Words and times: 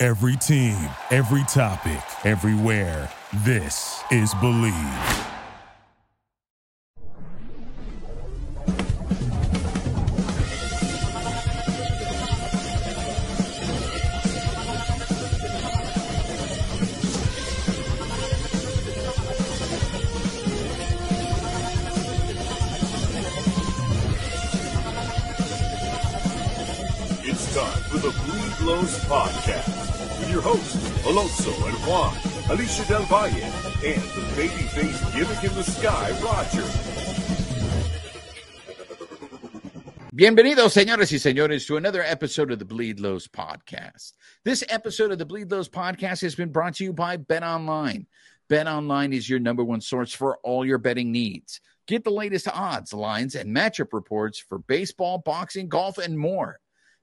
Every 0.00 0.36
team, 0.36 0.78
every 1.10 1.42
topic, 1.48 1.98
everywhere. 2.24 3.10
This 3.44 4.00
is 4.12 4.32
Bleav. 4.34 5.24
It's 27.24 27.52
time 27.52 27.82
for 27.82 27.98
the 27.98 28.14
Bleed 28.24 28.60
Lows 28.64 28.96
Podcast 29.06 29.77
your 30.30 30.42
hosts, 30.42 31.06
Alonso 31.06 31.50
and 31.66 31.76
Juan, 31.86 32.16
Alicia 32.50 32.86
Del 32.86 33.02
Valle, 33.04 33.28
and 33.28 34.02
the 34.02 34.22
babyface 34.36 35.12
gimmick 35.14 35.44
in 35.44 35.54
the 35.54 35.64
sky, 35.64 36.10
Roger. 36.22 36.64
Bienvenidos, 40.14 40.72
señores 40.72 41.12
y 41.12 41.18
señores, 41.18 41.66
to 41.66 41.76
another 41.76 42.02
episode 42.02 42.50
of 42.50 42.58
the 42.58 42.64
Bleed 42.64 43.00
Lows 43.00 43.28
podcast. 43.28 44.14
This 44.44 44.64
episode 44.68 45.12
of 45.12 45.18
the 45.18 45.24
Bleed 45.24 45.50
Lows 45.50 45.68
podcast 45.68 46.22
has 46.22 46.34
been 46.34 46.50
brought 46.50 46.74
to 46.74 46.84
you 46.84 46.92
by 46.92 47.16
Bet 47.16 47.42
Online. 47.42 48.06
Bet 48.48 48.66
Online 48.66 49.12
is 49.12 49.30
your 49.30 49.38
number 49.38 49.62
one 49.62 49.80
source 49.80 50.12
for 50.12 50.38
all 50.38 50.64
your 50.64 50.78
betting 50.78 51.12
needs. 51.12 51.60
Get 51.86 52.04
the 52.04 52.10
latest 52.10 52.48
odds, 52.48 52.92
lines, 52.92 53.34
and 53.34 53.54
matchup 53.54 53.92
reports 53.92 54.38
for 54.38 54.58
baseball, 54.58 55.18
boxing, 55.18 55.68
golf, 55.68 55.98
and 55.98 56.18
more. 56.18 56.60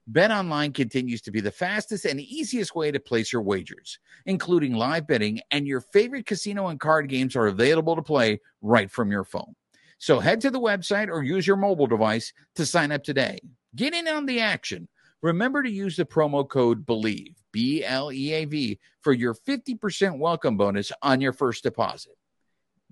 Bet 0.08 0.30
Online 0.30 0.72
continues 0.72 1.20
to 1.22 1.32
be 1.32 1.40
the 1.40 1.50
fastest 1.50 2.04
and 2.04 2.20
easiest 2.20 2.76
way 2.76 2.92
to 2.92 3.00
place 3.00 3.32
your 3.32 3.42
wagers, 3.42 3.98
including 4.24 4.74
live 4.74 5.04
betting, 5.08 5.40
and 5.50 5.66
your 5.66 5.80
favorite 5.80 6.26
casino 6.26 6.68
and 6.68 6.78
card 6.78 7.08
games 7.08 7.34
are 7.34 7.48
available 7.48 7.96
to 7.96 8.02
play 8.02 8.40
right 8.62 8.88
from 8.88 9.10
your 9.10 9.24
phone. 9.24 9.56
So 9.98 10.20
head 10.20 10.40
to 10.42 10.50
the 10.50 10.60
website 10.60 11.08
or 11.08 11.24
use 11.24 11.44
your 11.44 11.56
mobile 11.56 11.88
device 11.88 12.32
to 12.54 12.64
sign 12.64 12.92
up 12.92 13.02
today. 13.02 13.40
Get 13.74 13.94
in 13.94 14.06
on 14.06 14.26
the 14.26 14.40
action. 14.40 14.88
Remember 15.22 15.60
to 15.62 15.70
use 15.70 15.96
the 15.96 16.04
promo 16.04 16.48
code 16.48 16.86
BLEAV, 16.86 17.34
B 17.50 17.84
L 17.84 18.12
E 18.12 18.32
A 18.32 18.44
V, 18.44 18.78
for 19.00 19.12
your 19.12 19.34
50% 19.34 20.18
welcome 20.18 20.56
bonus 20.56 20.92
on 21.02 21.20
your 21.20 21.32
first 21.32 21.64
deposit. 21.64 22.16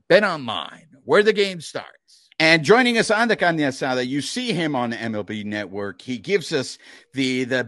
Bet 0.09 0.25
Online, 0.25 0.89
where 1.05 1.23
the 1.23 1.33
game 1.33 1.61
starts. 1.61 2.24
And 2.41 2.65
joining 2.65 2.99
us 2.99 3.13
on 3.13 3.29
the 3.29 3.37
Carne 3.37 3.59
you 3.59 4.21
see 4.21 4.53
him 4.53 4.75
on 4.75 4.91
the 4.91 4.97
MLB 4.97 5.45
Network. 5.45 6.03
He 6.03 6.19
gives 6.19 6.53
us 6.53 6.79
the 7.13 7.45
the 7.45 7.63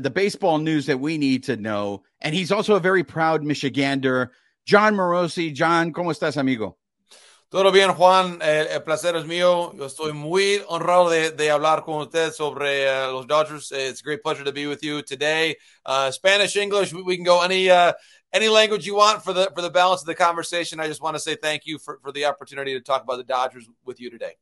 the 0.00 0.10
baseball 0.10 0.58
news 0.58 0.86
that 0.86 1.00
we 1.00 1.18
need 1.18 1.42
to 1.44 1.56
know, 1.56 2.04
and 2.20 2.32
he's 2.32 2.52
also 2.52 2.76
a 2.76 2.80
very 2.80 3.02
proud 3.02 3.42
Michigander. 3.42 4.28
Jon 4.66 4.94
Morosi, 4.94 5.52
Jon, 5.52 5.92
¿cómo 5.92 6.12
estás, 6.12 6.36
amigo? 6.36 6.76
Todo 7.48 7.70
bien, 7.70 7.92
Juan. 7.92 8.40
El, 8.42 8.66
el 8.66 8.82
placer 8.82 9.14
es 9.14 9.26
mío. 9.26 9.72
Yo 9.76 9.86
estoy 9.86 10.12
muy 10.12 10.62
honrado 10.66 11.08
de, 11.08 11.30
de 11.30 11.50
hablar 11.50 11.84
con 11.84 12.00
usted 12.00 12.32
sobre 12.32 12.88
uh, 12.88 13.12
los 13.12 13.26
Dodgers. 13.26 13.70
It's 13.70 14.00
a 14.00 14.04
great 14.04 14.22
pleasure 14.22 14.44
to 14.44 14.52
be 14.52 14.66
with 14.66 14.82
you 14.82 15.02
today. 15.02 15.56
Uh, 15.86 16.10
Spanish, 16.10 16.56
English, 16.56 16.92
we, 16.92 17.16
can 17.16 17.24
go 17.24 17.42
any 17.42 17.70
uh, 17.70 17.92
any 18.32 18.48
language 18.48 18.86
you 18.86 18.96
want 18.96 19.22
for 19.22 19.32
the 19.32 19.50
for 19.54 19.62
the 19.62 19.70
balance 19.70 20.02
of 20.02 20.06
the 20.06 20.16
conversation. 20.16 20.80
I 20.80 20.88
just 20.88 21.00
want 21.00 21.14
to 21.14 21.20
say 21.20 21.36
thank 21.36 21.64
you 21.64 21.78
for, 21.78 22.00
for 22.02 22.10
the 22.10 22.24
opportunity 22.24 22.74
to 22.74 22.80
talk 22.80 23.04
about 23.04 23.18
the 23.18 23.24
Dodgers 23.24 23.68
with 23.84 24.00
you 24.00 24.10
today. 24.10 24.34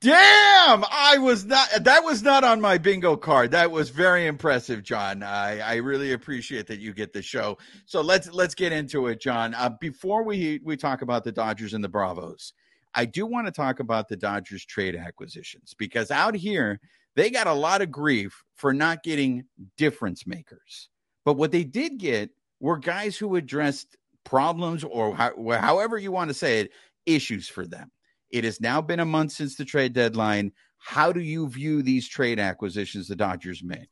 Damn, 0.00 0.84
I 0.90 1.16
was 1.18 1.46
not. 1.46 1.68
That 1.80 2.04
was 2.04 2.22
not 2.22 2.44
on 2.44 2.60
my 2.60 2.76
bingo 2.76 3.16
card. 3.16 3.52
That 3.52 3.70
was 3.70 3.88
very 3.88 4.26
impressive, 4.26 4.82
Jon. 4.82 5.22
I, 5.22 5.60
I 5.60 5.76
really 5.76 6.12
appreciate 6.12 6.66
that 6.66 6.78
you 6.78 6.92
get 6.92 7.12
the 7.14 7.22
show. 7.22 7.56
So 7.86 8.02
let's 8.02 8.30
let's 8.32 8.54
get 8.54 8.72
into 8.72 9.06
it, 9.06 9.20
Jon. 9.20 9.54
Uh, 9.54 9.70
before 9.80 10.24
we 10.24 10.60
we 10.62 10.76
talk 10.76 11.00
about 11.00 11.24
the 11.24 11.32
Dodgers 11.32 11.72
and 11.72 11.82
the 11.82 11.88
Bravos, 11.88 12.52
I 12.94 13.06
do 13.06 13.24
want 13.24 13.46
to 13.46 13.52
talk 13.52 13.80
about 13.80 14.08
the 14.08 14.16
Dodgers 14.16 14.66
trade 14.66 14.94
acquisitions 14.94 15.74
because 15.78 16.10
out 16.10 16.34
here 16.34 16.80
they 17.14 17.30
got 17.30 17.46
a 17.46 17.54
lot 17.54 17.80
of 17.80 17.90
grief 17.90 18.42
for 18.56 18.74
not 18.74 19.02
getting 19.02 19.44
difference 19.78 20.26
makers. 20.26 20.90
But 21.24 21.34
what 21.34 21.52
they 21.52 21.64
did 21.64 21.98
get 21.98 22.30
were 22.60 22.78
guys 22.78 23.16
who 23.16 23.36
addressed 23.36 23.96
problems 24.24 24.84
or 24.84 25.14
how, 25.14 25.32
however 25.52 25.96
you 25.96 26.12
want 26.12 26.28
to 26.28 26.34
say 26.34 26.60
it, 26.60 26.72
issues 27.06 27.48
for 27.48 27.66
them. 27.66 27.90
It 28.30 28.44
has 28.44 28.60
now 28.60 28.80
been 28.80 29.00
a 29.00 29.04
month 29.04 29.32
since 29.32 29.56
the 29.56 29.64
trade 29.64 29.92
deadline. 29.92 30.52
How 30.78 31.12
do 31.12 31.20
you 31.20 31.48
view 31.48 31.82
these 31.82 32.08
trade 32.08 32.38
acquisitions 32.38 33.08
the 33.08 33.16
Dodgers 33.16 33.62
made? 33.62 33.88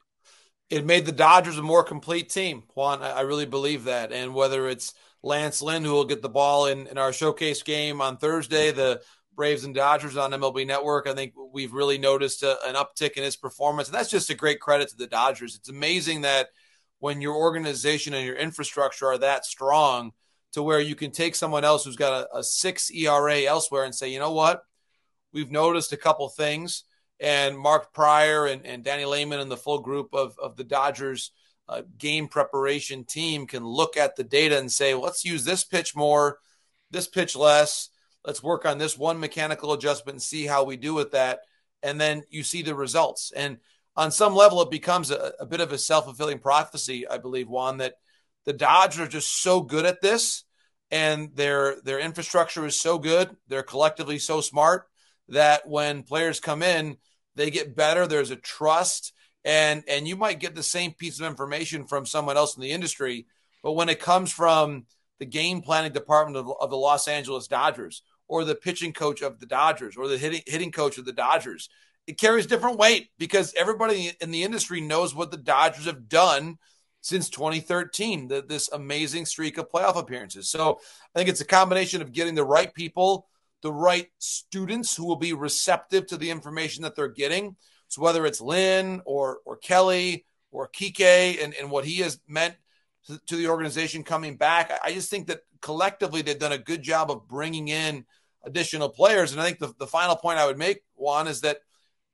It 0.69 0.85
made 0.85 1.07
the 1.07 1.13
Dodgers 1.13 1.59
a 1.59 1.63
more 1.63 1.85
complete 1.85 2.29
team, 2.29 2.65
Juan. 2.75 3.03
I, 3.03 3.21
really 3.21 3.47
believe 3.47 3.85
that. 3.85 4.13
And 4.13 4.35
whether 4.35 4.69
it's 4.69 4.95
Lance 5.23 5.63
Lynn, 5.63 5.85
who 5.85 5.93
will 5.93 6.05
get 6.05 6.23
the 6.23 6.29
ball 6.29 6.67
in, 6.67 6.87
in 6.89 6.99
our 6.99 7.13
showcase 7.13 7.63
game 7.63 8.01
on 8.01 8.17
Thursday, 8.17 8.73
the 8.73 9.01
Braves 9.35 9.65
and 9.65 9.75
Dodgers 9.75 10.17
on 10.17 10.33
MLB 10.33 10.67
Network, 10.67 11.07
I 11.07 11.15
think 11.15 11.35
we've 11.53 11.73
really 11.73 11.99
noticed 11.99 12.43
a, 12.43 12.59
an 12.67 12.75
uptick 12.75 13.13
in 13.13 13.23
his 13.23 13.37
performance. 13.37 13.89
And 13.89 13.95
that's 13.95 14.11
just 14.11 14.31
a 14.31 14.35
great 14.35 14.61
credit 14.61 14.89
to 14.89 14.97
the 14.97 15.07
Dodgers. 15.07 15.55
It's 15.55 15.69
amazing 15.69 16.23
that 16.23 16.49
when 16.99 17.21
your 17.21 17.37
organization 17.37 18.15
and 18.15 18.27
your 18.27 18.37
infrastructure 18.37 19.07
are 19.07 19.19
that 19.19 19.47
strong– 19.47 20.13
to 20.56 20.62
where 20.62 20.81
you 20.81 20.94
can 20.94 21.11
take 21.11 21.34
someone 21.34 21.65
else 21.65 21.84
who's 21.84 21.97
got 21.97 22.28
a, 22.33 22.39
a 22.39 22.43
six 22.43 22.91
ERA 22.91 23.43
elsewhere 23.43 23.84
and 23.84 23.94
say, 23.94 24.09
you 24.09 24.19
know 24.19 24.33
what, 24.33 24.62
we've 25.31 25.50
noticed 25.50 25.93
a 25.93 25.99
couple 25.99 26.27
things. 26.31 26.84
And 27.21 27.59
Mark 27.59 27.93
Prior 27.93 28.47
and, 28.47 28.65
and 28.65 28.83
Danny 28.83 29.05
Lehmann 29.05 29.41
and 29.41 29.50
the 29.50 29.59
full 29.59 29.81
group 29.81 30.15
of, 30.15 30.34
of 30.43 30.56
the 30.56 30.65
Dodgers 30.65 31.31
uh, 31.69 31.83
game 31.99 32.27
preparation 32.27 33.05
team 33.05 33.47
can 33.47 33.67
look 33.67 33.99
at 33.99 34.17
the 34.17 34.25
data 34.25 34.59
and 34.59 34.72
say, 34.72 34.94
well, 34.94 35.03
let's 35.03 35.27
use 35.27 35.44
this 35.44 35.62
pitch 35.62 35.94
more, 35.94 36.39
this 36.91 37.06
pitch 37.06 37.37
less. 37.37 37.91
Let's 38.25 38.43
work 38.43 38.65
on 38.65 38.78
this 38.78 38.97
one 38.97 39.21
mechanical 39.21 39.75
adjustment 39.75 40.15
and 40.15 40.23
see 40.23 40.47
how 40.47 40.65
we 40.65 40.78
do 40.78 40.94
with 40.94 41.12
that. 41.12 41.41
And 41.83 42.00
then 42.00 42.23
you 42.31 42.43
see 42.43 42.62
the 42.62 42.75
results. 42.75 43.31
And 43.37 43.59
on 43.94 44.11
some 44.11 44.34
level, 44.34 44.62
it 44.62 44.71
becomes 44.71 45.11
a, 45.11 45.34
a 45.38 45.44
bit 45.44 45.61
of 45.61 45.71
a 45.73 45.77
self 45.77 46.06
fulfilling 46.06 46.38
prophecy, 46.38 47.06
I 47.06 47.19
believe, 47.19 47.47
Juan, 47.47 47.77
that 47.77 47.97
the 48.47 48.55
Dodgers 48.55 49.00
are 49.00 49.11
just 49.11 49.43
so 49.43 49.61
good 49.61 49.84
at 49.84 50.00
this 50.00 50.44
and 50.91 51.35
their 51.35 51.81
their 51.83 51.99
infrastructure 51.99 52.67
is 52.67 52.81
so 52.81 52.99
good, 52.99 53.37
they're 53.49 53.63
collectively 53.63 54.19
so 54.19 54.41
smart 54.41 54.89
that 55.29 55.69
when 55.69 56.03
players 56.03 56.41
come 56.41 56.63
in, 56.63 56.97
they 57.35 57.51
get 57.51 57.77
better. 57.77 58.07
There's 58.07 58.31
a 58.31 58.37
trust, 58.37 59.13
and 59.45 59.85
and 59.89 60.07
you 60.07 60.17
might 60.17 60.41
get 60.41 60.55
the 60.55 60.63
same 60.63 60.93
piece 60.93 61.21
of 61.21 61.27
information 61.27 61.87
from 61.87 62.07
someone 62.07 62.37
else 62.37 62.57
in 62.57 62.63
the 62.63 62.73
industry, 62.73 63.27
but 63.63 63.73
when 63.73 63.89
it 63.89 64.01
comes 64.01 64.33
from 64.33 64.87
the 65.19 65.27
game 65.27 65.63
planning 65.63 65.93
department 65.93 66.37
of, 66.37 66.53
of 66.61 66.71
the 66.71 66.77
Los 66.77 67.09
Angeles 67.09 67.49
Dodgers 67.49 68.03
or 68.29 68.45
the 68.45 68.55
pitching 68.55 68.93
coach 68.93 69.23
of 69.23 69.41
the 69.41 69.47
Dodgers 69.47 69.97
or 69.97 70.09
the 70.09 70.19
hitting 70.19 70.43
hitting 70.47 70.73
coach 70.73 70.99
of 70.99 71.05
the 71.05 71.13
Dodgers, 71.13 71.69
it 72.07 72.19
carries 72.19 72.47
different 72.47 72.79
weight 72.79 73.11
because 73.19 73.55
everybody 73.57 74.13
in 74.21 74.31
the 74.31 74.45
industry 74.45 74.81
knows 74.81 75.15
what 75.15 75.31
the 75.31 75.37
Dodgers 75.37 75.87
have 75.87 76.09
done 76.09 76.59
since 77.06 77.31
2013, 77.31 78.27
the, 78.27 78.43
this 78.43 78.69
amazing 78.73 79.25
streak 79.25 79.58
of 79.58 79.70
playoff 79.70 79.97
appearances. 79.97 80.49
So 80.49 80.81
I 81.14 81.19
think 81.19 81.29
it's 81.29 81.41
a 81.41 81.44
combination 81.44 82.03
of 82.03 82.12
getting 82.12 82.35
the 82.35 82.43
right 82.43 82.75
people, 82.75 83.29
the 83.62 83.73
right 83.73 84.08
students 84.19 84.97
who 84.97 85.06
will 85.06 85.14
be 85.14 85.32
receptive 85.32 86.08
to 86.08 86.17
the 86.17 86.31
information 86.31 86.82
that 86.82 86.97
they're 86.97 87.06
getting. 87.06 87.55
So 87.87 88.03
whether 88.03 88.26
it's 88.26 88.41
Lynn 88.41 89.03
or 89.05 89.38
or 89.44 89.56
Kelly 89.56 90.26
or 90.50 90.69
Kike 90.69 91.44
and, 91.44 91.55
and 91.55 91.70
what 91.70 91.85
he 91.85 91.99
has 91.99 92.19
meant 92.26 92.56
to, 93.06 93.20
to 93.29 93.37
the 93.37 93.47
organization 93.47 94.03
coming 94.03 94.37
back, 94.37 94.73
I, 94.82 94.93
just 94.93 95.08
think 95.08 95.29
that 95.29 95.43
collectively 95.61 96.23
they've 96.23 96.37
done 96.37 96.50
a 96.50 96.58
good 96.58 96.82
job 96.82 97.12
of 97.12 97.29
bringing 97.29 97.69
in 97.69 98.05
additional 98.43 98.88
players. 98.88 99.31
And 99.31 99.41
I 99.41 99.44
think 99.44 99.61
the, 99.61 99.73
the 99.79 99.87
final 99.87 100.17
point 100.17 100.41
I 100.41 100.47
would 100.47 100.58
make, 100.58 100.82
Juan, 100.97 101.29
is 101.29 101.43
that 101.43 101.58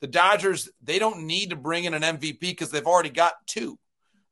the 0.02 0.06
Dodgers, 0.06 0.68
they 0.82 0.98
don't 0.98 1.26
need 1.26 1.48
to 1.48 1.56
bring 1.56 1.84
in 1.84 1.94
an 1.94 2.02
MVP 2.02 2.40
because 2.40 2.70
they've 2.70 2.86
already 2.86 3.08
got 3.08 3.32
two 3.46 3.78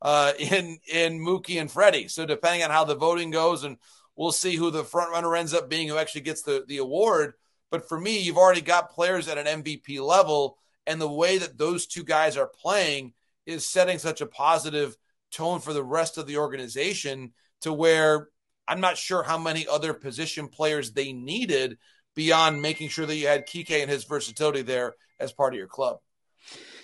uh, 0.03 0.33
in 0.39 0.79
in 0.93 1.21
Mookie 1.21 1.61
and 1.61 1.71
Freddie. 1.71 2.09
So 2.09 2.27
depending 2.27 2.63
on 2.63 2.71
how 2.71 2.85
the 2.85 2.95
voting 2.95 3.31
goes, 3.31 3.65
and 3.65 3.77
we'll 4.17 4.33
see 4.33 4.57
who 4.57 4.71
the 4.71 4.85
front 4.85 5.13
runner 5.13 5.35
ends 5.37 5.55
up 5.55 5.69
being, 5.69 5.89
who 5.89 5.99
actually 5.99 6.23
gets 6.23 6.43
the 6.43 6.65
the 6.67 6.79
award. 6.79 7.35
But 7.71 7.89
for 7.89 7.99
me, 7.99 8.19
you've 8.19 8.39
already 8.39 8.63
got 8.63 8.91
players 8.91 9.29
at 9.29 9.39
an 9.39 9.63
MVP 9.63 10.01
level, 10.01 10.59
and 10.87 11.01
the 11.01 11.11
way 11.11 11.39
that 11.39 11.57
those 11.57 11.87
two 11.87 12.03
guys 12.03 12.37
are 12.37 12.49
playing 12.49 13.13
is 13.47 13.65
setting 13.65 13.99
such 13.99 14.21
a 14.21 14.27
positive 14.27 14.97
tone 15.31 15.61
for 15.61 15.73
the 15.73 15.85
rest 15.85 16.19
of 16.19 16.27
the 16.27 16.39
organization 16.39 17.33
to 17.61 17.73
where 17.73 18.29
I'm 18.67 18.81
not 18.81 18.97
sure 18.97 19.23
how 19.23 19.39
many 19.39 19.67
other 19.67 19.95
position 19.95 20.49
players 20.49 20.93
they 20.93 21.13
needed 21.13 21.79
beyond 22.15 22.61
making 22.61 22.89
sure 22.89 23.07
that 23.07 23.17
you 23.17 23.27
had 23.27 23.47
Kike 23.47 23.71
and 23.71 23.91
his 23.91 24.05
versatility 24.05 24.63
there 24.63 24.95
as 25.19 25.33
part 25.33 25.55
of 25.55 25.59
your 25.59 25.67
club. 25.67 25.99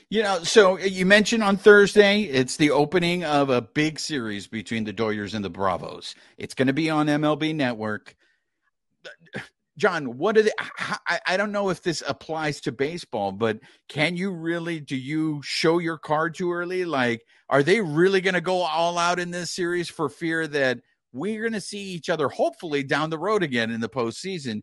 You 0.08 0.22
know, 0.22 0.44
so 0.44 0.78
you 0.78 1.04
mentioned 1.04 1.42
on 1.42 1.56
Thursday, 1.56 2.22
it's 2.22 2.56
the 2.56 2.70
opening 2.70 3.24
of 3.24 3.50
a 3.50 3.60
big 3.60 3.98
series 3.98 4.46
between 4.46 4.84
the 4.84 4.92
Doyers 4.92 5.34
and 5.34 5.44
the 5.44 5.50
Bravos. 5.50 6.14
It's 6.38 6.54
going 6.54 6.68
to 6.68 6.72
be 6.72 6.88
on 6.88 7.08
MLB 7.08 7.56
Network. 7.56 8.14
Jon, 9.76 10.16
what 10.16 10.38
are 10.38 10.42
the? 10.42 10.54
I, 11.08 11.18
I 11.26 11.36
don't 11.36 11.50
know 11.50 11.70
if 11.70 11.82
this 11.82 12.04
applies 12.06 12.60
to 12.62 12.72
baseball, 12.72 13.32
but 13.32 13.58
can 13.88 14.16
you 14.16 14.30
really? 14.30 14.78
Do 14.78 14.96
you 14.96 15.42
show 15.42 15.80
your 15.80 15.98
card 15.98 16.36
too 16.36 16.52
early? 16.52 16.84
Like, 16.84 17.26
are 17.50 17.64
they 17.64 17.80
really 17.80 18.20
going 18.20 18.34
to 18.34 18.40
go 18.40 18.62
all 18.62 18.98
out 18.98 19.18
in 19.18 19.32
this 19.32 19.50
series 19.50 19.90
for 19.90 20.08
fear 20.08 20.46
that 20.46 20.78
we're 21.12 21.42
going 21.42 21.52
to 21.52 21.60
see 21.60 21.82
each 21.82 22.08
other 22.08 22.28
hopefully 22.28 22.84
down 22.84 23.10
the 23.10 23.18
road 23.18 23.42
again 23.42 23.72
in 23.72 23.80
the 23.80 23.88
postseason? 23.88 24.62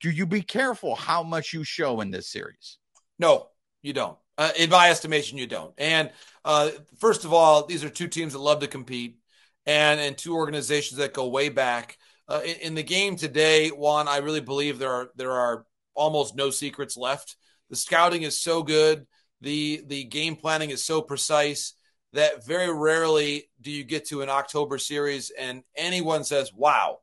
Do 0.00 0.10
you 0.10 0.26
be 0.26 0.42
careful 0.42 0.96
how 0.96 1.22
much 1.22 1.52
you 1.52 1.62
show 1.62 2.00
in 2.00 2.10
this 2.10 2.26
series? 2.28 2.78
No, 3.20 3.48
you 3.82 3.92
don't. 3.92 4.18
Uh, 4.40 4.52
in 4.56 4.70
my 4.70 4.88
estimation, 4.88 5.36
you 5.36 5.46
don't. 5.46 5.74
And 5.76 6.10
uh, 6.46 6.70
first 6.98 7.26
of 7.26 7.32
all, 7.34 7.66
these 7.66 7.84
are 7.84 7.90
two 7.90 8.08
teams 8.08 8.32
that 8.32 8.38
love 8.38 8.60
to 8.60 8.66
compete, 8.66 9.18
and 9.66 10.00
and 10.00 10.16
two 10.16 10.34
organizations 10.34 10.96
that 10.96 11.12
go 11.12 11.28
way 11.28 11.50
back. 11.50 11.98
Uh, 12.26 12.40
in, 12.42 12.56
in, 12.56 12.74
the 12.74 12.82
game 12.82 13.16
today, 13.16 13.68
Juan, 13.68 14.08
I 14.08 14.16
really 14.18 14.40
believe 14.40 14.78
there 14.78 14.92
are 14.92 15.10
there 15.14 15.32
are 15.32 15.66
almost 15.92 16.36
no 16.36 16.48
secrets 16.48 16.96
left. 16.96 17.36
The 17.68 17.76
scouting 17.76 18.22
is 18.22 18.40
so 18.40 18.62
good, 18.62 19.06
the 19.42 19.82
the 19.86 20.04
game 20.04 20.36
planning 20.36 20.70
is 20.70 20.82
so 20.82 21.02
precise 21.02 21.74
that 22.14 22.46
very 22.46 22.72
rarely 22.72 23.50
do 23.60 23.70
you 23.70 23.84
get 23.84 24.06
to 24.06 24.22
an 24.22 24.30
October 24.30 24.78
series 24.78 25.30
and 25.38 25.64
anyone 25.76 26.24
says, 26.24 26.50
"Wow, 26.50 27.00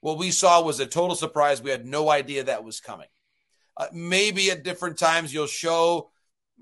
what 0.00 0.18
we 0.18 0.32
saw 0.32 0.60
was 0.60 0.80
a 0.80 0.86
total 0.86 1.14
surprise. 1.14 1.62
We 1.62 1.70
had 1.70 1.86
no 1.86 2.10
idea 2.10 2.42
that 2.42 2.64
was 2.64 2.80
coming." 2.80 3.06
Uh, 3.76 3.86
maybe 3.92 4.50
at 4.50 4.64
different 4.64 4.98
times 4.98 5.32
you'll 5.32 5.46
show, 5.46 6.10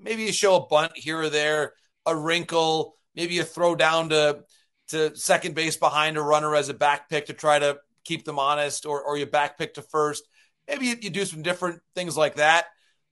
maybe 0.01 0.23
you 0.23 0.31
show 0.31 0.55
a 0.55 0.67
bunt 0.67 0.93
here 0.95 1.19
or 1.19 1.29
there, 1.29 1.73
a 2.05 2.15
wrinkle, 2.15 2.95
maybe 3.15 3.35
you 3.35 3.43
throw 3.43 3.75
down 3.75 4.09
to 4.09 4.43
to 4.89 5.15
second 5.15 5.53
base 5.53 5.77
behind 5.77 6.17
a 6.17 6.21
runner 6.21 6.55
as 6.55 6.69
a 6.69 6.73
back 6.73 7.09
pick 7.09 7.27
to 7.27 7.33
try 7.33 7.59
to 7.59 7.77
keep 8.05 8.25
them 8.25 8.39
honest, 8.39 8.85
or, 8.85 9.03
or 9.03 9.17
you 9.17 9.25
back 9.25 9.57
pick 9.57 9.75
to 9.75 9.83
first. 9.83 10.27
Maybe 10.67 10.87
you, 10.87 10.95
you 10.99 11.09
do 11.11 11.25
some 11.25 11.43
different 11.43 11.81
things 11.95 12.17
like 12.17 12.35
that. 12.35 12.65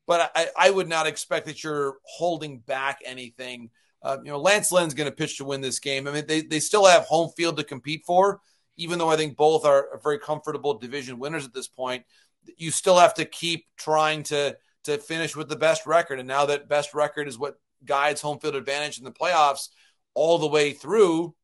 But 0.08 0.32
I, 0.36 0.48
I, 0.58 0.70
would 0.72 0.88
not 0.88 1.06
expect 1.06 1.46
that 1.48 1.64
you're 1.64 1.98
holding 2.04 2.60
back 2.60 3.00
anything. 3.06 3.70
Uh, 4.02 4.18
you 4.24 4.32
know, 4.32 4.40
Lance 4.40 4.72
Lynn's 4.72 4.94
going 4.94 5.10
to 5.10 5.16
pitch 5.16 5.38
to 5.38 5.46
win 5.46 5.60
this 5.60 5.80
game. 5.80 6.08
I 6.08 6.12
mean, 6.12 6.26
they, 6.26 6.42
they 6.42 6.62
still 6.62 6.86
have 6.86 7.04
home 7.04 7.30
field 7.36 7.58
to 7.58 7.64
compete 7.64 8.04
for, 8.08 8.40
even 8.78 9.00
though 9.00 9.10
I 9.10 9.18
think 9.18 9.36
both 9.36 9.66
are 9.66 10.00
very 10.02 10.18
comfortable 10.18 10.80
division 10.80 11.20
winners 11.20 11.46
at 11.46 11.54
this 11.54 11.68
point. 11.68 12.06
You 12.56 12.72
still 12.72 12.98
have 12.98 13.16
to 13.16 13.26
keep 13.26 13.66
trying 13.76 14.24
to 14.24 14.56
to 14.88 14.98
finish 14.98 15.36
with 15.36 15.50
the 15.50 15.56
best 15.56 15.86
record. 15.86 16.20
And 16.20 16.28
now 16.28 16.46
that 16.48 16.68
best 16.68 16.94
record 16.94 17.28
is 17.28 17.38
what 17.38 17.60
guides 17.86 18.22
home 18.22 18.40
field 18.40 18.56
advantage 18.56 18.98
in 18.98 19.06
the 19.06 19.12
playoffs 19.12 19.70
all 20.14 20.40
the 20.40 20.48
way 20.48 20.74
through, 20.74 21.36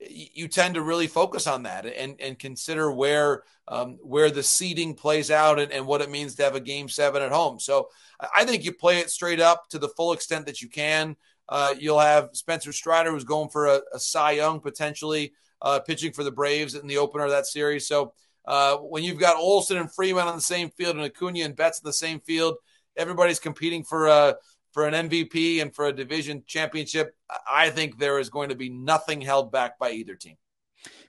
you 0.00 0.48
tend 0.48 0.74
to 0.74 0.82
really 0.82 1.06
focus 1.06 1.46
on 1.46 1.64
that 1.64 1.86
and, 1.86 2.20
and 2.20 2.38
consider 2.38 2.90
where 2.90 3.44
um, 3.68 3.98
where 4.02 4.30
the 4.30 4.42
seeding 4.42 4.94
plays 4.94 5.30
out 5.30 5.60
and, 5.60 5.70
and, 5.70 5.86
what 5.86 6.00
it 6.00 6.10
means 6.10 6.34
to 6.34 6.42
have 6.42 6.56
a 6.56 6.60
game 6.60 6.88
seven 6.88 7.22
at 7.22 7.30
home. 7.30 7.60
So 7.60 7.88
I 8.36 8.44
think 8.44 8.64
you 8.64 8.72
play 8.72 8.98
it 8.98 9.08
straight 9.08 9.38
up 9.38 9.68
to 9.68 9.78
the 9.78 9.88
full 9.90 10.12
extent 10.12 10.46
that 10.46 10.60
you 10.60 10.68
can. 10.68 11.14
Uh, 11.48 11.72
you'll 11.78 12.00
have 12.00 12.30
Spencer 12.32 12.72
Strider, 12.72 13.12
who's 13.12 13.22
going 13.22 13.50
for 13.50 13.66
a, 13.66 13.80
a 13.94 14.00
Cy 14.00 14.32
Young 14.32 14.58
potentially, 14.58 15.32
uh, 15.60 15.78
pitching 15.78 16.12
for 16.12 16.24
the 16.24 16.32
Braves 16.32 16.74
in 16.74 16.88
the 16.88 16.98
opener 16.98 17.24
of 17.24 17.30
that 17.30 17.46
series. 17.46 17.86
So 17.86 18.14
uh, 18.46 18.78
when 18.78 19.04
you've 19.04 19.20
got 19.20 19.36
Olson 19.36 19.76
and 19.76 19.94
Freeman 19.94 20.26
on 20.26 20.34
the 20.34 20.42
same 20.42 20.70
field 20.70 20.96
and 20.96 21.04
Acuna 21.04 21.44
and 21.44 21.56
Betts 21.56 21.80
in 21.80 21.86
the 21.86 21.92
same 21.92 22.18
field, 22.18 22.56
everybody's 22.96 23.40
competing 23.40 23.84
for 23.84 24.06
a 24.06 24.36
for 24.72 24.86
an 24.86 25.08
MVP 25.08 25.60
and 25.60 25.74
for 25.74 25.86
a 25.86 25.92
division 25.92 26.42
championship, 26.46 27.14
I 27.50 27.70
think 27.70 27.98
there 27.98 28.18
is 28.18 28.30
going 28.30 28.48
to 28.48 28.54
be 28.54 28.70
nothing 28.70 29.20
held 29.20 29.52
back 29.52 29.78
by 29.78 29.90
either 29.90 30.14
team. 30.14 30.36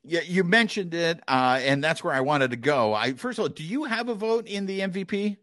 Yeah, 0.03 0.19
you 0.21 0.43
mentioned 0.43 0.93
it, 0.93 1.21
uh, 1.29 1.61
and 1.63 1.81
that's 1.81 2.03
where 2.03 2.13
I 2.13 2.19
wanted 2.19 2.51
to 2.51 2.57
go. 2.57 2.93
I 2.93 3.13
first 3.13 3.39
of 3.39 3.43
all, 3.43 3.49
do 3.49 3.63
you 3.63 3.85
have 3.85 4.09
a 4.09 4.15
vote 4.15 4.47
in 4.47 4.65
the 4.65 4.81
MVP? 4.81 5.37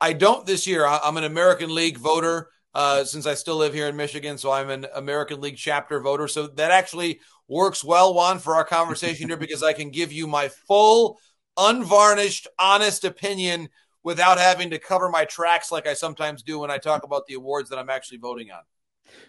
I 0.00 0.12
don't 0.12 0.46
this 0.46 0.66
year. 0.66 0.86
I'm 0.86 1.16
an 1.16 1.24
American 1.24 1.74
League 1.74 1.98
voter 1.98 2.50
uh, 2.74 3.04
since 3.04 3.26
I 3.26 3.34
still 3.34 3.56
live 3.56 3.74
here 3.74 3.88
in 3.88 3.96
Michigan, 3.96 4.38
so 4.38 4.50
I'm 4.50 4.70
an 4.70 4.86
American 4.94 5.40
League 5.40 5.56
chapter 5.56 6.00
voter. 6.00 6.28
So 6.28 6.48
that 6.48 6.70
actually 6.70 7.20
works 7.48 7.82
well, 7.82 8.14
Juan, 8.14 8.38
for 8.38 8.54
our 8.54 8.64
conversation 8.64 9.28
here 9.28 9.36
because 9.38 9.62
I 9.62 9.72
can 9.72 9.90
give 9.90 10.12
you 10.12 10.26
my 10.26 10.48
full, 10.48 11.18
unvarnished, 11.56 12.46
honest 12.58 13.04
opinion 13.04 13.68
without 14.08 14.38
having 14.38 14.70
to 14.70 14.78
cover 14.78 15.10
my 15.10 15.26
tracks 15.26 15.70
like 15.70 15.86
I 15.86 15.92
sometimes 15.92 16.42
do 16.42 16.60
when 16.60 16.70
I 16.70 16.78
talk 16.78 17.04
about 17.04 17.26
the 17.26 17.34
awards 17.34 17.68
that 17.68 17.78
I'm 17.78 17.90
actually 17.90 18.16
voting 18.16 18.50
on. 18.50 18.62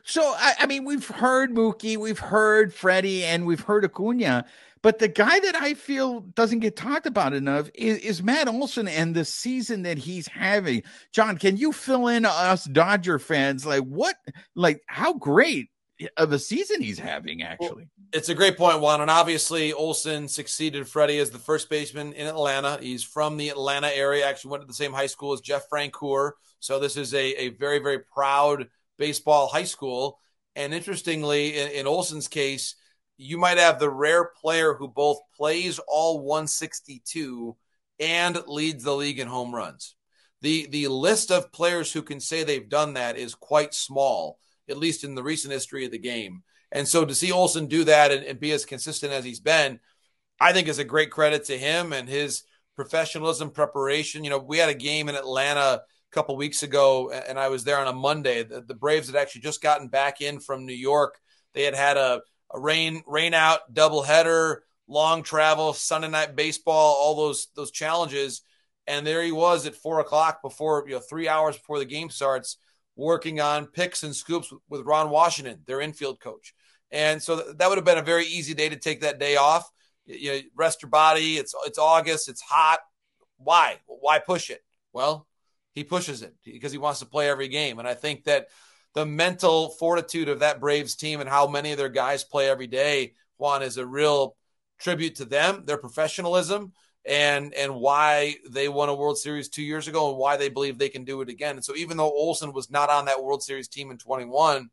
So, 0.04 0.22
I, 0.22 0.54
I 0.62 0.66
mean, 0.68 0.86
we've 0.86 1.06
heard 1.06 1.52
Mookie, 1.52 1.98
we've 1.98 2.18
heard 2.18 2.74
Freddie, 2.74 3.26
and 3.26 3.46
we've 3.46 3.60
heard 3.60 3.84
Acuna, 3.84 4.46
but 4.82 5.00
the 5.00 5.10
guy 5.10 5.38
that 5.38 5.56
I 5.56 5.74
feel 5.74 6.22
doesn't 6.22 6.60
get 6.60 6.78
talked 6.78 7.06
about 7.06 7.34
enough 7.34 7.70
is, 7.74 7.98
is 7.98 8.24
Matt 8.24 8.48
Olson 8.48 8.88
and 8.88 9.14
the 9.14 9.26
season 9.26 9.82
that 9.82 9.98
he's 9.98 10.30
having. 10.30 10.84
John, 11.12 11.38
can 11.38 11.58
you 11.58 11.74
fill 11.74 12.08
in 12.08 12.24
us 12.24 12.64
Dodger 12.64 13.20
fans? 13.20 13.66
Like, 13.66 13.84
what, 13.84 14.16
like, 14.56 14.82
how 14.88 15.14
great 15.16 15.72
of 16.18 16.32
a 16.32 16.40
season 16.40 16.82
he's 16.82 17.00
having, 17.00 17.44
actually. 17.44 17.84
Well, 17.84 18.10
it's 18.14 18.30
a 18.30 18.36
great 18.36 18.58
point, 18.58 18.80
Juan. 18.80 19.02
And 19.02 19.12
obviously, 19.12 19.74
Olson 19.74 20.28
succeeded 20.28 20.88
Freddie 20.88 21.20
as 21.20 21.30
the 21.30 21.40
first 21.40 21.70
baseman 21.70 22.14
in 22.14 22.28
Atlanta. 22.28 22.80
He's 22.82 23.04
from 23.04 23.38
the 23.38 23.50
Atlanta 23.50 23.96
area, 23.96 24.26
actually 24.26 24.52
went 24.52 24.64
to 24.64 24.68
the 24.68 24.74
same 24.74 24.94
high 24.94 25.08
school 25.08 25.34
as 25.34 25.42
Jeff 25.42 25.70
Francoeur. 25.70 26.32
So 26.60 26.80
this 26.80 26.98
is 26.98 27.14
a, 27.14 27.44
a 27.44 27.50
very, 27.50 27.80
very 27.80 28.00
proud 28.00 28.68
baseball 28.98 29.48
high 29.48 29.64
school. 29.64 30.20
And 30.56 30.74
interestingly, 30.74 31.58
in, 31.58 31.72
in 31.72 31.88
Olson's 31.88 32.28
case, 32.28 32.76
you 33.18 33.38
might 33.38 33.58
have 33.58 33.80
the 33.80 33.90
rare 33.90 34.32
player 34.42 34.74
who 34.74 34.88
both 34.88 35.20
plays 35.36 35.80
all 35.88 36.22
162 36.22 37.56
and 38.00 38.42
leads 38.48 38.84
the 38.84 38.96
league 38.96 39.20
in 39.20 39.28
home 39.28 39.54
runs. 39.54 39.96
The 40.42 40.68
the 40.68 40.88
list 40.88 41.32
of 41.32 41.52
players 41.52 41.92
who 41.92 42.02
can 42.02 42.22
say 42.22 42.44
they've 42.44 42.70
done 42.70 42.94
that 42.94 43.18
is 43.18 43.36
quite 43.36 43.74
small 43.74 44.40
at 44.70 44.78
least 44.78 45.04
in 45.04 45.16
the 45.16 45.24
recent 45.24 45.54
history 45.54 45.86
of 45.86 45.92
the 45.92 46.00
game. 46.00 46.44
And 46.72 46.88
so 46.88 47.06
to 47.06 47.16
see 47.16 47.32
Olson 47.32 47.68
do 47.68 47.84
that 47.86 48.12
and, 48.12 48.24
and 48.24 48.40
be 48.40 48.52
as 48.52 48.66
consistent 48.66 49.12
as 49.12 49.26
he's 49.26 49.40
been, 49.40 49.80
I 50.40 50.54
think 50.54 50.68
is 50.68 50.80
a 50.80 50.84
great 50.84 51.12
credit 51.12 51.46
to 51.46 51.58
him 51.58 51.94
and 51.94 52.08
his 52.08 52.44
professionalism, 52.76 53.52
preparation. 53.52 54.24
You 54.24 54.30
know, 54.30 54.38
we 54.38 54.58
had 54.58 54.70
a 54.70 54.76
game 54.76 55.10
in 55.10 55.16
Atlanta 55.16 55.60
a 55.60 55.82
couple 56.12 56.38
weeks 56.38 56.64
ago, 56.64 57.12
and 57.12 57.38
I 57.38 57.50
was 57.50 57.64
there 57.64 57.80
on 57.80 57.88
a 57.88 57.94
Monday. 57.94 58.44
The, 58.44 58.62
the, 58.62 58.74
Braves 58.74 59.08
had 59.08 59.16
actually 59.16 59.42
just 59.42 59.62
gotten 59.62 59.90
back 59.90 60.22
in 60.22 60.40
from 60.40 60.66
New 60.66 60.74
York. 60.74 61.20
They 61.54 61.64
had 61.64 61.76
had 61.76 61.98
a, 61.98 62.22
a 62.54 62.60
rain 62.60 63.04
rain 63.06 63.34
out 63.34 63.74
doubleheader, 63.74 64.60
long 64.88 65.24
travel, 65.24 65.74
Sunday 65.74 66.08
night 66.08 66.36
baseball, 66.36 66.96
all 66.96 67.16
those 67.16 67.48
those 67.56 67.72
challenges. 67.72 68.42
And 68.88 69.06
there 69.06 69.24
he 69.24 69.32
was 69.32 69.68
at 69.68 69.76
four 69.76 70.00
o'clock 70.00 70.42
before 70.42 70.86
you 70.88 70.96
know 70.96 71.02
three 71.02 71.28
hours 71.28 71.58
before 71.58 71.80
the 71.80 71.86
game 71.86 72.10
starts 72.10 72.58
working 73.00 73.40
on 73.40 73.66
picks 73.66 74.04
and 74.04 74.16
scoops 74.16 74.54
with 74.70 74.86
Ron 74.86 75.10
Washington, 75.10 75.62
their 75.66 75.82
infield 75.82 76.20
coach. 76.20 76.54
And 76.92 77.22
so 77.22 77.54
that 77.54 77.70
would 77.70 77.78
have 77.78 77.86
been 77.86 77.98
a 77.98 78.04
very 78.04 78.26
easy 78.26 78.54
day 78.54 78.70
to 78.70 78.76
take 78.76 79.02
that 79.02 79.20
day 79.20 79.38
off. 79.38 79.70
You 80.06 80.42
rest 80.56 80.82
your 80.82 80.90
body. 80.90 81.38
It's 81.38 81.54
it's 81.66 81.78
August. 81.78 82.30
It's 82.30 82.42
hot. 82.42 82.80
Why? 83.38 83.78
Why 83.86 84.20
push 84.20 84.50
it? 84.50 84.62
Well, 84.92 85.28
he 85.74 85.84
pushes 85.84 86.24
it 86.24 86.34
because 86.44 86.72
he 86.72 86.78
wants 86.78 87.00
to 87.00 87.06
play 87.06 87.30
every 87.30 87.48
game. 87.48 87.80
And 87.80 87.88
I 87.88 87.94
think 87.94 88.26
that 88.26 88.48
the 88.96 89.06
mental 89.06 89.70
fortitude 89.70 90.30
of 90.30 90.40
that 90.40 90.60
Braves 90.60 90.96
team 90.96 91.22
and 91.22 91.30
how 91.30 91.48
many 91.48 91.72
of 91.72 91.78
their 91.78 91.90
guys 91.90 92.24
play 92.24 92.50
every 92.50 92.68
day, 92.68 93.14
Juan, 93.38 93.62
is 93.62 93.78
a 93.78 93.86
real 93.86 94.36
tribute 94.80 95.16
to 95.18 95.26
them, 95.26 95.64
their 95.66 95.78
professionalism, 95.78 96.74
and 97.10 97.56
and 97.56 97.74
why 97.74 98.36
they 98.48 98.70
won 98.70 98.88
a 98.88 98.94
World 98.94 99.18
Series 99.18 99.50
two 99.50 99.64
years 99.64 99.88
ago 99.88 100.10
and 100.10 100.18
why 100.18 100.38
they 100.38 100.48
believe 100.48 100.78
they 100.78 100.90
can 100.90 101.04
do 101.04 101.22
it 101.22 101.30
again. 101.30 101.56
And 101.56 101.66
so 101.66 101.76
even 101.76 101.98
though 101.98 102.12
Olson 102.12 102.54
was 102.54 102.70
not 102.70 102.92
on 102.92 103.06
that 103.06 103.22
World 103.22 103.42
Series 103.42 103.68
team 103.68 103.90
in 103.90 103.98
21, 103.98 104.70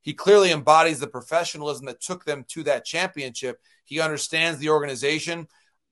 he 0.00 0.14
clearly 0.14 0.52
embodies 0.52 1.00
the 1.00 1.08
professionalism 1.08 1.86
that 1.86 2.00
took 2.00 2.24
them 2.24 2.44
to 2.50 2.62
that 2.62 2.84
championship. 2.84 3.58
He 3.84 4.00
understands 4.00 4.60
the 4.60 4.68
organization. 4.68 5.48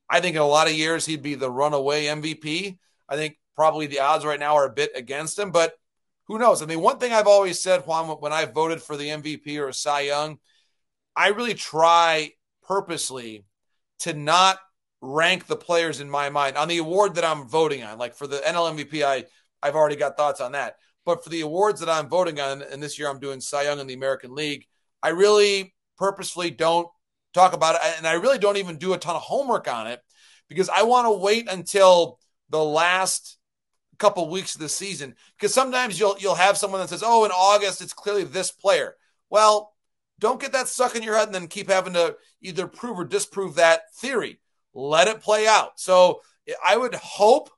I 0.09 0.21
think 0.21 0.37
in 0.37 0.43
a 0.43 0.47
lot 0.47 0.69
of 0.69 0.75
years 0.75 1.05
he'd 1.05 1.23
be 1.23 1.35
the 1.35 1.51
runaway 1.51 2.05
MVP. 2.05 2.79
I 3.09 3.17
think 3.17 3.39
probably 3.57 3.89
the 3.89 4.01
odds 4.01 4.25
right 4.25 4.39
now 4.39 4.55
are 4.55 4.67
a 4.67 4.73
bit 4.73 4.93
against 4.95 5.37
him, 5.39 5.51
but 5.51 5.75
who 6.29 6.39
knows? 6.39 6.63
I 6.63 6.67
mean, 6.67 6.81
one 6.81 6.99
thing 6.99 7.13
I've 7.13 7.27
always 7.27 7.61
said, 7.61 7.83
Juan, 7.87 8.07
when 8.07 8.33
I 8.33 8.45
voted 8.45 8.81
for 8.81 8.97
the 8.97 9.09
MVP 9.09 9.59
or 9.59 9.73
Cy 9.73 10.03
Young, 10.03 10.39
I 11.17 11.29
really 11.29 11.55
try 11.55 12.31
purposely 12.63 13.45
to 14.01 14.15
not 14.15 14.59
rank 15.03 15.47
the 15.47 15.57
players 15.57 16.01
in 16.01 16.09
my 16.09 16.31
mind 16.31 16.57
on 16.57 16.69
the 16.69 16.79
award 16.79 17.17
that 17.17 17.25
I'm 17.25 17.47
voting 17.49 17.83
on. 17.83 17.99
Like 17.99 18.15
for 18.15 18.27
the 18.27 18.39
NL 18.39 18.79
MVP, 18.79 19.05
I 19.05 19.27
I've 19.63 19.75
already 19.75 19.97
got 19.97 20.17
thoughts 20.17 20.41
on 20.41 20.53
that. 20.53 20.77
But 21.05 21.23
for 21.23 21.31
the 21.31 21.41
awards 21.41 21.81
that 21.81 21.89
I'm 21.89 22.09
voting 22.09 22.41
on, 22.41 22.63
and 22.63 22.83
this 22.83 22.99
year 22.99 23.09
I'm 23.09 23.19
doing 23.19 23.41
Cy 23.41 23.65
Young 23.65 23.81
in 23.81 23.89
the 23.89 23.95
American 23.95 24.35
League, 24.35 24.67
I 25.03 25.09
really 25.09 25.75
purposefully 25.99 26.51
don't 26.51 26.89
talk 27.35 27.53
about 27.53 27.75
it. 27.75 27.81
And 27.99 28.07
I 28.07 28.13
really 28.15 28.39
don't 28.39 28.57
even 28.57 28.77
do 28.77 28.93
a 28.93 28.99
ton 28.99 29.17
of 29.17 29.23
homework 29.23 29.69
on 29.69 29.89
it 29.89 30.01
because 30.49 30.69
I 30.69 30.85
want 30.85 31.07
to 31.07 31.13
wait 31.13 31.51
until 31.51 32.19
the 32.51 32.63
last 32.63 33.39
couple 33.99 34.29
weeks 34.29 34.55
of 34.55 34.61
the 34.61 34.69
season 34.69 35.15
because 35.37 35.55
sometimes 35.55 35.99
you'll 35.99 36.17
you'll 36.19 36.35
have 36.35 36.57
someone 36.57 36.81
that 36.81 36.89
says, 36.89 37.03
"Oh, 37.05 37.25
in 37.25 37.31
August 37.33 37.83
it's 37.83 37.93
clearly 37.93 38.25
this 38.25 38.53
player." 38.53 38.95
Well, 39.31 39.75
don't 40.19 40.41
get 40.41 40.53
that 40.53 40.69
stuck 40.69 40.95
in 40.95 41.03
your 41.03 41.17
head 41.17 41.29
and 41.29 41.35
then 41.35 41.49
keep 41.49 41.69
having 41.69 41.95
to 41.95 42.17
either 42.43 42.69
prove 42.69 42.99
or 42.99 43.05
disprove 43.05 43.57
that 43.57 43.93
theory. 43.97 44.41
Let 44.75 45.09
it 45.09 45.21
play 45.21 45.47
out. 45.47 45.79
So 45.79 46.23
I 46.67 46.77
would 46.77 46.95
hope 46.95 47.51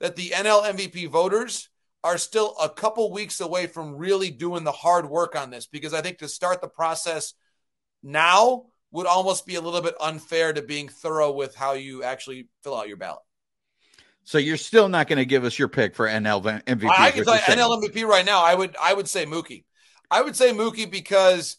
that 0.00 0.16
the 0.16 0.30
NL 0.30 0.64
MVP 0.74 1.08
voters 1.08 1.68
are 2.04 2.18
still 2.18 2.54
a 2.62 2.68
couple 2.68 3.12
weeks 3.12 3.40
away 3.40 3.66
from 3.66 3.96
really 3.96 4.30
doing 4.30 4.64
the 4.64 4.72
hard 4.72 5.08
work 5.08 5.36
on 5.36 5.50
this 5.50 5.66
because 5.66 5.94
I 5.94 6.00
think 6.00 6.18
to 6.18 6.28
start 6.28 6.60
the 6.60 6.68
process 6.68 7.34
now 8.02 8.66
would 8.90 9.06
almost 9.06 9.46
be 9.46 9.56
a 9.56 9.60
little 9.60 9.82
bit 9.82 9.94
unfair 10.00 10.52
to 10.52 10.62
being 10.62 10.88
thorough 10.88 11.32
with 11.32 11.54
how 11.54 11.72
you 11.72 12.02
actually 12.02 12.48
fill 12.62 12.76
out 12.76 12.88
your 12.88 12.96
ballot. 12.96 13.22
So 14.24 14.38
you're 14.38 14.56
still 14.56 14.88
not 14.88 15.08
going 15.08 15.18
to 15.18 15.24
give 15.24 15.44
us 15.44 15.58
your 15.58 15.68
pick 15.68 15.94
for 15.94 16.06
NL 16.06 16.42
MVP? 16.64 16.90
I 16.90 17.10
can 17.10 17.24
tell 17.24 17.34
you 17.34 17.40
NL 17.40 17.82
MVP 17.82 18.06
right 18.06 18.24
now. 18.24 18.44
I 18.44 18.54
would 18.54 18.76
I 18.80 18.92
would 18.92 19.08
say 19.08 19.24
Mookie. 19.24 19.64
I 20.10 20.22
would 20.22 20.36
say 20.36 20.52
Mookie 20.52 20.90
because 20.90 21.56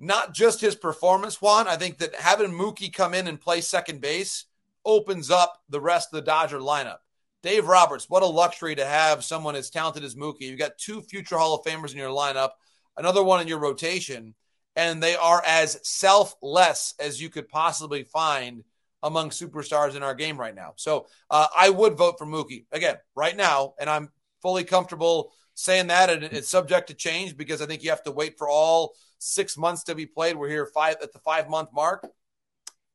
not 0.00 0.34
just 0.34 0.60
his 0.60 0.74
performance, 0.74 1.40
Juan. 1.40 1.68
I 1.68 1.76
think 1.76 1.98
that 1.98 2.14
having 2.14 2.50
Mookie 2.50 2.92
come 2.92 3.12
in 3.12 3.28
and 3.28 3.40
play 3.40 3.60
second 3.60 4.00
base 4.00 4.46
opens 4.84 5.30
up 5.30 5.60
the 5.68 5.80
rest 5.80 6.08
of 6.12 6.16
the 6.16 6.26
Dodger 6.26 6.58
lineup. 6.58 6.98
Dave 7.42 7.68
Roberts, 7.68 8.08
what 8.08 8.22
a 8.22 8.26
luxury 8.26 8.74
to 8.74 8.84
have 8.84 9.24
someone 9.24 9.54
as 9.54 9.70
talented 9.70 10.02
as 10.02 10.14
Mookie. 10.14 10.42
You've 10.42 10.58
got 10.58 10.78
two 10.78 11.02
future 11.02 11.38
Hall 11.38 11.54
of 11.54 11.64
Famers 11.64 11.92
in 11.92 11.98
your 11.98 12.10
lineup, 12.10 12.50
another 12.96 13.22
one 13.22 13.40
in 13.40 13.48
your 13.48 13.58
rotation, 13.58 14.34
and 14.74 15.02
they 15.02 15.16
are 15.16 15.42
as 15.46 15.78
selfless 15.82 16.94
as 16.98 17.20
you 17.20 17.28
could 17.28 17.48
possibly 17.48 18.02
find 18.02 18.64
among 19.02 19.30
superstars 19.30 19.96
in 19.96 20.02
our 20.02 20.14
game 20.14 20.38
right 20.38 20.54
now. 20.54 20.74
So 20.76 21.06
uh, 21.30 21.46
I 21.56 21.70
would 21.70 21.96
vote 21.96 22.16
for 22.18 22.26
Mookie 22.26 22.66
again 22.72 22.96
right 23.14 23.36
now, 23.36 23.74
and 23.78 23.88
I'm 23.88 24.10
fully 24.42 24.64
comfortable 24.64 25.32
saying 25.54 25.88
that. 25.88 26.10
And 26.10 26.22
it's 26.24 26.48
subject 26.48 26.88
to 26.88 26.94
change 26.94 27.36
because 27.36 27.62
I 27.62 27.66
think 27.66 27.82
you 27.82 27.90
have 27.90 28.02
to 28.04 28.12
wait 28.12 28.36
for 28.36 28.48
all 28.48 28.94
six 29.20 29.56
months 29.56 29.84
to 29.84 29.94
be 29.94 30.06
played. 30.06 30.36
We're 30.36 30.48
here 30.48 30.66
five 30.66 30.96
at 31.02 31.12
the 31.12 31.18
five 31.20 31.48
month 31.48 31.70
mark. 31.72 32.08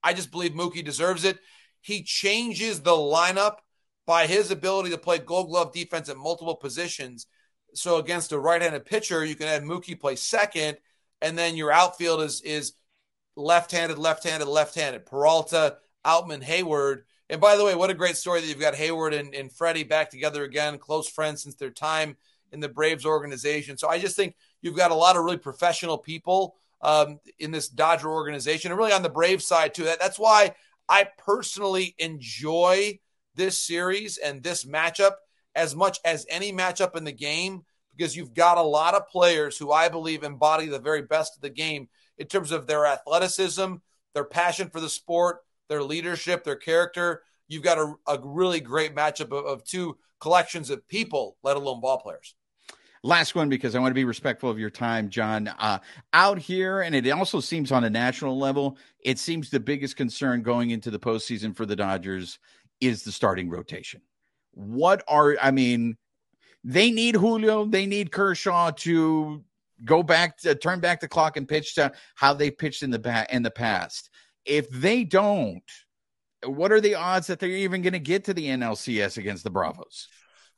I 0.03 0.13
just 0.13 0.31
believe 0.31 0.51
Mookie 0.51 0.83
deserves 0.83 1.23
it. 1.23 1.39
He 1.81 2.03
changes 2.03 2.81
the 2.81 2.91
lineup 2.91 3.57
by 4.05 4.27
his 4.27 4.51
ability 4.51 4.89
to 4.91 4.97
play 4.97 5.19
gold 5.19 5.49
glove 5.49 5.73
defense 5.73 6.09
at 6.09 6.17
multiple 6.17 6.55
positions. 6.55 7.27
So 7.73 7.97
against 7.97 8.31
a 8.31 8.39
right-handed 8.39 8.85
pitcher, 8.85 9.25
you 9.25 9.35
can 9.35 9.47
have 9.47 9.63
Mookie 9.63 9.99
play 9.99 10.15
second, 10.15 10.77
and 11.21 11.37
then 11.37 11.55
your 11.55 11.71
outfield 11.71 12.21
is 12.21 12.41
is 12.41 12.73
left-handed, 13.35 13.97
left-handed, 13.97 14.47
left-handed. 14.47 15.05
Peralta, 15.05 15.77
Outman, 16.05 16.43
Heyward. 16.43 17.01
And 17.29 17.41
by 17.41 17.55
the 17.57 17.65
way, 17.65 17.75
what 17.75 17.89
a 17.89 17.95
great 17.95 18.15
story 18.15 18.39
that 18.39 18.47
you've 18.47 18.59
got 18.59 18.75
Heyward 18.75 19.17
and, 19.17 19.33
and 19.33 19.51
Freddie 19.51 19.83
back 19.83 20.09
together 20.09 20.43
again, 20.43 20.77
close 20.77 21.09
friends 21.09 21.43
since 21.43 21.55
their 21.55 21.71
time 21.71 22.15
in 22.51 22.59
the 22.59 22.69
Braves 22.69 23.05
organization. 23.05 23.77
So 23.77 23.89
I 23.89 23.99
just 23.99 24.15
think 24.15 24.35
you've 24.65 24.75
got 24.75 24.91
a 24.91 24.95
lot 24.95 25.15
of 25.15 25.23
really 25.23 25.37
professional 25.37 25.97
people 25.97 26.55
um, 26.81 27.19
in 27.39 27.51
this 27.51 27.69
Dodger 27.69 28.09
organization, 28.09 28.71
and 28.71 28.77
really 28.77 28.91
on 28.91 29.03
the 29.03 29.09
Brave 29.09 29.41
side 29.41 29.73
too. 29.73 29.83
That, 29.83 29.99
that's 29.99 30.19
why 30.19 30.55
I 30.89 31.07
personally 31.17 31.95
enjoy 31.99 32.99
this 33.35 33.57
series 33.57 34.17
and 34.17 34.41
this 34.41 34.65
matchup 34.65 35.13
as 35.53 35.75
much 35.75 35.99
as 36.03 36.25
any 36.29 36.51
matchup 36.51 36.97
in 36.97 37.03
the 37.03 37.11
game 37.11 37.63
because 37.95 38.15
you've 38.15 38.33
got 38.33 38.57
a 38.57 38.63
lot 38.63 38.93
of 38.93 39.07
players 39.07 39.57
who 39.57 39.71
I 39.71 39.87
believe 39.87 40.23
embody 40.23 40.65
the 40.65 40.79
very 40.79 41.03
best 41.03 41.35
of 41.35 41.41
the 41.41 41.49
game 41.49 41.87
in 42.17 42.27
terms 42.27 42.51
of 42.51 42.67
their 42.67 42.85
athleticism, 42.85 43.75
their 44.13 44.25
passion 44.25 44.69
for 44.69 44.81
the 44.81 44.89
sport, 44.89 45.39
their 45.69 45.83
leadership, 45.83 46.43
their 46.43 46.55
character. 46.55 47.21
You've 47.47 47.63
got 47.63 47.77
a, 47.77 47.93
a 48.07 48.19
really 48.21 48.59
great 48.59 48.95
matchup 48.95 49.31
of, 49.31 49.45
of 49.45 49.63
two 49.63 49.97
collections 50.19 50.69
of 50.69 50.87
people, 50.87 51.37
let 51.43 51.55
alone 51.55 51.81
ball 51.81 51.99
players. 51.99 52.35
Last 53.05 53.35
one 53.35 53.49
because 53.49 53.75
I 53.75 53.79
want 53.79 53.91
to 53.91 53.95
be 53.95 54.03
respectful 54.03 54.49
of 54.49 54.57
your 54.57 54.71
time, 54.71 55.11
Jon. 55.11 55.47
Uh, 55.47 55.77
out 56.11 56.39
here, 56.39 56.81
and 56.81 56.95
it 56.95 57.07
also 57.11 57.39
seems 57.39 57.71
on 57.71 57.83
a 57.83 57.89
national 57.89 58.35
level, 58.35 58.79
it 58.99 59.19
seems 59.19 59.51
the 59.51 59.59
biggest 59.59 59.95
concern 59.95 60.41
going 60.41 60.71
into 60.71 60.89
the 60.89 60.97
postseason 60.97 61.55
for 61.55 61.67
the 61.67 61.75
Dodgers 61.75 62.39
is 62.81 63.03
the 63.03 63.11
starting 63.11 63.47
rotation. 63.47 64.01
What 64.53 65.03
are 65.07 65.37
I 65.39 65.51
mean? 65.51 65.97
They 66.63 66.89
need 66.89 67.13
Julio. 67.13 67.65
They 67.65 67.85
need 67.85 68.11
Kershaw 68.11 68.71
to 68.71 69.43
go 69.83 70.01
back 70.01 70.37
to 70.39 70.55
turn 70.55 70.79
back 70.79 70.99
the 70.99 71.07
clock 71.07 71.37
and 71.37 71.47
pitch 71.47 71.75
to 71.75 71.91
how 72.15 72.33
they 72.33 72.49
pitched 72.49 72.81
in 72.81 72.89
the 72.89 72.97
back 72.97 73.31
in 73.31 73.43
the 73.43 73.51
past. 73.51 74.09
If 74.45 74.67
they 74.71 75.03
don't, 75.03 75.61
what 76.43 76.71
are 76.71 76.81
the 76.81 76.95
odds 76.95 77.27
that 77.27 77.39
they're 77.39 77.49
even 77.49 77.83
going 77.83 77.93
to 77.93 77.99
get 77.99 78.23
to 78.23 78.33
the 78.33 78.47
NLCS 78.47 79.19
against 79.19 79.43
the 79.43 79.51
Bravos? 79.51 80.07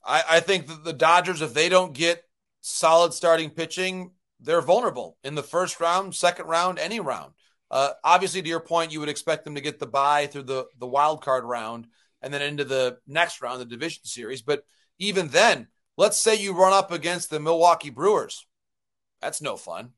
I, 0.06 0.24
I 0.30 0.40
think 0.40 0.68
that 0.68 0.86
the 0.86 0.94
Dodgers, 0.94 1.42
if 1.42 1.54
they 1.54 1.68
don't 1.68 1.94
get 1.94 2.24
solid 2.62 3.14
starting 3.14 3.50
pitching, 3.50 4.12
they're 4.40 4.62
vulnerable 4.62 5.18
in 5.24 5.36
the 5.36 5.44
first 5.44 5.80
round, 5.80 6.16
second 6.16 6.48
round, 6.48 6.80
any 6.80 7.00
round. 7.00 7.34
Uh, 7.70 7.92
obviously, 8.04 8.42
to 8.42 8.50
your 8.50 8.60
point, 8.60 8.92
you 8.92 9.00
would 9.00 9.10
expect 9.10 9.44
them 9.44 9.56
to 9.56 9.62
get 9.62 9.80
the 9.80 9.88
bye 9.88 10.28
through 10.28 10.44
the 10.44 10.66
the 10.80 10.88
wild 10.88 11.22
card 11.22 11.44
round 11.44 11.88
and 12.22 12.34
then 12.34 12.42
into 12.42 12.64
the 12.64 12.98
next 13.08 13.42
round, 13.42 13.60
the 13.60 13.66
division 13.66 14.04
series. 14.06 14.42
But 14.42 14.64
even 15.00 15.28
then, 15.30 15.68
let's 15.98 16.18
say 16.18 16.36
you 16.36 16.54
run 16.54 16.74
up 16.74 16.92
against 16.92 17.30
the 17.30 17.40
Milwaukee 17.40 17.90
Brewers. 17.90 18.48
That's 19.22 19.42
no 19.42 19.58
fun. 19.58 19.92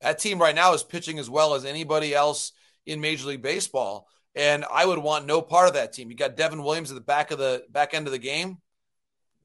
That 0.00 0.18
team 0.18 0.40
right 0.40 0.54
now 0.54 0.74
is 0.74 0.82
pitching 0.82 1.18
as 1.18 1.30
well 1.30 1.54
as 1.54 1.64
anybody 1.64 2.14
else 2.14 2.52
in 2.86 3.00
Major 3.00 3.28
League 3.28 3.42
Baseball. 3.42 4.08
And 4.34 4.64
I 4.72 4.84
would 4.84 4.98
want 4.98 5.26
no 5.26 5.42
part 5.42 5.68
of 5.68 5.74
that 5.74 5.92
team. 5.92 6.10
You 6.10 6.16
got 6.16 6.36
Devin 6.36 6.62
Williams 6.62 6.90
at 6.90 6.94
the 6.94 7.02
back 7.02 7.30
of 7.30 7.38
the 7.38 7.64
back 7.70 7.94
end 7.94 8.06
of 8.06 8.12
the 8.12 8.18
game. 8.18 8.58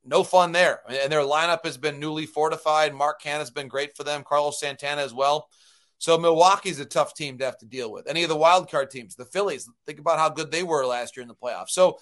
No 0.07 0.23
fun 0.23 0.51
there. 0.51 0.81
And 0.89 1.11
their 1.11 1.21
lineup 1.21 1.65
has 1.65 1.77
been 1.77 1.99
newly 1.99 2.25
fortified. 2.25 2.93
Mark 2.93 3.21
Canha 3.21 3.39
has 3.39 3.51
been 3.51 3.67
great 3.67 3.95
for 3.95 4.03
them. 4.03 4.23
Carlos 4.23 4.59
Santana 4.59 5.01
as 5.01 5.13
well. 5.13 5.49
So 5.99 6.17
Milwaukee's 6.17 6.79
a 6.79 6.85
tough 6.85 7.13
team 7.13 7.37
to 7.39 7.45
have 7.45 7.57
to 7.59 7.65
deal 7.65 7.91
with. 7.91 8.07
Any 8.07 8.23
of 8.23 8.29
the 8.29 8.35
wild 8.35 8.69
card 8.69 8.89
teams, 8.89 9.15
the 9.15 9.25
Phillies, 9.25 9.69
think 9.85 9.99
about 9.99 10.19
how 10.19 10.29
good 10.29 10.51
they 10.51 10.63
were 10.63 10.85
last 10.85 11.17
year 11.17 11.23
in 11.23 11.27
the 11.27 11.35
playoffs. 11.35 11.69
So 11.69 11.99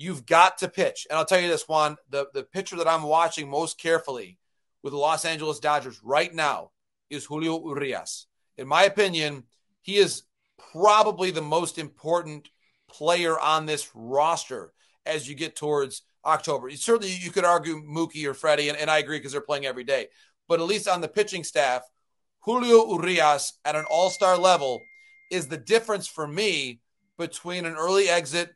You've 0.00 0.26
got 0.26 0.58
to 0.58 0.68
pitch. 0.68 1.08
And 1.10 1.18
I'll 1.18 1.24
tell 1.24 1.40
you 1.40 1.48
this, 1.48 1.68
Juan, 1.68 1.96
the, 2.08 2.28
the 2.32 2.44
pitcher 2.44 2.76
that 2.76 2.86
I'm 2.86 3.02
watching 3.02 3.50
most 3.50 3.80
carefully 3.80 4.38
with 4.80 4.92
the 4.92 4.96
Los 4.98 5.24
Angeles 5.24 5.58
Dodgers 5.58 6.00
right 6.04 6.32
now 6.32 6.70
is 7.10 7.24
Julio 7.24 7.60
Urias. 7.68 8.28
In 8.56 8.68
my 8.68 8.84
opinion, 8.84 9.42
he 9.82 9.96
is 9.96 10.22
probably 10.72 11.32
the 11.32 11.42
most 11.42 11.78
important 11.78 12.48
player 12.88 13.40
on 13.40 13.66
this 13.66 13.90
roster 13.92 14.72
as 15.04 15.28
you 15.28 15.34
get 15.34 15.56
towards 15.56 16.02
October. 16.24 16.70
Certainly, 16.70 17.14
you 17.20 17.30
could 17.30 17.44
argue 17.44 17.82
Mookie 17.82 18.26
or 18.26 18.34
Freddie, 18.34 18.68
and, 18.68 18.78
and 18.78 18.90
I 18.90 18.98
agree 18.98 19.18
because 19.18 19.32
they're 19.32 19.40
playing 19.40 19.66
every 19.66 19.84
day. 19.84 20.08
But 20.48 20.60
at 20.60 20.66
least 20.66 20.88
on 20.88 21.00
the 21.00 21.08
pitching 21.08 21.44
staff, 21.44 21.82
Julio 22.40 22.92
Urias 22.94 23.54
at 23.64 23.76
an 23.76 23.84
all 23.90 24.10
star 24.10 24.36
level 24.36 24.80
is 25.30 25.48
the 25.48 25.58
difference 25.58 26.06
for 26.06 26.26
me 26.26 26.80
between 27.18 27.66
an 27.66 27.74
early 27.74 28.08
exit 28.08 28.54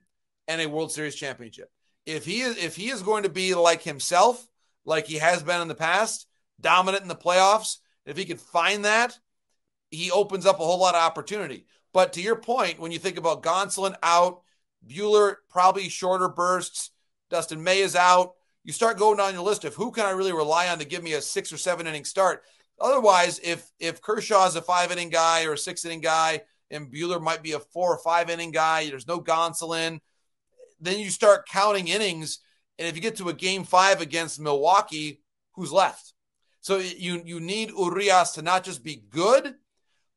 and 0.48 0.60
a 0.60 0.68
World 0.68 0.92
Series 0.92 1.14
championship. 1.14 1.70
If 2.06 2.24
he 2.24 2.40
is 2.40 2.56
if 2.56 2.76
he 2.76 2.88
is 2.88 3.02
going 3.02 3.24
to 3.24 3.28
be 3.28 3.54
like 3.54 3.82
himself, 3.82 4.46
like 4.84 5.06
he 5.06 5.18
has 5.18 5.42
been 5.42 5.60
in 5.60 5.68
the 5.68 5.74
past, 5.74 6.26
dominant 6.60 7.02
in 7.02 7.08
the 7.08 7.14
playoffs, 7.14 7.78
if 8.06 8.16
he 8.16 8.24
could 8.24 8.40
find 8.40 8.84
that, 8.84 9.18
he 9.90 10.10
opens 10.10 10.46
up 10.46 10.58
a 10.58 10.64
whole 10.64 10.78
lot 10.78 10.94
of 10.94 11.02
opportunity. 11.02 11.66
But 11.92 12.14
to 12.14 12.22
your 12.22 12.36
point, 12.36 12.80
when 12.80 12.92
you 12.92 12.98
think 12.98 13.18
about 13.18 13.42
Gonsolin 13.42 13.94
out, 14.02 14.40
Buehler 14.86 15.36
probably 15.50 15.88
shorter 15.88 16.28
bursts, 16.28 16.90
Dustin 17.32 17.62
May 17.62 17.80
is 17.80 17.96
out. 17.96 18.34
You 18.62 18.72
start 18.72 18.98
going 18.98 19.16
down 19.16 19.34
your 19.34 19.42
list 19.42 19.64
of 19.64 19.74
who 19.74 19.90
can 19.90 20.06
I 20.06 20.10
really 20.10 20.32
rely 20.32 20.68
on 20.68 20.78
to 20.78 20.84
give 20.84 21.02
me 21.02 21.14
a 21.14 21.20
six 21.20 21.52
or 21.52 21.56
seven 21.56 21.88
inning 21.88 22.04
start. 22.04 22.44
Otherwise, 22.80 23.40
if 23.42 23.68
if 23.80 24.00
Kershaw 24.00 24.46
is 24.46 24.54
a 24.54 24.62
five 24.62 24.92
inning 24.92 25.10
guy 25.10 25.44
or 25.44 25.54
a 25.54 25.58
six 25.58 25.84
inning 25.84 26.00
guy, 26.00 26.42
and 26.70 26.92
Buehler 26.92 27.20
might 27.20 27.42
be 27.42 27.52
a 27.52 27.58
four 27.58 27.92
or 27.92 27.98
five 27.98 28.30
inning 28.30 28.52
guy, 28.52 28.88
there's 28.88 29.08
no 29.08 29.20
Gonsolin 29.20 29.98
then 30.82 30.98
you 30.98 31.10
start 31.10 31.48
counting 31.48 31.88
innings. 31.88 32.40
And 32.78 32.88
if 32.88 32.96
you 32.96 33.00
get 33.00 33.16
to 33.16 33.28
a 33.28 33.34
game 33.34 33.64
five 33.64 34.00
against 34.00 34.40
Milwaukee, 34.40 35.22
who's 35.52 35.72
left? 35.72 36.12
So 36.60 36.78
you 36.78 37.22
you 37.24 37.40
need 37.40 37.70
Urias 37.70 38.32
to 38.32 38.42
not 38.42 38.64
just 38.64 38.84
be 38.84 39.04
good, 39.08 39.54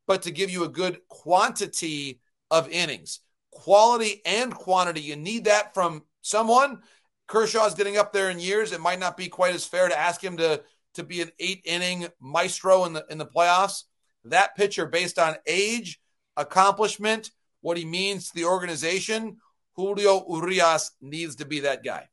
but 0.06 0.22
to 0.22 0.30
give 0.30 0.50
you 0.50 0.64
a 0.64 0.68
good 0.68 1.00
quantity 1.08 2.20
of 2.50 2.68
innings, 2.68 3.20
quality 3.50 4.22
and 4.24 4.54
quantity. 4.54 5.00
You 5.00 5.16
need 5.16 5.44
that 5.44 5.74
from 5.74 6.04
someone. 6.22 6.82
Kershaw's 7.26 7.74
getting 7.74 7.96
up 7.96 8.12
there 8.12 8.30
in 8.30 8.38
years. 8.38 8.72
It 8.72 8.80
might 8.80 9.00
not 9.00 9.16
be 9.16 9.28
quite 9.28 9.54
as 9.54 9.64
fair 9.64 9.88
to 9.88 9.98
ask 9.98 10.22
him 10.22 10.36
to 10.38 10.62
to 10.94 11.02
be 11.02 11.20
an 11.20 11.30
eight 11.38 11.60
inning 11.64 12.08
maestro 12.20 12.84
in 12.84 12.92
the 12.92 13.04
in 13.10 13.18
the 13.18 13.26
playoffs. 13.26 13.84
That 14.24 14.56
pitcher, 14.56 14.86
based 14.86 15.18
on 15.18 15.36
age, 15.46 16.00
accomplishment, 16.36 17.30
what 17.60 17.76
he 17.76 17.84
means 17.84 18.28
to 18.28 18.34
the 18.34 18.44
organization, 18.44 19.38
Julio 19.74 20.24
Urias 20.28 20.92
needs 21.00 21.36
to 21.36 21.44
be 21.44 21.60
that 21.60 21.84
guy. 21.84 22.08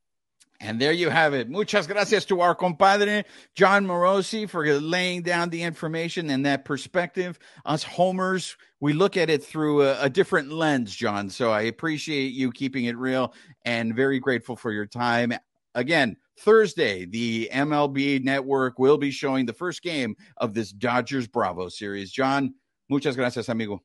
And 0.60 0.79
there 0.79 0.93
you 0.93 1.10
have 1.10 1.33
it. 1.33 1.50
Muchas 1.50 1.88
gracias 1.88 2.25
to 2.25 2.39
our 2.39 2.55
compadre, 2.55 3.25
Jon 3.53 3.86
Morosi, 3.86 4.50
for 4.50 4.65
laying 4.79 5.22
down 5.22 5.50
the 5.50 5.62
information 5.62 6.29
and 6.29 6.45
that 6.45 6.63
perspective. 6.63 7.38
Us 7.65 7.83
homers, 7.83 8.55
we 8.79 8.93
look 8.93 9.17
at 9.17 9.29
it 9.29 9.43
through 9.43 9.83
a, 9.83 10.03
a, 10.03 10.10
different 10.10 10.51
lens, 10.51 10.95
Jon. 10.95 11.29
So 11.29 11.51
I 11.51 11.63
appreciate 11.63 12.33
you 12.33 12.51
keeping 12.51 12.86
it 12.86 12.98
real 12.98 13.33
and 13.65 13.95
very 13.95 14.19
grateful 14.19 14.55
for 14.55 14.72
your 14.72 14.86
time. 14.86 15.33
Again, 15.75 16.17
Thursday, 16.39 17.05
the 17.05 17.50
MLB 17.51 18.24
network 18.24 18.79
will 18.79 18.98
be 18.98 19.12
showing 19.12 19.45
the 19.45 19.53
first 19.53 19.81
game 19.81 20.15
of 20.38 20.53
this 20.53 20.72
Dodgers 20.72 21.27
Bravo 21.27 21.69
series. 21.69 22.12
Jon, 22.12 22.53
muchas 22.89 23.15
gracias, 23.15 23.50
amigo. 23.50 23.83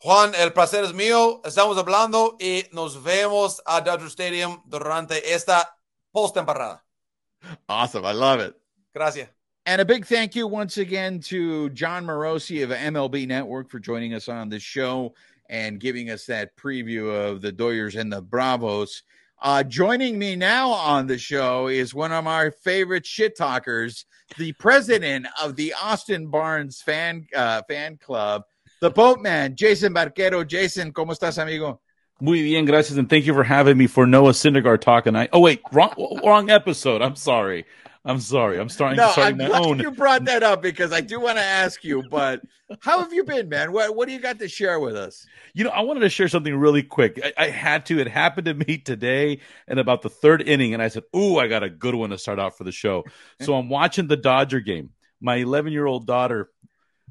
Juan, 0.00 0.32
el 0.36 0.52
placer 0.52 0.84
es 0.84 0.92
mío. 0.92 1.40
Estamos 1.44 1.76
hablando 1.76 2.36
y 2.40 2.64
nos 2.72 3.02
vemos 3.02 3.60
a 3.66 3.80
Dodger 3.80 4.06
Stadium 4.06 4.62
durante 4.64 5.34
esta 5.34 5.77
postemporada. 6.14 6.80
Awesome. 7.68 8.04
I 8.04 8.12
love 8.12 8.40
it. 8.40 8.54
Gracias. 8.94 9.28
And 9.66 9.80
a 9.80 9.84
big 9.84 10.06
thank 10.06 10.34
you 10.34 10.46
once 10.46 10.78
again 10.78 11.20
to 11.20 11.68
Jon 11.70 12.06
Morosi 12.06 12.64
of 12.64 12.70
MLB 12.70 13.26
Network 13.26 13.70
for 13.70 13.78
joining 13.78 14.14
us 14.14 14.28
on 14.28 14.48
the 14.48 14.58
show 14.58 15.14
and 15.50 15.78
giving 15.78 16.10
us 16.10 16.24
that 16.26 16.56
preview 16.56 17.12
of 17.12 17.42
the 17.42 17.52
Dodgers 17.52 17.96
and 17.96 18.12
the 18.12 18.22
Bravos. 18.22 19.02
Uh, 19.40 19.62
joining 19.62 20.18
me 20.18 20.34
now 20.34 20.70
on 20.70 21.06
the 21.06 21.18
show 21.18 21.68
is 21.68 21.94
one 21.94 22.12
of 22.12 22.26
our 22.26 22.50
favorite 22.50 23.06
shit 23.06 23.36
talkers, 23.36 24.06
the 24.36 24.52
president 24.54 25.26
of 25.40 25.54
the 25.54 25.72
Austin 25.74 26.26
Barnes 26.28 26.82
fan 26.82 27.26
uh, 27.36 27.62
fan 27.68 27.98
club, 27.98 28.42
the 28.80 28.90
boatman, 28.90 29.54
Jason 29.54 29.94
Barquero. 29.94 30.46
Jason, 30.46 30.92
¿cómo 30.92 31.12
estás, 31.12 31.40
amigo? 31.40 31.80
Muy 32.20 32.42
bien, 32.42 32.64
gracias, 32.64 32.98
and 32.98 33.08
thank 33.08 33.26
you 33.26 33.34
for 33.34 33.44
having 33.44 33.78
me 33.78 33.86
for 33.86 34.06
Noah 34.06 34.32
Syndergaard 34.32 34.80
talk 34.80 35.04
tonight. 35.04 35.30
Oh 35.32 35.40
wait, 35.40 35.60
wrong, 35.70 36.20
wrong 36.24 36.50
episode. 36.50 37.00
I'm 37.00 37.14
sorry. 37.14 37.64
I'm 38.04 38.20
sorry. 38.20 38.58
I'm 38.58 38.68
starting. 38.68 38.96
No, 38.96 39.10
starting 39.10 39.40
I'm 39.40 39.48
glad 39.48 39.62
own. 39.62 39.78
you 39.80 39.90
brought 39.90 40.24
that 40.24 40.42
up 40.42 40.62
because 40.62 40.92
I 40.92 41.00
do 41.00 41.20
want 41.20 41.36
to 41.36 41.44
ask 41.44 41.84
you. 41.84 42.02
But 42.10 42.40
how 42.80 43.00
have 43.00 43.12
you 43.12 43.22
been, 43.22 43.48
man? 43.48 43.70
What 43.70 43.94
What 43.94 44.08
do 44.08 44.14
you 44.14 44.20
got 44.20 44.38
to 44.38 44.48
share 44.48 44.80
with 44.80 44.96
us? 44.96 45.26
You 45.52 45.64
know, 45.64 45.70
I 45.70 45.82
wanted 45.82 46.00
to 46.00 46.08
share 46.08 46.26
something 46.26 46.56
really 46.56 46.82
quick. 46.82 47.20
I, 47.22 47.32
I 47.36 47.48
had 47.50 47.86
to. 47.86 47.98
It 48.00 48.08
happened 48.08 48.46
to 48.46 48.54
me 48.54 48.78
today, 48.78 49.40
in 49.68 49.78
about 49.78 50.02
the 50.02 50.08
third 50.08 50.42
inning, 50.42 50.74
and 50.74 50.82
I 50.82 50.88
said, 50.88 51.04
"Ooh, 51.14 51.38
I 51.38 51.48
got 51.48 51.62
a 51.62 51.70
good 51.70 51.94
one 51.94 52.10
to 52.10 52.18
start 52.18 52.38
out 52.38 52.56
for 52.56 52.64
the 52.64 52.72
show." 52.72 53.04
so 53.42 53.54
I'm 53.54 53.68
watching 53.68 54.08
the 54.08 54.16
Dodger 54.16 54.60
game. 54.60 54.90
My 55.20 55.36
11 55.36 55.72
year 55.72 55.86
old 55.86 56.06
daughter 56.06 56.50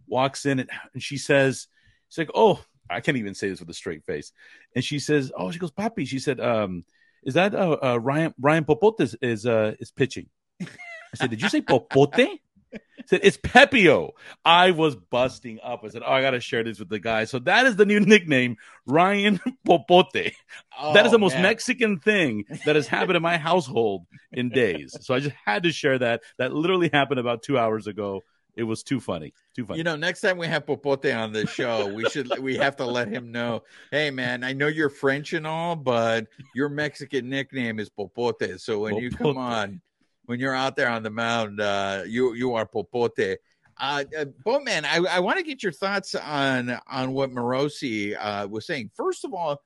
walks 0.08 0.46
in 0.46 0.60
and, 0.60 0.70
and 0.94 1.04
she 1.04 1.18
says, 1.18 1.68
"She's 2.10 2.18
like, 2.18 2.32
oh." 2.34 2.60
I 2.90 3.02
can't 3.02 3.18
even 3.18 3.34
say 3.36 3.50
this 3.50 3.60
with 3.60 3.70
a 3.70 3.74
straight 3.74 4.04
face. 4.06 4.32
And 4.76 4.84
she 4.84 5.00
says, 5.00 5.32
"Oh, 5.36 5.52
she 5.52 5.60
goes, 5.60 5.72
Papi." 5.72 6.08
She 6.08 6.20
said, 6.20 6.40
um, 6.40 6.84
"Is 7.24 7.34
that 7.36 7.54
uh, 7.56 7.78
uh, 7.84 8.00
Ryan 8.00 8.34
Ryan 8.40 8.66
Popote 8.66 9.16
is 9.22 9.46
uh, 9.46 9.76
is 9.80 9.92
pitching?" 9.92 10.28
I 10.62 10.68
said, 11.16 11.30
"Did 11.30 11.42
you 11.42 11.50
say 11.50 11.62
Popote?" 11.62 12.20
I 12.20 12.80
said, 13.06 13.22
"It's 13.24 13.38
Pepiot." 13.38 14.12
I 14.44 14.72
was 14.72 14.96
busting 14.96 15.60
up. 15.64 15.82
I 15.86 15.88
said, 15.90 16.02
"Oh, 16.06 16.12
I 16.12 16.22
got 16.22 16.32
to 16.32 16.40
share 16.42 16.64
this 16.64 16.80
with 16.80 16.90
the 16.90 17.00
guys." 17.00 17.30
So 17.30 17.40
that 17.40 17.66
is 17.66 17.76
the 17.76 17.86
new 17.86 18.00
nickname, 18.14 18.58
Ryan 18.86 19.40
Popote. 19.66 20.14
that 20.14 21.06
is 21.06 21.12
the 21.12 21.18
Oh, 21.18 21.18
most 21.18 21.34
man. 21.34 21.44
Mexican 21.44 22.00
thing 22.00 22.44
that 22.66 22.76
has 22.76 22.88
happened 22.88 23.16
in 23.16 23.22
my 23.24 23.38
household 23.38 24.06
in 24.34 24.50
days. 24.50 24.98
So 25.02 25.14
I 25.14 25.20
just 25.20 25.36
had 25.46 25.64
to 25.64 25.72
share 25.72 25.98
that. 26.00 26.22
That 26.38 26.54
literally 26.54 26.90
happened 26.92 27.20
about 27.20 27.42
two 27.44 27.58
hours 27.58 27.88
ago. 27.88 28.24
It 28.58 28.64
was 28.64 28.82
too 28.82 29.00
funny. 29.00 29.34
Too 29.56 29.66
funny. 29.66 29.78
You 29.78 29.84
know, 29.84 29.96
next 29.96 30.22
time 30.22 30.40
we 30.40 30.48
have 30.48 30.66
Popote 30.66 31.06
on 31.06 31.32
the 31.32 31.46
show, 31.46 31.94
we 31.94 32.10
should 32.10 32.28
we 32.42 32.58
have 32.58 32.76
to 32.78 32.86
let 32.86 33.08
him 33.08 33.32
know. 33.32 33.64
Hey, 33.92 34.10
man, 34.10 34.44
I 34.44 34.54
know 34.54 34.66
you're 34.66 34.90
French 34.90 35.34
and 35.34 35.46
all, 35.46 35.76
but 35.76 36.26
your 36.56 36.68
Mexican 36.68 37.30
nickname 37.30 37.80
is 37.80 37.88
Popote. 37.88 38.60
So 38.60 38.80
when 38.80 38.98
you 38.98 39.12
come 39.12 39.38
on, 39.38 39.80
when 40.26 40.40
you're 40.40 40.56
out 40.56 40.76
there 40.76 40.90
on 40.90 41.04
the 41.04 41.12
mound, 41.12 41.62
uh, 41.62 42.02
you 42.08 42.34
you 42.34 42.56
are 42.56 42.66
Popote. 42.66 43.38
Uh, 43.80 44.04
uh, 44.18 44.26
Boatman, 44.44 44.86
I, 44.86 44.98
I 44.98 45.20
want 45.20 45.38
to 45.38 45.44
get 45.44 45.62
your 45.62 45.72
thoughts 45.72 46.16
on 46.16 46.80
on 46.88 47.14
what 47.14 47.30
Morosi 47.30 48.18
uh, 48.20 48.48
was 48.48 48.66
saying. 48.66 48.90
First 48.96 49.24
of 49.24 49.36
all, 49.36 49.62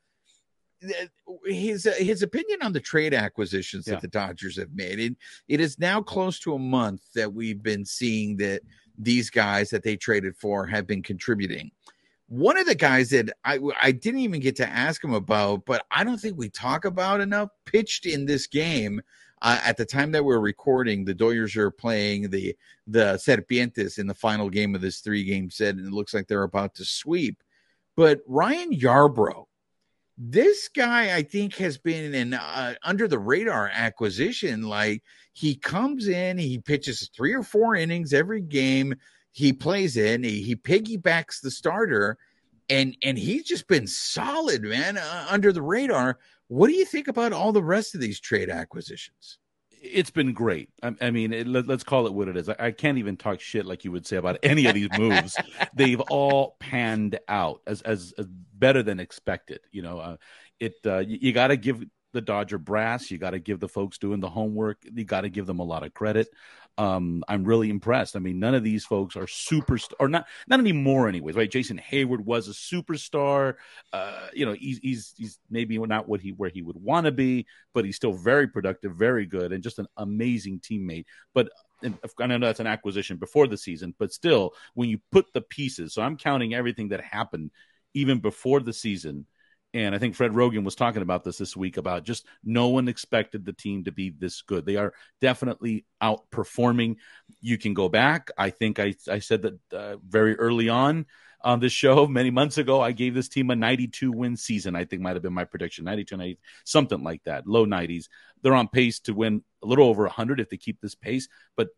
his 1.46 1.86
uh, 1.86 1.94
his 1.98 2.22
opinion 2.22 2.62
on 2.62 2.74
the 2.74 2.80
trade 2.80 3.13
acquisitions 3.13 3.88
Yeah. 3.88 3.94
that 3.96 4.02
the 4.02 4.08
Dodgers 4.08 4.58
have 4.58 4.74
made. 4.74 5.00
It, 5.00 5.15
it 5.48 5.60
is 5.60 5.80
now 5.80 6.02
close 6.02 6.39
to 6.39 6.54
a 6.54 6.60
month 6.60 7.02
that 7.15 7.34
we've 7.34 7.62
been 7.62 7.86
seeing 7.86 8.38
that 8.38 8.62
these 8.98 9.30
guys 9.30 9.70
that 9.70 9.84
they 9.84 9.96
traded 9.96 10.36
for 10.38 10.65
have 10.67 10.86
been 10.88 11.02
contributing. 11.04 11.72
One 12.28 12.58
of 12.58 12.65
the 12.65 12.76
guys 12.76 13.10
that 13.10 13.32
I 13.44 13.60
I 13.82 13.91
didn't 13.91 14.22
even 14.22 14.39
get 14.39 14.56
to 14.58 14.67
ask 14.67 15.04
him 15.04 15.13
about, 15.13 15.65
but 15.65 15.86
I 15.91 16.04
don't 16.04 16.20
think 16.20 16.38
we 16.38 16.50
talk 16.50 16.86
about 16.86 17.20
enough, 17.22 17.50
pitched 17.65 18.06
in 18.06 18.26
this 18.26 18.48
game. 18.48 19.02
Uh, 19.44 19.60
at 19.65 19.76
the 19.76 19.86
time 19.86 20.12
that 20.12 20.24
we're 20.24 20.39
recording, 20.39 21.04
the 21.04 21.15
Dodgers 21.15 21.56
are 21.58 21.72
playing 21.72 22.30
the 22.30 22.56
the 22.88 23.15
Serpientes 23.15 23.98
in 23.98 24.06
the 24.08 24.13
final 24.13 24.50
game 24.50 24.76
of 24.76 24.82
this 24.82 25.00
three 25.00 25.24
game 25.24 25.50
set, 25.50 25.76
and 25.76 25.88
it 25.88 25.91
looks 25.94 26.13
like 26.13 26.28
they're 26.28 26.44
about 26.44 26.76
to 26.76 26.86
sweep. 26.86 27.44
But 27.98 28.22
Ryan 28.28 28.72
Yarbrough, 28.72 29.46
this 30.23 30.67
guy, 30.67 31.15
I 31.15 31.23
think, 31.23 31.55
has 31.55 31.79
been 31.79 32.13
an 32.13 32.36
uh, 32.36 32.75
under 32.84 33.07
the 33.07 33.17
radar 33.17 33.71
acquisition. 33.73 34.62
Like 34.62 35.01
he 35.34 35.55
comes 35.55 36.07
in, 36.07 36.38
he 36.38 36.60
pitches 36.60 37.10
three 37.15 37.34
or 37.34 37.41
four 37.41 37.75
innings 37.75 38.13
every 38.13 38.41
game. 38.41 38.93
He 39.31 39.51
plays 39.51 39.97
in, 39.97 40.23
he, 40.23 40.43
he 40.43 40.55
piggybacks 40.55 41.41
the 41.41 41.49
starter, 41.49 42.19
and 42.69 42.95
and 43.01 43.17
he's 43.17 43.45
just 43.45 43.67
been 43.67 43.88
solid, 43.88 44.62
man, 44.62 44.97
uh, 44.97 45.25
under 45.27 45.51
the 45.51 45.63
radar. 45.63 46.19
What 46.49 46.67
do 46.67 46.73
you 46.73 46.86
think 46.86 47.07
about 47.07 47.34
all 47.34 47.51
the 47.51 47.63
rest 47.63 47.95
of 47.95 48.01
these 48.01 48.19
trade 48.19 48.51
acquisitions? 48.51 49.39
It's 49.82 50.12
been 50.12 50.34
great. 50.34 50.70
I, 50.84 50.94
I 51.02 51.12
mean, 51.12 51.34
it, 51.34 51.48
let, 51.48 51.70
us 51.70 51.84
call 51.84 52.06
it 52.06 52.13
what 52.13 52.28
it 52.28 52.38
is. 52.38 52.48
I, 52.50 52.56
I 52.60 52.72
can't 52.72 52.98
even 52.98 53.17
talk 53.17 53.39
shit 53.39 53.65
like 53.65 53.84
you 53.84 53.91
would 53.91 54.06
say 54.06 54.17
about 54.17 54.38
any 54.44 54.67
of 54.67 54.76
these 54.76 54.89
moves. 54.98 55.36
They've 55.74 56.00
all 56.02 56.56
panned 56.60 57.20
out 57.28 57.62
as, 57.65 57.82
as 57.82 58.13
as 58.17 58.28
better 58.28 58.84
than 58.84 59.00
expected. 59.00 59.60
You 59.72 59.82
know, 59.82 60.00
uh, 60.00 60.17
it 60.60 60.76
uh, 60.86 61.00
you, 61.00 61.17
you 61.22 61.34
got 61.34 61.48
to 61.48 61.58
give 61.58 61.84
the 62.13 62.22
Dodger 62.22 62.58
brass. 62.58 63.10
You 63.10 63.17
got 63.17 63.32
to 63.32 63.39
give 63.39 63.60
the 63.60 63.67
folks 63.67 63.98
doing 63.98 64.20
the 64.20 64.30
homework. 64.30 64.78
You 64.84 65.04
got 65.04 65.22
to 65.22 65.30
give 65.30 65.46
them 65.46 65.60
a 65.60 65.65
lot 65.65 65.84
of 65.84 65.94
credit. 65.94 66.28
Um, 66.77 67.23
I'm 67.27 67.43
really 67.43 67.69
impressed. 67.69 68.15
I 68.15 68.19
mean, 68.19 68.39
none 68.39 68.55
of 68.55 68.63
these 68.63 68.86
folks 68.86 69.15
are 69.15 69.25
superstar 69.25 69.93
or 69.99 70.07
not 70.07 70.25
not 70.47 70.60
anymore, 70.60 71.07
anyways. 71.07 71.36
Right? 71.36 71.51
Jason 71.51 71.79
Heyward 71.79 72.21
was 72.21 72.47
a 72.47 72.51
superstar. 72.51 73.55
Uh, 73.91 74.27
you 74.34 74.45
know, 74.45 74.53
he's 74.53 74.79
he's 74.79 75.13
he's 75.17 75.39
maybe 75.49 75.77
not 75.77 76.07
what 76.07 76.21
he 76.21 76.31
where 76.31 76.49
he 76.49 76.62
would 76.62 76.77
want 76.77 77.05
to 77.05 77.12
be, 77.12 77.45
but 77.73 77.86
he's 77.86 77.97
still 77.97 78.13
very 78.13 78.47
productive, 78.47 78.95
very 78.95 79.25
good, 79.25 79.51
and 79.51 79.63
just 79.63 79.79
an 79.79 79.88
amazing 79.97 80.60
teammate. 80.60 81.05
But 81.34 81.49
and 81.84 81.97
I 82.19 82.27
know 82.27 82.39
that's 82.39 82.60
an 82.60 82.67
acquisition 82.67 83.17
before 83.17 83.47
the 83.47 83.57
season, 83.57 83.93
but 83.99 84.13
still, 84.13 84.53
when 84.73 84.89
you 84.89 84.99
put 85.12 85.25
the 85.34 85.41
pieces, 85.41 85.93
so 85.93 86.01
I'm 86.01 86.17
counting 86.17 86.53
everything 86.53 86.89
that 86.89 87.01
happened 87.01 87.51
even 87.93 88.19
before 88.19 88.62
the 88.62 88.73
season. 88.73 89.25
And 89.73 89.95
I 89.95 89.99
think 89.99 90.15
Fred 90.15 90.31
Roggin 90.31 90.65
was 90.65 90.75
talking 90.75 91.01
about 91.01 91.23
this 91.23 91.38
this 91.38 91.55
week 91.55 91.77
about 91.77 92.03
just 92.03 92.25
no 92.43 92.67
one 92.67 92.88
expected 92.89 93.45
the 93.45 93.53
team 93.53 93.86
to 93.86 93.91
be 93.91 94.10
this 94.10 94.41
good. 94.41 94.65
They 94.65 94.75
are 94.75 94.93
definitely 95.21 95.86
outperforming. 96.03 96.97
You 97.39 97.57
can 97.57 97.73
go 97.73 97.88
back. 97.88 98.31
I 98.38 98.49
think 98.49 98.79
I, 98.79 98.95
I 99.10 99.19
said 99.19 99.43
that 99.43 99.60
uh, 99.73 99.95
very 100.05 100.36
early 100.38 100.67
on 100.67 101.05
on 101.43 101.60
this 101.60 101.71
show 101.71 102.05
many 102.19 102.31
months 102.31 102.57
ago. 102.57 102.81
I 102.81 102.91
gave 102.91 103.13
this 103.13 103.29
team 103.29 103.49
a 103.49 103.55
92 103.55 104.12
win 104.12 104.36
season. 104.36 104.75
I 104.75 104.84
think 104.84 105.01
might 105.01 105.15
have 105.15 105.23
been 105.23 105.34
my 105.34 105.45
prediction 105.45 105.86
92, 105.86 106.17
90, 106.17 106.39
something 106.65 107.03
like 107.03 107.23
that, 107.23 107.47
low 107.47 107.65
90s. 107.65 108.05
They're 108.41 108.53
on 108.53 108.67
pace 108.67 108.99
to 109.01 109.13
win 109.13 109.43
a 109.63 109.67
little 109.67 109.88
over 109.88 110.03
100 110.03 110.41
if 110.41 110.49
they 110.49 110.57
keep 110.57 110.81
this 110.81 110.95
pace. 110.95 111.29
But 111.55 111.69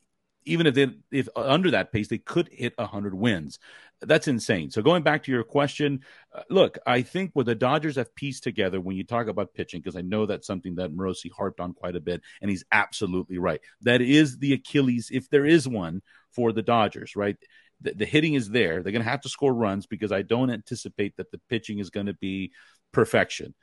even 0.45 0.67
if 0.67 0.75
they 0.75 0.87
if 1.11 1.29
under 1.35 1.71
that 1.71 1.91
pace 1.91 2.07
they 2.07 2.17
could 2.17 2.49
hit 2.49 2.73
100 2.77 3.13
wins 3.13 3.59
that's 4.05 4.27
insane 4.27 4.69
so 4.69 4.81
going 4.81 5.03
back 5.03 5.23
to 5.23 5.31
your 5.31 5.43
question 5.43 5.99
uh, 6.33 6.41
look 6.49 6.77
i 6.85 7.01
think 7.01 7.31
what 7.33 7.45
the 7.45 7.55
dodgers 7.55 7.95
have 7.95 8.13
pieced 8.15 8.43
together 8.43 8.79
when 8.79 8.95
you 8.95 9.03
talk 9.03 9.27
about 9.27 9.53
pitching 9.53 9.79
because 9.81 9.95
i 9.95 10.01
know 10.01 10.25
that's 10.25 10.47
something 10.47 10.75
that 10.75 10.91
morosi 10.91 11.31
harped 11.31 11.59
on 11.59 11.73
quite 11.73 11.95
a 11.95 12.01
bit 12.01 12.21
and 12.41 12.49
he's 12.49 12.63
absolutely 12.71 13.37
right 13.37 13.61
that 13.81 14.01
is 14.01 14.37
the 14.37 14.53
achilles 14.53 15.09
if 15.11 15.29
there 15.29 15.45
is 15.45 15.67
one 15.67 16.01
for 16.31 16.51
the 16.51 16.61
dodgers 16.61 17.15
right 17.15 17.37
the, 17.81 17.93
the 17.93 18.05
hitting 18.05 18.33
is 18.33 18.49
there 18.49 18.81
they're 18.81 18.91
going 18.91 19.03
to 19.03 19.09
have 19.09 19.21
to 19.21 19.29
score 19.29 19.53
runs 19.53 19.85
because 19.85 20.11
i 20.11 20.21
don't 20.21 20.49
anticipate 20.49 21.15
that 21.17 21.31
the 21.31 21.41
pitching 21.49 21.79
is 21.79 21.89
going 21.89 22.07
to 22.07 22.15
be 22.15 22.51
perfection 22.91 23.53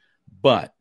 but 0.42 0.72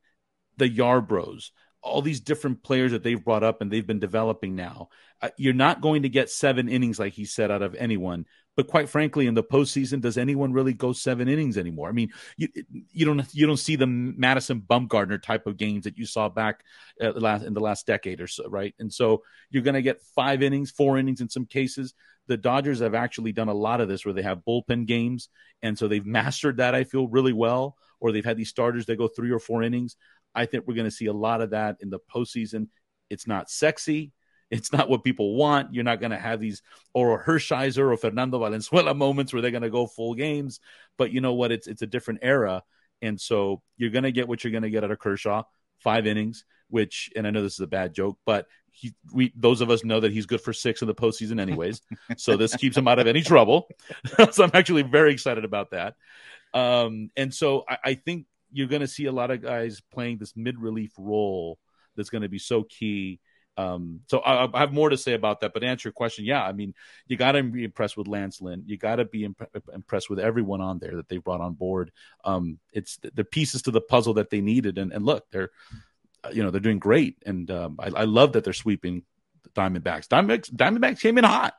the 0.57 0.69
yarbros 0.69 1.51
all 1.81 2.01
these 2.01 2.19
different 2.19 2.63
players 2.63 2.91
that 2.91 3.03
they've 3.03 3.23
brought 3.23 3.43
up 3.43 3.61
and 3.61 3.71
they've 3.71 3.87
been 3.87 3.99
developing 3.99 4.55
now. 4.55 4.89
Uh, 5.21 5.29
you're 5.37 5.53
not 5.53 5.81
going 5.81 6.03
to 6.03 6.09
get 6.09 6.29
seven 6.29 6.67
innings 6.69 6.99
like 6.99 7.13
he 7.13 7.25
said 7.25 7.51
out 7.51 7.61
of 7.61 7.75
anyone. 7.75 8.25
But 8.59 8.67
quite 8.67 8.89
frankly, 8.89 9.25
in 9.25 9.35
the 9.35 9.41
postseason, 9.41 10.01
does 10.01 10.17
anyone 10.17 10.51
really 10.51 10.73
go 10.73 10.91
seven 10.91 11.29
innings 11.29 11.57
anymore? 11.57 11.87
I 11.87 11.93
mean, 11.93 12.11
you 12.35 12.49
you 12.91 13.05
don't 13.05 13.25
you 13.33 13.47
don't 13.47 13.55
see 13.55 13.77
the 13.77 13.87
Madison 13.87 14.59
Bumgarner 14.59 15.23
type 15.23 15.47
of 15.47 15.55
games 15.55 15.85
that 15.85 15.97
you 15.97 16.05
saw 16.05 16.27
back 16.27 16.65
uh, 17.01 17.11
last 17.11 17.45
in 17.45 17.53
the 17.53 17.61
last 17.61 17.87
decade 17.87 18.19
or 18.19 18.27
so, 18.27 18.49
right? 18.49 18.75
And 18.77 18.93
so 18.93 19.23
you're 19.49 19.63
going 19.63 19.75
to 19.75 19.81
get 19.81 20.01
five 20.13 20.43
innings, 20.43 20.71
four 20.71 20.97
innings 20.97 21.21
in 21.21 21.29
some 21.29 21.45
cases. 21.45 21.93
The 22.27 22.35
Dodgers 22.35 22.81
have 22.81 22.95
actually 22.95 23.31
done 23.31 23.47
a 23.47 23.53
lot 23.53 23.79
of 23.79 23.87
this 23.87 24.03
where 24.03 24.13
they 24.13 24.23
have 24.23 24.43
bullpen 24.45 24.85
games, 24.85 25.29
and 25.61 25.79
so 25.79 25.87
they've 25.87 26.05
mastered 26.05 26.57
that. 26.57 26.75
I 26.75 26.83
feel 26.83 27.07
really 27.07 27.31
well. 27.31 27.77
Or 28.01 28.11
they've 28.11 28.25
had 28.25 28.35
these 28.35 28.49
starters 28.49 28.87
that 28.87 28.97
go 28.97 29.07
three 29.07 29.31
or 29.31 29.39
four 29.39 29.63
innings. 29.63 29.95
I 30.35 30.47
think 30.47 30.67
we're 30.67 30.75
going 30.75 30.83
to 30.83 30.91
see 30.91 31.05
a 31.05 31.13
lot 31.13 31.39
of 31.39 31.51
that 31.51 31.77
in 31.79 31.89
the 31.89 31.99
postseason. 32.13 32.67
It's 33.09 33.25
not 33.25 33.49
sexy. 33.49 34.11
It's 34.51 34.73
not 34.73 34.89
what 34.89 35.03
people 35.03 35.35
want. 35.35 35.73
You're 35.73 35.83
not 35.83 35.99
going 35.99 36.11
to 36.11 36.17
have 36.17 36.39
these 36.39 36.61
Orel 36.95 37.23
Hershiser 37.23 37.91
or 37.91 37.97
Fernando 37.97 38.39
Valenzuela 38.39 38.93
moments 38.93 39.31
where 39.31 39.41
they're 39.41 39.51
going 39.51 39.63
to 39.63 39.69
go 39.69 39.85
full 39.85 40.15
games. 40.15 40.59
But 40.97 41.11
you 41.11 41.21
know 41.21 41.33
what? 41.33 41.51
It's 41.51 41.67
it's 41.67 41.81
a 41.81 41.87
different 41.87 42.21
era, 42.23 42.63
and 43.01 43.19
so 43.19 43.61
you're 43.77 43.91
going 43.91 44.03
to 44.03 44.11
get 44.11 44.27
what 44.27 44.43
you're 44.43 44.51
going 44.51 44.63
to 44.63 44.69
get 44.69 44.83
out 44.83 44.91
of 44.91 44.99
Kershaw. 44.99 45.43
Five 45.79 46.07
innings, 46.07 46.43
which, 46.69 47.09
and 47.15 47.25
I 47.25 47.29
know 47.29 47.41
this 47.41 47.53
is 47.53 47.59
a 47.61 47.67
bad 47.67 47.93
joke, 47.93 48.17
but 48.25 48.47
he, 48.71 48.93
we 49.13 49.31
those 49.35 49.61
of 49.61 49.69
us 49.69 49.83
know 49.83 49.99
that 49.99 50.11
he's 50.11 50.25
good 50.25 50.41
for 50.41 50.53
six 50.53 50.81
in 50.81 50.87
the 50.87 50.95
postseason, 50.95 51.39
anyways. 51.39 51.81
so 52.17 52.35
this 52.35 52.55
keeps 52.55 52.77
him 52.77 52.87
out 52.87 52.99
of 52.99 53.07
any 53.07 53.21
trouble. 53.21 53.67
so 54.31 54.43
I'm 54.43 54.51
actually 54.53 54.83
very 54.83 55.11
excited 55.13 55.45
about 55.45 55.71
that. 55.71 55.95
Um, 56.53 57.11
and 57.15 57.33
so 57.33 57.65
I, 57.69 57.77
I 57.83 57.93
think 57.93 58.25
you're 58.51 58.67
going 58.67 58.81
to 58.81 58.87
see 58.87 59.05
a 59.05 59.11
lot 59.11 59.31
of 59.31 59.41
guys 59.41 59.81
playing 59.91 60.17
this 60.17 60.33
mid 60.35 60.59
relief 60.59 60.91
role 60.97 61.59
that's 61.95 62.09
going 62.09 62.23
to 62.23 62.29
be 62.29 62.39
so 62.39 62.63
key. 62.63 63.19
Um, 63.59 63.99
so 64.07 64.19
I, 64.19 64.49
I, 64.53 64.59
have 64.61 64.71
more 64.71 64.89
to 64.89 64.95
say 64.95 65.13
about 65.13 65.41
that, 65.41 65.51
but 65.53 65.65
answer 65.65 65.89
your 65.89 65.93
question, 65.93 66.23
yeah, 66.23 66.41
I 66.41 66.53
mean, 66.53 66.73
you 67.07 67.17
got 67.17 67.33
to 67.33 67.43
be 67.43 67.65
impressed 67.65 67.97
with 67.97 68.07
Lance 68.07 68.39
Lynn. 68.39 68.63
You 68.65 68.77
got 68.77 68.97
to 68.97 69.05
be 69.05 69.25
imp- 69.25 69.65
impressed 69.73 70.09
with 70.09 70.17
everyone 70.17 70.61
on 70.61 70.79
there 70.79 70.95
that 70.95 71.09
they 71.09 71.17
brought 71.17 71.41
on 71.41 71.55
board. 71.55 71.91
Um, 72.23 72.59
it's 72.71 72.95
the, 72.97 73.11
the, 73.13 73.23
pieces 73.25 73.63
to 73.63 73.71
the 73.71 73.81
puzzle 73.81 74.13
that 74.13 74.29
they 74.29 74.39
needed, 74.39 74.77
and, 74.77 74.93
and 74.93 75.05
look, 75.05 75.29
they're 75.31 75.49
you 76.31 76.41
know 76.41 76.51
they're 76.51 76.61
doing 76.61 76.79
great, 76.79 77.17
and 77.25 77.51
um, 77.51 77.75
I, 77.79 77.87
I, 77.87 78.03
love 78.05 78.31
that 78.33 78.45
they're 78.45 78.53
sweeping 78.53 79.03
the 79.43 79.49
Diamondbacks. 79.49 80.07
Diamondbacks, 80.07 80.49
Diamondbacks 80.53 81.01
came 81.01 81.17
in 81.17 81.25
hot. 81.25 81.53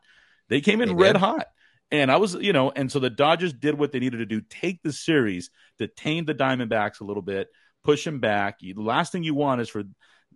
They 0.49 0.63
came 0.63 0.81
in 0.81 0.89
they 0.89 0.95
red 0.95 1.17
hot. 1.17 1.49
And 1.91 2.11
I 2.11 2.17
was, 2.17 2.35
you 2.35 2.55
know, 2.55 2.71
and 2.71 2.91
so 2.91 2.99
the 2.99 3.11
Dodgers 3.11 3.53
did 3.53 3.77
what 3.77 3.93
they 3.93 3.99
needed 3.99 4.19
to 4.19 4.27
do 4.27 4.41
take 4.41 4.83
the 4.83 4.93
series 4.93 5.51
to 5.79 5.87
tame 5.87 6.25
the 6.25 6.35
Diamondbacks 6.35 7.01
a 7.01 7.05
little 7.05 7.23
bit, 7.23 7.49
push 7.85 8.05
them 8.05 8.21
back. 8.21 8.61
The 8.61 8.73
last 8.75 9.13
thing 9.13 9.23
you 9.23 9.35
want 9.35 9.61
is 9.61 9.69
for 9.69 9.83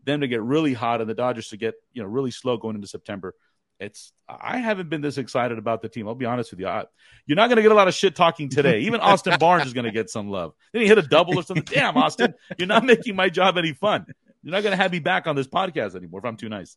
them 0.05 0.21
to 0.21 0.29
get 0.29 0.43
really 0.43 0.73
hot 0.73 1.01
and 1.01 1.09
the 1.09 1.15
Dodgers 1.15 1.49
to 1.49 1.57
get, 1.57 1.75
you 1.93 2.03
know, 2.03 2.09
really 2.09 2.31
slow 2.31 2.57
going 2.57 2.77
into 2.77 2.89
September. 2.89 3.35
It's, 3.81 4.13
I 4.29 4.59
haven't 4.59 4.89
been 4.89 5.01
this 5.01 5.19
excited 5.19 5.59
about 5.59 5.83
the 5.83 5.89
team. 5.89 6.07
I'll 6.07 6.15
be 6.15 6.27
honest 6.27 6.53
with 6.53 6.61
you. 6.61 6.69
I, 6.69 6.85
you're 7.27 7.37
not 7.37 7.49
going 7.49 7.57
to 7.57 7.63
get 7.63 7.73
a 7.73 7.75
lot 7.75 7.89
of 7.89 7.95
shit 7.95 8.15
talking 8.15 8.49
today. 8.49 8.81
Even 8.81 9.01
Austin 9.03 9.37
Barnes 9.39 9.67
is 9.67 9.73
going 9.73 9.85
to 9.85 9.91
get 9.91 10.11
some 10.11 10.29
love. 10.29 10.55
Then 10.73 10.83
he 10.83 10.89
hit 10.89 10.99
a 10.99 11.03
double 11.03 11.39
or 11.39 11.43
something. 11.43 11.65
Damn, 11.65 11.97
Austin, 11.97 12.35
you're 12.57 12.69
not 12.69 12.85
making 12.85 13.17
my 13.17 13.29
job 13.29 13.59
any 13.59 13.73
fun. 13.73 14.07
You're 14.43 14.53
not 14.53 14.63
going 14.63 14.77
to 14.77 14.83
have 14.83 14.93
me 14.93 15.01
back 15.01 15.27
on 15.27 15.37
this 15.37 15.49
podcast 15.49 15.97
anymore 15.97 16.21
if 16.21 16.27
I'm 16.27 16.37
too 16.37 16.49
nice. 16.49 16.77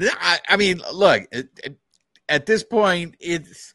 I, 0.00 0.38
I 0.48 0.56
mean, 0.56 0.80
look, 0.92 1.24
it, 1.32 1.48
it, 1.62 1.76
at 2.28 2.46
this 2.46 2.64
point, 2.64 3.16
it's 3.20 3.74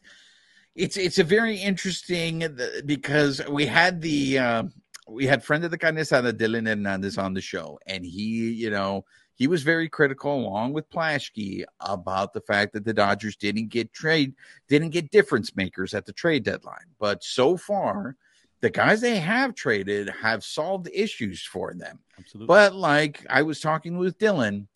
it's 0.74 0.96
it's 0.96 1.18
a 1.18 1.24
very 1.24 1.56
interesting 1.56 2.44
because 2.86 3.40
we 3.48 3.66
had 3.66 4.00
the 4.00 4.38
uh, 4.38 4.62
we 5.10 5.26
had 5.26 5.42
friend 5.42 5.64
of 5.64 5.70
the 5.70 5.78
Carnesada 5.78 6.32
Dylan 6.32 6.66
Hernandez 6.66 7.18
on 7.18 7.34
the 7.34 7.40
show, 7.40 7.78
and 7.86 8.04
he, 8.04 8.52
you 8.52 8.70
know, 8.70 9.04
he 9.34 9.46
was 9.46 9.62
very 9.62 9.88
critical 9.88 10.34
along 10.34 10.72
with 10.72 10.90
Plaschke 10.90 11.64
about 11.80 12.32
the 12.32 12.42
fact 12.42 12.72
that 12.74 12.84
the 12.84 12.92
Dodgers 12.92 13.36
didn't 13.36 13.68
get 13.68 13.92
trade 13.92 14.34
didn't 14.68 14.90
get 14.90 15.10
difference 15.10 15.56
makers 15.56 15.94
at 15.94 16.06
the 16.06 16.12
trade 16.12 16.44
deadline. 16.44 16.94
But 16.98 17.24
so 17.24 17.56
far, 17.56 18.16
the 18.60 18.70
guys 18.70 19.00
they 19.00 19.18
have 19.18 19.54
traded 19.54 20.10
have 20.22 20.44
solved 20.44 20.88
issues 20.92 21.42
for 21.42 21.74
them. 21.74 22.00
Absolutely. 22.18 22.46
But 22.46 22.74
like 22.74 23.26
I 23.30 23.42
was 23.42 23.60
talking 23.60 23.96
with 23.96 24.18
Dylan, 24.18 24.66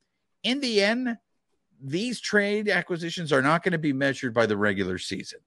in 0.42 0.60
the 0.60 0.82
end, 0.82 1.18
these 1.80 2.20
trade 2.20 2.68
acquisitions 2.68 3.32
are 3.32 3.42
not 3.42 3.62
going 3.62 3.72
to 3.72 3.78
be 3.78 3.92
measured 3.92 4.32
by 4.32 4.46
the 4.46 4.56
regular 4.56 4.98
season. 4.98 5.40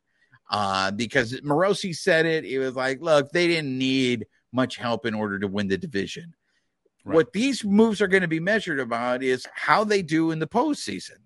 Uh, 0.50 0.92
because 0.92 1.42
Morosi 1.42 1.96
said 1.96 2.26
it, 2.26 2.46
it 2.46 2.60
was 2.60 2.76
like, 2.76 3.02
look, 3.02 3.32
they 3.32 3.48
didn't 3.48 3.78
need 3.78 4.28
much 4.52 4.78
help 4.78 5.06
in 5.06 5.14
order 5.14 5.40
to 5.40 5.48
win 5.48 5.68
the 5.68 5.78
division. 5.78 6.34
Right. 7.04 7.16
What 7.16 7.34
these 7.34 7.64
moves 7.64 8.02
are 8.02 8.08
going 8.08 8.22
to 8.22 8.28
be 8.28 8.40
measured 8.40 8.80
about 8.80 9.24
is 9.24 9.48
how 9.54 9.84
they 9.84 10.02
do 10.02 10.32
in 10.32 10.40
the 10.40 10.48
postseason. 10.48 11.20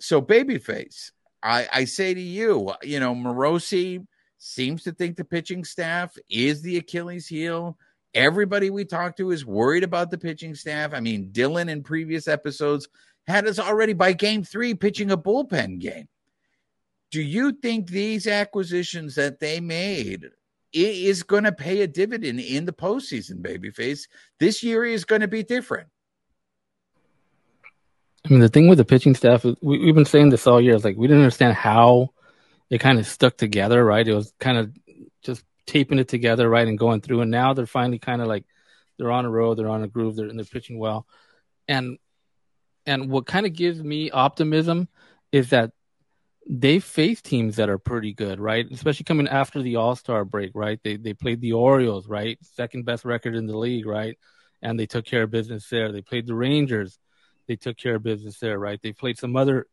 So, 0.00 0.20
babyface, 0.20 1.10
I, 1.42 1.68
I 1.72 1.84
say 1.84 2.14
to 2.14 2.20
you, 2.20 2.72
you 2.82 3.00
know, 3.00 3.14
Morosi 3.14 4.06
seems 4.38 4.82
to 4.84 4.92
think 4.92 5.16
the 5.16 5.24
pitching 5.24 5.64
staff 5.64 6.16
is 6.28 6.62
the 6.62 6.76
Achilles 6.76 7.26
heel. 7.26 7.78
Everybody 8.14 8.70
we 8.70 8.84
talk 8.84 9.16
to 9.16 9.30
is 9.30 9.44
worried 9.44 9.82
about 9.82 10.10
the 10.10 10.18
pitching 10.18 10.54
staff. 10.54 10.94
I 10.94 11.00
mean, 11.00 11.30
Dylan 11.32 11.68
in 11.68 11.82
previous 11.82 12.28
episodes 12.28 12.88
had 13.26 13.46
us 13.46 13.58
already 13.58 13.94
by 13.94 14.12
game 14.12 14.44
three 14.44 14.74
pitching 14.74 15.10
a 15.10 15.16
bullpen 15.16 15.80
game. 15.80 16.08
Do 17.10 17.22
you 17.22 17.52
think 17.52 17.88
these 17.88 18.26
acquisitions 18.26 19.14
that 19.14 19.40
they 19.40 19.60
made 19.60 20.30
is 20.74 21.22
going 21.22 21.44
to 21.44 21.52
pay 21.52 21.82
a 21.82 21.86
dividend 21.86 22.40
in 22.40 22.64
the 22.64 22.72
postseason, 22.72 23.42
babyface? 23.42 24.08
This 24.40 24.62
year 24.62 24.84
is 24.84 25.04
going 25.04 25.20
to 25.20 25.28
be 25.28 25.42
different. 25.42 25.88
I 28.24 28.30
mean, 28.30 28.40
the 28.40 28.48
thing 28.48 28.68
with 28.68 28.78
the 28.78 28.84
pitching 28.84 29.14
staff, 29.14 29.44
we, 29.60 29.86
have 29.86 29.94
been 29.94 30.04
saying 30.06 30.30
this 30.30 30.46
all 30.46 30.60
year. 30.60 30.74
It's 30.74 30.84
like 30.84 30.96
we 30.96 31.06
didn't 31.06 31.22
understand 31.22 31.54
how 31.54 32.10
it 32.70 32.78
kind 32.78 32.98
of 32.98 33.06
stuck 33.06 33.36
together, 33.36 33.84
right? 33.84 34.06
It 34.06 34.14
was 34.14 34.32
kind 34.40 34.56
of 34.56 34.72
just 35.22 35.44
taping 35.66 35.98
it 35.98 36.08
together, 36.08 36.48
right, 36.48 36.66
and 36.66 36.78
going 36.78 37.02
through. 37.02 37.20
And 37.20 37.30
now 37.30 37.52
they're 37.52 37.66
finally 37.66 37.98
kind 37.98 38.22
of 38.22 38.28
like 38.28 38.44
they're 38.98 39.12
on 39.12 39.26
a 39.26 39.30
road, 39.30 39.58
they're 39.58 39.68
on 39.68 39.82
a 39.82 39.88
groove, 39.88 40.16
they're 40.16 40.28
and 40.28 40.38
they're 40.38 40.46
pitching 40.46 40.78
well. 40.78 41.06
And 41.68 41.98
and 42.86 43.10
what 43.10 43.26
kind 43.26 43.46
of 43.46 43.52
gives 43.52 43.82
me 43.82 44.10
optimism 44.10 44.88
is 45.32 45.50
that 45.50 45.72
they 46.48 46.78
face 46.78 47.22
teams 47.22 47.56
that 47.56 47.70
are 47.70 47.78
pretty 47.78 48.12
good, 48.12 48.38
right? 48.38 48.66
Especially 48.70 49.04
coming 49.04 49.28
after 49.28 49.62
the 49.62 49.76
All 49.76 49.96
Star 49.96 50.24
break, 50.24 50.52
right? 50.54 50.78
They 50.82 50.96
they 50.96 51.14
played 51.14 51.40
the 51.40 51.52
Orioles, 51.52 52.08
right? 52.08 52.38
Second 52.42 52.84
best 52.84 53.04
record 53.04 53.34
in 53.34 53.46
the 53.46 53.56
league, 53.56 53.86
right? 53.86 54.18
And 54.62 54.78
they 54.78 54.86
took 54.86 55.04
care 55.04 55.22
of 55.22 55.30
business 55.30 55.68
there. 55.68 55.92
They 55.92 56.02
played 56.02 56.26
the 56.26 56.34
Rangers, 56.34 56.98
they 57.46 57.56
took 57.56 57.76
care 57.76 57.96
of 57.96 58.02
business 58.02 58.38
there, 58.38 58.58
right? 58.58 58.80
They 58.82 58.92
played 58.92 59.18
some 59.18 59.36
other 59.36 59.66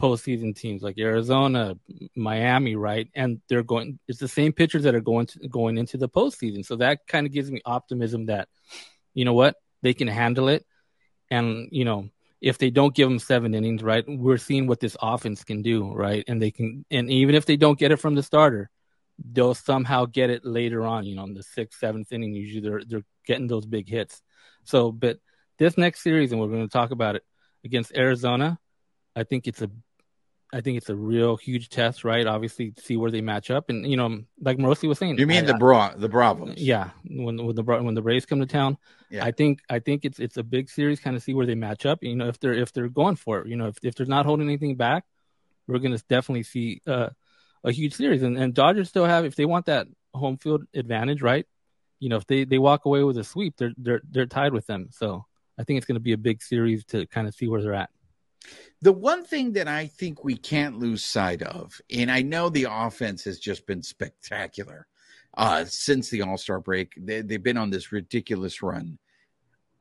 postseason 0.00 0.56
teams 0.56 0.82
like 0.82 0.98
Arizona, 0.98 1.76
Miami, 2.16 2.74
right? 2.76 3.08
And 3.14 3.40
they're 3.48 3.62
going. 3.62 3.98
It's 4.08 4.18
the 4.18 4.28
same 4.28 4.52
pitchers 4.52 4.84
that 4.84 4.94
are 4.94 5.00
going 5.00 5.26
to 5.26 5.48
going 5.48 5.78
into 5.78 5.96
the 5.96 6.08
postseason. 6.08 6.64
So 6.64 6.76
that 6.76 7.06
kind 7.06 7.26
of 7.26 7.32
gives 7.32 7.50
me 7.50 7.60
optimism 7.64 8.26
that, 8.26 8.48
you 9.14 9.24
know 9.24 9.34
what, 9.34 9.56
they 9.82 9.94
can 9.94 10.08
handle 10.08 10.48
it, 10.48 10.64
and 11.30 11.68
you 11.70 11.84
know 11.84 12.08
if 12.40 12.58
they 12.58 12.70
don't 12.70 12.94
give 12.94 13.08
them 13.08 13.18
seven 13.18 13.54
innings, 13.54 13.82
right, 13.82 14.04
we're 14.06 14.38
seeing 14.38 14.66
what 14.66 14.80
this 14.80 14.96
offense 15.00 15.44
can 15.44 15.62
do, 15.62 15.92
right? 15.92 16.24
And 16.26 16.40
they 16.40 16.50
can, 16.50 16.84
and 16.90 17.10
even 17.10 17.34
if 17.34 17.44
they 17.46 17.56
don't 17.56 17.78
get 17.78 17.92
it 17.92 17.96
from 17.96 18.14
the 18.14 18.22
starter, 18.22 18.70
they'll 19.32 19.54
somehow 19.54 20.06
get 20.06 20.30
it 20.30 20.44
later 20.44 20.86
on, 20.86 21.04
you 21.04 21.16
know, 21.16 21.24
in 21.24 21.34
the 21.34 21.42
sixth, 21.42 21.78
seventh 21.78 22.10
inning. 22.12 22.32
Usually 22.32 22.60
they're, 22.60 22.82
they're 22.86 23.04
getting 23.26 23.46
those 23.46 23.66
big 23.66 23.88
hits. 23.88 24.22
So, 24.64 24.90
but 24.90 25.18
this 25.58 25.76
next 25.76 26.02
series, 26.02 26.32
and 26.32 26.40
we're 26.40 26.48
going 26.48 26.66
to 26.66 26.72
talk 26.72 26.90
about 26.90 27.16
it 27.16 27.22
against 27.64 27.94
Arizona, 27.94 28.58
I 29.14 29.24
think 29.24 29.46
it's 29.46 29.60
a 29.60 29.70
I 30.52 30.60
think 30.60 30.78
it's 30.78 30.88
a 30.88 30.96
real 30.96 31.36
huge 31.36 31.68
test, 31.68 32.02
right? 32.02 32.26
Obviously, 32.26 32.72
see 32.76 32.96
where 32.96 33.10
they 33.10 33.20
match 33.20 33.50
up, 33.50 33.70
and 33.70 33.86
you 33.86 33.96
know, 33.96 34.22
like 34.40 34.58
Morosi 34.58 34.88
was 34.88 34.98
saying, 34.98 35.18
you 35.18 35.26
mean 35.26 35.44
I, 35.44 35.46
the 35.46 35.54
bra 35.54 35.94
the 35.96 36.08
Bravos? 36.08 36.54
Yeah, 36.56 36.90
when 37.04 37.44
when 37.44 37.54
the 37.54 37.62
when 37.62 37.94
the 37.94 38.02
Braves 38.02 38.26
come 38.26 38.40
to 38.40 38.46
town, 38.46 38.76
yeah. 39.10 39.24
I 39.24 39.30
think 39.30 39.60
I 39.70 39.78
think 39.78 40.04
it's 40.04 40.18
it's 40.18 40.36
a 40.38 40.42
big 40.42 40.68
series, 40.68 40.98
kind 40.98 41.16
of 41.16 41.22
see 41.22 41.34
where 41.34 41.46
they 41.46 41.54
match 41.54 41.86
up. 41.86 42.02
You 42.02 42.16
know, 42.16 42.26
if 42.26 42.40
they're 42.40 42.54
if 42.54 42.72
they're 42.72 42.88
going 42.88 43.16
for 43.16 43.40
it, 43.40 43.46
you 43.46 43.56
know, 43.56 43.68
if 43.68 43.78
if 43.82 43.94
they're 43.94 44.06
not 44.06 44.26
holding 44.26 44.48
anything 44.48 44.74
back, 44.74 45.04
we're 45.68 45.78
gonna 45.78 45.98
definitely 46.08 46.42
see 46.42 46.80
uh, 46.86 47.10
a 47.62 47.70
huge 47.70 47.94
series. 47.94 48.22
And 48.24 48.36
and 48.36 48.52
Dodgers 48.52 48.88
still 48.88 49.04
have 49.04 49.24
if 49.24 49.36
they 49.36 49.44
want 49.44 49.66
that 49.66 49.86
home 50.14 50.36
field 50.36 50.64
advantage, 50.74 51.22
right? 51.22 51.46
You 52.00 52.08
know, 52.08 52.16
if 52.16 52.26
they 52.26 52.42
they 52.44 52.58
walk 52.58 52.86
away 52.86 53.04
with 53.04 53.18
a 53.18 53.24
sweep, 53.24 53.56
they're 53.56 53.74
they're 53.76 54.02
they're 54.10 54.26
tied 54.26 54.52
with 54.52 54.66
them. 54.66 54.88
So 54.90 55.26
I 55.58 55.62
think 55.62 55.76
it's 55.76 55.86
going 55.86 55.96
to 55.96 56.00
be 56.00 56.12
a 56.12 56.18
big 56.18 56.42
series 56.42 56.84
to 56.86 57.06
kind 57.06 57.28
of 57.28 57.34
see 57.34 57.46
where 57.46 57.62
they're 57.62 57.74
at. 57.74 57.90
The 58.82 58.92
one 58.92 59.24
thing 59.24 59.52
that 59.52 59.68
I 59.68 59.86
think 59.86 60.24
we 60.24 60.36
can't 60.36 60.78
lose 60.78 61.04
sight 61.04 61.42
of, 61.42 61.80
and 61.90 62.10
I 62.10 62.22
know 62.22 62.48
the 62.48 62.66
offense 62.70 63.24
has 63.24 63.38
just 63.38 63.66
been 63.66 63.82
spectacular 63.82 64.86
uh, 65.36 65.64
since 65.66 66.08
the 66.08 66.22
All 66.22 66.38
Star 66.38 66.60
break. 66.60 66.94
They, 66.96 67.20
they've 67.20 67.42
been 67.42 67.58
on 67.58 67.70
this 67.70 67.92
ridiculous 67.92 68.62
run. 68.62 68.98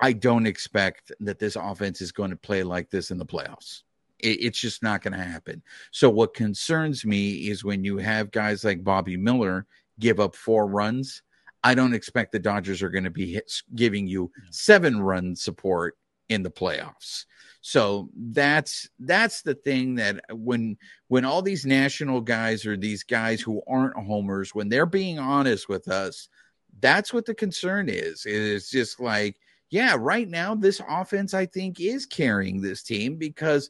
I 0.01 0.13
don't 0.13 0.45
expect 0.45 1.11
that 1.21 1.39
this 1.39 1.55
offense 1.55 2.01
is 2.01 2.11
going 2.11 2.29
to 2.31 2.35
play 2.35 2.63
like 2.63 2.89
this 2.89 3.11
in 3.11 3.17
the 3.17 3.25
playoffs. 3.25 3.83
It, 4.19 4.41
it's 4.41 4.59
just 4.59 4.83
not 4.83 5.01
going 5.01 5.13
to 5.13 5.23
happen. 5.23 5.61
So, 5.91 6.09
what 6.09 6.33
concerns 6.33 7.05
me 7.05 7.49
is 7.49 7.63
when 7.63 7.83
you 7.83 7.97
have 7.97 8.31
guys 8.31 8.63
like 8.63 8.83
Bobby 8.83 9.17
Miller 9.17 9.65
give 9.99 10.19
up 10.19 10.35
four 10.35 10.67
runs. 10.67 11.21
I 11.63 11.75
don't 11.75 11.93
expect 11.93 12.31
the 12.31 12.39
Dodgers 12.39 12.81
are 12.81 12.89
going 12.89 13.03
to 13.03 13.09
be 13.09 13.33
hit, 13.33 13.51
giving 13.75 14.07
you 14.07 14.31
seven 14.49 15.01
run 15.01 15.35
support 15.35 15.97
in 16.29 16.43
the 16.43 16.51
playoffs. 16.51 17.25
So 17.61 18.09
that's 18.15 18.89
that's 18.99 19.41
the 19.41 19.53
thing 19.53 19.95
that 19.95 20.21
when 20.31 20.77
when 21.07 21.25
all 21.25 21.41
these 21.41 21.65
national 21.65 22.21
guys 22.21 22.65
or 22.65 22.77
these 22.77 23.03
guys 23.03 23.41
who 23.41 23.61
aren't 23.67 23.97
homers, 23.97 24.55
when 24.55 24.69
they're 24.69 24.85
being 24.85 25.19
honest 25.19 25.67
with 25.67 25.89
us, 25.89 26.29
that's 26.79 27.13
what 27.13 27.25
the 27.25 27.35
concern 27.35 27.89
is. 27.89 28.25
It's 28.25 28.69
just 28.69 28.99
like, 28.99 29.37
yeah, 29.69 29.97
right 29.99 30.27
now 30.27 30.55
this 30.55 30.81
offense 30.87 31.33
I 31.33 31.47
think 31.47 31.81
is 31.81 32.05
carrying 32.05 32.61
this 32.61 32.81
team 32.81 33.17
because 33.17 33.69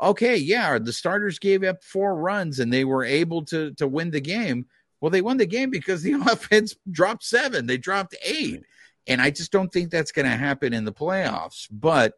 okay, 0.00 0.36
yeah, 0.36 0.78
the 0.78 0.92
starters 0.92 1.38
gave 1.38 1.64
up 1.64 1.82
four 1.82 2.16
runs 2.16 2.60
and 2.60 2.72
they 2.72 2.84
were 2.84 3.04
able 3.04 3.44
to 3.46 3.72
to 3.74 3.88
win 3.88 4.10
the 4.10 4.20
game. 4.20 4.66
Well, 5.00 5.10
they 5.10 5.22
won 5.22 5.38
the 5.38 5.46
game 5.46 5.70
because 5.70 6.02
the 6.02 6.12
offense 6.30 6.76
dropped 6.90 7.24
seven, 7.24 7.66
they 7.66 7.78
dropped 7.78 8.14
eight. 8.22 8.64
And 9.10 9.20
I 9.20 9.30
just 9.30 9.50
don't 9.50 9.72
think 9.72 9.90
that's 9.90 10.12
going 10.12 10.30
to 10.30 10.36
happen 10.36 10.72
in 10.72 10.84
the 10.84 10.92
playoffs. 10.92 11.66
But 11.70 12.14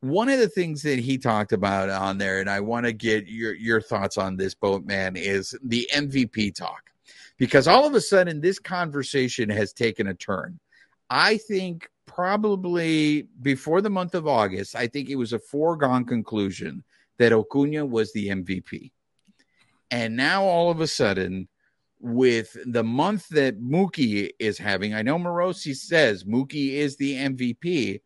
one 0.00 0.28
of 0.28 0.40
the 0.40 0.48
things 0.48 0.82
that 0.82 0.98
he 0.98 1.18
talked 1.18 1.52
about 1.52 1.88
on 1.88 2.18
there, 2.18 2.40
and 2.40 2.50
I 2.50 2.60
want 2.60 2.84
to 2.84 2.92
get 2.92 3.28
your 3.28 3.54
your 3.54 3.80
thoughts 3.80 4.18
on 4.18 4.36
this, 4.36 4.52
Boatman, 4.52 5.16
is 5.16 5.56
the 5.62 5.88
MVP 5.94 6.54
talk, 6.54 6.90
because 7.38 7.68
all 7.68 7.86
of 7.86 7.94
a 7.94 8.00
sudden 8.00 8.40
this 8.40 8.58
conversation 8.58 9.48
has 9.48 9.72
taken 9.72 10.08
a 10.08 10.14
turn. 10.14 10.58
I 11.08 11.36
think 11.36 11.88
probably 12.06 13.28
before 13.40 13.80
the 13.80 13.90
month 13.90 14.16
of 14.16 14.26
August, 14.26 14.74
I 14.74 14.88
think 14.88 15.08
it 15.08 15.16
was 15.16 15.32
a 15.32 15.38
foregone 15.38 16.04
conclusion 16.04 16.82
that 17.18 17.32
Acuna 17.32 17.86
was 17.86 18.12
the 18.12 18.28
MVP. 18.28 18.90
And 19.92 20.16
now 20.16 20.42
all 20.42 20.72
of 20.72 20.80
a 20.80 20.88
sudden, 20.88 21.46
with 22.06 22.56
the 22.66 22.84
month 22.84 23.28
that 23.30 23.60
Mookie 23.60 24.30
is 24.38 24.58
having, 24.58 24.94
I 24.94 25.02
know 25.02 25.18
Morosi 25.18 25.74
says 25.74 26.22
Mookie 26.22 26.74
is 26.74 26.96
the 26.96 27.16
MVP. 27.16 28.00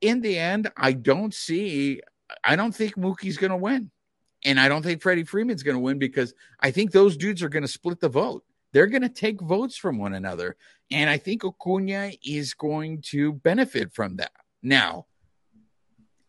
In 0.00 0.22
the 0.22 0.38
end, 0.38 0.72
I 0.78 0.92
don't 0.92 1.34
see, 1.34 2.00
I 2.42 2.56
don't 2.56 2.74
think 2.74 2.94
Mookie's 2.94 3.36
going 3.36 3.50
to 3.50 3.56
win. 3.56 3.90
And 4.46 4.58
I 4.58 4.68
don't 4.68 4.82
think 4.82 5.02
Freddie 5.02 5.24
Freeman's 5.24 5.62
going 5.62 5.74
to 5.74 5.80
win 5.80 5.98
because 5.98 6.32
I 6.60 6.70
think 6.70 6.90
those 6.90 7.18
dudes 7.18 7.42
are 7.42 7.50
going 7.50 7.64
to 7.64 7.68
split 7.68 8.00
the 8.00 8.08
vote. 8.08 8.44
They're 8.72 8.86
going 8.86 9.02
to 9.02 9.08
take 9.10 9.40
votes 9.42 9.76
from 9.76 9.98
one 9.98 10.14
another. 10.14 10.56
And 10.90 11.10
I 11.10 11.18
think 11.18 11.44
Acuna 11.44 12.12
is 12.24 12.54
going 12.54 13.02
to 13.08 13.34
benefit 13.34 13.92
from 13.92 14.16
that. 14.16 14.32
Now, 14.62 15.06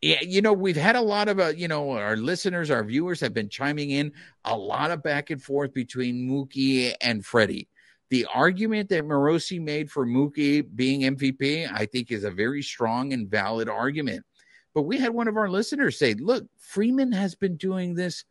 yeah, 0.01 0.21
you 0.21 0.41
know, 0.41 0.53
we've 0.53 0.77
had 0.77 0.95
a 0.95 1.01
lot 1.01 1.27
of, 1.27 1.39
uh, 1.39 1.47
you 1.47 1.67
know, 1.67 1.91
our 1.91 2.15
listeners, 2.15 2.71
our 2.71 2.83
viewers 2.83 3.19
have 3.19 3.33
been 3.33 3.49
chiming 3.49 3.91
in 3.91 4.13
a 4.45 4.55
lot 4.57 4.91
of 4.91 5.03
back 5.03 5.29
and 5.29 5.41
forth 5.41 5.73
between 5.73 6.27
Mookie 6.29 6.93
and 7.01 7.25
Freddie. 7.25 7.67
The 8.09 8.25
argument 8.33 8.89
that 8.89 9.03
Morosi 9.03 9.61
made 9.61 9.91
for 9.91 10.05
Mookie 10.05 10.65
being 10.75 11.01
MVP, 11.01 11.71
I 11.71 11.85
think, 11.85 12.11
is 12.11 12.23
a 12.23 12.31
very 12.31 12.61
strong 12.61 13.13
and 13.13 13.29
valid 13.29 13.67
argument. 13.67 14.25
But 14.73 14.83
we 14.83 14.97
had 14.97 15.11
one 15.11 15.27
of 15.27 15.37
our 15.37 15.49
listeners 15.49 15.99
say, 15.99 16.13
look, 16.13 16.45
Freeman 16.57 17.11
has 17.11 17.35
been 17.35 17.57
doing 17.57 17.93
this 17.93 18.23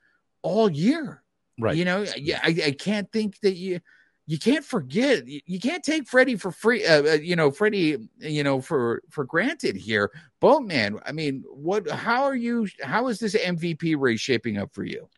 all 0.42 0.70
year. 0.70 1.22
Right. 1.61 1.76
You 1.76 1.85
know, 1.85 2.07
yeah, 2.16 2.40
I, 2.42 2.57
I 2.66 2.70
can't 2.70 3.11
think 3.12 3.40
that 3.40 3.54
you 3.54 3.81
you 4.28 4.38
can't 4.38 4.64
forget 4.64 5.26
you 5.26 5.58
can't 5.58 5.82
take 5.82 6.06
Freddie 6.06 6.36
for 6.36 6.52
free 6.52 6.86
uh, 6.86 7.02
uh, 7.02 7.12
you 7.14 7.34
know 7.34 7.50
Freddie 7.50 7.96
you 8.18 8.44
know 8.44 8.60
for 8.60 9.02
for 9.10 9.24
granted 9.24 9.74
here. 9.74 10.12
Boatman 10.40 11.00
I 11.04 11.12
mean 11.12 11.42
what 11.48 11.90
how 11.90 12.24
are 12.24 12.36
you 12.36 12.68
how 12.82 13.08
is 13.08 13.18
this 13.18 13.34
MVP 13.34 13.96
race 13.98 14.20
shaping 14.20 14.58
up 14.58 14.72
for 14.72 14.84
you? 14.84 15.08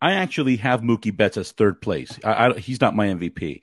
I 0.00 0.12
actually 0.12 0.56
have 0.56 0.80
Mookie 0.80 1.14
Betts 1.14 1.36
as 1.36 1.52
third 1.52 1.82
place. 1.82 2.18
I, 2.24 2.46
I, 2.46 2.58
he's 2.58 2.80
not 2.80 2.96
my 2.96 3.08
MVP 3.08 3.60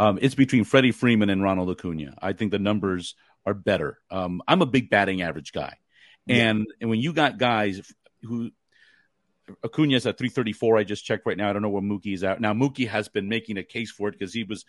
um, 0.00 0.18
it's 0.22 0.34
between 0.34 0.64
Freddie 0.64 0.92
Freeman 0.92 1.28
and 1.28 1.42
Ronald 1.42 1.68
Acuna. 1.68 2.14
I 2.22 2.32
think 2.32 2.52
the 2.52 2.58
numbers 2.58 3.14
are 3.44 3.52
better. 3.52 3.98
Um, 4.10 4.40
I'm 4.48 4.62
a 4.62 4.66
big 4.66 4.88
batting 4.88 5.20
average 5.20 5.52
guy. 5.52 5.76
And 6.26 6.60
yeah. 6.60 6.74
and 6.80 6.90
when 6.90 7.00
you 7.00 7.12
got 7.12 7.36
guys 7.36 7.92
who 8.22 8.50
Acuna's 9.62 10.06
at 10.06 10.18
334. 10.18 10.78
I 10.78 10.84
just 10.84 11.04
checked 11.04 11.26
right 11.26 11.36
now. 11.36 11.50
I 11.50 11.52
don't 11.52 11.62
know 11.62 11.68
where 11.68 11.82
Mookie's 11.82 12.24
at. 12.24 12.40
Now, 12.40 12.52
Mookie 12.52 12.88
has 12.88 13.08
been 13.08 13.28
making 13.28 13.58
a 13.58 13.62
case 13.62 13.90
for 13.90 14.08
it 14.08 14.12
because 14.18 14.32
he 14.32 14.44
was, 14.44 14.64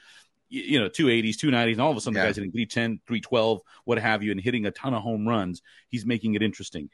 you 0.50 0.80
know, 0.80 0.89
280s, 0.89 1.36
290s, 1.38 1.72
and 1.74 1.82
all 1.82 1.91
of 1.91 1.98
a 1.98 2.02
sudden 2.02 2.15
yeah. 2.15 2.24
the 2.24 2.28
guy's 2.30 2.36
hitting 2.36 2.52
310, 2.52 3.02
312, 3.08 3.62
what 3.86 3.98
have 4.00 4.24
you, 4.24 4.32
and 4.32 4.41
hitting 4.41 4.65
a 4.65 4.72
ton 4.72 4.94
of 4.94 5.02
home 5.02 5.28
runs. 5.28 5.62
He's 5.89 6.06
making 6.06 6.36
it 6.36 6.41
interesting. 6.41 6.89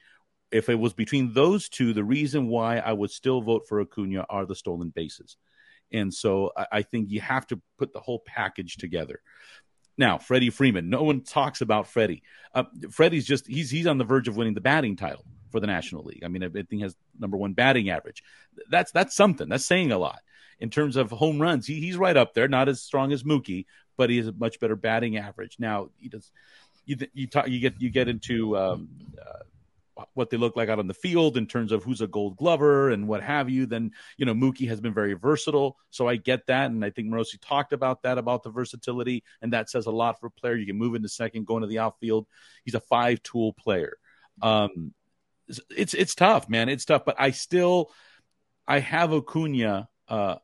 If 0.52 0.70
it 0.70 0.76
was 0.76 0.94
between 0.94 1.34
those 1.34 1.68
two, 1.70 1.94
the 1.94 2.04
reason 2.04 2.48
why 2.48 2.78
I 2.78 2.94
would 2.94 3.12
still 3.12 3.42
vote 3.42 3.64
for 3.68 3.82
Acuna 3.82 4.26
are 4.30 4.46
the 4.46 4.56
stolen 4.56 4.90
bases. 4.90 5.38
And 5.92 6.14
so 6.14 6.52
I, 6.56 6.68
I 6.72 6.82
think 6.82 7.10
you 7.10 7.22
have 7.22 7.48
to 7.48 7.62
put 7.78 7.94
the 7.94 8.00
whole 8.00 8.24
package 8.26 8.78
together. 8.78 9.22
Now, 9.98 10.20
Freddie 10.20 10.52
Freeman. 10.52 10.90
No 10.90 11.04
one 11.04 11.22
talks 11.22 11.62
about 11.62 11.88
Freddie. 11.88 12.24
Uh, 12.54 12.66
Freddie's 12.92 13.26
just 13.26 13.48
he's 13.48 13.72
he's 13.72 13.88
on 13.88 13.98
the 13.98 14.04
verge 14.04 14.28
of 14.28 14.38
winning 14.38 14.54
the 14.54 14.62
batting 14.62 14.96
title 14.96 15.26
for 15.50 15.60
the 15.60 15.68
National 15.68 16.04
League. 16.04 16.24
I 16.24 16.28
mean, 16.28 16.44
I 16.44 16.50
think 16.50 16.82
has 16.82 16.96
number 17.20 17.38
one 17.38 17.54
batting 17.54 17.90
average. 17.90 18.24
That's 18.70 18.92
that's 18.92 19.16
something. 19.16 19.50
That's 19.50 19.66
saying 19.66 19.92
a 19.92 19.98
lot 19.98 20.20
in 20.60 20.70
terms 20.70 20.96
of 20.96 21.12
home 21.12 21.40
runs. 21.40 21.68
He, 21.68 21.80
he's 21.80 21.98
right 21.98 22.18
up 22.18 22.34
there, 22.34 22.48
not 22.48 22.70
as 22.70 22.82
strong 22.82 23.12
as 23.12 23.24
Mookie, 23.24 23.66
but 23.96 24.10
he 24.10 24.18
has 24.18 24.28
a 24.28 24.34
much 24.34 24.60
better 24.60 24.76
batting 24.76 25.18
average. 25.18 25.58
Now 25.60 25.90
he 25.98 26.10
does. 26.10 26.32
You 26.86 26.98
you 27.14 27.28
talk 27.28 27.48
you 27.50 27.60
get 27.60 27.82
you 27.82 27.90
get 27.90 28.08
into 28.08 28.58
um, 28.58 28.90
uh, 29.20 30.04
what 30.14 30.30
they 30.30 30.38
look 30.38 30.56
like 30.56 30.70
out 30.70 30.80
on 30.80 30.88
the 30.88 30.94
field 30.94 31.38
in 31.38 31.48
terms 31.48 31.72
of 31.72 31.84
who's 31.84 32.02
a 32.02 32.08
Gold 32.08 32.38
Glover 32.38 32.92
and 32.92 33.08
what 33.08 33.22
have 33.24 33.50
you. 33.50 33.66
Then 33.66 33.92
you 34.18 34.26
know 34.26 34.34
Mookie 34.34 34.70
has 34.70 34.80
been 34.80 34.94
very 34.94 35.14
versatile, 35.14 35.78
so 35.90 36.08
I 36.08 36.16
get 36.16 36.48
that, 36.48 36.72
and 36.72 36.84
I 36.86 36.90
think 36.90 37.10
Morosi 37.10 37.40
talked 37.42 37.74
about 37.74 38.04
that 38.04 38.18
about 38.18 38.44
the 38.44 38.50
versatility, 38.50 39.24
and 39.42 39.52
that 39.54 39.70
says 39.70 39.86
a 39.86 39.92
lot 39.92 40.20
for 40.20 40.28
a 40.28 40.32
player. 40.32 40.56
You 40.56 40.66
can 40.66 40.78
move 40.78 40.96
into 40.96 41.10
second, 41.10 41.46
go 41.46 41.58
into 41.58 41.68
the 41.68 41.80
outfield. 41.80 42.28
He's 42.64 42.76
a 42.76 42.80
five 42.80 43.22
tool 43.24 43.54
player. 43.54 43.98
Um, 44.42 44.94
it's 45.70 45.94
it's 45.94 46.16
tough, 46.16 46.50
man. 46.50 46.70
It's 46.70 46.86
tough, 46.86 47.04
but 47.06 47.16
I 47.20 47.32
still 47.32 47.92
I 48.68 48.80
have 48.80 49.14
Acuna 49.14 49.90
uh, 50.08 50.36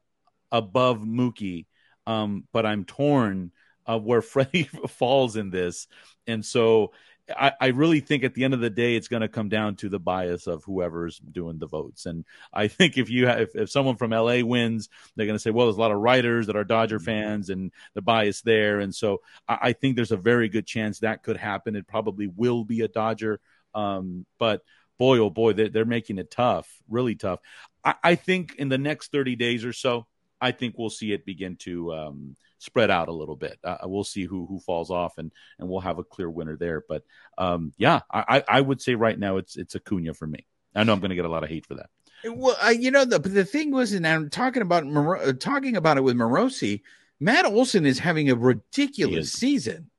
above 0.51 0.99
Mookie, 0.99 1.65
um, 2.07 2.45
but 2.51 2.65
I'm 2.65 2.85
torn 2.85 3.51
of 3.85 4.03
where 4.03 4.21
Freddie 4.23 4.69
falls 4.87 5.35
in 5.35 5.49
this, 5.49 5.87
and 6.27 6.45
so 6.45 6.91
I, 7.29 7.53
I, 7.59 7.67
really 7.67 8.01
think 8.01 8.23
at 8.23 8.33
the 8.33 8.43
end 8.43 8.53
of 8.53 8.59
the 8.59 8.69
day, 8.69 8.95
it's 8.95 9.07
going 9.07 9.21
to 9.21 9.29
come 9.29 9.47
down 9.47 9.75
to 9.77 9.89
the 9.89 9.99
bias 9.99 10.45
of 10.47 10.63
whoever's 10.65 11.19
doing 11.19 11.57
the 11.57 11.67
votes. 11.67 12.05
And 12.05 12.25
I 12.51 12.67
think 12.67 12.97
if 12.97 13.09
you 13.09 13.27
have, 13.27 13.39
if, 13.39 13.55
if 13.55 13.69
someone 13.69 13.95
from 13.95 14.11
LA 14.11 14.41
wins, 14.41 14.89
they're 15.15 15.25
going 15.25 15.37
to 15.37 15.41
say, 15.41 15.51
well, 15.51 15.67
there's 15.67 15.77
a 15.77 15.81
lot 15.81 15.91
of 15.91 15.99
writers 15.99 16.47
that 16.47 16.55
are 16.55 16.63
Dodger 16.63 16.97
mm-hmm. 16.97 17.05
fans 17.05 17.49
and 17.49 17.71
the 17.93 18.01
bias 18.01 18.41
there. 18.41 18.79
And 18.79 18.93
so 18.93 19.21
I, 19.47 19.57
I 19.61 19.73
think 19.73 19.95
there's 19.95 20.11
a 20.11 20.17
very 20.17 20.49
good 20.49 20.67
chance 20.67 20.99
that 20.99 21.23
could 21.23 21.37
happen. 21.37 21.75
It 21.75 21.87
probably 21.87 22.27
will 22.27 22.65
be 22.65 22.81
a 22.81 22.87
Dodger. 22.87 23.39
Um, 23.73 24.25
but 24.37 24.61
boy, 24.97 25.19
oh 25.19 25.29
boy, 25.29 25.53
they're, 25.53 25.69
they're 25.69 25.85
making 25.85 26.17
it 26.17 26.31
tough, 26.31 26.69
really 26.89 27.15
tough. 27.15 27.39
I, 27.83 27.95
I, 28.03 28.15
think 28.15 28.55
in 28.55 28.69
the 28.69 28.77
next 28.77 29.11
30 29.11 29.35
days 29.35 29.65
or 29.65 29.73
so, 29.73 30.05
I 30.39 30.51
think 30.51 30.75
we'll 30.77 30.89
see 30.89 31.13
it 31.13 31.25
begin 31.25 31.55
to 31.57 31.93
um, 31.93 32.35
spread 32.59 32.89
out 32.91 33.07
a 33.07 33.13
little 33.13 33.35
bit. 33.35 33.59
Uh, 33.63 33.77
we'll 33.83 34.03
see 34.03 34.23
who 34.23 34.45
who 34.45 34.59
falls 34.59 34.89
off, 34.89 35.17
and 35.17 35.31
and 35.59 35.69
we'll 35.69 35.79
have 35.79 35.99
a 35.99 36.03
clear 36.03 36.29
winner 36.29 36.57
there. 36.57 36.83
But 36.87 37.03
um, 37.37 37.73
yeah, 37.77 38.01
I, 38.11 38.43
I 38.47 38.61
would 38.61 38.81
say 38.81 38.95
right 38.95 39.17
now 39.17 39.37
it's 39.37 39.55
it's 39.55 39.75
Acuna 39.75 40.13
for 40.13 40.27
me. 40.27 40.45
I 40.75 40.83
know 40.83 40.93
I'm 40.93 40.99
going 40.99 41.09
to 41.09 41.15
get 41.15 41.25
a 41.25 41.29
lot 41.29 41.43
of 41.43 41.49
hate 41.49 41.65
for 41.65 41.75
that. 41.75 41.89
Well, 42.25 42.57
I, 42.61 42.71
you 42.71 42.91
know 42.91 43.05
the 43.05 43.19
the 43.19 43.45
thing 43.45 43.71
was, 43.71 43.93
and 43.93 44.07
I'm 44.07 44.29
talking 44.29 44.61
about 44.61 44.85
Mor- 44.85 45.33
talking 45.33 45.75
about 45.75 45.97
it 45.97 46.03
with 46.03 46.15
Morosi. 46.15 46.81
Matt 47.19 47.45
Olson 47.45 47.85
is 47.85 47.99
having 47.99 48.29
a 48.29 48.35
ridiculous 48.35 49.31
season, 49.31 49.89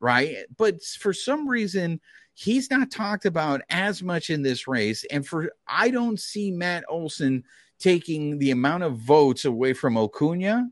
right? 0.00 0.36
But 0.56 0.82
for 0.82 1.12
some 1.12 1.48
reason, 1.48 2.00
he's 2.34 2.70
not 2.70 2.90
talked 2.90 3.24
about 3.24 3.62
as 3.70 4.02
much 4.02 4.30
in 4.30 4.42
this 4.42 4.66
race. 4.66 5.04
And 5.10 5.26
for 5.26 5.52
I 5.66 5.90
don't 5.90 6.18
see 6.18 6.50
Matt 6.50 6.84
Olson 6.88 7.44
taking 7.78 8.38
the 8.38 8.50
amount 8.52 8.84
of 8.84 8.98
votes 8.98 9.44
away 9.44 9.72
from 9.72 9.96
Acuna 9.96 10.70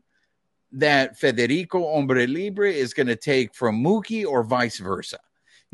that 0.71 1.17
Federico 1.17 1.79
Hombre 1.79 2.25
Libre 2.27 2.71
is 2.71 2.93
going 2.93 3.07
to 3.07 3.15
take 3.15 3.53
from 3.53 3.83
Mookie 3.83 4.25
or 4.25 4.43
vice 4.43 4.77
versa. 4.77 5.19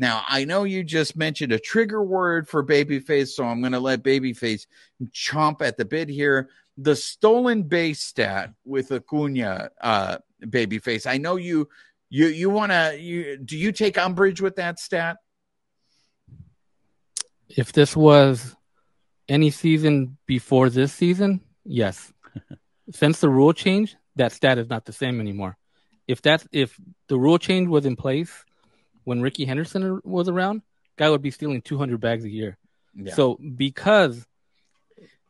Now, 0.00 0.22
I 0.28 0.44
know 0.44 0.64
you 0.64 0.84
just 0.84 1.16
mentioned 1.16 1.52
a 1.52 1.58
trigger 1.58 2.02
word 2.02 2.48
for 2.48 2.64
Babyface, 2.64 3.28
so 3.28 3.44
I'm 3.44 3.60
going 3.60 3.72
to 3.72 3.80
let 3.80 4.02
Babyface 4.02 4.66
chomp 5.12 5.60
at 5.60 5.76
the 5.76 5.84
bit 5.84 6.08
here. 6.08 6.50
The 6.76 6.94
stolen 6.94 7.64
base 7.64 8.00
stat 8.00 8.52
with 8.64 8.92
Acuna, 8.92 9.70
uh, 9.80 10.18
Babyface. 10.44 11.06
I 11.08 11.18
know 11.18 11.36
you, 11.36 11.68
you, 12.10 12.26
you 12.26 12.48
want 12.48 12.70
to. 12.70 12.96
You 12.98 13.36
do 13.38 13.56
you 13.56 13.72
take 13.72 13.98
umbrage 13.98 14.40
with 14.40 14.56
that 14.56 14.78
stat? 14.78 15.18
If 17.48 17.72
this 17.72 17.96
was 17.96 18.54
any 19.28 19.50
season 19.50 20.18
before 20.26 20.70
this 20.70 20.92
season, 20.92 21.40
yes. 21.64 22.12
Since 22.92 23.20
the 23.20 23.28
rule 23.28 23.52
change, 23.52 23.96
that 24.16 24.32
stat 24.32 24.58
is 24.58 24.68
not 24.68 24.84
the 24.84 24.92
same 24.92 25.20
anymore. 25.20 25.56
If 26.06 26.22
that's 26.22 26.46
if 26.52 26.78
the 27.08 27.18
rule 27.18 27.38
change 27.38 27.68
was 27.68 27.84
in 27.84 27.96
place 27.96 28.44
when 29.04 29.20
Rickey 29.20 29.44
Henderson 29.44 30.00
was 30.04 30.28
around, 30.28 30.62
guy 30.96 31.10
would 31.10 31.22
be 31.22 31.30
stealing 31.30 31.60
200 31.60 32.00
bags 32.00 32.24
a 32.24 32.30
year. 32.30 32.56
Yeah. 32.94 33.14
So 33.14 33.36
because 33.36 34.26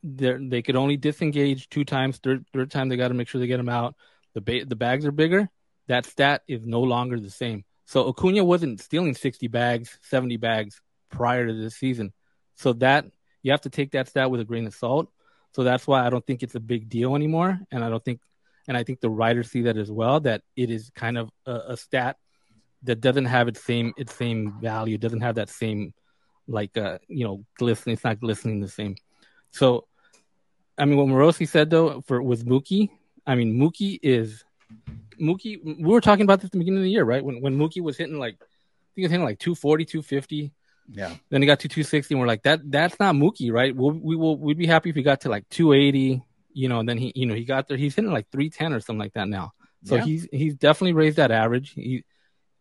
they 0.03 0.37
they 0.41 0.63
could 0.63 0.77
only 0.77 0.97
disengage 0.97 1.69
two 1.69 1.85
times, 1.85 2.19
third 2.19 2.45
third 2.53 2.71
time 2.71 2.89
they 2.89 2.97
got 2.97 3.09
to 3.09 3.15
make 3.15 3.29
sure 3.29 3.41
they 3.41 3.47
get 3.47 3.57
them 3.57 3.69
out. 3.69 3.97
The 4.35 4.41
ba- 4.41 4.65
the 4.65 4.77
bags 4.77 5.05
are 5.05 5.13
bigger. 5.13 5.49
That 5.89 6.07
stat 6.07 6.43
is 6.47 6.65
no 6.65 6.81
longer 6.81 7.19
the 7.19 7.31
same. 7.31 7.65
So 7.87 8.09
Acuna 8.09 8.45
wasn't 8.45 8.81
stealing 8.81 9.15
60 9.15 9.49
bags, 9.49 9.99
70 10.03 10.37
bags 10.37 10.81
prior 11.11 11.47
to 11.47 11.53
this 11.53 11.77
season. 11.77 12.13
So 12.57 12.73
that 12.75 13.07
you 13.43 13.53
have 13.53 13.61
to 13.63 13.71
take 13.71 13.93
that 13.93 14.09
stat 14.09 14.31
with 14.31 14.41
a 14.41 14.45
grain 14.45 14.67
of 14.67 14.75
salt. 14.75 15.09
So 15.55 15.65
that's 15.65 15.87
why 15.87 16.07
I 16.07 16.11
don't 16.11 16.27
think 16.27 16.43
it's 16.43 16.55
a 16.55 16.61
big 16.61 16.89
deal 16.89 17.17
anymore, 17.17 17.59
and 17.71 17.83
I 17.83 17.89
don't 17.89 18.05
think, 18.05 18.21
and 18.67 18.77
I 18.77 18.85
think 18.85 19.01
the 19.01 19.11
writers 19.11 19.51
see 19.51 19.63
that 19.63 19.77
as 19.77 19.91
well. 19.91 20.21
That 20.21 20.43
it 20.57 20.71
is 20.71 20.91
kind 20.95 21.17
of 21.17 21.31
a, 21.47 21.61
a 21.69 21.77
stat 21.77 22.17
that 22.83 23.01
doesn't 23.01 23.25
have 23.25 23.49
its 23.49 23.65
same 23.65 23.95
its 23.97 24.15
same 24.15 24.61
value, 24.61 24.99
doesn't 24.99 25.23
have 25.23 25.37
that 25.37 25.49
same 25.49 25.95
like 26.47 26.77
uh 26.77 26.99
you 27.09 27.25
know 27.25 27.45
glistening. 27.59 27.95
It's 27.95 28.05
not 28.05 28.21
glistening 28.21 28.61
the 28.61 28.69
same. 28.69 28.97
So, 29.51 29.87
I 30.77 30.85
mean, 30.85 30.99
what 30.99 31.07
Morosi 31.07 31.49
said 31.49 31.71
though 31.71 32.03
for 32.03 32.23
with 32.23 32.47
Mookie, 32.47 32.91
I 33.27 33.35
mean 33.35 33.59
Mookie 33.59 33.99
is 34.03 34.45
Mookie. 35.21 35.59
We 35.65 35.89
were 35.89 36.01
talking 36.01 36.25
about 36.25 36.41
this 36.41 36.49
at 36.49 36.53
the 36.53 36.59
beginning 36.59 36.81
of 36.81 36.85
the 36.85 36.91
year, 36.91 37.05
right? 37.05 37.25
When 37.25 37.41
when 37.41 37.57
Mookie 37.57 37.83
was 37.83 37.97
hitting 37.97 38.19
like, 38.19 38.35
I 38.35 38.45
think 38.45 38.97
he 38.97 39.03
was 39.03 39.11
hitting 39.11 39.25
like 39.25 39.39
240, 39.39 39.85
250 39.87 40.53
Yeah. 40.91 41.15
Then 41.31 41.43
he 41.43 41.47
got 41.47 41.61
to 41.61 41.69
260, 41.69 42.15
and 42.15 42.21
we're 42.21 42.27
like, 42.27 42.43
that 42.45 42.61
that's 42.71 42.99
not 42.99 43.15
Mookie, 43.15 43.53
right? 43.53 43.75
We'll, 43.77 43.93
we 43.93 44.17
will 44.17 44.39
we'd 44.39 44.57
be 44.59 44.67
happy 44.67 44.91
if 44.91 44.97
he 44.97 45.03
got 45.03 45.21
to 45.23 45.29
like 45.29 45.49
280, 45.51 46.23
you 46.55 46.69
know. 46.69 46.79
And 46.81 46.89
then 46.89 46.99
he, 46.99 47.13
you 47.15 47.27
know, 47.27 47.35
he 47.35 47.45
got 47.45 47.69
there. 47.69 47.77
He's 47.77 47.95
hitting 47.95 48.11
like 48.13 48.31
310 48.31 48.73
or 48.73 48.81
something 48.81 48.99
like 49.01 49.15
that 49.15 49.29
now. 49.29 49.53
So 49.85 49.97
Yeah. 49.97 50.05
he's 50.05 50.27
he's 50.33 50.55
definitely 50.55 50.95
raised 50.95 51.17
that 51.19 51.31
average. 51.31 51.73
He 51.75 52.05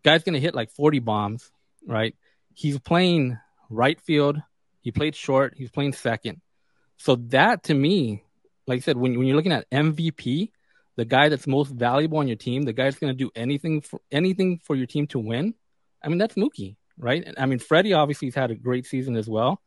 guy's 0.03 0.23
gonna 0.23 0.39
hit 0.39 0.55
like 0.55 0.71
40 0.71 0.99
bombs, 0.99 1.51
right? 1.85 2.15
He's 2.53 2.77
playing 2.79 3.37
right 3.69 3.99
field. 4.01 4.41
He 4.81 4.91
played 4.91 5.15
short. 5.15 5.53
He's 5.57 5.69
playing 5.71 5.93
second. 5.93 6.41
So 6.97 7.15
that 7.27 7.63
to 7.63 7.73
me, 7.73 8.23
like 8.67 8.77
I 8.77 8.81
said, 8.81 8.97
when 8.97 9.17
when 9.17 9.27
you're 9.27 9.35
looking 9.37 9.51
at 9.51 9.69
MVP, 9.71 10.51
the 10.95 11.05
guy 11.05 11.29
that's 11.29 11.47
most 11.47 11.69
valuable 11.69 12.17
on 12.17 12.27
your 12.27 12.37
team, 12.37 12.63
the 12.63 12.73
guy 12.73 12.85
that's 12.85 12.97
going 12.99 13.15
to 13.15 13.17
do 13.17 13.29
anything 13.35 13.81
for 13.81 14.01
anything 14.11 14.59
for 14.63 14.75
your 14.75 14.87
team 14.87 15.05
to 15.07 15.19
win. 15.19 15.53
I 16.03 16.09
mean, 16.09 16.17
that's 16.17 16.35
Mookie, 16.35 16.75
right? 16.97 17.27
I 17.37 17.45
mean, 17.45 17.59
Freddie 17.59 17.93
obviously 17.93 18.27
has 18.27 18.35
had 18.35 18.51
a 18.51 18.55
great 18.55 18.85
season 18.85 19.15
as 19.15 19.27
well, 19.27 19.61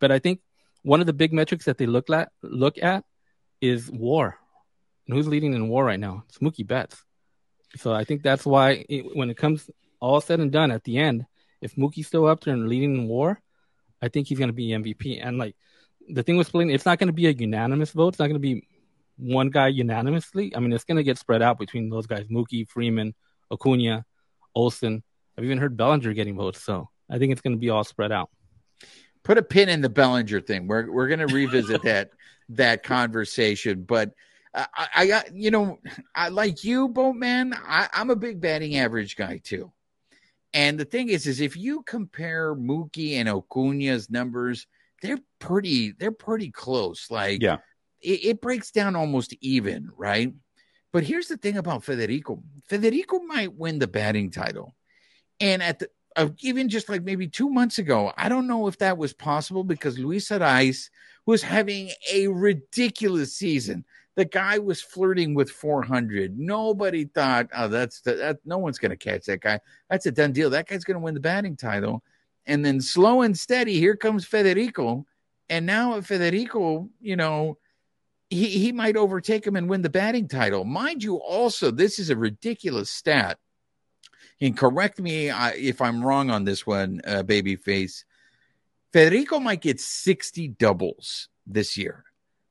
but 0.00 0.10
I 0.12 0.18
think 0.18 0.40
one 0.82 1.00
of 1.00 1.06
the 1.06 1.12
big 1.12 1.32
metrics 1.32 1.64
that 1.64 1.78
they 1.78 1.86
look 1.86 2.10
at 2.10 2.30
look 2.42 2.78
at 2.82 3.04
is 3.60 3.90
WAR. 3.90 4.38
And 5.06 5.16
who's 5.16 5.28
leading 5.28 5.54
in 5.54 5.68
WAR 5.68 5.84
right 5.84 6.00
now? 6.00 6.24
It's 6.28 6.38
Mookie 6.38 6.66
Betts. 6.66 7.02
So 7.76 7.92
I 7.92 8.04
think 8.04 8.22
that's 8.22 8.46
why 8.46 8.84
it, 8.88 9.16
when 9.16 9.30
it 9.30 9.36
comes 9.36 9.68
all 10.00 10.20
said 10.20 10.40
and 10.40 10.52
done 10.52 10.70
at 10.70 10.84
the 10.84 10.98
end, 10.98 11.26
if 11.60 11.74
Mookie's 11.74 12.06
still 12.06 12.26
up 12.26 12.42
there 12.42 12.54
and 12.54 12.68
leading 12.68 12.94
in 12.94 13.08
WAR, 13.08 13.40
I 14.00 14.08
think 14.08 14.28
he's 14.28 14.38
going 14.38 14.48
to 14.48 14.54
be 14.54 14.68
MVP. 14.68 15.20
And 15.22 15.38
like 15.38 15.56
the 16.08 16.22
thing 16.22 16.36
with 16.36 16.46
splitting, 16.46 16.70
it's 16.70 16.86
not 16.86 16.98
going 16.98 17.08
to 17.08 17.12
be 17.12 17.26
a 17.26 17.30
unanimous 17.30 17.90
vote. 17.90 18.08
It's 18.08 18.18
not 18.18 18.26
going 18.26 18.34
to 18.34 18.38
be 18.40 18.66
one 19.16 19.50
guy 19.50 19.68
unanimously. 19.68 20.54
I 20.54 20.60
mean, 20.60 20.72
it's 20.72 20.84
going 20.84 20.98
to 20.98 21.02
get 21.02 21.18
spread 21.18 21.42
out 21.42 21.58
between 21.58 21.88
those 21.90 22.06
guys: 22.06 22.26
Mookie, 22.28 22.68
Freeman, 22.68 23.14
Acuna, 23.50 24.04
Olson. 24.54 25.02
I've 25.36 25.44
even 25.44 25.58
heard 25.58 25.76
Bellinger 25.76 26.12
getting 26.12 26.36
votes. 26.36 26.62
So 26.62 26.88
I 27.10 27.18
think 27.18 27.32
it's 27.32 27.40
going 27.40 27.54
to 27.54 27.60
be 27.60 27.70
all 27.70 27.84
spread 27.84 28.12
out. 28.12 28.30
Put 29.22 29.38
a 29.38 29.42
pin 29.42 29.68
in 29.68 29.80
the 29.80 29.88
Bellinger 29.88 30.40
thing. 30.40 30.66
We're 30.66 30.90
we're 30.90 31.08
going 31.08 31.26
to 31.26 31.26
revisit 31.26 31.82
that 31.84 32.10
that 32.50 32.82
conversation, 32.82 33.82
but. 33.82 34.12
I, 34.58 34.88
I 34.94 35.06
got 35.06 35.36
you 35.36 35.50
know 35.50 35.80
I 36.14 36.30
like 36.30 36.64
you, 36.64 36.88
Boatman. 36.88 37.52
I, 37.52 37.90
I'm 37.92 38.08
a 38.08 38.16
big 38.16 38.40
batting 38.40 38.76
average 38.78 39.14
guy 39.14 39.38
too, 39.44 39.70
and 40.54 40.80
the 40.80 40.86
thing 40.86 41.10
is, 41.10 41.26
is 41.26 41.42
if 41.42 41.58
you 41.58 41.82
compare 41.82 42.54
Mookie 42.54 43.16
and 43.16 43.28
Acuna's 43.28 44.08
numbers, 44.08 44.66
they're 45.02 45.18
pretty 45.40 45.92
they're 45.92 46.10
pretty 46.10 46.50
close. 46.50 47.10
Like 47.10 47.42
Yeah. 47.42 47.58
it, 48.00 48.24
it 48.24 48.40
breaks 48.40 48.70
down 48.70 48.96
almost 48.96 49.34
even, 49.42 49.90
right? 49.94 50.32
But 50.90 51.04
here's 51.04 51.28
the 51.28 51.36
thing 51.36 51.58
about 51.58 51.84
Federico. 51.84 52.42
Federico 52.66 53.18
might 53.18 53.54
win 53.54 53.78
the 53.78 53.86
batting 53.88 54.30
title. 54.30 54.74
And 55.40 55.62
at 55.62 55.78
the 55.80 55.88
uh, 56.16 56.30
even 56.40 56.68
just 56.68 56.88
like 56.88 57.02
maybe 57.02 57.28
two 57.28 57.50
months 57.50 57.78
ago, 57.78 58.12
I 58.16 58.28
don't 58.28 58.46
know 58.46 58.66
if 58.68 58.78
that 58.78 58.96
was 58.96 59.12
possible 59.12 59.62
because 59.62 59.98
Luis 59.98 60.28
Arraez 60.30 60.88
was 61.26 61.42
having 61.42 61.90
a 62.10 62.28
ridiculous 62.28 63.34
season. 63.34 63.84
The 64.14 64.24
guy 64.24 64.58
was 64.58 64.80
flirting 64.80 65.34
with 65.34 65.50
400. 65.50 66.38
Nobody 66.38 67.04
thought, 67.04 67.48
oh, 67.54 67.68
that's 67.68 68.00
the, 68.00 68.14
that. 68.14 68.38
No 68.46 68.56
one's 68.56 68.78
going 68.78 68.90
to 68.90 68.96
catch 68.96 69.26
that 69.26 69.42
guy. 69.42 69.60
That's 69.90 70.06
a 70.06 70.10
done 70.10 70.32
deal. 70.32 70.48
That 70.48 70.66
guy's 70.66 70.84
going 70.84 70.94
to 70.94 71.04
win 71.04 71.12
the 71.12 71.20
batting 71.20 71.54
title. 71.54 72.02
And 72.46 72.64
then 72.64 72.80
slow 72.80 73.20
and 73.20 73.38
steady, 73.38 73.78
here 73.78 73.94
comes 73.94 74.24
Federico. 74.24 75.04
And 75.50 75.66
now 75.66 76.00
Federico, 76.00 76.88
you 76.98 77.16
know, 77.16 77.58
he, 78.30 78.46
he 78.46 78.72
might 78.72 78.96
overtake 78.96 79.46
him 79.46 79.56
and 79.56 79.68
win 79.68 79.82
the 79.82 79.90
batting 79.90 80.28
title. 80.28 80.64
Mind 80.64 81.04
you, 81.04 81.16
also, 81.16 81.70
this 81.70 81.98
is 81.98 82.08
a 82.08 82.16
ridiculous 82.16 82.90
stat. 82.90 83.38
And 84.40 84.56
correct 84.56 85.00
me 85.00 85.30
uh, 85.30 85.52
if 85.54 85.80
I'm 85.80 86.04
wrong 86.04 86.30
on 86.30 86.44
this 86.44 86.66
one, 86.66 87.00
uh, 87.06 87.22
babyface. 87.22 88.04
Federico 88.92 89.38
might 89.38 89.60
get 89.60 89.80
60 89.80 90.48
doubles 90.48 91.28
this 91.46 91.76
year. 91.76 92.04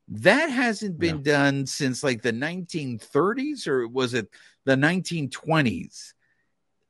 That 0.08 0.50
hasn't 0.50 0.98
been 0.98 1.22
done 1.22 1.66
since 1.66 2.04
like 2.04 2.22
the 2.22 2.32
1930s, 2.32 3.66
or 3.66 3.88
was 3.88 4.14
it 4.14 4.28
the 4.64 4.76
1920s 4.76 6.12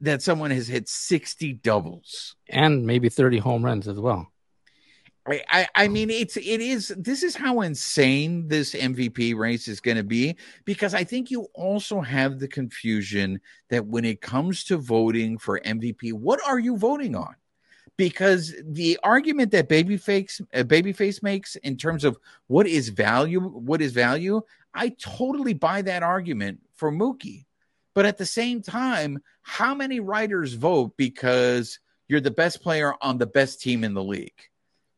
that 0.02 0.20
someone 0.20 0.50
has 0.50 0.68
hit 0.68 0.86
60 0.88 1.54
doubles? 1.54 2.36
And 2.48 2.86
maybe 2.86 3.08
30 3.08 3.38
home 3.38 3.64
runs 3.64 3.88
as 3.88 3.98
well. 3.98 4.30
I, 5.28 5.66
I, 5.74 5.88
mean, 5.88 6.10
it's 6.10 6.36
it 6.36 6.60
is. 6.60 6.94
This 6.96 7.22
is 7.22 7.34
how 7.34 7.62
insane 7.62 8.46
this 8.46 8.74
MVP 8.74 9.36
race 9.36 9.66
is 9.66 9.80
going 9.80 9.96
to 9.96 10.04
be 10.04 10.36
because 10.64 10.94
I 10.94 11.04
think 11.04 11.30
you 11.30 11.48
also 11.54 12.00
have 12.00 12.38
the 12.38 12.46
confusion 12.46 13.40
that 13.68 13.86
when 13.86 14.04
it 14.04 14.20
comes 14.20 14.62
to 14.64 14.76
voting 14.76 15.38
for 15.38 15.60
MVP, 15.60 16.12
what 16.12 16.40
are 16.46 16.58
you 16.58 16.76
voting 16.76 17.16
on? 17.16 17.34
Because 17.96 18.54
the 18.64 18.98
argument 19.02 19.50
that 19.52 19.68
Babyface 19.68 20.40
uh, 20.54 20.62
Babyface 20.62 21.22
makes 21.22 21.56
in 21.56 21.76
terms 21.76 22.04
of 22.04 22.18
what 22.46 22.66
is 22.68 22.90
value, 22.90 23.40
what 23.40 23.82
is 23.82 23.92
value, 23.92 24.40
I 24.74 24.90
totally 25.00 25.54
buy 25.54 25.82
that 25.82 26.04
argument 26.04 26.60
for 26.74 26.92
Mookie. 26.92 27.46
But 27.94 28.06
at 28.06 28.18
the 28.18 28.26
same 28.26 28.62
time, 28.62 29.22
how 29.42 29.74
many 29.74 30.00
writers 30.00 30.52
vote 30.52 30.96
because 30.96 31.80
you're 32.08 32.20
the 32.20 32.30
best 32.30 32.62
player 32.62 32.94
on 33.00 33.18
the 33.18 33.26
best 33.26 33.60
team 33.60 33.82
in 33.82 33.94
the 33.94 34.04
league? 34.04 34.50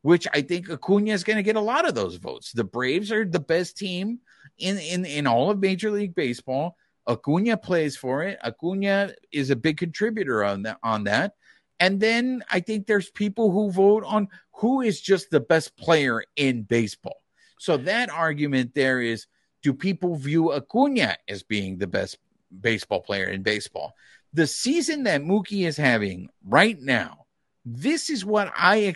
Which 0.09 0.27
I 0.33 0.41
think 0.41 0.71
Acuna 0.71 1.13
is 1.13 1.23
going 1.23 1.37
to 1.37 1.43
get 1.43 1.57
a 1.57 1.61
lot 1.61 1.87
of 1.87 1.95
those 1.95 2.17
votes. 2.17 2.53
The 2.53 2.65
Braves 2.65 3.13
are 3.13 3.27
the 3.27 3.39
best 3.39 3.77
team 3.77 4.21
in, 4.57 4.79
in, 4.79 5.05
in 5.05 5.27
all 5.27 5.51
of 5.51 5.59
Major 5.59 5.91
League 5.91 6.15
Baseball. 6.15 6.79
Acuna 7.07 7.59
plays 7.59 7.95
for 7.95 8.23
it. 8.23 8.39
Acuna 8.43 9.13
is 9.33 9.51
a 9.51 9.57
big 9.57 9.77
contributor 9.77 10.43
on 10.43 10.63
that 10.63 10.79
on 10.83 11.05
that. 11.05 11.35
And 11.79 12.01
then 12.01 12.43
I 12.51 12.61
think 12.61 12.87
there's 12.87 13.11
people 13.11 13.51
who 13.51 13.71
vote 13.71 14.03
on 14.07 14.29
who 14.53 14.81
is 14.81 14.99
just 14.99 15.31
the 15.31 15.41
best 15.41 15.77
player 15.77 16.25
in 16.37 16.63
baseball. 16.63 17.21
So 17.59 17.77
that 17.77 18.09
argument 18.09 18.75
there 18.75 19.03
is 19.03 19.27
do 19.63 19.75
people 19.75 20.17
view 20.17 20.55
Acuna 20.55 21.17
as 21.29 21.43
being 21.43 21.77
the 21.77 21.87
best 21.87 22.17
baseball 22.63 23.03
player 23.03 23.27
in 23.27 23.43
baseball? 23.43 23.93
The 24.33 24.47
season 24.47 25.03
that 25.03 25.21
Mookie 25.21 25.67
is 25.67 25.77
having 25.77 26.31
right 26.47 26.81
now, 26.81 27.27
this 27.67 28.09
is 28.09 28.25
what 28.25 28.51
I 28.57 28.95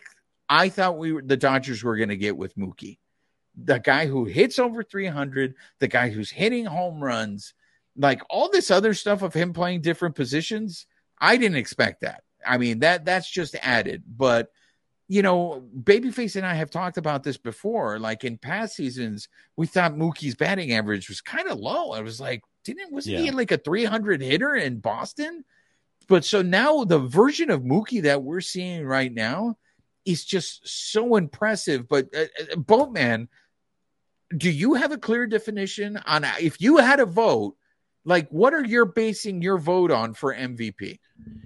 I 0.53 0.69
thought 0.69 0.99
we 0.99 1.13
were 1.13 1.23
the 1.23 1.39
Dodgers 1.39 1.83
were 1.83 1.97
going 1.97 2.11
to 2.11 2.17
get 2.17 2.37
with 2.37 2.57
Mookie. 2.57 2.99
The 3.57 3.79
guy 3.79 4.05
who 4.07 4.27
hits 4.27 4.59
over 4.59 4.83
300, 4.83 5.55
the 5.79 5.89
guy 5.89 6.11
who's 6.11 6.31
hitting 6.31 6.67
home 6.67 7.03
runs, 7.03 7.55
like 7.97 8.21
all 8.29 8.51
this 8.51 8.71
other 8.71 8.93
stuff 8.93 9.23
of 9.23 9.33
him 9.33 9.55
playing 9.55 9.81
different 9.81 10.15
positions, 10.15 10.87
I 11.19 11.39
didn't 11.39 11.57
expect 11.57 12.03
that. 12.03 12.25
I 12.47 12.59
mean, 12.59 12.81
that 12.81 13.07
that's 13.07 13.31
just 13.31 13.57
added, 13.63 14.03
but 14.07 14.51
you 15.09 15.23
know, 15.23 15.65
Babyface 15.83 16.37
and 16.37 16.45
I 16.45 16.55
have 16.55 16.71
talked 16.71 16.99
about 16.99 17.23
this 17.23 17.39
before. 17.39 17.99
Like 17.99 18.25
in 18.25 18.37
past 18.37 18.77
seasons, 18.77 19.29
we 19.57 19.67
thought 19.67 19.95
Mookie's 19.95 20.35
batting 20.35 20.73
average 20.73 21.09
was 21.09 21.23
kind 21.23 21.49
of 21.49 21.59
low. 21.59 21.93
I 21.93 22.01
was 22.01 22.21
like, 22.21 22.43
didn't 22.63 22.93
wasn't 22.93 23.21
he 23.21 23.31
like 23.31 23.53
a 23.53 23.57
300 23.57 24.21
hitter 24.21 24.55
in 24.55 24.81
Boston? 24.81 25.45
But 26.09 26.27
so 26.27 26.43
now 26.43 26.85
the 26.85 26.99
version 26.99 27.51
of 27.51 27.63
Mookie 27.63 28.03
that 28.03 28.23
we're 28.23 28.43
seeing 28.43 28.85
right 28.85 29.13
now 29.13 29.57
is 30.05 30.25
just 30.25 30.67
so 30.69 31.17
impressive. 31.17 31.89
But 31.89 32.09
uh, 32.15 32.25
uh, 32.41 32.57
Boatman, 32.57 33.29
do 34.37 34.51
you 34.51 34.75
have 34.75 34.93
a 34.93 34.99
clear 34.99 35.27
definition 35.27 35.99
on 36.07 36.25
if 36.41 36.61
you 36.61 36.79
had 36.79 37.01
a 37.01 37.07
vote? 37.07 37.57
Like, 38.05 38.29
what 38.31 38.53
are 38.53 38.65
you 38.65 38.85
basing 38.85 39.43
your 39.43 39.59
vote 39.59 39.93
on 39.93 40.15
for 40.15 40.35
MVP? 40.35 40.99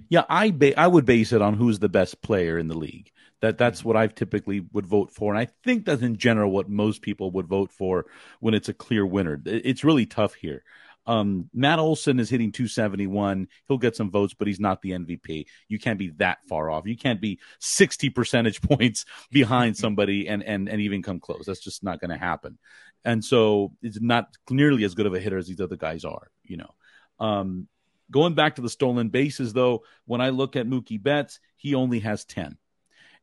Yeah, 0.09 0.23
I 0.27 0.49
ba- 0.51 0.79
I 0.79 0.87
would 0.87 1.05
base 1.05 1.31
it 1.31 1.41
on 1.41 1.53
who's 1.53 1.79
the 1.79 1.89
best 1.89 2.21
player 2.21 2.57
in 2.57 2.67
the 2.67 2.77
league. 2.77 3.11
That 3.41 3.59
that's 3.59 3.85
what 3.85 3.95
I've 3.95 4.15
typically 4.15 4.61
would 4.73 4.87
vote 4.87 5.11
for, 5.11 5.31
and 5.31 5.39
I 5.39 5.47
think 5.63 5.85
that's 5.85 6.01
in 6.01 6.17
general 6.17 6.49
what 6.49 6.69
most 6.69 7.03
people 7.03 7.29
would 7.31 7.45
vote 7.45 7.71
for 7.71 8.07
when 8.39 8.55
it's 8.55 8.69
a 8.69 8.73
clear 8.73 9.05
winner. 9.05 9.39
It's 9.45 9.83
really 9.83 10.07
tough 10.07 10.33
here. 10.33 10.63
Um, 11.07 11.49
Matt 11.53 11.79
Olson 11.79 12.19
is 12.19 12.29
hitting 12.29 12.51
271. 12.51 13.47
He'll 13.67 13.77
get 13.77 13.95
some 13.95 14.11
votes, 14.11 14.35
but 14.37 14.47
he's 14.47 14.59
not 14.59 14.81
the 14.81 14.91
MVP. 14.91 15.45
You 15.69 15.79
can't 15.79 15.97
be 15.97 16.09
that 16.17 16.39
far 16.47 16.69
off. 16.69 16.85
You 16.85 16.97
can't 16.97 17.21
be 17.21 17.39
60 17.59 18.09
percentage 18.09 18.61
points 18.69 19.05
behind 19.31 19.77
somebody 19.77 20.27
and 20.27 20.43
and 20.43 20.67
and 20.67 20.81
even 20.81 21.01
come 21.01 21.19
close. 21.19 21.45
That's 21.45 21.63
just 21.63 21.83
not 21.83 21.99
going 21.99 22.11
to 22.11 22.17
happen. 22.17 22.57
And 23.05 23.23
so 23.23 23.71
it's 23.81 24.01
not 24.01 24.35
nearly 24.49 24.83
as 24.83 24.93
good 24.93 25.05
of 25.05 25.13
a 25.13 25.19
hitter 25.19 25.37
as 25.37 25.47
these 25.47 25.61
other 25.61 25.77
guys 25.77 26.05
are. 26.05 26.29
You 26.43 26.57
know. 26.57 26.73
Um, 27.19 27.67
going 28.11 28.35
back 28.35 28.55
to 28.55 28.61
the 28.61 28.69
stolen 28.69 29.09
bases, 29.09 29.53
though, 29.53 29.83
when 30.05 30.21
I 30.21 30.29
look 30.29 30.55
at 30.55 30.67
Mookie 30.67 31.01
Betts, 31.01 31.39
he 31.55 31.73
only 31.73 31.99
has 32.01 32.25
10. 32.25 32.57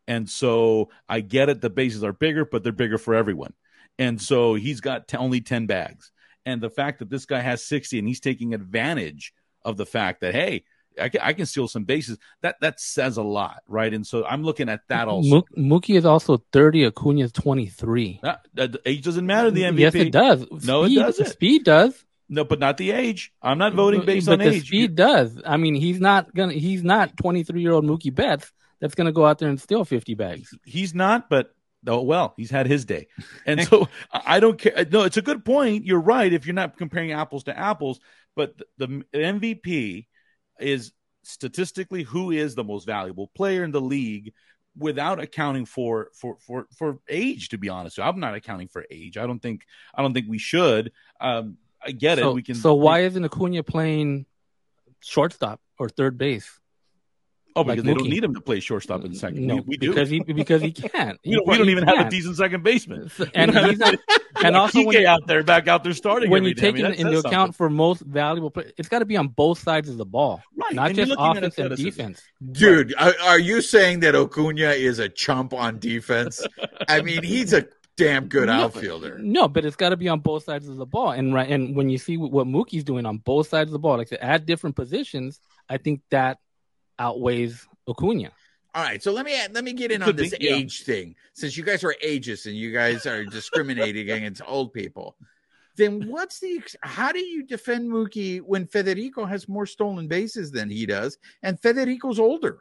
And 0.07 0.29
so 0.29 0.91
I 1.09 1.21
get 1.21 1.49
it. 1.49 1.61
The 1.61 1.71
bases 1.71 2.05
are 2.05 2.13
bigger, 2.13 2.45
but 2.45 2.63
they're 2.63 2.73
bigger 2.73 2.99
for 2.99 3.15
everyone. 3.15 3.55
And 3.99 4.21
so 4.21 4.55
he's 4.55 4.81
got 4.81 5.09
t- 5.09 5.17
only 5.17 5.41
10 5.41 5.67
bags. 5.67 6.13
And 6.47 6.61
the 6.61 6.71
fact 6.71 6.99
that 6.99 7.11
this 7.11 7.27
guy 7.27 7.41
has 7.41 7.65
60 7.65 7.99
and 7.99 8.07
he's 8.09 8.21
taking 8.21 8.55
advantage 8.55 9.33
of 9.65 9.77
the 9.77 9.87
fact 9.87 10.21
that, 10.21 10.35
hey, 10.35 10.65
I 11.01 11.09
can, 11.09 11.21
I 11.23 11.33
can 11.33 11.47
steal 11.47 11.67
some 11.67 11.85
bases, 11.85 12.19
that, 12.43 12.57
that 12.61 12.79
says 12.81 13.17
a 13.17 13.23
lot, 13.23 13.63
right? 13.67 13.93
And 13.93 14.07
so 14.07 14.25
I'm 14.25 14.45
looking 14.45 14.69
at 14.69 14.83
that 14.89 15.09
also. 15.09 15.29
Mook- 15.29 15.49
Mookie 15.57 15.97
is 15.97 16.05
also 16.05 16.45
30. 16.53 16.85
Acuna 16.87 17.25
is 17.25 17.33
23. 17.33 18.21
Uh, 18.23 18.37
that- 18.55 18.73
that- 18.73 18.81
age 18.87 19.03
doesn't 19.03 19.27
matter, 19.27 19.51
the 19.51 19.63
MVP. 19.63 19.79
Yes, 19.79 19.95
it 19.95 20.13
does. 20.13 20.47
No, 20.65 20.85
it 20.85 20.95
doesn't. 20.95 21.27
Speed 21.27 21.65
does. 21.65 22.05
No, 22.29 22.45
but 22.45 22.59
not 22.59 22.79
the 22.79 22.91
age. 22.91 23.33
I'm 23.43 23.59
not 23.59 23.75
voting 23.75 24.05
based 24.05 24.27
but 24.27 24.35
on 24.35 24.39
the 24.41 24.47
age. 24.55 24.67
speed 24.67 24.95
does. 24.95 25.41
I 25.45 25.57
mean, 25.59 25.75
he's 25.75 26.01
not 26.01 26.35
gonna. 26.35 26.55
He's 26.55 26.83
not 26.83 27.17
23 27.19 27.61
year 27.61 27.73
old 27.73 27.85
Mookie 27.85 28.15
Betts 28.15 28.51
that's 28.81 28.95
going 28.95 29.07
to 29.07 29.13
go 29.13 29.27
out 29.27 29.39
there 29.39 29.49
and 29.51 29.61
steal 29.61 29.85
50 29.85 30.15
bags. 30.15 30.55
He's 30.65 30.95
not, 30.95 31.29
but 31.29 31.54
oh 31.87 32.03
well, 32.03 32.35
he's 32.37 32.51
had 32.51 32.67
his 32.67 32.85
day, 32.85 33.09
and 33.47 33.63
so 33.67 33.89
I 34.13 34.41
don't 34.41 34.59
care. 34.59 34.87
No, 34.91 35.03
it's 35.03 35.17
a 35.17 35.23
good 35.23 35.45
point. 35.45 35.85
You're 35.85 36.01
right. 36.01 36.33
If 36.33 36.47
you're 36.47 36.55
not 36.55 36.77
comparing 36.77 37.13
apples 37.13 37.45
to 37.45 37.59
apples, 37.59 38.01
but 38.37 38.57
the, 38.79 39.05
the 39.13 39.19
MVP 39.19 40.07
is 40.61 40.93
statistically 41.23 42.03
who 42.03 42.31
is 42.31 42.55
the 42.55 42.65
most 42.65 42.87
valuable 42.87 43.31
player 43.35 43.65
in 43.65 43.73
the 43.73 43.81
league 43.81 44.33
without 44.77 45.21
accounting 45.21 45.65
for 45.65 46.09
for 46.15 46.37
for 46.41 46.67
for 46.77 46.99
age 47.09 47.49
to 47.49 47.59
be 47.59 47.69
honest 47.69 47.97
so 47.97 48.03
i'm 48.03 48.21
not 48.21 48.35
accounting 48.35 48.69
for 48.69 48.85
age 48.91 49.17
i 49.17 49.27
don't 49.27 49.41
think 49.41 49.65
i 49.95 50.03
don't 50.03 50.13
think 50.13 50.27
we 50.29 50.39
should 50.39 50.93
um 51.21 51.57
i 51.83 51.93
get 51.93 52.19
so, 52.19 52.31
it 52.31 52.35
we 52.35 52.43
can 52.43 52.55
so 52.55 52.75
why 52.75 53.01
isn't 53.01 53.25
acuna 53.25 53.63
playing 53.63 54.27
shortstop 55.01 55.61
or 55.79 55.89
third 55.89 56.19
base 56.19 56.61
Oh, 57.57 57.63
because 57.63 57.85
Like 57.85 57.87
they 57.87 57.95
don't 57.95 58.09
need 58.09 58.25
him 58.25 58.35
to 58.35 58.41
play 58.41 58.59
shortstop 58.61 59.05
in 59.05 59.15
second. 59.15 59.47
no 59.47 59.57
we, 59.57 59.63
we 59.69 59.77
do. 59.77 59.91
because 59.91 60.11
he 60.11 60.21
because 60.21 60.61
he 60.61 60.73
can't 60.73 61.21
we 61.25 61.35
don't, 61.37 61.47
we 61.47 61.57
don't 61.57 61.67
He 61.67 61.73
even 61.73 61.87
have 61.87 62.07
a 62.07 62.11
decent 62.11 62.37
second 62.37 62.65
baseman. 62.65 63.11
and 63.35 63.57
he's 63.67 63.79
not, 63.79 63.95
and 64.43 64.57
also 64.57 64.85
when 64.85 65.01
you, 65.01 65.07
out 65.07 65.27
there, 65.27 65.43
back 65.45 65.69
out 65.69 65.85
there 65.85 65.93
starting. 65.93 66.31
when 66.31 66.45
you 66.45 66.55
day. 66.55 66.69
I 66.69 66.73
take 66.73 66.83
mean, 66.83 66.87
into 66.87 67.13
says 67.15 67.25
account 67.25 67.55
for 67.55 67.71
most 67.71 68.01
valuable 68.03 68.51
play, 68.51 68.73
it's 68.77 68.89
got 68.89 68.99
to 69.01 69.05
be 69.05 69.17
on 69.17 69.29
both 69.29 69.59
sides 69.61 69.89
of 69.89 69.97
the 69.99 70.05
ball 70.05 70.43
Right, 70.57 70.75
not 70.75 70.87
and 70.89 70.97
just 70.97 71.13
offense 71.17 71.59
and 71.59 71.77
defense 71.77 72.23
Dude, 72.53 72.93
are, 72.99 73.15
are 73.23 73.39
you 73.39 73.61
saying 73.61 74.01
that 74.01 74.15
Acuna 74.17 74.71
is 74.71 74.99
a 74.99 75.09
chump 75.09 75.55
on 75.55 75.79
defense? 75.79 76.45
I 76.89 77.03
mean, 77.03 77.23
he's 77.23 77.53
a 77.53 77.67
damn 77.97 78.27
good 78.27 78.47
No, 78.47 78.65
outfielder. 78.65 79.19
No, 79.21 79.47
but 79.49 79.65
it's 79.65 79.77
got 79.77 79.91
to 79.91 79.97
be 79.97 80.09
on 80.09 80.21
both 80.21 80.45
sides 80.45 80.69
of 80.69 80.77
the 80.77 80.87
ball. 80.87 81.13
And 81.13 81.33
right, 81.33 81.49
and 81.49 81.77
when 81.77 81.89
you 81.89 81.99
see 81.99 82.17
what, 82.17 82.33
what 82.33 82.47
Mookie's 82.47 82.85
doing 82.85 83.07
on 83.07 83.19
both 83.19 83.49
sides 83.49 83.69
of 83.69 83.73
the 83.73 83.79
ball, 83.79 83.97
like 83.99 84.09
to 84.09 84.23
add 84.23 84.47
different 84.47 84.75
positions, 84.77 85.41
I 85.69 85.77
think 85.79 86.01
that 86.11 86.39
outweighs 86.99 87.67
Acuna. 87.89 88.31
All 88.75 88.83
right, 88.83 89.01
so 89.03 89.13
let 89.13 89.25
me 89.25 89.37
let 89.53 89.63
me 89.63 89.73
get 89.73 89.93
in 89.93 90.03
on 90.03 90.17
this 90.17 90.37
be, 90.37 90.47
yeah. 90.47 90.55
age 90.57 90.83
thing. 90.83 91.15
Since 91.35 91.57
you 91.57 91.63
guys 91.65 91.85
are 91.85 91.95
ageist 92.05 92.47
and 92.47 92.57
you 92.57 92.73
guys 92.73 93.07
are 93.07 93.25
discriminating 93.39 94.11
against 94.11 94.43
old 94.47 94.73
people, 94.73 95.17
then 95.77 96.09
what's 96.09 96.41
the 96.41 96.61
how 96.83 97.13
do 97.13 97.21
you 97.21 97.45
defend 97.47 97.89
Mookie 97.91 98.41
when 98.41 98.67
Federico 98.67 99.25
has 99.27 99.49
more 99.49 99.67
stolen 99.67 100.09
bases 100.09 100.51
than 100.51 100.69
he 100.71 100.87
does, 100.87 101.19
and 101.45 101.59
Federico's 101.61 102.19
older? 102.19 102.59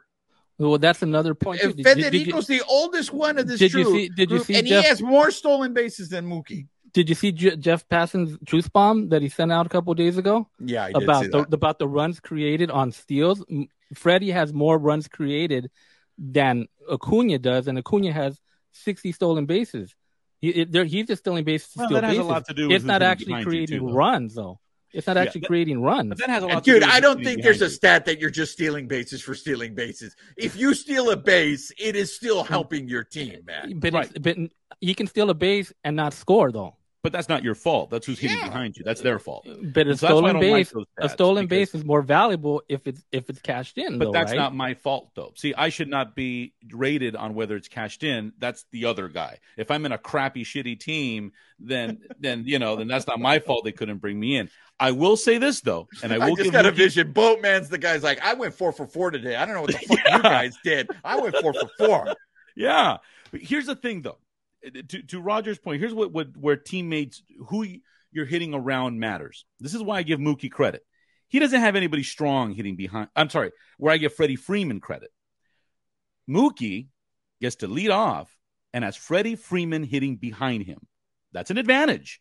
Well, 0.56 0.78
that's 0.78 1.02
another 1.02 1.34
point. 1.34 1.62
too. 1.62 1.70
If 1.70 1.76
Did, 1.78 1.82
did- 1.82 1.94
did 1.94 2.12
you, 2.14 2.18
Federico's 2.20 2.46
the 2.46 2.62
oldest 2.68 3.12
one 3.12 3.36
of 3.38 3.48
this 3.48 3.58
did 3.58 3.72
you 3.72 3.84
see- 3.84 4.08
did 4.10 4.30
you 4.30 4.36
group, 4.36 4.46
see 4.46 4.54
and 4.54 4.66
Jeff- 4.68 4.82
he 4.84 4.88
has 4.88 5.02
more 5.02 5.32
stolen 5.32 5.72
bases 5.74 6.10
than 6.10 6.24
Mookie. 6.28 6.68
did 6.92 7.08
you 7.08 7.16
see 7.16 7.32
Je- 7.32 7.56
Jeff 7.56 7.88
Passan's 7.88 8.38
truth 8.46 8.72
bomb 8.72 9.08
that 9.08 9.20
he 9.20 9.28
sent 9.28 9.50
out 9.50 9.66
a 9.66 9.68
couple 9.68 9.90
of 9.90 9.98
days 9.98 10.16
ago 10.16 10.48
Yeah, 10.60 10.84
I 10.84 10.92
did 10.92 11.02
about 11.02 11.22
see 11.24 11.28
the, 11.30 11.38
that. 11.38 11.52
about 11.52 11.80
the 11.80 11.88
runs 11.88 12.20
created 12.20 12.70
on 12.70 12.92
steals? 12.92 13.44
M- 13.90 13.94
Freddie 13.94 14.30
has 14.30 14.52
more 14.52 14.78
runs 14.78 15.08
created 15.08 15.70
than 16.18 16.66
Acuna 16.90 17.38
does, 17.38 17.66
and 17.68 17.78
Acuna 17.78 18.12
has 18.12 18.40
sixty 18.72 19.12
stolen 19.12 19.46
bases. 19.46 19.94
He, 20.40 20.50
it, 20.50 20.86
he's 20.88 21.06
just 21.06 21.22
stealing 21.22 21.44
bases. 21.44 21.70
Well, 21.76 21.86
steal 21.86 22.00
that 22.00 22.04
has 22.08 22.18
a 22.18 22.22
lot 22.22 22.44
to 22.46 22.54
do 22.54 22.68
with 22.68 22.76
It's 22.76 22.84
not 22.84 23.02
actually 23.02 23.42
creating 23.44 23.80
too, 23.80 23.86
though. 23.88 23.94
runs, 23.94 24.34
though. 24.34 24.60
It's 24.92 25.06
not 25.08 25.16
Yeah, 25.16 25.22
actually 25.22 25.40
that- 25.42 25.46
creating 25.48 25.80
runs. 25.82 26.10
But 26.10 26.18
that 26.18 26.30
has 26.30 26.42
a 26.42 26.46
lot 26.46 26.56
And 26.56 26.64
to 26.64 26.70
dude, 26.72 26.82
with 26.82 26.90
I 26.92 27.00
don't 27.00 27.16
think 27.16 27.26
hitting 27.28 27.44
there's 27.44 27.62
a 27.62 27.70
stat 27.70 28.04
that 28.04 28.20
you're 28.20 28.30
just 28.30 28.52
stealing 28.52 28.86
bases 28.86 29.22
for 29.22 29.34
stealing 29.34 29.74
bases. 29.74 30.14
If 30.36 30.54
you 30.56 30.72
steal 30.74 31.10
a 31.10 31.16
base, 31.16 31.72
it 31.78 31.96
is 31.96 32.14
still 32.14 32.44
helping 32.44 32.86
your 32.88 33.02
team, 33.02 33.40
man. 33.44 33.80
But, 33.80 33.92
Right. 33.92 34.22
but 34.22 34.36
you 34.80 34.94
can 34.94 35.06
steal 35.08 35.30
a 35.30 35.34
base 35.34 35.72
and 35.82 35.96
not 35.96 36.12
score, 36.14 36.52
though. 36.52 36.76
But 37.04 37.12
that's 37.12 37.28
not 37.28 37.44
your 37.44 37.54
fault. 37.54 37.90
That's 37.90 38.06
who's 38.06 38.18
hitting 38.18 38.38
Yeah. 38.38 38.46
behind 38.46 38.78
you. 38.78 38.82
That's 38.82 39.02
their 39.02 39.18
fault. 39.18 39.46
But 39.46 39.52
a 39.52 39.60
So 39.60 39.62
that's 39.62 40.02
why 40.02 40.06
I 40.06 40.10
stolen 40.10 40.22
don't 40.36 40.50
like 40.52 40.72
base, 40.72 40.86
a 40.96 41.08
stolen 41.10 41.44
because- 41.44 41.68
base 41.70 41.74
is 41.80 41.84
more 41.84 42.00
valuable 42.00 42.62
if 42.68 42.86
it's 42.86 43.04
if 43.12 43.28
it's 43.28 43.40
cashed 43.42 43.76
in. 43.76 43.98
But 43.98 44.06
though, 44.06 44.12
that's 44.12 44.32
right? 44.32 44.38
not 44.38 44.54
my 44.54 44.72
fault, 44.72 45.10
though. 45.14 45.32
See, 45.36 45.52
I 45.54 45.68
should 45.68 45.88
not 45.90 46.16
be 46.16 46.54
rated 46.72 47.14
on 47.14 47.34
whether 47.34 47.56
it's 47.56 47.68
cashed 47.68 48.04
in. 48.04 48.32
That's 48.38 48.64
the 48.72 48.86
other 48.86 49.08
guy. 49.08 49.38
If 49.58 49.70
I'm 49.70 49.84
in 49.84 49.92
a 49.92 49.98
crappy, 49.98 50.44
shitty 50.44 50.80
team, 50.80 51.32
then 51.60 51.98
then 52.18 52.44
you 52.46 52.58
know, 52.58 52.74
then 52.76 52.88
that's 52.88 53.06
not 53.06 53.20
my 53.20 53.38
fault. 53.38 53.64
They 53.64 53.72
couldn't 53.72 53.98
bring 53.98 54.18
me 54.18 54.36
in. 54.36 54.48
I 54.80 54.92
will 54.92 55.18
say 55.18 55.36
this 55.36 55.60
though, 55.60 55.88
and 56.02 56.10
I 56.10 56.16
I, 56.16 56.18
will 56.30 56.36
just 56.36 56.44
give 56.44 56.52
got 56.54 56.64
a 56.64 56.72
Mookie- 56.72 56.76
vision. 56.76 57.12
Boatman's 57.12 57.68
the 57.68 57.76
guy's 57.76 58.02
like, 58.02 58.18
I 58.24 58.32
went 58.32 58.54
four 58.54 58.72
for 58.72 58.86
four 58.86 59.10
today. 59.10 59.36
I 59.36 59.44
don't 59.44 59.54
know 59.54 59.60
what 59.60 59.72
the 59.72 59.78
fuck 59.86 59.98
Yeah. 60.06 60.16
you 60.16 60.22
guys 60.22 60.56
did. 60.64 60.88
I 61.04 61.20
went 61.20 61.36
four 61.36 61.52
for 61.52 61.68
four. 61.76 62.14
Yeah. 62.56 62.98
But 63.32 63.40
here's 63.40 63.66
the 63.66 63.74
thing, 63.74 64.02
though. 64.02 64.16
To, 64.88 65.02
to 65.02 65.20
Roger's 65.20 65.58
point, 65.58 65.80
here's 65.80 65.94
what, 65.94 66.12
what 66.12 66.36
where 66.36 66.56
teammates 66.56 67.22
who 67.48 67.66
you're 68.12 68.24
hitting 68.24 68.54
around 68.54 68.98
matters. 68.98 69.44
This 69.60 69.74
is 69.74 69.82
why 69.82 69.98
I 69.98 70.02
give 70.02 70.20
Mookie 70.20 70.50
credit. 70.50 70.82
He 71.28 71.38
doesn't 71.38 71.60
have 71.60 71.76
anybody 71.76 72.02
strong 72.02 72.52
hitting 72.52 72.76
behind. 72.76 73.08
I'm 73.16 73.28
sorry, 73.28 73.50
where 73.76 73.92
I 73.92 73.98
give 73.98 74.14
Freddie 74.14 74.36
Freeman 74.36 74.80
credit. 74.80 75.10
Mookie 76.28 76.88
gets 77.40 77.56
to 77.56 77.66
lead 77.66 77.90
off 77.90 78.34
and 78.72 78.84
has 78.84 78.96
Freddie 78.96 79.36
Freeman 79.36 79.84
hitting 79.84 80.16
behind 80.16 80.64
him. 80.64 80.78
That's 81.32 81.50
an 81.50 81.58
advantage. 81.58 82.20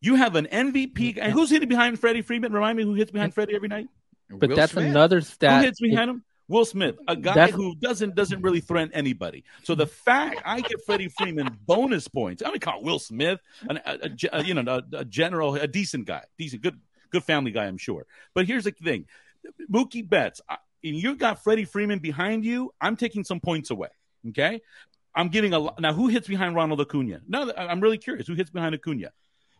You 0.00 0.16
have 0.16 0.36
an 0.36 0.46
MVP. 0.46 1.16
And 1.16 1.16
mm-hmm. 1.16 1.30
who's 1.30 1.50
hitting 1.50 1.68
behind 1.68 1.98
Freddie 1.98 2.22
Freeman? 2.22 2.52
Remind 2.52 2.76
me 2.76 2.84
who 2.84 2.94
hits 2.94 3.10
behind 3.10 3.30
mm-hmm. 3.30 3.34
Freddie 3.34 3.54
every 3.54 3.68
night? 3.68 3.88
But 4.30 4.50
Will 4.50 4.56
that's 4.56 4.72
Smith. 4.72 4.86
another 4.86 5.20
stat. 5.20 5.60
Who 5.60 5.66
hits 5.66 5.80
behind 5.80 6.10
him? 6.10 6.24
Will 6.48 6.64
Smith, 6.64 6.96
a 7.08 7.16
guy 7.16 7.34
That's- 7.34 7.54
who 7.54 7.74
doesn't 7.76 8.14
doesn't 8.14 8.42
really 8.42 8.60
threaten 8.60 8.92
anybody. 8.94 9.44
So 9.62 9.74
the 9.74 9.86
fact 9.86 10.42
I 10.44 10.60
give 10.60 10.82
Freddie 10.84 11.08
Freeman 11.08 11.56
bonus 11.66 12.08
points. 12.08 12.42
I 12.44 12.50
mean, 12.50 12.58
call 12.60 12.82
Will 12.82 12.98
Smith, 12.98 13.40
an, 13.68 13.80
a, 13.86 14.10
a 14.32 14.42
you 14.44 14.54
know, 14.54 14.82
a, 14.92 14.98
a 14.98 15.04
general, 15.04 15.54
a 15.54 15.66
decent 15.66 16.06
guy, 16.06 16.24
decent, 16.38 16.62
good, 16.62 16.78
good 17.10 17.24
family 17.24 17.52
guy, 17.52 17.66
I'm 17.66 17.78
sure. 17.78 18.06
But 18.34 18.46
here's 18.46 18.64
the 18.64 18.72
thing, 18.72 19.06
Mookie 19.72 20.06
Betts, 20.08 20.40
I- 20.48 20.58
and 20.84 20.96
you've 20.96 21.18
got 21.18 21.42
Freddie 21.44 21.64
Freeman 21.64 22.00
behind 22.00 22.44
you. 22.44 22.74
I'm 22.80 22.96
taking 22.96 23.22
some 23.24 23.40
points 23.40 23.70
away. 23.70 23.88
Okay, 24.28 24.60
I'm 25.14 25.28
giving 25.28 25.54
a. 25.54 25.68
Now, 25.78 25.92
who 25.92 26.08
hits 26.08 26.28
behind 26.28 26.54
Ronald 26.54 26.80
Acuna? 26.80 27.20
No, 27.28 27.52
I'm 27.56 27.80
really 27.80 27.98
curious. 27.98 28.26
Who 28.26 28.34
hits 28.34 28.50
behind 28.50 28.74
Acuna? 28.74 29.12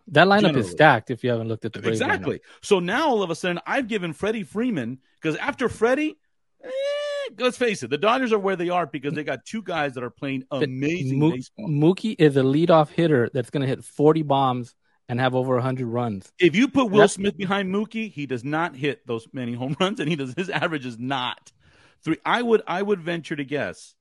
that 0.08 0.26
lineup 0.26 0.40
generally. 0.40 0.60
is 0.60 0.70
stacked. 0.70 1.10
If 1.12 1.22
you 1.22 1.30
haven't 1.30 1.46
looked 1.48 1.64
at 1.64 1.72
the 1.72 1.78
Braves 1.80 2.00
lineup. 2.00 2.06
Exactly. 2.06 2.40
So 2.60 2.80
now 2.80 3.08
all 3.08 3.22
of 3.22 3.30
a 3.30 3.36
sudden, 3.36 3.60
I've 3.66 3.86
given 3.86 4.12
Freddie 4.12 4.42
Freeman 4.42 4.98
because 5.20 5.36
after 5.36 5.68
Freddie, 5.68 6.16
eh, 6.64 7.34
let's 7.38 7.56
face 7.56 7.82
it, 7.82 7.90
the 7.90 7.98
Dodgers 7.98 8.32
are 8.32 8.38
where 8.38 8.56
they 8.56 8.68
are 8.68 8.86
because 8.86 9.14
they 9.14 9.24
got 9.24 9.44
two 9.44 9.62
guys 9.62 9.94
that 9.94 10.04
are 10.04 10.10
playing 10.10 10.44
amazing 10.50 11.20
baseball. 11.30 11.68
Mookie 11.68 12.16
is 12.18 12.36
a 12.36 12.42
leadoff 12.42 12.90
hitter 12.90 13.30
that's 13.32 13.50
going 13.50 13.62
to 13.62 13.66
hit 13.66 13.84
40 13.84 14.22
bombs 14.22 14.74
and 15.08 15.20
have 15.20 15.34
over 15.34 15.54
100 15.54 15.86
runs. 15.86 16.32
If 16.38 16.56
you 16.56 16.68
put 16.68 16.90
Will 16.90 17.08
Smith 17.08 17.36
behind 17.36 17.74
Mookie, 17.74 18.10
he 18.10 18.26
does 18.26 18.44
not 18.44 18.76
hit 18.76 19.06
those 19.06 19.26
many 19.32 19.52
home 19.52 19.76
runs, 19.80 20.00
and 20.00 20.08
he 20.08 20.16
does 20.16 20.34
his 20.34 20.48
average 20.48 20.86
is 20.86 20.98
not 20.98 21.52
three. 22.04 22.18
I 22.24 22.40
would 22.40 22.62
I 22.66 22.80
would 22.80 23.00
venture 23.00 23.36
to 23.36 23.44
guess 23.44 23.94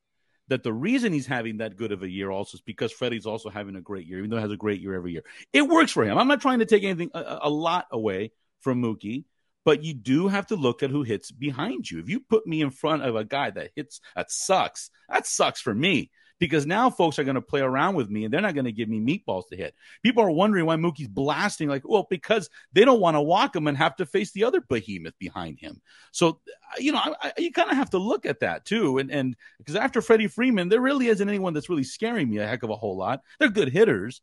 that 0.48 0.62
the 0.62 0.72
reason 0.72 1.12
he's 1.12 1.26
having 1.26 1.58
that 1.58 1.76
good 1.76 1.92
of 1.92 2.02
a 2.02 2.08
year 2.08 2.30
also 2.30 2.56
is 2.56 2.60
because 2.60 2.92
Freddie's 2.92 3.26
also 3.26 3.48
having 3.48 3.76
a 3.76 3.80
great 3.80 4.06
year, 4.06 4.18
even 4.18 4.30
though 4.30 4.36
he 4.36 4.42
has 4.42 4.52
a 4.52 4.56
great 4.56 4.80
year 4.80 4.94
every 4.94 5.12
year. 5.12 5.22
It 5.52 5.62
works 5.62 5.92
for 5.92 6.04
him. 6.04 6.18
I'm 6.18 6.28
not 6.28 6.40
trying 6.40 6.58
to 6.58 6.66
take 6.66 6.82
anything 6.82 7.10
a, 7.14 7.40
a 7.42 7.50
lot 7.50 7.86
away 7.90 8.32
from 8.60 8.82
Mookie, 8.82 9.24
but 9.64 9.82
you 9.84 9.94
do 9.94 10.28
have 10.28 10.46
to 10.48 10.56
look 10.56 10.82
at 10.82 10.90
who 10.90 11.02
hits 11.02 11.30
behind 11.30 11.90
you. 11.90 12.00
If 12.00 12.08
you 12.08 12.20
put 12.20 12.46
me 12.46 12.62
in 12.62 12.70
front 12.70 13.02
of 13.02 13.16
a 13.16 13.24
guy 13.24 13.50
that 13.50 13.70
hits 13.76 14.00
that 14.16 14.30
sucks, 14.30 14.90
that 15.08 15.26
sucks 15.26 15.60
for 15.60 15.74
me. 15.74 16.10
Because 16.38 16.66
now 16.66 16.90
folks 16.90 17.20
are 17.20 17.24
going 17.24 17.36
to 17.36 17.40
play 17.40 17.60
around 17.60 17.94
with 17.94 18.10
me 18.10 18.24
and 18.24 18.34
they're 18.34 18.40
not 18.40 18.54
going 18.54 18.64
to 18.64 18.72
give 18.72 18.88
me 18.88 18.98
meatballs 18.98 19.46
to 19.48 19.56
hit. 19.56 19.76
People 20.02 20.24
are 20.24 20.30
wondering 20.30 20.66
why 20.66 20.74
Mookie's 20.74 21.06
blasting. 21.06 21.68
Like, 21.68 21.88
well, 21.88 22.08
because 22.10 22.50
they 22.72 22.84
don't 22.84 22.98
want 23.00 23.14
to 23.14 23.20
walk 23.20 23.54
him 23.54 23.68
and 23.68 23.78
have 23.78 23.94
to 23.96 24.06
face 24.06 24.32
the 24.32 24.42
other 24.42 24.60
behemoth 24.60 25.16
behind 25.20 25.60
him. 25.60 25.80
So, 26.10 26.40
uh, 26.48 26.78
you 26.78 26.90
know, 26.90 26.98
I, 26.98 27.14
I, 27.22 27.32
you 27.38 27.52
kind 27.52 27.70
of 27.70 27.76
have 27.76 27.90
to 27.90 27.98
look 27.98 28.26
at 28.26 28.40
that 28.40 28.64
too. 28.64 28.98
And 28.98 29.08
and 29.12 29.36
because 29.58 29.76
after 29.76 30.02
Freddie 30.02 30.26
Freeman, 30.26 30.68
there 30.68 30.80
really 30.80 31.06
isn't 31.06 31.28
anyone 31.28 31.54
that's 31.54 31.68
really 31.68 31.84
scaring 31.84 32.28
me 32.28 32.38
a 32.38 32.46
heck 32.48 32.64
of 32.64 32.70
a 32.70 32.76
whole 32.76 32.96
lot. 32.96 33.20
They're 33.38 33.48
good 33.48 33.68
hitters, 33.68 34.20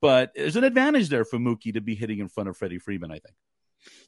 but 0.00 0.32
there's 0.34 0.56
an 0.56 0.64
advantage 0.64 1.08
there 1.08 1.24
for 1.24 1.38
Mookie 1.38 1.74
to 1.74 1.80
be 1.80 1.94
hitting 1.94 2.18
in 2.18 2.28
front 2.28 2.48
of 2.48 2.56
Freddie 2.56 2.78
Freeman. 2.78 3.12
I 3.12 3.20
think. 3.20 3.36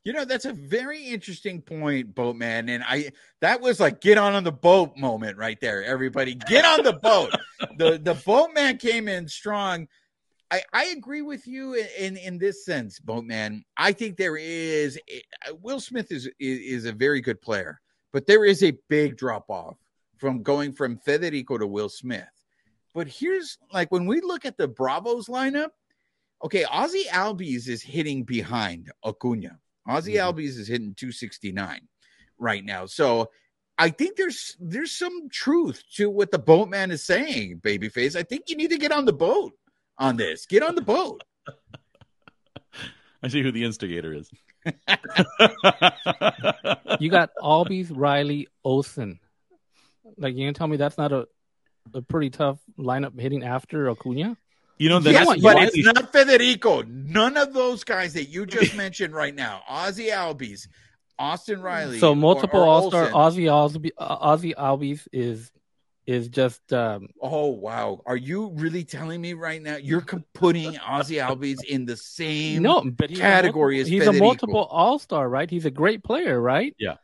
You 0.05 0.12
know, 0.12 0.25
that's 0.25 0.45
a 0.45 0.53
very 0.53 1.03
interesting 1.05 1.62
point, 1.62 2.14
Boatman. 2.14 2.68
And 2.68 2.83
I 2.87 3.12
that 3.41 3.61
was 3.61 3.81
like 3.81 4.01
get 4.01 4.18
on 4.18 4.35
on 4.35 4.45
the 4.45 4.53
boat 4.53 4.97
moment 4.97 5.39
right 5.39 5.59
there. 5.61 5.85
Everybody 5.85 6.35
get 6.35 6.64
on 6.64 6.85
the 6.85 6.95
boat. 6.95 7.35
the 7.79 7.99
the 8.03 8.14
boatman 8.14 8.79
came 8.79 9.09
in 9.09 9.29
strong. 9.29 9.89
I, 10.51 10.62
I 10.75 10.85
agree 10.87 11.23
with 11.23 11.47
you 11.47 11.75
in, 11.75 11.87
in, 11.99 12.16
in 12.18 12.39
this 12.39 12.66
sense, 12.66 12.99
Boatman. 12.99 13.64
I 13.75 13.93
think 13.93 14.18
there 14.18 14.37
is 14.37 14.99
eh, 15.09 15.20
Will 15.62 15.81
Smith 15.81 16.12
is, 16.12 16.27
is 16.39 16.59
is 16.59 16.85
a 16.85 16.93
very 16.93 17.23
good 17.23 17.41
player, 17.41 17.81
but 18.12 18.27
there 18.27 18.45
is 18.45 18.62
a 18.62 18.77
big 18.89 19.16
drop 19.16 19.49
off 19.49 19.79
from 20.18 20.43
going 20.43 20.73
from 20.73 20.99
Federico 20.99 21.57
to 21.57 21.66
Will 21.66 21.89
Smith. 21.89 22.29
But 22.95 23.09
here's 23.09 23.57
like 23.73 23.91
when 23.91 24.05
we 24.05 24.20
look 24.20 24.45
at 24.45 24.59
the 24.59 24.68
Bravos 24.68 25.27
lineup, 25.27 25.70
okay, 26.43 26.64
Ozzy 26.64 27.07
Albies 27.09 27.68
is 27.68 27.82
hitting 27.82 28.24
behind 28.24 28.90
Acuna. 29.05 29.59
Ozzy 29.88 30.14
Mhm. 30.14 30.32
Albies 30.34 30.59
is 30.59 30.68
hitting 30.68 30.95
269 30.95 31.88
right 32.38 32.64
now. 32.64 32.86
So 32.86 33.30
I 33.78 33.90
think 33.90 34.16
there's 34.16 34.57
there's 34.61 34.93
some 34.93 35.28
truth 35.30 35.82
to 35.97 36.09
what 36.11 36.30
the 36.30 36.38
boatman 36.38 36.90
is 36.90 37.05
saying, 37.05 37.61
babyface. 37.61 38.14
I 38.16 38.22
think 38.22 38.45
you 38.49 38.57
need 38.57 38.70
to 38.70 38.78
get 38.78 38.93
on 38.93 39.05
the 39.07 39.12
boat 39.12 39.53
on 39.99 40.16
this. 40.16 40.47
Get 40.47 40.62
on 40.62 40.74
the 40.74 40.82
boat. 40.82 41.22
I 43.22 43.28
see 43.28 43.43
who 43.43 43.53
the 43.53 43.64
instigator 43.64 44.12
is. 44.12 44.30
You 47.01 47.11
got 47.11 47.30
Albies, 47.43 47.90
Riley, 47.95 48.49
Olson. 48.64 49.20
Like 50.16 50.36
you 50.36 50.47
can 50.47 50.55
tell 50.55 50.68
me 50.68 50.76
that's 50.76 50.99
not 50.99 51.12
a 51.12 51.26
a 51.95 52.03
pretty 52.03 52.30
tough 52.30 52.59
lineup 52.78 53.18
hitting 53.18 53.43
after 53.43 53.90
Acuna. 53.90 54.36
You 54.79 54.89
know, 54.89 54.99
the 54.99 55.12
yes, 55.12 55.29
next 55.29 55.43
but 55.43 55.55
one- 55.57 55.68
it's 55.73 55.85
not 55.85 56.12
Federico. 56.12 56.83
None 56.83 57.37
of 57.37 57.53
those 57.53 57.85
guys 57.85 58.14
that 58.14 58.29
you 58.29 58.47
just 58.47 58.75
mentioned 58.77 59.14
right 59.14 59.35
now, 59.35 59.62
Ozzy 59.70 60.11
Albies, 60.11 60.66
Austin 61.18 61.62
Riley. 61.62 61.99
So 62.01 62.14
multiple 62.14 62.61
or- 62.61 62.64
or 62.64 62.68
All 62.68 62.91
Star 62.91 63.11
Olson. 63.12 63.45
Ozzy 63.45 63.49
Albi, 63.49 63.93
uh, 63.97 64.35
Ozzy 64.35 64.55
Albies 64.55 65.07
is 65.12 65.53
is 66.05 66.27
just 66.29 66.73
um, 66.73 67.11
Oh 67.20 67.47
wow! 67.47 68.03
Are 68.07 68.16
you 68.16 68.49
really 68.55 68.83
telling 68.83 69.20
me 69.20 69.35
right 69.35 69.62
now 69.62 69.77
you're 69.77 70.05
putting 70.35 70.73
Ozzy 70.73 71.25
Albies 71.25 71.62
in 71.62 71.85
the 71.85 71.97
same? 71.97 72.62
no, 72.62 72.83
but 72.83 73.14
category 73.14 73.79
a 73.79 73.83
as 73.83 73.89
he's 73.89 74.01
Federico. 74.01 74.25
a 74.25 74.27
multiple 74.27 74.64
All 74.64 74.99
Star, 74.99 75.29
right? 75.29 75.49
He's 75.49 75.64
a 75.64 75.70
great 75.70 76.03
player, 76.03 76.41
right? 76.41 76.75
Yeah. 76.77 76.97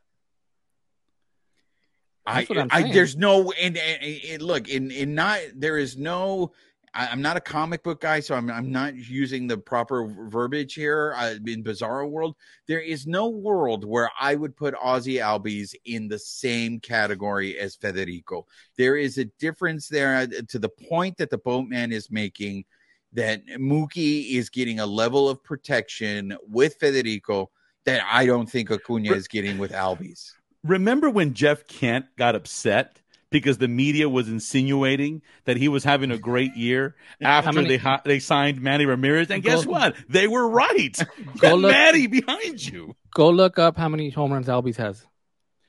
That's 2.26 2.48
what 2.48 2.58
I'm 2.58 2.68
I 2.70 2.92
there's 2.92 3.16
no 3.16 3.52
and, 3.52 3.76
and, 3.78 4.20
and 4.30 4.42
look 4.42 4.68
in 4.68 4.90
in 4.90 5.14
not 5.14 5.40
there 5.54 5.78
is 5.78 5.96
no. 5.96 6.52
I, 6.98 7.06
I'm 7.06 7.22
not 7.22 7.36
a 7.36 7.40
comic 7.40 7.82
book 7.84 8.00
guy, 8.00 8.20
so 8.20 8.34
I'm 8.34 8.50
I'm 8.50 8.70
not 8.72 8.96
using 8.96 9.46
the 9.46 9.56
proper 9.56 10.06
verbiage 10.28 10.74
here. 10.74 11.14
Uh, 11.16 11.36
in 11.46 11.62
Bizarro 11.62 12.10
World, 12.10 12.34
there 12.66 12.80
is 12.80 13.06
no 13.06 13.28
world 13.28 13.84
where 13.84 14.10
I 14.20 14.34
would 14.34 14.56
put 14.56 14.74
Ozzy 14.74 15.20
Albies 15.22 15.74
in 15.84 16.08
the 16.08 16.18
same 16.18 16.80
category 16.80 17.56
as 17.58 17.76
Federico. 17.76 18.46
There 18.76 18.96
is 18.96 19.16
a 19.16 19.26
difference 19.38 19.88
there 19.88 20.16
uh, 20.16 20.26
to 20.48 20.58
the 20.58 20.68
point 20.68 21.16
that 21.18 21.30
the 21.30 21.38
boatman 21.38 21.92
is 21.92 22.10
making 22.10 22.64
that 23.12 23.46
Mookie 23.46 24.32
is 24.32 24.50
getting 24.50 24.80
a 24.80 24.86
level 24.86 25.28
of 25.28 25.42
protection 25.42 26.36
with 26.46 26.76
Federico 26.78 27.50
that 27.86 28.02
I 28.10 28.26
don't 28.26 28.50
think 28.50 28.70
Acuna 28.70 29.12
is 29.12 29.28
getting 29.28 29.56
with 29.56 29.72
Albies. 29.72 30.32
Remember 30.64 31.08
when 31.08 31.32
Jeff 31.32 31.66
Kent 31.68 32.06
got 32.16 32.34
upset 32.34 33.00
because 33.30 33.58
the 33.58 33.68
media 33.68 34.08
was 34.08 34.28
insinuating 34.28 35.22
that 35.44 35.56
he 35.56 35.68
was 35.68 35.84
having 35.84 36.10
a 36.10 36.18
great 36.18 36.56
year 36.56 36.96
after 37.20 37.52
many- 37.52 37.68
they 37.68 37.76
hi- 37.76 38.00
they 38.04 38.18
signed 38.18 38.60
Manny 38.60 38.86
Ramirez? 38.86 39.30
And 39.30 39.42
guess 39.42 39.64
Go- 39.64 39.72
what? 39.72 39.94
They 40.08 40.26
were 40.26 40.48
right. 40.48 40.96
Go 41.38 41.54
look- 41.56 41.72
Manny 41.72 42.06
behind 42.06 42.64
you. 42.66 42.96
Go 43.14 43.30
look 43.30 43.58
up 43.58 43.76
how 43.76 43.88
many 43.88 44.10
home 44.10 44.32
runs 44.32 44.46
Albies 44.48 44.76
has. 44.76 45.04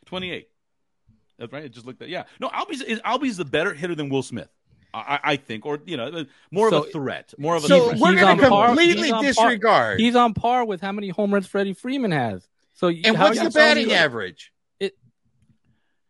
Twenty 0.06 0.32
eight. 0.32 0.50
That's 1.38 1.52
right. 1.54 1.64
I 1.64 1.68
just 1.68 1.86
looked 1.86 2.02
at 2.02 2.10
yeah. 2.10 2.24
No, 2.40 2.50
Albies 2.50 2.84
is 2.84 3.00
Albies 3.02 3.38
the 3.38 3.46
better 3.46 3.74
hitter 3.74 3.96
than 3.96 4.10
Will 4.10 4.24
Smith. 4.24 4.50
I, 4.94 5.00
I 5.00 5.20
I 5.34 5.36
think, 5.38 5.66
or 5.66 5.80
you 5.86 5.98
know, 5.98 6.06
uh, 6.08 6.24
more 6.52 6.70
So- 6.70 6.82
of 6.84 6.88
a 6.88 6.92
threat, 6.92 7.34
more 7.38 7.56
of 7.56 7.64
a 7.64 7.68
So 7.68 7.90
threat. 7.90 8.00
we're 8.00 8.16
going 8.20 8.38
to 8.40 8.48
completely 8.48 9.04
he's 9.04 9.12
on 9.12 9.20
par- 9.24 9.24
disregard. 9.50 10.00
He's 10.00 10.16
on 10.16 10.34
par 10.34 10.66
with 10.66 10.82
how 10.82 10.92
many 10.92 11.10
home 11.10 11.34
runs 11.34 11.46
Freddie 11.48 11.74
Freeman 11.74 12.12
has. 12.12 12.48
So 12.74 12.88
and 12.88 13.16
how 13.16 13.26
what's 13.26 13.38
you 13.38 13.44
the 13.44 13.50
batting 13.52 13.90
me- 13.90 13.94
average? 13.94 14.52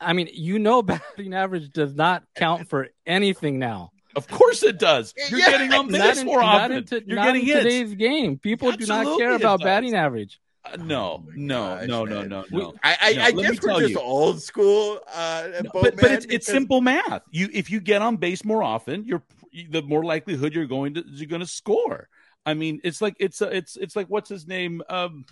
I 0.01 0.13
mean, 0.13 0.29
you 0.33 0.59
know, 0.59 0.81
batting 0.83 1.33
average 1.33 1.71
does 1.71 1.93
not 1.93 2.23
count 2.35 2.69
for 2.69 2.89
anything 3.05 3.59
now. 3.59 3.91
Of 4.15 4.27
course 4.27 4.63
it 4.63 4.79
does. 4.79 5.13
You're 5.29 5.39
Yeah. 5.39 5.51
getting 5.51 5.73
on 5.73 5.87
base 5.87 6.23
more 6.23 6.41
not 6.41 6.61
often. 6.63 6.77
in 6.77 6.85
to- 6.85 7.03
You're 7.05 7.15
not 7.15 7.25
getting 7.25 7.41
in 7.41 7.47
hits. 7.47 7.63
today's 7.63 7.93
game. 7.95 8.37
People 8.39 8.71
do 8.71 8.85
not 8.87 9.17
care 9.19 9.35
about 9.35 9.59
does. 9.59 9.65
batting 9.65 9.93
average. 9.93 10.39
Uh, 10.65 10.75
no, 10.77 11.23
Oh 11.23 11.23
no, 11.35 11.75
gosh, 11.77 11.87
no, 11.87 12.05
no, 12.05 12.15
man. 12.21 12.29
no, 12.29 12.45
We- 12.51 12.61
no. 12.61 12.73
I, 12.83 12.97
I, 13.01 13.13
No, 13.13 13.21
I 13.23 13.31
guess 13.31 13.61
we're 13.61 13.79
just 13.81 13.89
you. 13.91 13.99
old 13.99 14.41
school. 14.41 14.99
Uh, 15.13 15.47
No, 15.63 15.69
but 15.73 15.95
but 15.95 16.01
man, 16.01 16.11
it's 16.13 16.25
it's 16.25 16.47
simple 16.47 16.81
math. 16.81 17.21
You 17.31 17.49
if 17.53 17.69
you 17.71 17.79
get 17.79 18.01
on 18.01 18.17
base 18.17 18.43
more 18.43 18.63
often, 18.63 19.05
you're 19.05 19.23
the 19.69 19.81
more 19.83 20.03
likelihood 20.03 20.53
you're 20.53 20.65
going 20.65 20.95
to 20.95 21.03
you're 21.07 21.27
going 21.27 21.41
to 21.41 21.47
score. 21.47 22.09
I 22.45 22.55
mean, 22.55 22.81
it's 22.83 23.01
like 23.01 23.15
it's 23.19 23.41
uh, 23.41 23.49
it's 23.49 23.77
it's 23.77 23.95
like 23.95 24.07
what's 24.07 24.27
his 24.29 24.47
name? 24.47 24.81
Um, 24.89 25.25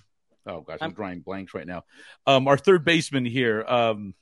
oh 0.45 0.61
gosh, 0.61 0.77
I'm 0.81 0.85
I'm- 0.87 0.93
drawing 0.93 1.19
blanks 1.21 1.53
right 1.53 1.67
now. 1.67 1.83
Um, 2.27 2.47
our 2.47 2.57
third 2.57 2.85
baseman 2.85 3.25
here. 3.25 3.65
Um, 3.67 4.13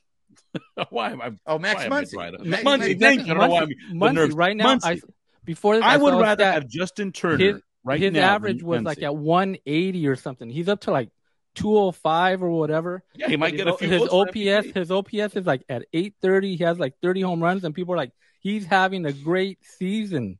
why 0.89 1.11
am 1.11 1.21
I? 1.21 1.31
Oh, 1.45 1.57
Max 1.59 1.77
why 1.79 1.85
am 1.85 1.93
I 1.93 2.01
Muncy. 2.03 2.11
drawing 2.11 2.33
Muncy, 2.63 2.99
thank 2.99 3.27
you. 3.27 3.33
I 3.33 3.37
don't 3.37 3.49
know 3.49 3.67
why 3.97 4.09
Muncy, 4.11 4.15
nerves. 4.15 4.35
right 4.35 4.55
now, 4.57 4.77
I 4.83 4.99
before 5.43 5.75
this, 5.75 5.83
I 5.83 5.97
would 5.97 6.13
rather 6.19 6.43
stat, 6.43 6.53
have 6.55 6.67
Justin 6.67 7.11
Turner 7.11 7.37
his- 7.53 7.61
right 7.83 7.99
his 7.99 8.13
now. 8.13 8.33
average 8.33 8.59
than 8.59 8.67
was 8.67 8.81
like 8.83 9.03
at 9.03 9.15
180 9.15 10.07
or 10.07 10.15
something. 10.15 10.49
He's 10.49 10.67
up 10.69 10.81
to 10.81 10.91
like 10.91 11.09
205 11.55 12.43
or 12.43 12.49
whatever. 12.49 13.03
yeah, 13.15 13.27
he 13.27 13.37
might 13.37 13.51
But 13.51 13.57
get 13.57 13.67
a 13.67 13.77
few 13.77 13.87
his 13.89 14.01
OPS. 14.09 14.71
His 14.73 14.91
OPS 14.91 15.35
is 15.35 15.45
like 15.45 15.63
at 15.69 15.85
830. 15.93 16.55
He 16.57 16.63
has 16.63 16.79
like 16.79 16.95
30 17.01 17.21
home 17.21 17.41
runs, 17.41 17.63
and 17.63 17.73
people 17.75 17.93
are 17.93 17.97
like, 17.97 18.11
he's 18.39 18.65
having 18.65 19.05
a 19.05 19.13
great 19.13 19.59
season. 19.63 20.39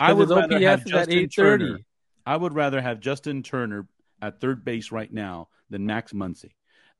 I 0.00 0.12
would 0.12 0.28
his 0.28 0.36
rather 0.36 0.54
OPS 0.56 0.64
have 0.64 0.80
is 0.80 0.86
at 0.86 0.90
Justin 0.92 1.18
830. 1.18 1.64
Turner. 1.66 1.78
I 2.26 2.36
would 2.36 2.54
rather 2.54 2.80
have 2.80 3.00
Justin 3.00 3.42
Turner 3.42 3.86
at 4.22 4.40
third 4.40 4.64
base 4.64 4.90
right 4.90 5.12
now 5.12 5.48
than 5.68 5.84
Max 5.86 6.12
Muncy. 6.12 6.52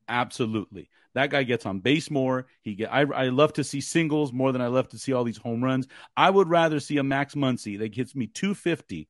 Absolutely, 0.08 0.90
that 1.14 1.30
guy 1.30 1.42
gets 1.44 1.64
on 1.66 1.80
base 1.80 2.10
more. 2.10 2.46
He 2.62 2.74
get. 2.74 2.92
I, 2.92 3.02
I 3.02 3.28
love 3.28 3.52
to 3.54 3.64
see 3.64 3.80
singles 3.80 4.32
more 4.32 4.52
than 4.52 4.60
I 4.60 4.66
love 4.66 4.88
to 4.88 4.98
see 4.98 5.12
all 5.12 5.24
these 5.24 5.38
home 5.38 5.62
runs. 5.62 5.86
I 6.16 6.28
would 6.28 6.48
rather 6.48 6.80
see 6.80 6.98
a 6.98 7.04
Max 7.04 7.34
Muncy 7.34 7.78
that 7.78 7.94
hits 7.94 8.14
me 8.14 8.26
250 8.26 9.08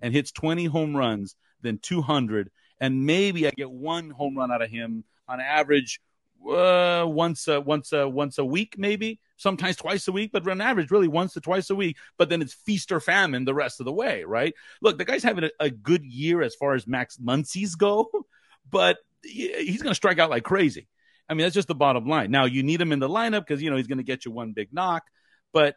and 0.00 0.14
hits 0.14 0.30
20 0.32 0.66
home 0.66 0.96
runs 0.96 1.36
than 1.62 1.78
200, 1.78 2.50
and 2.80 3.04
maybe 3.04 3.46
I 3.46 3.50
get 3.50 3.70
one 3.70 4.10
home 4.10 4.36
run 4.36 4.52
out 4.52 4.62
of 4.62 4.70
him 4.70 5.04
on 5.28 5.40
average 5.40 6.00
uh, 6.48 7.04
once 7.06 7.46
once 7.46 7.92
once 7.92 8.38
a 8.38 8.44
week, 8.44 8.76
maybe 8.78 9.20
sometimes 9.36 9.76
twice 9.76 10.08
a 10.08 10.12
week, 10.12 10.30
but 10.32 10.46
on 10.48 10.60
average, 10.60 10.90
really 10.90 11.08
once 11.08 11.34
to 11.34 11.40
twice 11.40 11.70
a 11.70 11.74
week. 11.74 11.96
But 12.18 12.28
then 12.28 12.42
it's 12.42 12.54
feast 12.54 12.92
or 12.92 13.00
famine 13.00 13.44
the 13.44 13.54
rest 13.54 13.80
of 13.80 13.86
the 13.86 13.92
way, 13.92 14.24
right? 14.24 14.54
Look, 14.82 14.98
the 14.98 15.04
guy's 15.04 15.22
having 15.22 15.44
a, 15.44 15.50
a 15.58 15.70
good 15.70 16.04
year 16.04 16.42
as 16.42 16.54
far 16.54 16.74
as 16.74 16.86
Max 16.86 17.18
Muncy's 17.18 17.74
go, 17.74 18.10
but 18.70 18.98
he's 19.22 19.82
going 19.82 19.90
to 19.90 19.94
strike 19.94 20.18
out 20.18 20.30
like 20.30 20.44
crazy. 20.44 20.88
I 21.30 21.34
mean, 21.34 21.44
that's 21.44 21.54
just 21.54 21.68
the 21.68 21.74
bottom 21.76 22.06
line. 22.06 22.30
Now 22.30 22.44
you 22.44 22.64
need 22.64 22.80
him 22.80 22.92
in 22.92 22.98
the 22.98 23.08
lineup 23.08 23.46
because 23.46 23.62
you 23.62 23.70
know 23.70 23.76
he's 23.76 23.86
going 23.86 23.98
to 23.98 24.04
get 24.04 24.24
you 24.24 24.32
one 24.32 24.52
big 24.52 24.72
knock, 24.72 25.04
but 25.52 25.76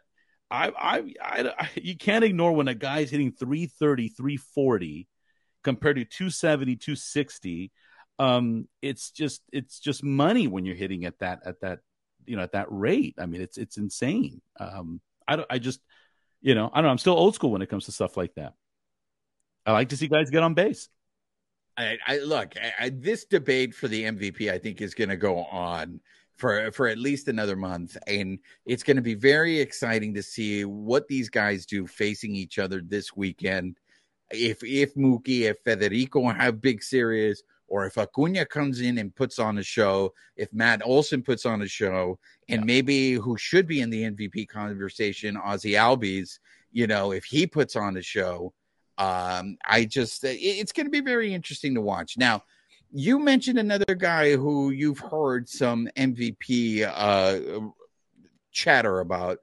I, 0.50 0.70
I, 1.22 1.52
I, 1.58 1.70
you 1.74 1.96
can't 1.96 2.24
ignore 2.24 2.52
when 2.52 2.68
a 2.68 2.74
guy's 2.74 3.10
hitting 3.10 3.32
330, 3.32 4.08
340 4.08 5.08
compared 5.62 5.96
to 5.96 6.04
270, 6.04 6.76
260. 6.76 7.72
Um, 8.18 8.68
it's 8.82 9.10
just, 9.10 9.42
it's 9.52 9.80
just 9.80 10.04
money 10.04 10.46
when 10.46 10.64
you're 10.64 10.76
hitting 10.76 11.04
at 11.06 11.18
that, 11.20 11.40
at 11.44 11.60
that, 11.62 11.80
you 12.26 12.36
know, 12.36 12.42
at 12.42 12.52
that 12.52 12.66
rate. 12.70 13.16
I 13.18 13.26
mean, 13.26 13.40
it's, 13.40 13.58
it's 13.58 13.78
insane. 13.78 14.40
Um, 14.60 15.00
I 15.26 15.36
don't, 15.36 15.46
I 15.50 15.58
just, 15.58 15.80
you 16.40 16.54
know, 16.54 16.70
I 16.72 16.76
don't 16.76 16.84
know. 16.84 16.90
I'm 16.90 16.98
still 16.98 17.14
old 17.14 17.34
school 17.34 17.50
when 17.50 17.62
it 17.62 17.70
comes 17.70 17.86
to 17.86 17.92
stuff 17.92 18.16
like 18.16 18.34
that. 18.34 18.52
I 19.66 19.72
like 19.72 19.88
to 19.88 19.96
see 19.96 20.08
guys 20.08 20.30
get 20.30 20.42
on 20.42 20.54
base. 20.54 20.88
I, 21.76 21.98
I 22.06 22.18
look. 22.18 22.54
I, 22.78 22.90
this 22.90 23.24
debate 23.24 23.74
for 23.74 23.88
the 23.88 24.04
MVP, 24.04 24.50
I 24.50 24.58
think, 24.58 24.80
is 24.80 24.94
going 24.94 25.10
to 25.10 25.16
go 25.16 25.38
on 25.44 26.00
for 26.36 26.70
for 26.72 26.88
at 26.88 26.98
least 26.98 27.28
another 27.28 27.56
month, 27.56 27.96
and 28.06 28.38
it's 28.66 28.82
going 28.82 28.96
to 28.96 29.02
be 29.02 29.14
very 29.14 29.58
exciting 29.60 30.14
to 30.14 30.22
see 30.22 30.64
what 30.64 31.08
these 31.08 31.28
guys 31.28 31.66
do 31.66 31.86
facing 31.86 32.34
each 32.34 32.58
other 32.58 32.80
this 32.80 33.16
weekend. 33.16 33.78
If 34.30 34.62
if 34.62 34.94
Mookie, 34.94 35.42
if 35.42 35.58
Federico 35.64 36.28
have 36.30 36.60
big 36.60 36.82
series, 36.82 37.42
or 37.66 37.86
if 37.86 37.98
Acuna 37.98 38.46
comes 38.46 38.80
in 38.80 38.98
and 38.98 39.14
puts 39.14 39.38
on 39.38 39.58
a 39.58 39.62
show, 39.62 40.12
if 40.36 40.52
Matt 40.52 40.82
Olson 40.84 41.22
puts 41.22 41.44
on 41.46 41.62
a 41.62 41.68
show, 41.68 42.18
and 42.48 42.60
Yeah. 42.60 42.66
maybe 42.66 43.12
who 43.14 43.36
should 43.36 43.66
be 43.66 43.80
in 43.80 43.90
the 43.90 44.04
MVP 44.04 44.46
conversation, 44.46 45.36
Ozzy 45.36 45.72
Albies, 45.76 46.38
you 46.72 46.86
know, 46.86 47.12
if 47.12 47.24
he 47.24 47.46
puts 47.46 47.74
on 47.76 47.96
a 47.96 48.02
show, 48.02 48.52
um, 48.98 49.56
I 49.66 49.84
just 49.84 50.24
it- 50.24 50.40
it's 50.40 50.72
going 50.72 50.86
to 50.86 50.90
be 50.90 51.00
very 51.00 51.32
interesting 51.34 51.74
to 51.74 51.80
watch. 51.80 52.16
Now, 52.16 52.42
you 52.92 53.18
mentioned 53.18 53.58
another 53.58 53.94
guy 53.96 54.36
who 54.36 54.70
you've 54.70 55.00
heard 55.00 55.48
some 55.48 55.88
MVP 55.96 56.88
uh, 56.94 57.68
chatter 58.52 59.00
about. 59.00 59.38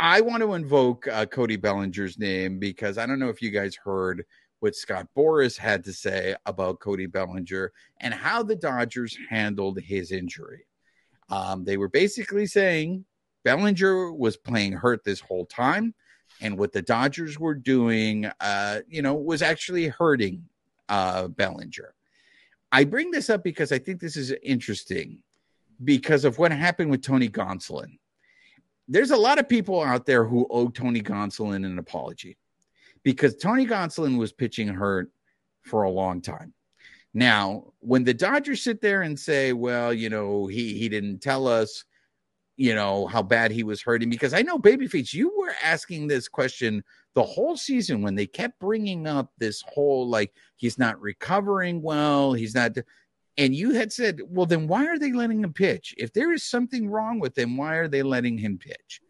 I 0.00 0.20
want 0.20 0.42
to 0.42 0.54
invoke 0.54 1.08
uh, 1.08 1.26
Cody 1.26 1.56
Bellinger's 1.56 2.18
name 2.18 2.58
because 2.58 2.98
I 2.98 3.06
don't 3.06 3.18
know 3.18 3.28
if 3.28 3.42
you 3.42 3.50
guys 3.50 3.76
heard 3.76 4.24
what 4.60 4.74
Scott 4.74 5.06
Boras 5.16 5.56
had 5.56 5.84
to 5.84 5.92
say 5.92 6.34
about 6.46 6.80
Cody 6.80 7.06
Bellinger 7.06 7.72
and 8.00 8.14
how 8.14 8.42
the 8.42 8.56
Dodgers 8.56 9.16
handled 9.28 9.80
his 9.80 10.12
injury. 10.12 10.66
Um, 11.30 11.64
they 11.64 11.76
were 11.76 11.88
basically 11.88 12.46
saying 12.46 13.04
Bellinger 13.44 14.12
was 14.12 14.36
playing 14.36 14.72
hurt 14.72 15.04
this 15.04 15.20
whole 15.20 15.46
time, 15.46 15.94
and 16.40 16.58
what 16.58 16.72
the 16.72 16.82
Dodgers 16.82 17.38
were 17.38 17.54
doing, 17.54 18.26
uh, 18.40 18.80
you 18.88 19.02
know, 19.02 19.14
was 19.14 19.42
actually 19.42 19.88
hurting 19.88 20.44
uh, 20.88 21.28
Bellinger. 21.28 21.94
I 22.70 22.84
bring 22.84 23.10
this 23.10 23.30
up 23.30 23.42
because 23.42 23.72
I 23.72 23.78
think 23.78 24.00
this 24.00 24.16
is 24.16 24.34
interesting 24.42 25.22
because 25.84 26.24
of 26.24 26.38
what 26.38 26.52
happened 26.52 26.90
with 26.90 27.02
Tony 27.02 27.28
Gonsolin. 27.28 27.98
There's 28.88 29.10
a 29.10 29.16
lot 29.16 29.38
of 29.38 29.48
people 29.48 29.82
out 29.82 30.06
there 30.06 30.24
who 30.24 30.46
owe 30.50 30.68
Tony 30.68 31.00
Gonsolin 31.00 31.64
an 31.64 31.78
apology 31.78 32.36
because 33.02 33.36
Tony 33.36 33.66
Gonsolin 33.66 34.18
was 34.18 34.32
pitching 34.32 34.68
hurt 34.68 35.10
for 35.62 35.82
a 35.82 35.90
long 35.90 36.20
time. 36.20 36.52
Now, 37.14 37.72
when 37.80 38.04
the 38.04 38.14
Dodgers 38.14 38.62
sit 38.62 38.80
there 38.80 39.02
and 39.02 39.18
say, 39.18 39.52
"Well, 39.52 39.92
you 39.92 40.10
know, 40.10 40.46
he 40.46 40.74
he 40.74 40.88
didn't 40.88 41.20
tell 41.20 41.48
us, 41.48 41.84
you 42.58 42.74
know, 42.74 43.06
how 43.06 43.22
bad 43.22 43.50
he 43.50 43.62
was 43.62 43.80
hurting," 43.80 44.10
because 44.10 44.34
I 44.34 44.42
know 44.42 44.58
Babyface, 44.58 45.14
you 45.14 45.32
were 45.38 45.54
asking 45.62 46.06
this 46.08 46.28
question 46.28 46.84
the 47.14 47.22
whole 47.22 47.56
season 47.56 48.02
when 48.02 48.14
they 48.14 48.26
kept 48.26 48.60
bringing 48.60 49.06
up 49.06 49.32
this 49.38 49.64
whole 49.66 50.06
like 50.06 50.32
he's 50.56 50.78
not 50.78 51.00
recovering 51.00 51.80
well, 51.82 52.34
he's 52.34 52.54
not. 52.54 52.76
And 53.38 53.54
you 53.54 53.70
had 53.72 53.92
said, 53.92 54.20
well, 54.26 54.46
then 54.46 54.66
why 54.66 54.86
are 54.86 54.98
they 54.98 55.12
letting 55.12 55.44
him 55.44 55.52
pitch? 55.52 55.94
If 55.96 56.12
there 56.12 56.32
is 56.32 56.42
something 56.42 56.90
wrong 56.90 57.20
with 57.20 57.38
him, 57.38 57.56
why 57.56 57.76
are 57.76 57.88
they 57.88 58.02
letting 58.02 58.36
him 58.36 58.58
pitch? 58.58 59.00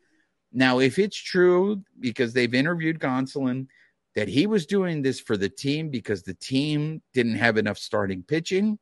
Now, 0.52 0.80
if 0.80 0.98
it's 0.98 1.16
true, 1.16 1.82
because 1.98 2.32
they've 2.32 2.54
interviewed 2.54 3.00
Gonsolin, 3.00 3.66
that 4.14 4.28
he 4.28 4.46
was 4.46 4.66
doing 4.66 5.00
this 5.00 5.20
for 5.20 5.36
the 5.36 5.48
team 5.48 5.90
because 5.90 6.22
the 6.22 6.34
team 6.34 7.02
didn't 7.14 7.36
have 7.36 7.56
enough 7.56 7.78
starting 7.78 8.22
pitching, 8.22 8.78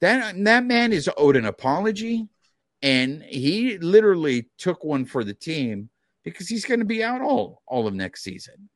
that, 0.00 0.34
that 0.44 0.64
man 0.64 0.92
is 0.92 1.10
owed 1.16 1.36
an 1.36 1.46
apology. 1.46 2.28
And 2.82 3.22
he 3.22 3.78
literally 3.78 4.48
took 4.58 4.84
one 4.84 5.04
for 5.04 5.22
the 5.22 5.34
team 5.34 5.88
because 6.24 6.48
he's 6.48 6.64
going 6.64 6.80
to 6.80 6.86
be 6.86 7.02
out 7.02 7.20
all, 7.20 7.62
all 7.66 7.86
of 7.86 7.94
next 7.94 8.22
season. 8.22 8.68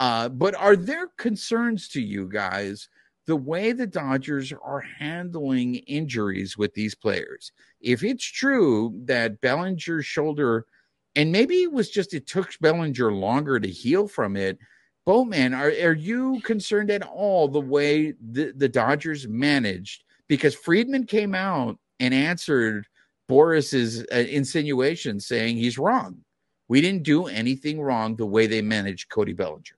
Uh, 0.00 0.28
but 0.28 0.54
are 0.54 0.76
there 0.76 1.08
concerns 1.18 1.88
to 1.88 2.00
you 2.00 2.28
guys 2.28 2.88
the 3.26 3.36
way 3.36 3.72
the 3.72 3.86
Dodgers 3.86 4.52
are 4.52 4.80
handling 4.80 5.76
injuries 5.76 6.58
with 6.58 6.74
these 6.74 6.94
players? 6.94 7.52
If 7.80 8.02
it's 8.02 8.24
true 8.24 9.00
that 9.04 9.40
Bellinger's 9.40 10.04
shoulder, 10.04 10.66
and 11.14 11.30
maybe 11.30 11.62
it 11.62 11.72
was 11.72 11.90
just 11.90 12.12
it 12.12 12.26
took 12.26 12.52
Bellinger 12.60 13.12
longer 13.12 13.60
to 13.60 13.68
heal 13.68 14.08
from 14.08 14.36
it. 14.36 14.58
Boatman, 15.06 15.54
are, 15.54 15.68
are 15.68 15.94
you 15.94 16.40
concerned 16.40 16.90
at 16.90 17.02
all 17.02 17.46
the 17.46 17.60
way 17.60 18.14
the, 18.20 18.52
the 18.56 18.68
Dodgers 18.68 19.28
managed? 19.28 20.02
Because 20.28 20.54
Friedman 20.54 21.04
came 21.04 21.34
out 21.34 21.78
and 22.00 22.12
answered 22.12 22.86
Boras's 23.28 24.04
uh, 24.12 24.16
insinuation 24.16 25.20
saying 25.20 25.56
he's 25.56 25.78
wrong. 25.78 26.18
We 26.68 26.80
didn't 26.80 27.02
do 27.02 27.26
anything 27.26 27.80
wrong 27.80 28.16
the 28.16 28.26
way 28.26 28.46
they 28.46 28.62
managed 28.62 29.10
Cody 29.10 29.32
Bellinger. 29.32 29.76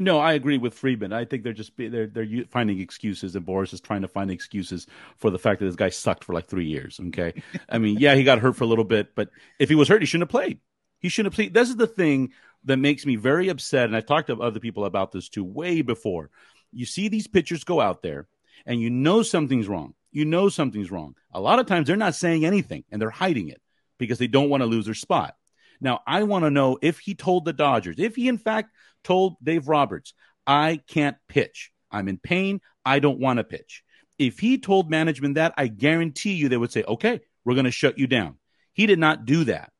No, 0.00 0.18
I 0.20 0.34
agree 0.34 0.58
with 0.58 0.74
Friedman. 0.74 1.12
I 1.12 1.24
think 1.24 1.42
they're 1.42 1.52
just 1.52 1.72
they're 1.76 2.06
they're 2.06 2.44
finding 2.50 2.78
excuses, 2.80 3.34
and 3.34 3.44
Boras 3.44 3.72
is 3.72 3.80
trying 3.80 4.02
to 4.02 4.08
find 4.08 4.30
excuses 4.30 4.86
for 5.16 5.30
the 5.30 5.40
fact 5.40 5.58
that 5.58 5.66
this 5.66 5.74
guy 5.74 5.88
sucked 5.88 6.22
for 6.22 6.34
like 6.34 6.46
three 6.46 6.66
years. 6.66 7.00
Okay, 7.08 7.42
I 7.68 7.78
mean, 7.78 7.98
yeah, 7.98 8.14
he 8.14 8.22
got 8.22 8.38
hurt 8.38 8.54
for 8.54 8.64
a 8.64 8.68
little 8.68 8.84
bit, 8.84 9.14
but 9.16 9.30
if 9.58 9.68
he 9.68 9.74
was 9.74 9.88
hurt, 9.88 10.00
he 10.00 10.06
shouldn't 10.06 10.30
have 10.30 10.40
played. 10.40 10.60
He 11.00 11.08
shouldn't 11.08 11.32
have 11.32 11.36
played. 11.36 11.54
This 11.54 11.68
is 11.68 11.76
the 11.76 11.88
thing 11.88 12.32
that 12.64 12.76
makes 12.76 13.06
me 13.06 13.16
very 13.16 13.48
upset, 13.48 13.86
and 13.86 13.96
I've 13.96 14.06
talked 14.06 14.28
to 14.28 14.40
other 14.40 14.60
people 14.60 14.84
about 14.84 15.10
this 15.10 15.28
too 15.28 15.44
way 15.44 15.82
before. 15.82 16.30
You 16.72 16.86
see 16.86 17.08
these 17.08 17.26
pitchers 17.26 17.64
go 17.64 17.80
out 17.80 18.02
there, 18.02 18.28
and 18.66 18.80
you 18.80 18.90
know 18.90 19.22
something's 19.22 19.66
wrong. 19.66 19.94
You 20.10 20.24
know 20.24 20.48
something's 20.48 20.90
wrong. 20.90 21.14
A 21.32 21.40
lot 21.40 21.58
of 21.58 21.66
times 21.66 21.86
they're 21.86 21.96
not 21.96 22.14
saying 22.14 22.44
anything, 22.44 22.84
and 22.90 23.00
they're 23.00 23.10
hiding 23.10 23.48
it 23.48 23.60
because 23.98 24.18
they 24.18 24.26
don't 24.26 24.48
want 24.48 24.62
to 24.62 24.66
lose 24.66 24.86
their 24.86 24.94
spot. 24.94 25.34
Now, 25.80 26.00
I 26.06 26.22
want 26.24 26.44
to 26.44 26.50
know 26.50 26.78
if 26.82 26.98
he 26.98 27.14
told 27.14 27.44
the 27.44 27.52
Dodgers, 27.52 27.96
if 27.98 28.16
he 28.16 28.28
in 28.28 28.38
fact 28.38 28.72
told 29.04 29.36
Dave 29.42 29.68
Roberts, 29.68 30.14
I 30.46 30.80
can't 30.88 31.16
pitch. 31.28 31.70
I'm 31.90 32.08
in 32.08 32.18
pain. 32.18 32.60
I 32.84 32.98
don't 32.98 33.20
want 33.20 33.38
to 33.38 33.44
pitch. 33.44 33.82
If 34.18 34.40
he 34.40 34.58
told 34.58 34.90
management 34.90 35.36
that, 35.36 35.54
I 35.56 35.68
guarantee 35.68 36.32
you 36.32 36.48
they 36.48 36.56
would 36.56 36.72
say, 36.72 36.82
okay, 36.82 37.20
we're 37.44 37.54
going 37.54 37.64
to 37.66 37.70
shut 37.70 37.98
you 37.98 38.06
down. 38.06 38.36
He 38.72 38.86
did 38.86 38.98
not 38.98 39.24
do 39.24 39.44
that. 39.44 39.72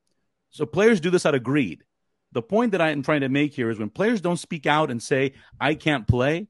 So 0.50 0.66
players 0.66 1.00
do 1.00 1.10
this 1.10 1.26
out 1.26 1.34
of 1.34 1.42
greed. 1.42 1.82
The 2.32 2.42
point 2.42 2.72
that 2.72 2.80
I'm 2.80 3.02
trying 3.02 3.22
to 3.22 3.28
make 3.28 3.54
here 3.54 3.70
is 3.70 3.78
when 3.78 3.90
players 3.90 4.20
don't 4.20 4.36
speak 4.36 4.66
out 4.66 4.90
and 4.90 5.02
say, 5.02 5.34
I 5.60 5.74
can't 5.74 6.06
play, 6.06 6.48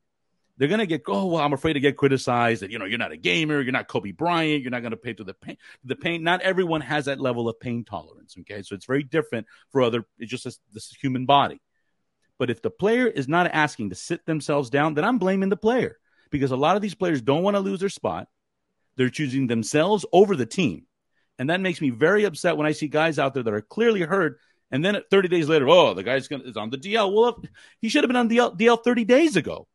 they're 0.58 0.68
to 0.68 0.86
get, 0.86 1.02
oh, 1.06 1.26
well, 1.26 1.42
I'm 1.42 1.52
afraid 1.52 1.74
to 1.74 1.80
get 1.80 1.96
criticized 1.96 2.62
that, 2.62 2.72
you 2.72 2.80
know, 2.80 2.84
you're 2.84 2.98
not 2.98 3.12
a 3.12 3.16
gamer. 3.16 3.60
You're 3.60 3.72
not 3.72 3.86
Kobe 3.86 4.10
Bryant. 4.10 4.60
You're 4.60 4.72
not 4.72 4.82
to 4.82 4.96
pay 4.96 5.14
to 5.14 5.24
the 5.24 5.34
pain, 5.34 5.56
the 5.84 5.94
pain. 5.94 6.24
Not 6.24 6.42
everyone 6.42 6.80
has 6.80 7.04
that 7.04 7.20
level 7.20 7.48
of 7.48 7.60
pain 7.60 7.84
tolerance. 7.84 8.34
Okay. 8.40 8.62
So 8.62 8.74
it's 8.74 8.84
very 8.84 9.04
different 9.04 9.46
for 9.70 9.82
other, 9.82 10.04
it's 10.18 10.30
just 10.30 10.44
this, 10.72 10.90
human 11.00 11.26
body. 11.26 11.60
But 12.38 12.50
if 12.50 12.60
the 12.60 12.70
player 12.70 13.06
is 13.06 13.28
not 13.28 13.50
asking 13.52 13.90
to 13.90 13.96
sit 13.96 14.26
themselves 14.26 14.68
down, 14.68 14.94
then 14.94 15.04
I'm 15.04 15.18
blaming 15.18 15.48
the 15.48 15.56
player 15.56 15.98
because 16.30 16.50
a 16.50 16.56
lot 16.56 16.74
of 16.74 16.82
these 16.82 16.94
players 16.94 17.22
don't 17.22 17.44
want 17.44 17.54
to 17.54 17.60
lose 17.60 17.80
their 17.80 17.88
spot. 17.88 18.26
They're 18.96 19.10
choosing 19.10 19.46
themselves 19.46 20.04
over 20.12 20.34
the 20.34 20.46
team. 20.46 20.86
And 21.38 21.50
that 21.50 21.60
makes 21.60 21.80
me 21.80 21.90
very 21.90 22.24
upset 22.24 22.56
when 22.56 22.66
I 22.66 22.72
see 22.72 22.88
guys 22.88 23.18
out 23.20 23.34
there 23.34 23.44
that 23.44 23.54
are 23.54 23.60
clearly 23.60 24.00
hurt. 24.00 24.40
And 24.72 24.84
then 24.84 25.00
30 25.08 25.28
days 25.28 25.48
later, 25.48 25.68
oh, 25.68 25.94
the 25.94 26.02
guy's 26.02 26.26
gonna, 26.26 26.44
is 26.44 26.56
on 26.56 26.70
the 26.70 26.78
DL. 26.78 27.14
Well, 27.14 27.42
he 27.80 27.88
should 27.88 28.02
have 28.02 28.08
been 28.08 28.16
on 28.16 28.26
the 28.26 28.38
DL, 28.38 28.58
DL 28.58 28.82
30 28.82 29.04
days 29.04 29.36
ago. 29.36 29.68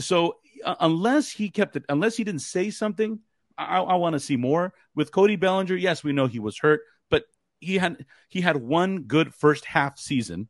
So 0.00 0.36
uh, 0.64 0.74
unless 0.80 1.30
he 1.30 1.50
kept 1.50 1.76
it, 1.76 1.84
unless 1.88 2.16
he 2.16 2.24
didn't 2.24 2.40
say 2.40 2.70
something, 2.70 3.20
I, 3.58 3.78
I 3.78 3.94
want 3.96 4.14
to 4.14 4.20
see 4.20 4.36
more. 4.36 4.74
With 4.94 5.12
Cody 5.12 5.36
Bellinger, 5.36 5.76
yes, 5.76 6.04
we 6.04 6.12
know 6.12 6.26
he 6.26 6.38
was 6.38 6.58
hurt, 6.58 6.80
but 7.10 7.24
he 7.60 7.78
had 7.78 8.04
he 8.28 8.40
had 8.40 8.56
one 8.56 9.02
good 9.02 9.34
first 9.34 9.64
half 9.64 9.98
season 9.98 10.48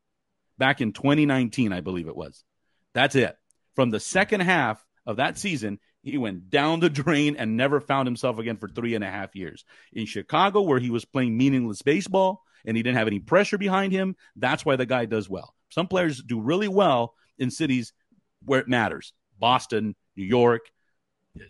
back 0.59 0.81
in 0.81 0.93
2019, 0.93 1.73
I 1.73 1.81
believe 1.81 2.09
it 2.09 2.17
was. 2.17 2.45
That's 2.95 3.15
it. 3.15 3.37
From 3.75 3.91
the 3.91 4.01
second 4.01 4.41
half 4.41 4.85
of 5.05 5.17
that 5.17 5.39
season, 5.39 5.79
he 6.03 6.19
went 6.19 6.51
down 6.51 6.81
the 6.81 6.91
drain 6.91 7.37
and 7.37 7.57
never 7.57 7.81
found 7.81 8.07
himself 8.07 8.39
again 8.39 8.57
for 8.57 8.69
three 8.69 8.95
and 8.95 9.05
a 9.05 9.11
half 9.11 9.37
years. 9.37 9.65
In 9.93 10.07
Chicago, 10.07 10.63
where 10.63 10.79
he 10.79 10.91
was 10.91 11.05
playing 11.05 11.37
meaningless 11.37 11.83
baseball 11.83 12.43
and 12.65 12.77
he 12.77 12.83
didn't 12.83 12.99
have 12.99 13.07
any 13.07 13.19
pressure 13.19 13.59
behind 13.59 13.93
him, 13.93 14.17
that's 14.35 14.65
why 14.65 14.77
the 14.77 14.87
guy 14.87 15.05
does 15.05 15.29
well. 15.29 15.55
Some 15.69 15.89
players 15.89 16.23
do 16.23 16.41
really 16.41 16.69
well 16.69 17.15
in 17.39 17.51
cities 17.51 17.93
where 18.45 18.61
it 18.61 18.69
matters 18.69 19.13
Boston, 19.39 19.95
New 20.17 20.25
York, 20.25 20.63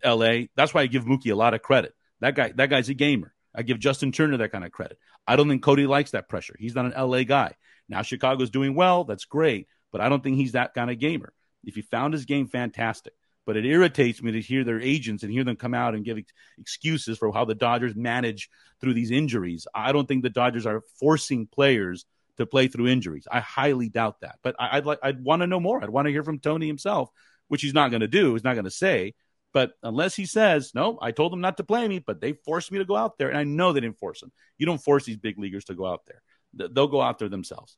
LA. 0.05 0.45
That's 0.55 0.75
why 0.75 0.83
I 0.83 0.87
give 0.87 1.05
Mookie 1.05 1.33
a 1.33 1.37
lot 1.37 1.55
of 1.55 1.63
credit. 1.63 1.95
That 2.21 2.35
guy, 2.35 2.53
that 2.57 2.71
guy's 2.71 2.89
a 2.89 2.95
gamer. 2.95 3.33
I 3.55 3.63
give 3.63 3.79
Justin 3.79 4.13
Turner 4.13 4.39
that 4.39 4.53
kind 4.53 4.65
of 4.65 4.73
credit. 4.73 4.99
I 5.27 5.37
don't 5.37 5.49
think 5.49 5.63
Cody 5.63 5.87
likes 5.87 6.13
that 6.13 6.29
pressure. 6.29 6.57
He's 6.59 6.75
not 6.75 6.87
an 6.87 7.11
LA 7.11 7.23
guy. 7.23 7.55
Now 7.89 8.03
Chicago's 8.03 8.51
doing 8.51 8.75
well. 8.75 9.05
That's 9.05 9.25
great. 9.25 9.69
But 9.93 10.01
I 10.01 10.09
don't 10.09 10.23
think 10.23 10.37
he's 10.37 10.53
that 10.53 10.75
kind 10.75 10.91
of 10.91 10.99
gamer. 10.99 11.33
If 11.65 11.75
he 11.75 11.83
found 11.83 12.13
his 12.13 12.27
game, 12.27 12.47
fantastic. 12.47 13.15
But 13.47 13.57
it 13.57 13.65
irritates 13.65 14.23
me 14.23 14.33
to 14.33 14.41
hear 14.41 14.65
their 14.65 14.81
agents 14.81 15.23
and 15.23 15.33
hear 15.33 15.45
them 15.45 15.57
come 15.57 15.75
out 15.75 15.95
and 15.95 16.05
give 16.05 16.19
ex- 16.19 16.33
excuses 16.59 17.17
for 17.17 17.33
how 17.33 17.45
the 17.45 17.55
Dodgers 17.55 17.95
manage 17.95 18.51
through 18.81 18.95
these 18.95 19.11
injuries. 19.11 19.67
I 19.75 19.93
don't 19.93 20.07
think 20.07 20.23
the 20.23 20.31
Dodgers 20.31 20.67
are 20.67 20.83
forcing 20.99 21.47
players 21.47 22.05
to 22.39 22.47
play 22.47 22.69
through 22.69 22.89
injuries. 22.89 23.27
I 23.31 23.41
highly 23.41 23.89
doubt 23.89 24.21
that. 24.21 24.39
But 24.43 24.57
I, 24.59 24.77
would 24.77 24.87
like 24.87 24.99
I'd 25.03 25.23
want 25.23 25.43
to 25.43 25.47
know 25.47 25.61
more. 25.61 25.83
I'd 25.83 25.91
want 25.91 26.07
to 26.07 26.13
hear 26.13 26.25
from 26.25 26.41
Tony 26.41 26.67
himself, 26.67 27.09
which 27.49 27.63
he's 27.63 27.75
not 27.75 27.91
going 27.91 28.01
to 28.01 28.09
do. 28.09 28.35
He's 28.35 28.45
not 28.45 28.55
going 28.55 28.65
to 28.65 28.71
say. 28.71 29.15
But 29.53 29.73
unless 29.83 30.15
he 30.15 30.27
says, 30.27 30.73
no, 30.75 30.99
I 31.01 31.13
told 31.13 31.33
them 31.33 31.41
not 31.41 31.57
to 31.57 31.65
play 31.65 31.89
me, 31.89 31.99
but 31.99 32.21
they 32.21 32.33
forced 32.33 32.71
me 32.71 32.79
to 32.79 32.85
go 32.85 32.97
out 32.97 33.17
there. 33.17 33.29
And 33.29 33.39
I 33.39 33.45
know 33.45 33.73
they 33.73 33.81
didn't 33.81 33.99
force 33.99 34.23
him. 34.23 34.31
You 34.59 34.67
don't 34.67 34.83
force 34.83 35.05
these 35.05 35.17
big 35.17 35.39
leaguers 35.39 35.65
to 35.67 35.75
go 35.75 35.87
out 35.87 36.03
there 36.07 36.23
they'll 36.57 36.89
go 36.89 37.01
out 37.01 37.19
there 37.19 37.29
themselves. 37.29 37.77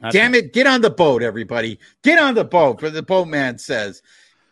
That's 0.00 0.14
Damn 0.14 0.34
it! 0.34 0.52
Get 0.52 0.66
on 0.66 0.80
the 0.80 0.90
boat, 0.90 1.22
everybody. 1.22 1.78
Get 2.02 2.18
on 2.18 2.34
the 2.34 2.44
boat. 2.44 2.80
But 2.80 2.92
the 2.92 3.02
boatman 3.02 3.58
says, 3.58 4.02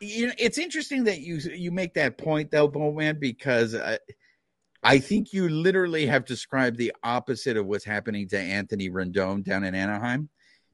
you 0.01 0.29
know, 0.29 0.33
it's 0.39 0.59
interesting 0.59 1.05
that 1.05 1.21
you 1.21 1.37
you 1.37 1.71
make 1.71 1.95
that 1.95 2.19
point, 2.19 2.51
though, 2.51 2.69
boatman, 2.69 3.19
because 3.19 3.75
I, 3.75 3.99
I 4.83 4.99
think 4.99 5.33
you 5.33 5.49
literally 5.49 6.07
have 6.07 6.25
described 6.25 6.77
the 6.77 6.93
opposite 7.03 7.57
of 7.57 7.67
what's 7.67 7.85
happening 7.85 8.29
to 8.29 8.39
Anthony 8.39 8.91
Rendon 8.91 9.43
down 9.43 9.65
in 9.65 9.75
Anaheim, 9.75 10.29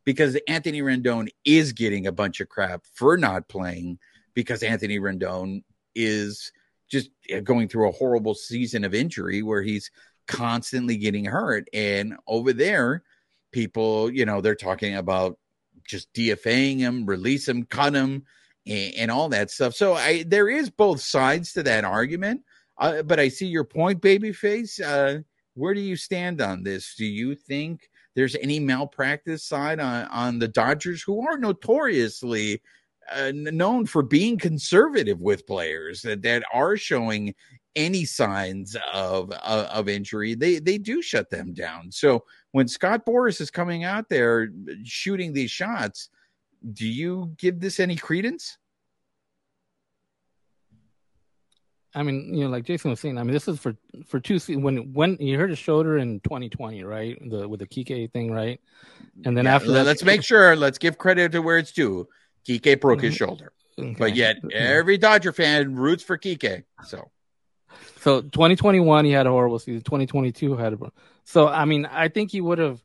because 0.06 0.38
Anthony 0.48 0.80
Rendon 0.80 1.28
is 1.44 1.72
getting 1.74 2.06
a 2.06 2.12
bunch 2.12 2.40
of 2.40 2.48
crap 2.48 2.84
for 2.94 3.18
not 3.18 3.48
playing 3.48 3.98
because 4.32 4.62
Anthony 4.62 4.98
Rendon 4.98 5.62
is 5.94 6.52
just 6.88 7.10
going 7.42 7.68
through 7.68 7.88
a 7.88 7.92
horrible 7.92 8.34
season 8.34 8.84
of 8.84 8.94
injury 8.94 9.42
where 9.42 9.62
he's 9.62 9.90
constantly 10.28 10.96
getting 10.96 11.24
hurt. 11.24 11.68
And 11.74 12.16
over 12.26 12.52
there, 12.52 13.02
people, 13.52 14.10
you 14.10 14.24
know, 14.24 14.40
they're 14.40 14.54
talking 14.54 14.94
about 14.94 15.38
just 15.86 16.12
DFAing 16.14 16.78
him, 16.78 17.04
release 17.04 17.48
him, 17.48 17.64
cut 17.64 17.94
him, 17.94 18.24
and, 18.66 18.94
and 18.94 19.10
all 19.10 19.28
that 19.30 19.50
stuff. 19.50 19.74
So 19.74 19.94
I 19.94 20.24
there 20.26 20.48
is 20.48 20.70
both 20.70 21.00
sides 21.00 21.52
to 21.54 21.64
that 21.64 21.84
argument. 21.84 22.42
Uh, 22.78 23.02
but 23.02 23.18
I 23.18 23.28
see 23.28 23.46
your 23.46 23.64
point, 23.64 24.02
babyface. 24.02 24.80
Uh, 24.80 25.22
where 25.54 25.74
do 25.74 25.80
you 25.80 25.96
stand 25.96 26.40
on 26.40 26.62
this? 26.62 26.94
Do 26.94 27.06
you 27.06 27.34
think 27.34 27.88
there's 28.16 28.34
any 28.36 28.58
malpractice 28.58 29.44
side 29.44 29.78
on, 29.78 30.06
on 30.06 30.38
the 30.40 30.48
Dodgers, 30.48 31.02
who 31.02 31.24
are 31.28 31.38
notoriously 31.38 32.60
uh, 33.14 33.30
known 33.34 33.86
for 33.86 34.02
being 34.02 34.36
conservative 34.36 35.20
with 35.20 35.46
players 35.46 36.02
that, 36.02 36.22
that 36.22 36.42
are 36.52 36.76
showing 36.76 37.34
any 37.76 38.06
signs 38.06 38.74
of 38.92 39.30
uh, 39.30 39.68
of 39.70 39.88
injury, 39.88 40.34
they 40.34 40.58
they 40.58 40.78
do 40.78 41.02
shut 41.02 41.30
them 41.30 41.52
down. 41.52 41.92
So 41.92 42.24
when 42.52 42.66
Scott 42.66 43.04
Boras 43.04 43.40
is 43.40 43.50
coming 43.50 43.84
out 43.84 44.08
there 44.08 44.48
shooting 44.82 45.32
these 45.32 45.50
shots, 45.50 46.08
do 46.72 46.88
you 46.88 47.32
give 47.36 47.60
this 47.60 47.78
any 47.78 47.96
credence? 47.96 48.56
I 51.96 52.02
mean, 52.02 52.34
you 52.34 52.44
know, 52.44 52.50
like 52.50 52.64
Jason 52.64 52.90
was 52.90 53.00
saying, 53.00 53.16
I 53.16 53.22
mean, 53.22 53.32
this 53.32 53.48
is 53.48 53.58
for 53.58 53.74
for 54.06 54.20
two 54.20 54.38
when 54.58 54.92
when 54.92 55.16
you 55.18 55.38
heard 55.38 55.48
his 55.48 55.58
shoulder 55.58 55.96
in 55.96 56.20
2020, 56.20 56.84
right? 56.84 57.18
The 57.26 57.48
with 57.48 57.60
the 57.60 57.66
Kike 57.66 58.12
thing, 58.12 58.30
right? 58.30 58.60
And 59.24 59.34
then 59.34 59.46
yeah, 59.46 59.54
after 59.54 59.72
that, 59.72 59.86
let's 59.86 60.04
make 60.04 60.22
sure. 60.22 60.54
Let's 60.56 60.76
give 60.76 60.98
credit 60.98 61.32
to 61.32 61.40
where 61.40 61.56
it's 61.56 61.72
due. 61.72 62.06
Kike 62.46 62.82
broke 62.82 63.00
his 63.00 63.14
mm-hmm. 63.14 63.24
shoulder, 63.24 63.52
okay. 63.78 63.96
but 63.98 64.14
yet 64.14 64.36
every 64.52 64.98
Dodger 64.98 65.32
fan 65.32 65.74
roots 65.74 66.02
for 66.02 66.18
Kike. 66.18 66.64
So 66.84 67.10
so 68.00 68.20
2021 68.20 69.06
he 69.06 69.12
had 69.12 69.26
a 69.26 69.30
horrible 69.30 69.58
season. 69.58 69.80
2022 69.80 70.54
had 70.54 70.74
a 70.74 70.78
so 71.24 71.48
I 71.48 71.64
mean 71.64 71.86
I 71.86 72.08
think 72.08 72.30
he 72.30 72.42
would 72.42 72.58
have 72.58 72.78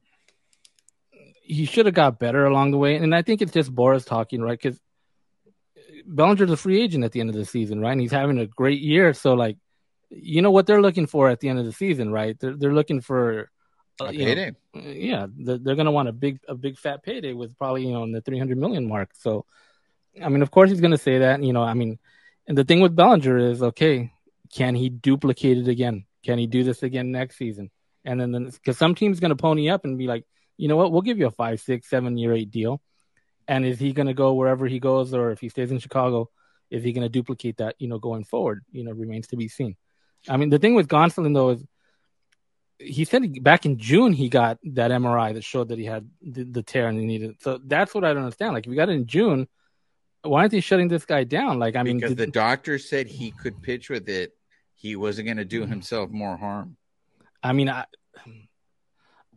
he 1.42 1.66
should 1.66 1.86
have 1.86 1.96
got 1.96 2.18
better 2.18 2.46
along 2.46 2.72
the 2.72 2.78
way, 2.78 2.96
and 2.96 3.14
I 3.14 3.24
think 3.24 3.42
it's 3.42 3.52
just 3.52 3.76
Boras 3.76 4.06
talking 4.06 4.42
right 4.42 4.58
because 4.58 4.80
Bellinger's 6.06 6.52
a 6.52 6.58
free 6.58 6.82
agent 6.82 7.04
at 7.04 7.12
the 7.12 7.20
end 7.20 7.30
of 7.30 7.36
the 7.36 7.46
season, 7.46 7.80
right? 7.80 7.92
And 7.92 8.02
he's 8.02 8.12
having 8.12 8.40
a 8.40 8.48
great 8.48 8.82
year. 8.82 9.14
So 9.14 9.34
like, 9.34 9.58
you 10.10 10.42
know 10.42 10.52
what 10.52 10.68
they're 10.68 10.82
looking 10.82 11.08
for 11.08 11.30
at 11.30 11.40
the 11.40 11.50
end 11.50 11.60
of 11.60 11.66
the 11.66 11.72
season, 11.72 12.12
right? 12.12 12.38
They're 12.40 12.56
they're 12.56 12.74
looking 12.74 13.02
for 13.02 13.50
uh, 14.00 14.06
A 14.06 14.12
you 14.12 14.20
know, 14.20 14.26
payday. 14.26 14.52
yeah, 14.74 15.28
they're, 15.30 15.58
they're 15.58 15.76
going 15.76 15.86
to 15.86 15.92
want 15.92 16.10
a 16.10 16.14
big 16.14 16.40
a 16.48 16.56
big 16.56 16.78
fat 16.78 17.04
payday 17.04 17.34
with 17.34 17.58
probably 17.58 17.86
you 17.86 17.94
know 17.94 18.04
in 18.04 18.12
the 18.12 18.22
300 18.22 18.58
million 18.58 18.88
mark. 18.88 19.12
So, 19.14 19.46
I 20.22 20.30
mean, 20.30 20.42
of 20.42 20.52
course 20.52 20.70
he's 20.70 20.82
going 20.82 20.92
to 20.92 20.98
say 20.98 21.20
that. 21.20 21.42
You 21.44 21.54
know, 21.54 21.64
I 21.64 21.74
mean, 21.74 22.00
and 22.48 22.58
the 22.58 22.64
thing 22.64 22.82
with 22.82 22.96
Bellinger 22.96 23.38
is 23.38 23.64
okay, 23.64 24.12
can 24.54 24.76
he 24.76 24.90
duplicate 24.90 25.58
it 25.58 25.68
again? 25.68 26.06
Can 26.24 26.38
he 26.38 26.48
do 26.48 26.64
this 26.64 26.84
again 26.84 27.12
next 27.12 27.38
season? 27.38 27.72
And 28.04 28.20
then 28.20 28.32
then 28.32 28.46
because 28.46 28.78
some 28.78 28.96
team's 28.96 29.20
going 29.20 29.30
to 29.30 29.36
pony 29.36 29.70
up 29.70 29.86
and 29.86 29.98
be 29.98 30.08
like, 30.08 30.26
you 30.58 30.68
know 30.68 30.76
what, 30.76 30.92
we'll 30.92 31.02
give 31.02 31.18
you 31.18 31.28
a 31.28 31.32
five, 31.32 31.60
six, 31.62 31.90
seven 31.90 32.18
year, 32.18 32.34
eight 32.34 32.52
deal. 32.52 32.82
And 33.52 33.66
is 33.66 33.80
he 33.80 33.92
going 33.92 34.08
to 34.08 34.14
go 34.14 34.34
wherever 34.34 34.66
he 34.66 34.80
goes, 34.80 35.14
or 35.14 35.32
if 35.32 35.42
he 35.42 35.50
stays 35.50 35.72
in 35.72 35.80
Chicago, 35.80 36.30
is 36.70 36.86
he 36.86 36.94
going 36.94 37.04
to 37.04 37.10
duplicate 37.10 37.58
that? 37.58 37.76
You 37.80 37.90
know, 37.90 38.00
going 38.00 38.24
forward, 38.24 38.64
you 38.72 38.86
know, 38.86 38.94
remains 38.94 39.28
to 39.28 39.36
be 39.36 39.50
seen. 39.50 39.76
I 40.30 40.38
mean, 40.38 40.50
the 40.50 40.58
thing 40.58 40.74
with 40.74 40.88
Gonsolin 40.88 41.34
though 41.34 41.50
is 41.50 41.66
he 42.80 43.04
said 43.04 43.44
back 43.44 43.66
in 43.66 43.78
June 43.78 44.14
he 44.14 44.30
got 44.30 44.58
that 44.64 44.92
MRI 44.92 45.34
that 45.34 45.44
showed 45.44 45.68
that 45.68 45.80
he 45.80 45.84
had 45.84 46.10
the, 46.22 46.46
the 46.46 46.64
tear 46.64 46.88
and 46.88 46.98
he 46.98 47.06
needed. 47.06 47.42
So 47.42 47.60
that's 47.62 47.94
what 47.94 48.06
I 48.06 48.14
don't 48.14 48.24
understand. 48.24 48.54
Like, 48.54 48.66
if 48.66 48.70
you 48.70 48.78
got 48.78 48.88
it 48.88 48.94
in 48.94 49.06
June, 49.06 49.50
why 50.22 50.40
aren't 50.40 50.52
they 50.52 50.62
shutting 50.62 50.88
this 50.88 51.04
guy 51.04 51.26
down? 51.26 51.60
Like, 51.60 51.76
I 51.76 51.84
mean, 51.84 51.98
because 51.98 52.16
did- 52.16 52.30
the 52.30 52.32
doctor 52.32 52.80
said 52.80 53.08
he 53.08 53.32
could 53.32 53.62
pitch 53.62 53.90
with 53.90 54.08
it. 54.08 54.32
He 54.76 54.96
wasn't 54.96 55.26
going 55.26 55.38
to 55.38 55.46
do 55.46 55.66
himself 55.66 56.10
more 56.10 56.38
harm. 56.38 56.78
I 57.44 57.52
mean, 57.52 57.68
I, 57.68 57.84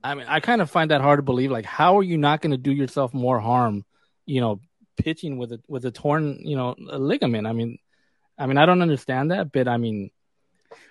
I 0.05 0.15
mean, 0.15 0.27
I 0.29 0.39
kind 0.39 0.63
of 0.63 0.71
find 0.71 0.93
that 0.93 1.01
hard 1.01 1.19
to 1.19 1.23
believe. 1.25 1.51
Like, 1.51 1.67
how 1.67 1.99
are 1.99 2.03
you 2.05 2.17
not 2.17 2.43
going 2.43 2.53
to 2.53 2.59
do 2.59 2.71
yourself 2.71 3.13
more 3.13 3.41
harm? 3.41 3.85
You 4.27 4.41
know, 4.41 4.61
pitching 4.97 5.39
with 5.39 5.53
a 5.53 5.61
with 5.69 5.85
a 5.85 5.91
torn, 5.91 6.39
you 6.41 6.57
know, 6.57 6.75
a 6.91 6.99
ligament. 6.99 7.47
I 7.47 7.53
mean, 7.53 7.79
I 8.39 8.47
mean, 8.47 8.59
I 8.59 8.67
don't 8.67 8.83
understand 8.83 9.31
that, 9.31 9.53
but 9.53 9.69
I 9.69 9.77
mean, 9.77 10.11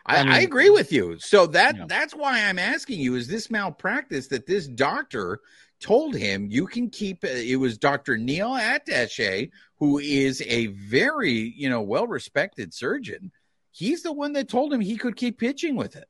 I, 0.06 0.18
I 0.18 0.38
I, 0.38 0.40
agree 0.40 0.70
with 0.70 0.92
you. 0.92 1.18
So 1.20 1.48
that 1.48 1.76
Yeah. 1.76 1.86
that's 1.88 2.14
why 2.14 2.44
I'm 2.44 2.60
asking 2.60 3.00
you: 3.00 3.16
Is 3.16 3.28
this 3.28 3.50
malpractice 3.50 4.28
that 4.28 4.46
this 4.46 4.68
doctor 4.68 5.40
told 5.80 6.16
him 6.16 6.48
you 6.50 6.68
can 6.68 6.90
keep? 6.90 7.24
Uh, 7.24 7.30
it 7.30 7.58
was 7.58 7.78
Doctor 7.78 8.18
Neal 8.18 8.52
ElAttrache, 8.52 9.52
who 9.78 10.00
is 10.00 10.42
a 10.46 10.68
very 10.68 11.32
you 11.32 11.70
know 11.70 11.82
well 11.82 12.08
respected 12.08 12.74
surgeon. 12.74 13.32
He's 13.72 14.04
the 14.04 14.14
one 14.14 14.34
that 14.34 14.50
told 14.50 14.72
him 14.72 14.82
he 14.82 14.98
could 14.98 15.16
keep 15.16 15.40
pitching 15.40 15.76
with 15.76 15.96
it. 15.96 16.08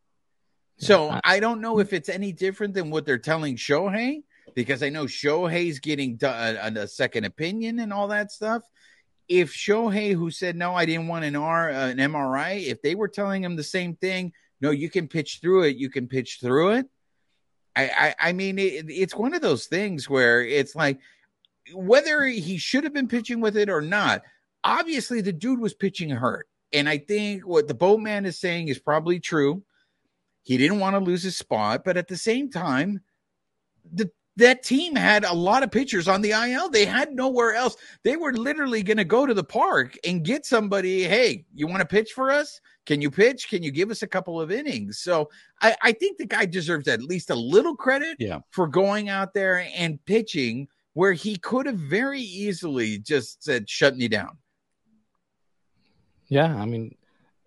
So 0.78 1.18
I 1.24 1.40
don't 1.40 1.62
know 1.62 1.80
if 1.80 1.94
it's 1.94 2.10
any 2.10 2.34
different 2.34 2.74
than 2.74 2.90
what 2.90 3.06
they're 3.06 3.18
telling 3.18 3.56
Shohei, 3.56 4.24
because 4.56 4.84
I 4.84 4.90
know 4.90 5.06
Shohei's 5.06 5.80
getting 5.80 6.20
a, 6.22 6.72
a 6.76 6.88
second 6.88 7.26
opinion 7.26 7.80
and 7.80 7.94
all 7.94 8.08
that 8.10 8.32
stuff. 8.32 8.64
If 9.28 9.54
Shohei, 9.54 10.14
who 10.14 10.32
said 10.32 10.56
no, 10.56 10.76
I 10.76 10.86
didn't 10.86 11.08
want 11.08 11.26
an 11.26 11.36
R, 11.36 11.70
uh, 11.70 11.88
an 11.90 11.98
MRI, 11.98 12.66
if 12.68 12.82
they 12.82 12.96
were 12.96 13.08
telling 13.08 13.44
him 13.44 13.56
the 13.56 13.64
same 13.64 13.96
thing, 13.96 14.34
no, 14.62 14.72
you 14.72 14.90
can 14.90 15.08
pitch 15.08 15.40
through 15.42 15.64
it, 15.64 15.78
you 15.78 15.90
can 15.90 16.08
pitch 16.08 16.40
through 16.42 16.72
it. 16.72 16.86
I, 17.76 17.84
I, 17.84 18.30
I 18.30 18.34
mean, 18.34 18.60
it, 18.60 18.86
it's 18.90 19.16
one 19.16 19.34
of 19.34 19.42
those 19.42 19.66
things 19.68 20.10
where 20.10 20.42
it's 20.42 20.76
like 20.76 21.00
whether 21.74 22.24
he 22.24 22.58
should 22.58 22.84
have 22.84 22.94
been 22.94 23.08
pitching 23.08 23.40
with 23.40 23.58
it 23.58 23.70
or 23.70 23.82
not. 23.82 24.24
Obviously, 24.64 25.22
the 25.22 25.34
dude 25.34 25.60
was 25.60 25.74
pitching 25.74 26.10
hurt, 26.10 26.48
and 26.72 26.88
I 26.88 26.98
think 26.98 27.46
what 27.46 27.68
the 27.68 27.74
boatman 27.74 28.26
is 28.26 28.40
saying 28.40 28.70
is 28.70 28.80
probably 28.80 29.20
true. 29.20 29.64
He 30.44 30.58
didn't 30.58 30.80
want 30.80 30.96
to 30.96 31.00
lose 31.00 31.24
his 31.24 31.38
spot, 31.38 31.84
but 31.84 31.98
at 31.98 32.08
the 32.08 32.18
same 32.18 32.50
time, 32.50 33.02
the 33.92 34.12
that 34.38 34.64
team 34.64 34.96
had 34.96 35.26
a 35.26 35.34
lot 35.34 35.62
of 35.64 35.70
pitchers 35.72 36.08
on 36.08 36.22
the 36.22 36.32
IL. 36.32 36.70
They 36.70 36.86
had 36.86 37.14
nowhere 37.14 37.54
else. 37.54 37.76
They 38.04 38.16
were 38.16 38.34
literally 38.34 38.82
going 38.82 38.98
to 38.98 39.06
go 39.06 39.26
to 39.28 39.34
the 39.34 39.44
park 39.44 39.96
and 40.06 40.24
get 40.24 40.46
somebody. 40.46 41.04
Hey, 41.04 41.46
you 41.54 41.68
want 41.68 41.82
to 41.82 41.86
pitch 41.88 42.12
for 42.14 42.32
us? 42.32 42.60
Can 42.88 43.00
you 43.02 43.12
pitch? 43.12 43.48
Can 43.48 43.62
you 43.62 43.70
give 43.72 43.92
us 43.92 44.02
a 44.02 44.08
couple 44.08 44.42
of 44.42 44.52
innings? 44.52 45.00
So 45.00 45.30
I, 45.62 45.76
I 45.84 45.92
think 45.92 46.18
the 46.18 46.26
guy 46.26 46.46
deserves 46.46 46.88
at 46.88 47.04
least 47.04 47.30
a 47.30 47.36
little 47.36 47.76
credit 47.76 48.18
Yeah. 48.20 48.40
for 48.50 48.68
going 48.68 49.08
out 49.10 49.34
there 49.36 49.68
and 49.76 50.04
pitching 50.06 50.68
where 50.94 51.14
he 51.14 51.36
could 51.38 51.66
have 51.68 51.78
very 51.78 52.22
easily 52.22 52.98
just 53.00 53.44
said, 53.44 53.70
shut 53.70 53.96
me 53.98 54.08
down. 54.08 54.38
yeah, 56.28 56.56
I 56.56 56.66
mean, 56.66 56.96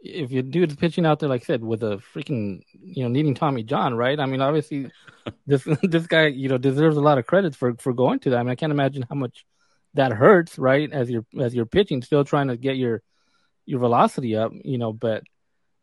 if 0.07 0.31
your 0.31 0.43
dude's 0.43 0.77
pitching 0.77 1.07
out 1.07 1.21
there, 1.21 1.29
like 1.29 1.43
I 1.43 1.45
said, 1.45 1.63
with 1.63 1.83
a 1.83 2.01
freaking, 2.15 2.63
you 2.73 3.03
know, 3.03 3.09
needing 3.09 3.35
Tommy 3.35 3.63
John, 3.63 3.95
right? 3.95 4.19
I 4.19 4.27
mean, 4.27 4.41
obviously, 4.41 4.91
this 5.47 5.67
this 5.83 6.07
guy, 6.07 6.27
you 6.27 6.49
know, 6.49 6.59
deserves 6.59 6.97
a 6.97 7.01
lot 7.01 7.19
of 7.19 7.27
credit 7.27 7.55
for 7.55 7.75
for 7.75 7.93
going 7.93 8.21
to 8.21 8.31
that. 8.31 8.39
I 8.39 8.43
mean, 8.43 8.51
I 8.51 8.57
can't 8.57 8.73
imagine 8.73 9.05
how 9.09 9.17
much 9.17 9.45
that 9.95 10.13
hurts, 10.13 10.59
right? 10.59 10.91
As 10.93 11.11
you're 11.11 11.27
as 11.39 11.55
you're 11.55 11.67
pitching, 11.67 12.03
still 12.03 12.25
trying 12.25 12.49
to 12.49 12.57
get 12.57 12.77
your 12.77 13.03
your 13.65 13.81
velocity 13.81 14.37
up, 14.37 14.53
you 14.65 14.79
know. 14.79 14.93
But 14.93 15.25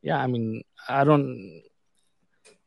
yeah, 0.01 0.17
I 0.17 0.27
mean, 0.27 0.63
I 0.87 1.03
don't. 1.03 1.61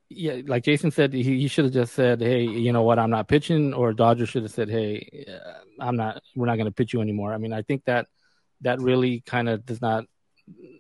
Yeah, 0.09 0.43
like 0.47 0.63
Jason 0.63 0.93
said, 0.93 1.13
he, 1.13 1.23
he 1.25 1.49
should 1.49 1.65
have 1.65 1.75
just 1.75 1.95
said, 1.95 2.21
"Hey, 2.21 2.43
you 2.43 2.73
know 2.73 2.83
what? 2.83 2.99
I'm 2.99 3.11
not 3.11 3.27
pitching," 3.27 3.75
or 3.75 3.93
Dodgers 3.93 4.29
should 4.29 4.45
have 4.45 4.53
said, 4.53 4.69
"Hey, 4.69 5.27
uh, 5.29 5.59
I'm 5.81 5.97
not. 5.97 6.23
We're 6.37 6.47
not 6.47 6.57
going 6.57 6.67
to 6.67 6.73
pitch 6.73 6.93
you 6.93 7.01
anymore." 7.01 7.33
I 7.33 7.39
mean, 7.39 7.53
I 7.53 7.63
think 7.63 7.85
that 7.87 8.07
that 8.61 8.81
really 8.81 9.23
kind 9.27 9.49
of 9.49 9.67
does 9.67 9.81
not. 9.81 10.05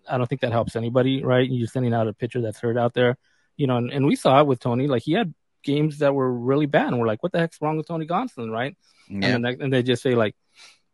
I 0.08 0.18
don't 0.18 0.26
think 0.26 0.40
that 0.42 0.52
helps 0.52 0.76
anybody, 0.76 1.22
right? 1.24 1.48
You're 1.48 1.66
sending 1.68 1.92
out 1.94 2.08
a 2.08 2.12
pitcher 2.12 2.40
that's 2.40 2.60
hurt 2.60 2.76
out 2.76 2.94
there, 2.94 3.18
you 3.56 3.66
know. 3.66 3.76
And, 3.76 3.90
and 3.92 4.06
we 4.06 4.16
saw 4.16 4.40
it 4.40 4.46
with 4.46 4.60
Tony. 4.60 4.86
Like 4.86 5.02
he 5.02 5.12
had 5.12 5.34
games 5.64 5.98
that 5.98 6.14
were 6.14 6.32
really 6.32 6.66
bad, 6.66 6.88
and 6.88 7.00
we're 7.00 7.06
like, 7.06 7.22
"What 7.22 7.32
the 7.32 7.38
heck's 7.38 7.60
wrong 7.60 7.76
with 7.76 7.88
Tony 7.88 8.06
Gonsolin?" 8.06 8.50
Right? 8.52 8.76
Yeah. 9.08 9.14
And 9.14 9.22
then 9.22 9.42
they, 9.42 9.64
and 9.64 9.72
they 9.72 9.82
just 9.82 10.02
say 10.02 10.14
like, 10.14 10.34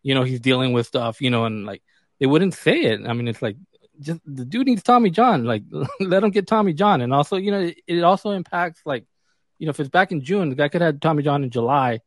you 0.03 0.15
know, 0.15 0.23
he's 0.25 0.41
dealing 0.41 0.73
with 0.73 0.87
stuff, 0.87 1.21
you 1.21 1.31
know, 1.31 1.45
and 1.45 1.65
like 1.67 1.83
they 2.21 2.27
wouldn't 2.27 2.55
say 2.55 2.81
it. 2.83 3.01
I 3.07 3.13
mean, 3.13 3.29
it's 3.29 3.43
like 3.43 3.57
just 4.01 4.21
the 4.27 4.45
dude 4.45 4.67
needs 4.67 4.83
Tommy 4.83 5.11
John. 5.11 5.45
Like 5.45 5.63
let 6.01 6.25
him 6.25 6.31
get 6.31 6.47
Tommy 6.47 6.73
John, 6.73 7.01
and 7.03 7.13
also, 7.13 7.37
you 7.37 7.51
know, 7.51 7.61
it, 7.61 7.79
it 7.87 8.03
also 8.03 8.31
impacts 8.31 8.81
like, 8.87 9.05
you 9.59 9.67
know, 9.67 9.71
if 9.71 9.81
it's 9.81 9.91
back 9.91 10.13
in 10.13 10.23
June, 10.25 10.49
the 10.49 10.55
guy 10.57 10.69
could 10.69 10.81
have 10.81 11.01
Tommy 11.01 11.23
John 11.23 11.45
in 11.45 11.51
July, 11.51 12.01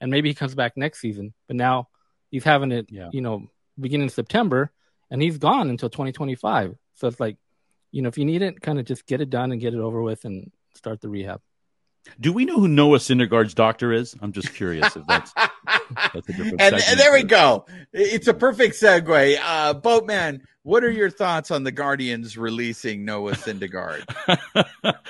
and 0.00 0.10
maybe 0.10 0.30
he 0.30 0.34
comes 0.34 0.54
back 0.54 0.76
next 0.76 1.00
season. 1.00 1.34
But 1.46 1.56
now 1.56 1.88
he's 2.30 2.44
having 2.44 2.72
it, 2.72 2.86
Yeah. 2.90 3.10
you 3.12 3.20
know, 3.20 3.48
beginning 3.78 4.08
September, 4.08 4.72
and 5.10 5.22
he's 5.22 5.38
gone 5.38 5.70
until 5.70 5.88
2025. 5.88 6.74
So 6.94 7.08
it's 7.08 7.20
like, 7.20 7.36
you 7.92 8.02
know, 8.02 8.08
if 8.08 8.18
you 8.18 8.24
need 8.24 8.42
it, 8.42 8.60
kind 8.60 8.78
of 8.78 8.84
just 8.84 9.06
get 9.06 9.20
it 9.20 9.30
done 9.30 9.52
and 9.52 9.60
get 9.60 9.74
it 9.74 9.80
over 9.80 10.02
with, 10.02 10.24
and 10.24 10.50
start 10.74 11.00
the 11.00 11.08
rehab. 11.08 11.40
Do 12.20 12.32
we 12.32 12.44
know 12.44 12.56
who 12.56 12.68
Noah 12.68 12.98
Syndergaard's 12.98 13.54
doctor 13.54 13.92
is? 13.92 14.14
I'm 14.20 14.32
just 14.32 14.54
curious 14.54 14.96
if 14.96 15.06
that's 15.06 15.32
that's 15.32 15.38
a 15.38 15.40
different. 15.40 15.55
And, 15.66 16.60
and 16.60 17.00
there 17.00 17.12
we 17.12 17.22
go. 17.22 17.66
It's 17.92 18.28
a 18.28 18.34
perfect 18.34 18.74
segue. 18.76 19.38
Uh, 19.42 19.74
Boatman, 19.74 20.42
what 20.62 20.82
are 20.82 20.90
your 20.90 21.10
thoughts 21.10 21.50
on 21.52 21.62
the 21.62 21.70
Guardians 21.70 22.36
releasing 22.36 23.04
Noah 23.04 23.32
Syndergaard? 23.32 24.04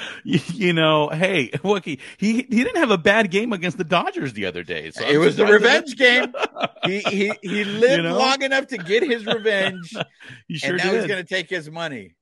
you, 0.24 0.40
you 0.52 0.72
know, 0.72 1.08
hey, 1.08 1.48
Wookie, 1.48 1.98
he 2.18 2.34
he 2.34 2.42
didn't 2.42 2.76
have 2.76 2.90
a 2.90 2.98
bad 2.98 3.30
game 3.30 3.52
against 3.54 3.78
the 3.78 3.84
Dodgers 3.84 4.34
the 4.34 4.44
other 4.46 4.62
day. 4.62 4.90
So 4.90 5.04
it 5.06 5.14
I'm 5.14 5.20
was 5.20 5.36
the 5.36 5.46
revenge 5.46 5.96
game. 5.96 6.32
He 6.84 7.00
he 7.00 7.32
he 7.42 7.64
lived 7.64 7.96
You 7.96 8.02
know? 8.02 8.18
long 8.18 8.42
enough 8.42 8.66
to 8.68 8.76
get 8.78 9.02
his 9.02 9.24
revenge, 9.24 9.94
he 10.48 10.58
sure 10.58 10.70
and 10.70 10.78
now 10.78 10.90
did. 10.92 11.00
he's 11.00 11.06
going 11.06 11.24
to 11.24 11.28
take 11.28 11.48
his 11.48 11.70
money. 11.70 12.16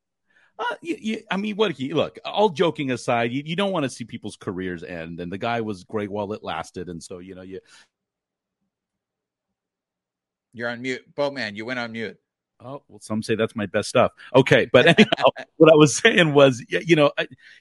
Uh, 0.57 0.65
you, 0.83 0.97
you, 1.01 1.23
I 1.29 1.37
mean, 1.37 1.57
what? 1.57 1.73
He, 1.73 1.93
look, 1.93 2.21
all 2.25 2.51
joking 2.51 2.93
aside, 2.93 3.33
you, 3.33 3.43
you 3.45 3.57
don't 3.57 3.73
want 3.73 3.83
to 3.83 3.91
see 3.91 4.05
people's 4.05 4.37
careers 4.37 4.85
end, 4.85 5.19
and 5.19 5.33
the 5.33 5.39
guy 5.39 5.61
was 5.63 5.83
great 5.83 6.09
while 6.09 6.33
it 6.33 6.45
lasted, 6.45 6.89
and 6.89 7.03
so 7.03 7.19
you 7.19 7.35
know, 7.35 7.43
you. 7.43 7.59
You're 10.55 10.69
on 10.69 10.81
mute, 10.81 11.05
Boatman. 11.15 11.57
You 11.57 11.67
went 11.67 11.81
on 11.81 11.93
mute. 11.93 12.17
Oh 12.61 12.83
well, 12.89 13.01
some 13.01 13.23
say 13.23 13.35
that's 13.35 13.57
my 13.57 13.67
best 13.67 13.89
stuff. 13.89 14.13
Okay, 14.35 14.69
but 14.73 14.87
anyhow, 14.99 15.25
what 15.57 15.73
I 15.73 15.75
was 15.75 15.97
saying 15.97 16.33
was, 16.33 16.65
you 16.69 16.97
know, 16.97 17.13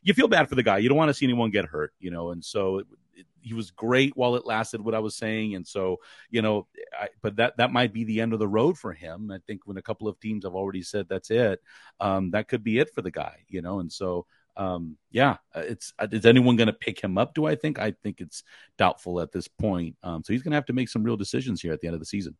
you 0.03 0.13
feel 0.13 0.27
bad 0.27 0.47
for 0.47 0.55
the 0.55 0.63
guy. 0.63 0.77
You 0.77 0.87
don't 0.87 0.97
want 0.97 1.09
to 1.09 1.13
see 1.13 1.25
anyone 1.25 1.49
get 1.49 1.65
hurt, 1.65 1.93
you 1.99 2.11
know, 2.11 2.29
and 2.29 2.45
so 2.45 2.77
it, 2.77 2.87
it, 3.15 3.25
he 3.41 3.55
was 3.55 3.71
great 3.71 4.15
while 4.15 4.35
it 4.35 4.45
lasted. 4.45 4.81
What 4.81 4.93
I 4.93 4.99
was 4.99 5.15
saying, 5.15 5.55
and 5.55 5.67
so 5.67 5.97
you 6.29 6.43
know, 6.43 6.67
I, 6.97 7.09
but 7.23 7.35
that 7.37 7.57
that 7.57 7.73
might 7.73 7.91
be 7.91 8.03
the 8.03 8.21
end 8.21 8.33
of 8.33 8.39
the 8.39 8.47
road 8.47 8.77
for 8.77 8.93
him. 8.93 9.31
I 9.31 9.39
think 9.47 9.61
when 9.65 9.77
a 9.77 9.81
couple 9.81 10.07
of 10.07 10.19
teams 10.19 10.45
have 10.45 10.55
already 10.55 10.83
said 10.83 11.07
that's 11.09 11.31
it, 11.31 11.61
um, 11.99 12.29
that 12.31 12.47
could 12.47 12.63
be 12.63 12.77
it 12.77 12.93
for 12.93 13.01
the 13.01 13.11
guy, 13.11 13.39
you 13.49 13.63
know, 13.63 13.79
and 13.79 13.91
so 13.91 14.27
um 14.55 14.95
yeah 15.09 15.37
uh, 15.55 15.61
it's 15.61 15.93
uh, 15.97 16.07
is 16.11 16.27
anyone 16.27 16.55
going 16.55 16.67
to 16.67 16.73
pick 16.73 17.03
him 17.03 17.17
up 17.17 17.33
do 17.33 17.47
i 17.47 17.55
think 17.55 17.79
i 17.79 17.89
think 18.03 18.21
it's 18.21 18.43
doubtful 18.77 19.19
at 19.19 19.31
this 19.31 19.47
point 19.47 19.95
um 20.03 20.23
so 20.23 20.31
he's 20.31 20.43
going 20.43 20.51
to 20.51 20.55
have 20.55 20.63
to 20.63 20.73
make 20.73 20.87
some 20.87 21.03
real 21.03 21.17
decisions 21.17 21.59
here 21.59 21.73
at 21.73 21.81
the 21.81 21.87
end 21.87 21.95
of 21.95 21.99
the 21.99 22.05
season 22.05 22.37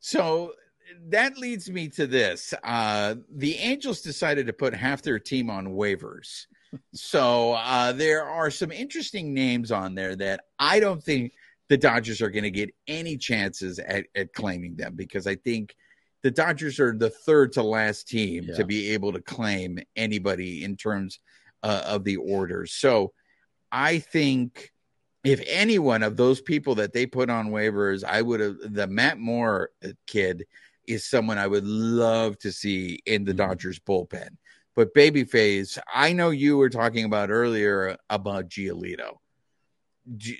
So 0.00 0.52
that 1.08 1.36
leads 1.36 1.68
me 1.70 1.88
to 1.90 2.06
this. 2.06 2.54
Uh, 2.62 3.16
the 3.34 3.56
Angels 3.56 4.00
decided 4.02 4.46
to 4.46 4.52
put 4.52 4.74
half 4.74 5.02
their 5.02 5.18
team 5.18 5.50
on 5.50 5.68
waivers. 5.68 6.46
so 6.94 7.52
uh, 7.54 7.92
there 7.92 8.24
are 8.24 8.50
some 8.50 8.70
interesting 8.72 9.34
names 9.34 9.70
on 9.72 9.94
there 9.94 10.14
that 10.16 10.40
I 10.58 10.80
don't 10.80 11.02
think 11.02 11.32
the 11.68 11.76
Dodgers 11.76 12.22
are 12.22 12.30
going 12.30 12.44
to 12.44 12.50
get 12.50 12.70
any 12.86 13.16
chances 13.16 13.78
at, 13.80 14.06
at 14.14 14.32
claiming 14.32 14.76
them 14.76 14.94
because 14.94 15.26
I 15.26 15.34
think 15.34 15.74
the 16.22 16.30
Dodgers 16.30 16.78
are 16.78 16.96
the 16.96 17.10
third 17.10 17.52
to 17.52 17.62
last 17.62 18.08
team 18.08 18.44
Yeah. 18.48 18.56
to 18.56 18.64
be 18.64 18.90
able 18.90 19.12
to 19.12 19.20
claim 19.20 19.78
anybody 19.96 20.62
in 20.64 20.76
terms 20.76 21.18
uh, 21.62 21.82
of 21.86 22.04
the 22.04 22.16
orders. 22.16 22.72
So 22.72 23.12
I 23.72 23.98
think 23.98 24.72
if 25.26 25.42
any 25.46 25.78
one 25.78 26.02
of 26.02 26.16
those 26.16 26.40
people 26.40 26.76
that 26.76 26.92
they 26.92 27.04
put 27.04 27.28
on 27.30 27.48
waivers, 27.48 28.04
I 28.04 28.22
would 28.22 28.40
have 28.40 28.56
the 28.60 28.86
Matt 28.86 29.18
Moore 29.18 29.70
uh, 29.84 29.88
kid 30.06 30.46
is 30.86 31.04
someone 31.04 31.36
I 31.36 31.48
would 31.48 31.66
love 31.66 32.38
to 32.38 32.52
see 32.52 33.00
in 33.06 33.24
the 33.24 33.34
Dodgers 33.34 33.80
bullpen. 33.80 34.28
But 34.76 34.94
babyface, 34.94 35.78
I 35.92 36.12
know 36.12 36.30
you 36.30 36.56
were 36.56 36.70
talking 36.70 37.04
about 37.04 37.30
earlier 37.30 37.96
about 38.08 38.48
Giolito. 38.48 39.16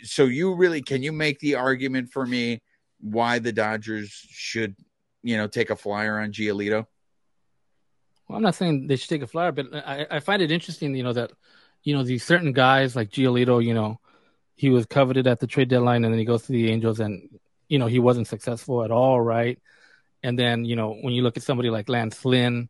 So 0.05 0.27
you 0.27 0.55
really 0.55 0.83
can 0.83 1.03
you 1.03 1.11
make 1.11 1.41
the 1.41 1.57
argument 1.57 2.11
for 2.11 2.25
me 2.25 2.63
why 3.01 3.41
the 3.41 3.53
Dodgers 3.53 4.11
should, 4.31 4.77
you 5.25 5.37
know, 5.37 5.49
take 5.49 5.71
a 5.71 5.77
flyer 5.77 6.21
on 6.21 6.31
Giolito? 6.31 6.87
Well, 8.29 8.37
I'm 8.37 8.43
not 8.43 8.55
saying 8.55 8.87
they 8.87 8.97
should 8.97 9.09
take 9.09 9.23
a 9.23 9.27
flyer, 9.27 9.51
but 9.51 9.67
I, 9.75 10.07
I 10.11 10.21
find 10.21 10.43
it 10.43 10.53
interesting, 10.53 10.95
you 10.95 11.03
know, 11.03 11.13
that, 11.13 11.33
you 11.83 11.97
know, 11.97 12.05
these 12.05 12.25
certain 12.25 12.53
guys 12.53 12.95
like 12.95 13.11
Giolito, 13.11 13.65
you 13.65 13.75
know, 13.75 13.99
he 14.57 14.71
was 14.71 14.87
coveted 14.87 15.27
at 15.27 15.39
the 15.39 15.47
trade 15.47 15.69
deadline 15.69 16.05
and 16.05 16.13
then 16.13 16.19
he 16.19 16.25
goes 16.25 16.43
to 16.43 16.53
the 16.53 16.71
Angels 16.71 16.99
and, 16.99 17.39
you 17.69 17.79
know, 17.79 17.87
he 17.87 17.99
wasn't 17.99 18.27
successful 18.27 18.83
at 18.83 18.91
all, 18.91 19.21
right? 19.21 19.59
And 20.23 20.39
then, 20.39 20.65
you 20.65 20.77
know, 20.77 20.95
when 20.95 21.13
you 21.13 21.23
look 21.23 21.37
at 21.37 21.43
somebody 21.43 21.71
like 21.71 21.89
Lance 21.89 22.25
Lynn, 22.25 22.69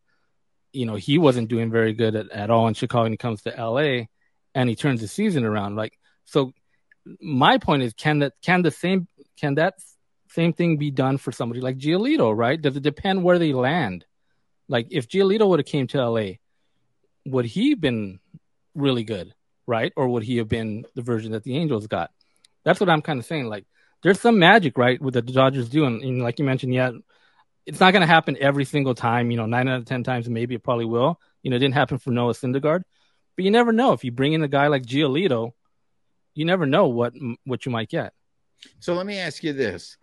you 0.72 0.84
know, 0.84 0.96
he 0.96 1.16
wasn't 1.16 1.48
doing 1.48 1.70
very 1.70 1.92
good 1.94 2.16
at, 2.16 2.30
at 2.30 2.50
all 2.50 2.66
in 2.68 2.74
Chicago 2.74 3.04
and 3.04 3.12
he 3.12 3.16
comes 3.16 3.42
to 3.42 3.50
LA 3.50 4.06
and 4.54 4.68
he 4.68 4.74
turns 4.74 5.00
the 5.00 5.08
season 5.08 5.44
around. 5.44 5.76
Like, 5.76 5.98
so 6.24 6.52
my 7.20 7.58
point 7.58 7.84
is, 7.84 7.94
can 7.94 8.18
that, 8.18 8.32
can 8.42 8.62
the 8.62 8.72
same, 8.72 9.06
can 9.36 9.54
that 9.54 9.74
same 10.28 10.52
thing 10.52 10.76
be 10.76 10.90
done 10.90 11.18
for 11.18 11.30
somebody 11.30 11.60
like 11.60 11.78
Giolito, 11.78 12.36
right? 12.36 12.60
Does 12.60 12.76
it 12.76 12.82
depend 12.82 13.22
where 13.22 13.38
they 13.38 13.52
land? 13.52 14.04
Like 14.68 14.88
if 14.90 15.08
Giolito 15.08 15.48
would 15.48 15.60
have 15.60 15.66
came 15.66 15.86
to 15.88 16.04
LA, 16.04 16.32
would 17.24 17.44
he 17.44 17.74
been 17.74 18.18
really 18.74 19.04
good, 19.04 19.34
right? 19.66 19.92
Or 19.96 20.08
would 20.08 20.22
he 20.22 20.38
have 20.38 20.48
been 20.48 20.84
the 20.94 21.02
version 21.02 21.32
that 21.32 21.44
the 21.44 21.56
Angels 21.56 21.86
got? 21.86 22.10
That's 22.64 22.80
what 22.80 22.88
I'm 22.88 23.02
kind 23.02 23.18
of 23.18 23.26
saying. 23.26 23.46
Like 23.46 23.64
there's 24.02 24.20
some 24.20 24.38
magic, 24.38 24.78
right, 24.78 25.00
with 25.00 25.14
the 25.14 25.22
Dodgers 25.22 25.68
doing. 25.68 26.02
And 26.02 26.22
like 26.22 26.38
you 26.38 26.44
mentioned, 26.44 26.74
yeah, 26.74 26.92
it's 27.64 27.80
not 27.80 27.92
going 27.92 28.02
to 28.02 28.06
happen 28.06 28.36
every 28.40 28.64
single 28.64 28.94
time. 28.94 29.30
You 29.30 29.36
know, 29.36 29.46
nine 29.46 29.68
out 29.68 29.78
of 29.78 29.84
ten 29.84 30.04
times, 30.04 30.28
maybe 30.28 30.54
it 30.54 30.62
probably 30.62 30.84
will. 30.84 31.20
You 31.42 31.50
know, 31.50 31.56
it 31.56 31.60
didn't 31.60 31.74
happen 31.74 31.98
for 31.98 32.10
Noah 32.10 32.32
Syndergaard, 32.32 32.82
but 33.36 33.44
you 33.44 33.50
never 33.50 33.72
know 33.72 33.92
if 33.92 34.04
you 34.04 34.12
bring 34.12 34.32
in 34.32 34.42
a 34.42 34.48
guy 34.48 34.68
like 34.68 34.84
Giolito. 34.84 35.52
You 36.34 36.44
never 36.44 36.66
know 36.66 36.88
what 36.88 37.14
what 37.44 37.66
you 37.66 37.72
might 37.72 37.88
get. 37.88 38.12
So 38.80 38.94
let 38.94 39.06
me 39.06 39.18
ask 39.18 39.42
you 39.42 39.52
this. 39.52 39.96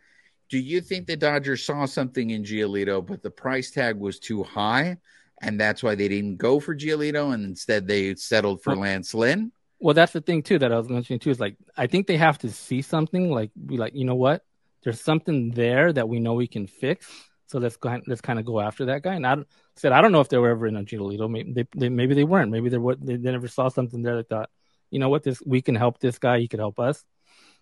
Do 0.49 0.57
you 0.57 0.81
think 0.81 1.07
the 1.07 1.17
Dodgers 1.17 1.65
saw 1.65 1.85
something 1.85 2.29
in 2.29 2.43
Giolito, 2.43 3.05
but 3.05 3.23
the 3.23 3.31
price 3.31 3.71
tag 3.71 3.97
was 3.97 4.19
too 4.19 4.43
high, 4.43 4.97
and 5.41 5.59
that's 5.59 5.83
why 5.83 5.95
they 5.95 6.07
didn't 6.07 6.37
go 6.37 6.59
for 6.59 6.75
Giolito, 6.75 7.33
and 7.33 7.43
instead 7.45 7.87
they 7.87 8.15
settled 8.15 8.61
for 8.63 8.71
Well- 8.71 8.81
Lance 8.81 9.13
Lynn? 9.13 9.51
Well, 9.79 9.93
that's 9.93 10.13
the 10.13 10.21
thing 10.21 10.43
too 10.43 10.57
that 10.59 10.71
I 10.71 10.77
was 10.77 10.87
mentioning 10.87 11.19
too. 11.19 11.29
Is 11.29 11.41
like 11.41 11.57
I 11.75 11.87
think 11.87 12.07
they 12.07 12.15
have 12.15 12.37
to 12.39 12.49
see 12.49 12.81
something, 12.81 13.29
like 13.31 13.51
be 13.65 13.75
like, 13.75 13.93
you 13.93 14.05
know 14.05 14.15
what? 14.15 14.45
There's 14.83 15.01
something 15.01 15.51
there 15.51 15.91
that 15.91 16.07
we 16.07 16.19
know 16.21 16.35
we 16.35 16.47
can 16.47 16.67
fix. 16.67 17.07
So 17.47 17.59
let's 17.59 17.75
go. 17.75 17.99
Let's 18.07 18.21
kind 18.21 18.39
of 18.39 18.45
go 18.45 18.61
after 18.61 18.85
that 18.85 19.03
guy. 19.03 19.15
And 19.15 19.27
I 19.27 19.35
don't- 19.35 19.47
said 19.75 19.91
I 19.91 20.01
don't 20.01 20.11
know 20.13 20.21
if 20.21 20.29
they 20.29 20.37
were 20.37 20.51
ever 20.51 20.67
in 20.67 20.77
a 20.77 20.83
Giolito. 20.83 21.29
Maybe 21.29 21.51
they, 21.51 21.67
they 21.75 21.89
maybe 21.89 22.13
they 22.15 22.23
weren't. 22.23 22.49
Maybe 22.51 22.69
they 22.69 22.77
were. 22.77 22.95
They, 22.95 23.17
they 23.17 23.31
never 23.31 23.47
saw 23.49 23.67
something 23.67 24.01
there 24.01 24.15
that 24.17 24.29
thought, 24.29 24.49
you 24.89 24.99
know 24.99 25.09
what? 25.09 25.23
This 25.23 25.41
we 25.45 25.61
can 25.61 25.75
help 25.75 25.99
this 25.99 26.17
guy. 26.17 26.39
He 26.39 26.47
could 26.47 26.59
help 26.59 26.79
us. 26.79 27.03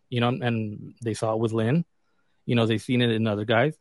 You 0.10 0.20
know, 0.20 0.28
and 0.28 0.94
they 1.02 1.14
saw 1.16 1.34
it 1.34 1.40
with 1.40 1.54
Lynn. 1.54 1.86
You 2.46 2.56
know, 2.56 2.66
they've 2.68 2.82
seen 2.82 3.02
it 3.02 3.12
in 3.12 3.26
other 3.28 3.46
guys. 3.46 3.76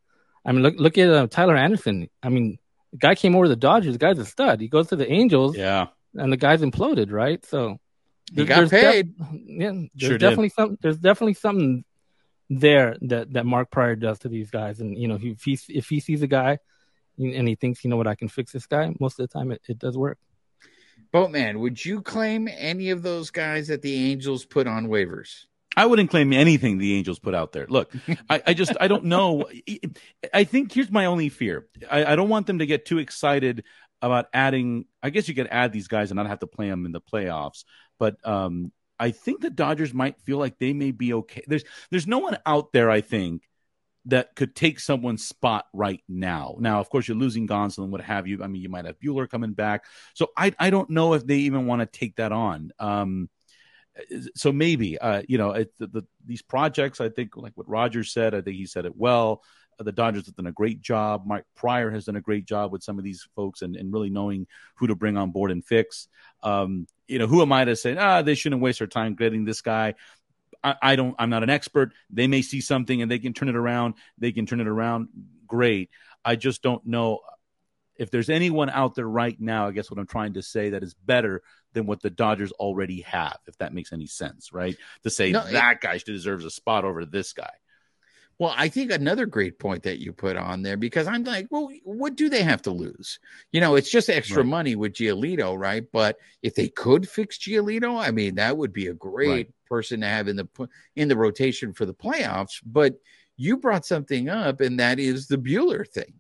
I 0.47 0.53
mean, 0.53 0.63
look 0.63 0.77
look 0.79 0.97
at 0.97 1.11
uh, 1.11 1.27
Tyler 1.27 1.57
Anderson. 1.57 2.09
I 2.23 2.29
mean, 2.31 2.59
the 2.93 2.99
guy 2.99 3.15
came 3.15 3.35
over 3.35 3.45
to 3.45 3.49
the 3.51 3.57
Dodgers. 3.57 3.93
The 3.95 3.99
guy's 3.99 4.19
a 4.19 4.25
stud. 4.25 4.61
He 4.61 4.69
goes 4.69 4.89
to 4.89 4.97
the 4.97 5.11
Angels, 5.11 5.57
Yeah. 5.57 5.87
and 6.15 6.33
the 6.33 6.37
guy's 6.37 6.61
imploded, 6.63 7.13
right? 7.13 7.45
So 7.47 7.79
He 8.35 8.45
got 8.45 8.57
there's 8.57 8.71
def- 8.71 8.83
paid. 8.83 9.15
yeah, 9.47 9.73
there's 9.73 9.89
Sure 9.97 10.11
did. 10.11 10.21
definitely 10.21 10.49
some. 10.51 10.79
There's 10.81 10.99
definitely 10.99 11.35
something 11.35 11.85
there 12.49 12.97
that 13.03 13.33
that 13.35 13.47
Mark 13.47 13.71
Prior 13.71 13.95
does 13.97 14.19
to 14.21 14.29
these 14.29 14.51
guys, 14.51 14.81
and 14.81 14.97
you 14.99 15.07
know, 15.09 15.19
if 15.23 15.43
he 15.45 15.59
if 15.69 15.89
he 15.89 16.01
sees 16.01 16.23
a 16.23 16.27
guy 16.27 16.59
and 17.19 17.47
he 17.47 17.55
thinks, 17.55 17.85
you 17.85 17.91
know 17.91 17.97
what, 17.97 18.07
I 18.07 18.15
can 18.15 18.29
fix 18.29 18.51
this 18.53 18.67
guy, 18.67 18.93
most 18.99 19.21
of 19.21 19.29
the 19.29 19.33
time 19.33 19.51
it, 19.53 19.61
it 19.69 19.79
does 19.79 19.97
work. 19.97 20.19
Boatman, 21.13 21.59
would 21.61 21.85
you 21.85 22.03
claim 22.03 22.49
any 22.57 22.91
of 22.91 23.03
those 23.03 23.31
guys 23.31 23.69
that 23.69 23.83
the 23.83 23.95
Angels 24.11 24.45
put 24.45 24.67
on 24.67 24.87
waivers? 24.87 25.47
I 25.77 25.87
wouldn't 25.87 26.11
claim 26.11 26.33
anything 26.33 26.79
the 26.79 26.97
Angels 26.97 27.19
put 27.19 27.35
out 27.35 27.53
there. 27.53 27.67
Look, 27.69 27.93
I, 28.29 28.43
I 28.49 28.55
just 28.55 28.73
I 28.81 28.89
don't 28.89 29.05
know. 29.05 29.49
I 30.35 30.45
think 30.45 30.73
here's 30.73 30.91
my 30.91 31.07
only 31.07 31.29
fear. 31.29 31.67
I, 31.91 32.05
I 32.05 32.17
don't 32.17 32.29
want 32.29 32.47
them 32.47 32.59
to 32.59 32.67
get 32.67 32.87
too 32.87 32.99
excited 32.99 33.65
about 34.03 34.27
adding. 34.33 34.87
I 35.03 35.11
guess 35.11 35.29
you 35.29 35.35
could 35.35 35.49
add 35.51 35.73
these 35.73 35.89
guys 35.89 36.11
and 36.11 36.17
not 36.17 36.27
have 36.27 36.41
to 36.41 36.47
play 36.47 36.69
them 36.69 36.87
in 36.87 36.93
the 36.93 37.01
playoffs. 37.01 37.65
But 37.99 38.17
um, 38.27 38.73
I 38.99 39.13
think 39.13 39.41
the 39.41 39.51
Dodgers 39.51 39.95
might 39.95 40.21
feel 40.21 40.39
like 40.39 40.59
they 40.59 40.73
may 40.73 40.91
be 40.91 41.15
okay. 41.15 41.43
There's 41.47 41.65
there's 41.91 42.07
no 42.07 42.19
one 42.19 42.39
out 42.45 42.73
there. 42.73 42.91
I 42.91 43.01
think 43.01 43.49
that 44.07 44.35
could 44.35 44.57
take 44.57 44.81
someone's 44.81 45.25
spot 45.27 45.67
right 45.73 46.03
now. 46.09 46.57
Now, 46.59 46.81
of 46.81 46.89
course, 46.91 47.07
you're 47.07 47.17
losing 47.17 47.47
Gonsolin, 47.47 47.91
what 47.91 48.01
have 48.01 48.27
you. 48.27 48.43
I 48.43 48.47
mean, 48.47 48.63
you 48.63 48.69
might 48.69 48.87
have 48.87 48.99
Buehler 48.99 49.29
coming 49.29 49.53
back. 49.53 49.85
So 50.15 50.29
I 50.37 50.53
I 50.59 50.71
don't 50.71 50.91
know 50.91 51.15
if 51.15 51.27
they 51.27 51.37
even 51.37 51.67
want 51.67 51.81
to 51.81 51.87
take 51.87 52.17
that 52.17 52.33
on. 52.33 52.73
Um, 52.79 53.29
so 54.35 54.53
maybe 54.53 54.99
uh, 54.99 55.23
you 55.29 55.39
know 55.39 55.53
it, 55.53 55.73
the, 55.79 55.87
the, 55.87 56.03
these 56.25 56.43
projects. 56.43 57.01
I 57.01 57.09
think 57.09 57.37
like 57.37 57.53
what 57.57 57.69
Rogers 57.69 58.13
said. 58.13 58.35
I 58.35 58.41
think 58.41 58.57
he 58.57 58.67
said 58.67 58.85
it 58.85 58.97
well. 58.97 59.43
Uh, 59.79 59.85
the 59.85 59.93
Dodgers 59.93 60.27
have 60.27 60.37
done 60.37 60.47
a 60.47 60.53
great 60.53 60.81
job. 60.81 61.25
Mike 61.27 61.45
Prior 61.57 61.91
has 61.91 62.05
done 62.05 62.17
a 62.17 62.21
great 62.21 62.45
job 62.45 62.73
with 62.73 62.83
some 62.83 62.99
of 62.99 63.05
these 63.05 63.27
folks 63.35 63.63
and, 63.63 63.77
and 63.77 63.93
really 63.93 64.11
knowing 64.11 64.47
who 64.77 64.87
to 64.87 64.95
bring 64.95 65.17
on 65.17 65.31
board 65.31 65.51
and 65.51 65.65
fix. 65.65 66.09
Um, 66.43 66.87
you 67.09 67.19
know, 67.19 67.27
who 67.27 67.43
am 67.43 67.53
I 67.53 67.65
to 67.65 67.77
say 67.77 67.97
ah 67.97 68.23
they 68.23 68.35
shouldn't 68.35 68.63
waste 68.63 68.79
their 68.79 68.89
time 68.89 69.15
getting 69.15 69.45
this 69.45 69.61
guy? 69.61 69.95
I, 70.63 70.75
I 70.83 70.97
don't. 70.97 71.15
I'm 71.19 71.31
not 71.31 71.43
an 71.43 71.51
expert. 71.51 71.93
They 72.11 72.27
may 72.27 72.43
see 72.43 72.61
something 72.61 73.03
and 73.03 73.11
they 73.11 73.19
can 73.19 73.33
turn 73.33 73.49
it 73.49 73.57
around. 73.57 73.95
They 74.19 74.33
can 74.33 74.47
turn 74.47 74.61
it 74.61 74.69
around. 74.69 75.09
Great. 75.47 75.91
I 76.25 76.37
just 76.37 76.63
don't 76.63 76.85
know 76.87 77.21
if 77.97 78.11
there's 78.11 78.31
anyone 78.31 78.71
out 78.71 78.95
there 78.95 79.09
right 79.09 79.39
now. 79.41 79.69
I 79.69 79.73
guess 79.73 79.91
what 79.91 79.99
I'm 79.99 80.07
trying 80.07 80.35
to 80.35 80.43
say 80.43 80.71
that 80.71 80.83
is 80.83 80.95
better 80.95 81.43
than 81.73 81.87
what 81.87 82.03
the 82.03 82.11
Dodgers 82.11 82.53
already 82.53 83.03
have, 83.03 83.39
if 83.47 83.57
that 83.59 83.75
makes 83.75 83.93
any 83.93 84.07
sense, 84.07 84.53
right? 84.53 84.77
To 85.05 85.11
say 85.11 85.33
No, 85.33 85.45
it- 85.45 85.53
that 85.53 85.81
guy 85.81 85.99
deserves 85.99 86.45
a 86.45 86.51
spot 86.51 86.85
over 86.85 87.05
this 87.05 87.33
guy. 87.33 87.51
Well, 88.39 88.55
I 88.57 88.69
think 88.69 88.91
another 88.91 89.27
great 89.27 89.59
point 89.59 89.83
that 89.83 89.99
you 89.99 90.15
put 90.15 90.39
on 90.39 90.63
there 90.63 90.79
because 90.79 91.07
I'm 91.07 91.25
like, 91.25 91.49
well, 91.51 91.71
what 91.85 92.17
do 92.17 92.31
they 92.31 92.43
have 92.43 92.63
to 92.63 92.71
lose? 92.71 93.21
You 93.53 93.61
know, 93.61 93.75
it's 93.75 93.91
just 93.91 94.09
extra 94.09 94.43
Right. 94.43 94.49
money 94.49 94.77
with 94.77 94.95
Giolito, 94.95 95.59
right? 95.59 95.85
But 95.93 96.17
if 96.41 96.55
they 96.55 96.69
could 96.71 97.07
fix 97.07 97.37
Giolito, 97.37 98.01
I 98.01 98.11
mean, 98.13 98.37
that 98.37 98.57
would 98.57 98.73
be 98.73 98.87
a 98.87 98.95
great 98.95 99.29
Right. 99.29 99.55
person 99.67 100.01
to 100.01 100.07
have 100.07 100.27
in 100.27 100.37
the 100.37 100.49
in 100.97 101.09
the 101.09 101.19
rotation 101.19 101.75
for 101.75 101.85
the 101.85 101.93
playoffs. 101.93 102.63
But 102.65 102.95
you 103.37 103.59
brought 103.59 103.85
something 103.85 104.31
up, 104.31 104.63
and 104.63 104.81
that 104.81 104.99
is 104.99 105.29
the 105.29 105.37
Buehler 105.37 105.87
thing. 105.87 106.19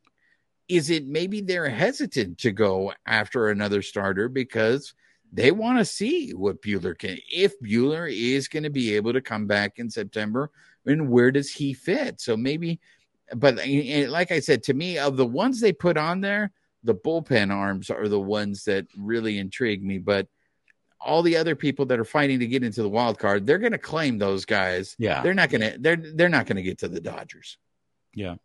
Is 0.68 0.90
it 0.90 1.06
maybe 1.06 1.40
they're 1.40 1.70
hesitant 1.70 2.36
to 2.38 2.52
go 2.52 2.92
after 3.06 3.48
another 3.48 3.80
starter 3.80 4.28
because 4.28 4.92
they 5.32 5.52
want 5.52 5.78
to 5.78 5.84
see 5.84 6.32
what 6.32 6.62
Buehler 6.62 6.98
can, 6.98 7.18
if 7.32 7.58
Buehler 7.60 8.12
is 8.12 8.48
going 8.48 8.64
to 8.64 8.70
be 8.70 8.94
able 8.96 9.12
to 9.12 9.20
come 9.20 9.46
back 9.46 9.78
in 9.78 9.88
September 9.88 10.50
and 10.86 11.08
where 11.08 11.30
does 11.30 11.52
he 11.52 11.72
fit? 11.72 12.20
So 12.20 12.36
maybe, 12.36 12.80
but 13.34 13.58
eh, 13.62 14.06
like 14.08 14.32
I 14.32 14.40
said, 14.40 14.62
to 14.64 14.74
me, 14.74 14.98
of 14.98 15.16
the 15.16 15.26
ones 15.26 15.60
they 15.60 15.72
put 15.72 15.96
on 15.96 16.20
there, 16.20 16.52
the 16.82 16.94
bullpen 16.94 17.54
arms 17.54 17.90
are 17.90 18.08
the 18.08 18.20
ones 18.20 18.64
that 18.64 18.86
really 18.96 19.38
intrigue 19.38 19.84
me. 19.84 19.98
But 19.98 20.26
all 21.00 21.22
the 21.22 21.36
other 21.36 21.54
people 21.54 21.86
that 21.86 22.00
are 22.00 22.04
fighting 22.04 22.40
to 22.40 22.46
get 22.46 22.64
into 22.64 22.82
the 22.82 22.88
wild 22.88 23.18
card, 23.18 23.46
they're 23.46 23.58
going 23.58 23.72
to 23.72 23.78
claim 23.78 24.18
those 24.18 24.44
guys. 24.44 24.96
Yeah. 24.98 25.22
They're 25.22 25.34
not 25.34 25.50
going 25.50 25.60
to. 25.60 25.78
They're 25.78 25.96
they're 25.96 26.28
not 26.28 26.46
going 26.46 26.56
to 26.56 26.62
get 26.62 26.78
to 26.78 26.88
the 26.88 27.00
Dodgers. 27.00 27.58
Yeah. 28.14 28.36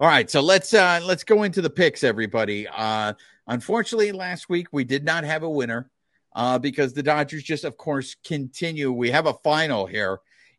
All 0.00 0.08
right, 0.08 0.28
so 0.28 0.40
let's 0.40 0.74
uh 0.74 1.00
let's 1.04 1.22
go 1.22 1.44
into 1.44 1.62
the 1.62 1.70
picks, 1.70 2.02
everybody. 2.02 2.66
Uh 2.66 3.12
unfortunately, 3.52 4.12
last 4.12 4.48
week 4.48 4.68
we 4.72 4.84
did 4.84 5.04
not 5.04 5.24
have 5.24 5.42
a 5.42 5.50
winner 5.50 5.90
uh 6.34 6.58
because 6.58 6.92
the 6.94 7.02
Dodgers 7.02 7.42
just 7.42 7.64
of 7.64 7.76
course 7.76 8.16
continue. 8.24 8.90
We 8.90 9.10
have 9.10 9.26
a 9.26 9.34
final 9.44 9.86
here, 9.86 10.18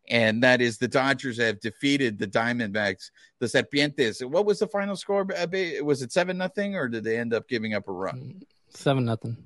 and 0.10 0.44
that 0.44 0.62
is 0.62 0.78
the 0.78 0.88
Dodgers 0.88 1.38
have 1.40 1.60
defeated 1.60 2.20
the 2.20 2.28
Diamondbacks, 2.28 3.10
the 3.40 3.48
Serpientes. 3.48 4.24
What 4.24 4.46
was 4.46 4.60
the 4.60 4.68
final 4.68 4.96
score? 4.96 5.26
Uh, 5.36 5.48
Was 5.82 6.02
it 6.02 6.12
seven 6.12 6.38
nothing, 6.38 6.76
or 6.76 6.88
did 6.88 7.04
they 7.04 7.18
end 7.18 7.34
up 7.34 7.48
giving 7.48 7.74
up 7.74 7.88
a 7.88 7.92
run? 7.92 8.44
Seven 8.70 9.06
nothing. 9.06 9.38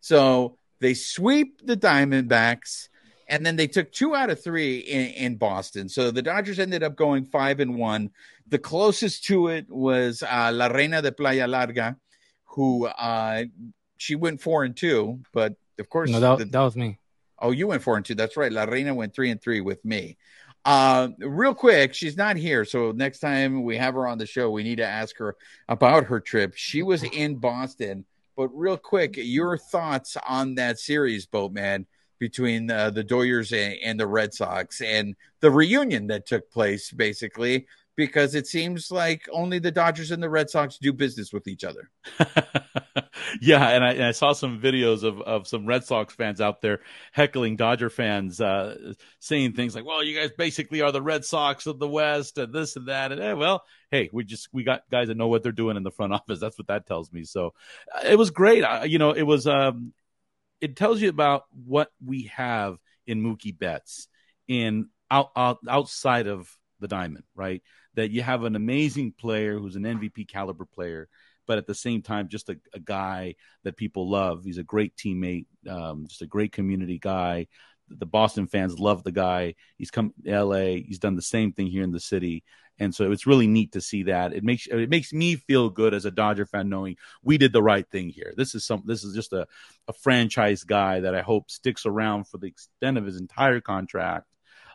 So 0.00 0.58
they 0.80 0.94
sweep 0.94 1.66
the 1.66 1.76
Diamondbacks, 1.76 2.88
and 3.28 3.44
then 3.44 3.56
they 3.56 3.66
took 3.66 3.90
two 3.92 4.14
out 4.14 4.30
of 4.30 4.42
three 4.42 4.78
in, 4.78 5.06
in 5.24 5.36
Boston. 5.36 5.88
So 5.88 6.10
the 6.10 6.22
Dodgers 6.22 6.58
ended 6.58 6.82
up 6.82 6.96
going 6.96 7.24
five 7.24 7.60
and 7.60 7.76
one. 7.76 8.10
The 8.48 8.58
closest 8.58 9.24
to 9.24 9.48
it 9.48 9.66
was 9.68 10.22
uh, 10.22 10.50
La 10.52 10.66
Reina 10.66 11.00
de 11.00 11.10
Playa 11.10 11.46
Larga, 11.46 11.96
who 12.54 12.86
uh, 12.86 13.44
she 13.96 14.14
went 14.14 14.40
four 14.40 14.64
and 14.64 14.76
two, 14.76 15.20
but 15.32 15.54
of 15.78 15.88
course, 15.88 16.10
No, 16.10 16.20
that, 16.20 16.38
the- 16.38 16.44
that 16.46 16.60
was 16.60 16.76
me. 16.76 16.98
Oh, 17.40 17.50
you 17.50 17.66
went 17.66 17.82
four 17.82 17.96
and 17.96 18.04
two. 18.06 18.14
That's 18.14 18.36
right. 18.36 18.50
La 18.52 18.64
Reina 18.64 18.94
went 18.94 19.14
three 19.14 19.30
and 19.30 19.42
three 19.42 19.60
with 19.60 19.84
me. 19.84 20.16
Uh, 20.64 21.08
real 21.18 21.52
quick, 21.52 21.92
she's 21.92 22.16
not 22.16 22.36
here. 22.36 22.64
So 22.64 22.92
next 22.92 23.18
time 23.18 23.64
we 23.64 23.76
have 23.76 23.94
her 23.94 24.06
on 24.06 24.16
the 24.18 24.24
show, 24.24 24.50
we 24.50 24.62
need 24.62 24.76
to 24.76 24.86
ask 24.86 25.18
her 25.18 25.36
about 25.68 26.04
her 26.04 26.20
trip. 26.20 26.54
She 26.56 26.82
was 26.82 27.02
in 27.02 27.36
Boston, 27.36 28.06
but 28.36 28.48
real 28.48 28.78
quick, 28.78 29.14
your 29.18 29.58
thoughts 29.58 30.16
on 30.26 30.54
that 30.54 30.78
series, 30.78 31.26
Boatman, 31.26 31.86
between 32.18 32.70
uh, 32.70 32.88
the 32.90 33.04
Doyers 33.04 33.52
and, 33.52 33.76
and 33.84 34.00
the 34.00 34.06
Red 34.06 34.32
Sox 34.32 34.80
and 34.80 35.14
the 35.40 35.50
reunion 35.50 36.06
that 36.06 36.24
took 36.26 36.50
place 36.50 36.90
basically 36.90 37.66
because 37.96 38.34
it 38.34 38.46
seems 38.46 38.90
like 38.90 39.26
only 39.32 39.58
the 39.58 39.70
Dodgers 39.70 40.10
and 40.10 40.22
the 40.22 40.28
Red 40.28 40.50
Sox 40.50 40.78
do 40.78 40.92
business 40.92 41.32
with 41.32 41.46
each 41.46 41.64
other. 41.64 41.90
yeah, 43.40 43.68
and 43.68 43.84
I, 43.84 43.92
and 43.92 44.04
I, 44.04 44.10
saw 44.12 44.32
some 44.32 44.60
videos 44.60 45.02
of, 45.02 45.20
of 45.20 45.46
some 45.46 45.66
Red 45.66 45.84
Sox 45.84 46.14
fans 46.14 46.40
out 46.40 46.60
there 46.60 46.80
heckling 47.12 47.56
Dodger 47.56 47.90
fans, 47.90 48.40
uh, 48.40 48.92
saying 49.20 49.52
things 49.52 49.74
like, 49.74 49.84
"Well, 49.84 50.02
you 50.02 50.18
guys 50.18 50.30
basically 50.36 50.82
are 50.82 50.92
the 50.92 51.02
Red 51.02 51.24
Sox 51.24 51.66
of 51.66 51.78
the 51.78 51.88
West, 51.88 52.38
and 52.38 52.52
this 52.52 52.76
and 52.76 52.88
that." 52.88 53.12
And 53.12 53.20
eh, 53.20 53.32
well, 53.34 53.62
hey, 53.90 54.10
we 54.12 54.24
just 54.24 54.48
we 54.52 54.64
got 54.64 54.82
guys 54.90 55.08
that 55.08 55.16
know 55.16 55.28
what 55.28 55.42
they're 55.42 55.52
doing 55.52 55.76
in 55.76 55.82
the 55.82 55.90
front 55.90 56.12
office. 56.14 56.40
That's 56.40 56.58
what 56.58 56.68
that 56.68 56.86
tells 56.86 57.12
me. 57.12 57.24
So 57.24 57.54
uh, 57.94 58.00
it 58.04 58.18
was 58.18 58.30
great. 58.30 58.64
I, 58.64 58.84
you 58.84 58.98
know, 58.98 59.12
it 59.12 59.22
was. 59.22 59.46
Um, 59.46 59.92
it 60.60 60.76
tells 60.76 61.02
you 61.02 61.10
about 61.10 61.44
what 61.66 61.90
we 62.02 62.30
have 62.34 62.78
in 63.06 63.22
Mookie 63.22 63.58
Betts 63.58 64.08
in 64.48 64.88
out, 65.10 65.30
out 65.36 65.58
outside 65.68 66.26
of 66.26 66.48
the 66.80 66.88
diamond, 66.88 67.24
right? 67.34 67.62
That 67.94 68.10
you 68.10 68.22
have 68.22 68.44
an 68.44 68.56
amazing 68.56 69.12
player 69.12 69.58
who's 69.58 69.76
an 69.76 69.84
MVP 69.84 70.28
caliber 70.28 70.64
player, 70.64 71.08
but 71.46 71.58
at 71.58 71.66
the 71.66 71.74
same 71.74 72.02
time, 72.02 72.28
just 72.28 72.48
a, 72.48 72.56
a 72.72 72.80
guy 72.80 73.36
that 73.62 73.76
people 73.76 74.10
love. 74.10 74.44
He's 74.44 74.58
a 74.58 74.64
great 74.64 74.96
teammate, 74.96 75.46
um, 75.68 76.06
just 76.08 76.22
a 76.22 76.26
great 76.26 76.52
community 76.52 76.98
guy. 76.98 77.46
The 77.88 78.06
Boston 78.06 78.46
fans 78.46 78.78
love 78.78 79.04
the 79.04 79.12
guy. 79.12 79.54
He's 79.76 79.90
come 79.90 80.14
to 80.24 80.44
LA. 80.44 80.82
He's 80.86 80.98
done 80.98 81.16
the 81.16 81.22
same 81.22 81.52
thing 81.52 81.66
here 81.66 81.84
in 81.84 81.92
the 81.92 82.00
city. 82.00 82.42
And 82.78 82.94
so 82.94 83.12
it's 83.12 83.26
really 83.26 83.46
neat 83.46 83.72
to 83.72 83.80
see 83.80 84.04
that. 84.04 84.32
It 84.32 84.42
makes 84.42 84.66
it 84.66 84.90
makes 84.90 85.12
me 85.12 85.36
feel 85.36 85.70
good 85.70 85.94
as 85.94 86.06
a 86.06 86.10
Dodger 86.10 86.46
fan 86.46 86.68
knowing 86.68 86.96
we 87.22 87.38
did 87.38 87.52
the 87.52 87.62
right 87.62 87.88
thing 87.88 88.08
here. 88.08 88.32
This 88.36 88.54
is 88.54 88.66
some 88.66 88.82
this 88.84 89.04
is 89.04 89.14
just 89.14 89.32
a, 89.32 89.46
a 89.86 89.92
franchise 89.92 90.64
guy 90.64 91.00
that 91.00 91.14
I 91.14 91.22
hope 91.22 91.50
sticks 91.50 91.86
around 91.86 92.26
for 92.26 92.38
the 92.38 92.48
extent 92.48 92.98
of 92.98 93.06
his 93.06 93.20
entire 93.20 93.60
contract 93.60 94.26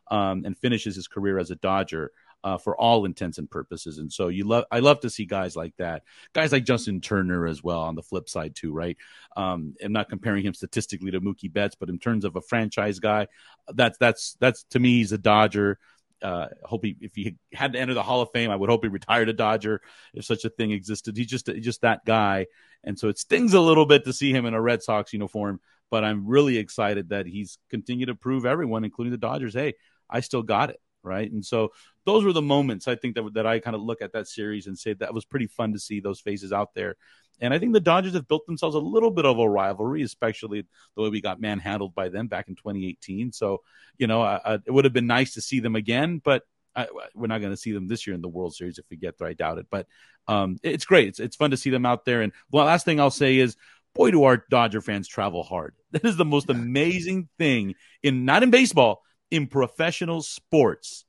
um, 0.09 0.43
and 0.45 0.57
finishes 0.57 0.95
his 0.95 1.07
career 1.07 1.39
as 1.39 1.51
a 1.51 1.55
Dodger. 1.55 2.11
Uh, 2.41 2.57
for 2.57 2.73
all 2.79 3.03
intents 3.03 3.37
and 3.37 3.51
purposes. 3.51 3.97
And 3.97 4.09
so 4.09 4.29
you 4.29 4.47
love, 4.47 4.63
I 4.71 4.79
love 4.79 5.01
to 5.01 5.09
see 5.09 5.25
guys 5.25 5.57
like 5.57 5.75
that, 5.75 6.03
guys 6.31 6.53
like 6.53 6.63
Justin 6.63 7.01
Turner 7.01 7.45
as 7.45 7.61
well 7.61 7.81
on 7.81 7.95
the 7.95 8.01
flip 8.01 8.29
side 8.29 8.55
too, 8.55 8.71
right? 8.71 8.95
Um, 9.35 9.75
I'm 9.83 9.91
not 9.91 10.07
comparing 10.07 10.45
him 10.45 10.53
statistically 10.53 11.11
to 11.11 11.19
Mookie 11.19 11.51
Betts, 11.51 11.75
but 11.75 11.89
in 11.89 11.99
terms 11.99 12.23
of 12.23 12.37
a 12.37 12.41
franchise 12.41 12.99
guy, 12.99 13.27
that's 13.73 13.97
that's 13.97 14.37
that's 14.39 14.63
to 14.69 14.79
me 14.79 14.99
he's 14.99 15.11
a 15.11 15.17
Dodger. 15.17 15.79
Uh, 16.21 16.47
hope 16.63 16.85
he, 16.85 16.95
if 17.01 17.13
he 17.13 17.35
had 17.53 17.73
to 17.73 17.79
enter 17.79 17.93
the 17.93 18.03
Hall 18.03 18.21
of 18.21 18.31
Fame, 18.31 18.51
I 18.51 18.55
would 18.55 18.69
hope 18.69 18.85
he 18.85 18.89
retired 18.89 19.27
a 19.27 19.33
Dodger 19.33 19.81
if 20.13 20.23
such 20.23 20.45
a 20.45 20.49
thing 20.49 20.71
existed. 20.71 21.17
He's 21.17 21.27
just 21.27 21.47
just 21.47 21.81
that 21.81 22.05
guy, 22.05 22.47
and 22.85 22.97
so 22.97 23.09
it 23.09 23.19
stings 23.19 23.53
a 23.53 23.59
little 23.59 23.85
bit 23.85 24.05
to 24.05 24.13
see 24.13 24.31
him 24.31 24.45
in 24.45 24.53
a 24.53 24.61
Red 24.61 24.81
Sox 24.81 25.11
uniform. 25.11 25.59
But 25.91 26.05
I'm 26.05 26.25
really 26.25 26.57
excited 26.57 27.09
that 27.09 27.25
he's 27.25 27.57
continued 27.69 28.05
to 28.05 28.15
prove 28.15 28.45
everyone, 28.45 28.85
including 28.85 29.11
the 29.11 29.17
Dodgers, 29.17 29.53
hey, 29.53 29.73
I 30.09 30.21
still 30.21 30.43
got 30.43 30.69
it. 30.69 30.79
Right. 31.01 31.31
And 31.31 31.45
so 31.45 31.71
those 32.10 32.26
were 32.26 32.34
the 32.34 32.41
moments 32.41 32.88
I 32.88 32.95
think 32.95 33.16
that, 33.16 33.34
that 33.36 33.45
I 33.45 33.60
kind 33.60 33.76
of 33.76 33.82
look 33.82 34.01
at 34.01 34.14
that 34.14 34.28
series 34.28 34.68
and 34.68 34.78
say 34.78 34.93
that 34.93 35.14
was 35.14 35.26
pretty 35.26 35.47
fun 35.47 35.74
to 35.74 35.80
see 35.80 35.99
those 35.99 36.20
faces 36.20 36.51
out 36.51 36.74
there. 36.74 36.95
And 37.41 37.53
I 37.53 37.60
think 37.60 37.74
the 37.74 37.80
Dodgers 37.80 38.14
have 38.14 38.28
built 38.28 38.45
themselves 38.47 38.76
a 38.76 38.80
little 38.80 39.12
bit 39.12 39.26
of 39.26 39.39
a 39.39 39.49
rivalry, 39.49 40.01
especially 40.01 40.66
the 40.95 41.01
way 41.01 41.10
we 41.10 41.22
got 41.22 41.39
manhandled 41.39 41.95
by 41.95 42.10
them 42.10 42.28
back 42.28 42.49
in 42.49 42.55
2018. 42.55 43.32
So, 43.32 43.62
you 43.97 44.07
know, 44.07 44.39
it 44.66 44.72
would 44.72 44.86
have 44.86 44.93
been 44.93 45.07
nice 45.07 45.36
to 45.36 45.41
see 45.41 45.60
them 45.60 45.76
again, 45.76 46.20
but 46.24 46.43
I, 46.76 46.88
we're 47.16 47.28
not 47.28 47.39
going 47.39 47.53
to 47.53 47.57
see 47.57 47.72
them 47.72 47.88
this 47.88 48.05
year 48.05 48.16
in 48.16 48.22
the 48.22 48.28
World 48.28 48.55
Series 48.55 48.78
if 48.78 48.86
we 48.89 48.97
get 48.97 49.18
there. 49.18 49.28
I 49.28 49.34
doubt 49.34 49.57
it, 49.57 49.68
but 49.70 49.88
um, 50.28 50.57
it's 50.64 50.86
great. 50.86 51.10
It's, 51.10 51.20
it's 51.20 51.36
fun 51.36 51.51
to 51.51 51.57
see 51.57 51.70
them 51.70 51.86
out 51.86 52.05
there. 52.05 52.22
And 52.22 52.34
the 52.51 52.57
last 52.57 52.86
thing 52.86 52.99
I'll 52.99 53.10
say 53.12 53.38
is, 53.38 53.55
boy, 53.95 54.12
do 54.12 54.24
our 54.24 54.43
Dodger 54.49 54.82
fans 54.82 55.07
travel 55.07 55.43
hard. 55.43 55.76
That 55.91 56.05
is 56.05 56.18
the 56.18 56.26
most 56.26 56.51
amazing 56.51 57.30
thing 57.39 57.74
in 58.03 58.24
not 58.24 58.43
in 58.43 58.51
baseball, 58.51 59.01
in 59.32 59.47
professional 59.47 60.22
sports 60.22 61.05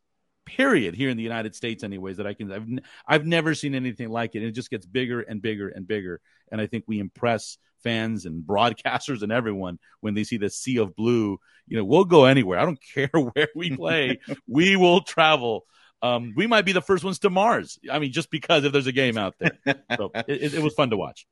period 0.57 0.94
here 0.94 1.11
in 1.11 1.16
the 1.16 1.22
United 1.22 1.55
States 1.55 1.84
anyways 1.84 2.16
that 2.16 2.26
I 2.26 2.34
can 2.34 2.51
I've 2.53 2.66
I've 3.07 3.26
never 3.26 3.55
seen 3.55 3.74
anything 3.74 4.09
like 4.09 4.34
it. 4.34 4.42
It 4.42 4.53
just 4.53 4.70
gets 4.70 4.86
bigger 4.86 5.20
and 5.20 5.40
bigger 5.40 5.68
and 5.68 5.86
bigger 5.86 6.20
and 6.51 6.61
I 6.61 6.66
think 6.66 6.84
we 6.86 6.98
impress 6.98 7.59
fans 7.82 8.26
and 8.26 8.44
broadcasters 8.46 9.22
and 9.22 9.32
everyone 9.32 9.78
when 10.01 10.14
they 10.14 10.24
see 10.24 10.36
the 10.36 10.51
sea 10.51 10.78
of 10.78 10.96
blue, 10.96 11.38
you 11.66 11.76
know, 11.76 11.84
we'll 11.84 12.05
go 12.05 12.24
anywhere. 12.24 12.59
I 12.59 12.64
don't 12.64 12.80
care 12.94 13.11
where 13.12 13.48
we 13.55 13.76
play. 13.76 14.20
we 14.46 14.76
will 14.76 15.03
travel. 15.03 15.66
Um, 16.03 16.32
we 16.34 16.46
might 16.46 16.64
be 16.64 16.72
the 16.72 16.82
first 16.82 17.05
ones 17.05 17.18
to 17.20 17.30
Mars. 17.30 17.78
I 17.90 17.98
mean, 17.98 18.12
just 18.12 18.30
because 18.30 18.64
if 18.64 18.72
there's 18.72 18.86
a 18.86 18.92
game 18.92 19.18
out 19.18 19.34
there. 19.38 19.59
So 19.96 20.11
it, 20.28 20.55
it 20.55 20.62
was 20.62 20.74
fun 20.74 20.90
to 20.90 20.96
watch. 20.96 21.26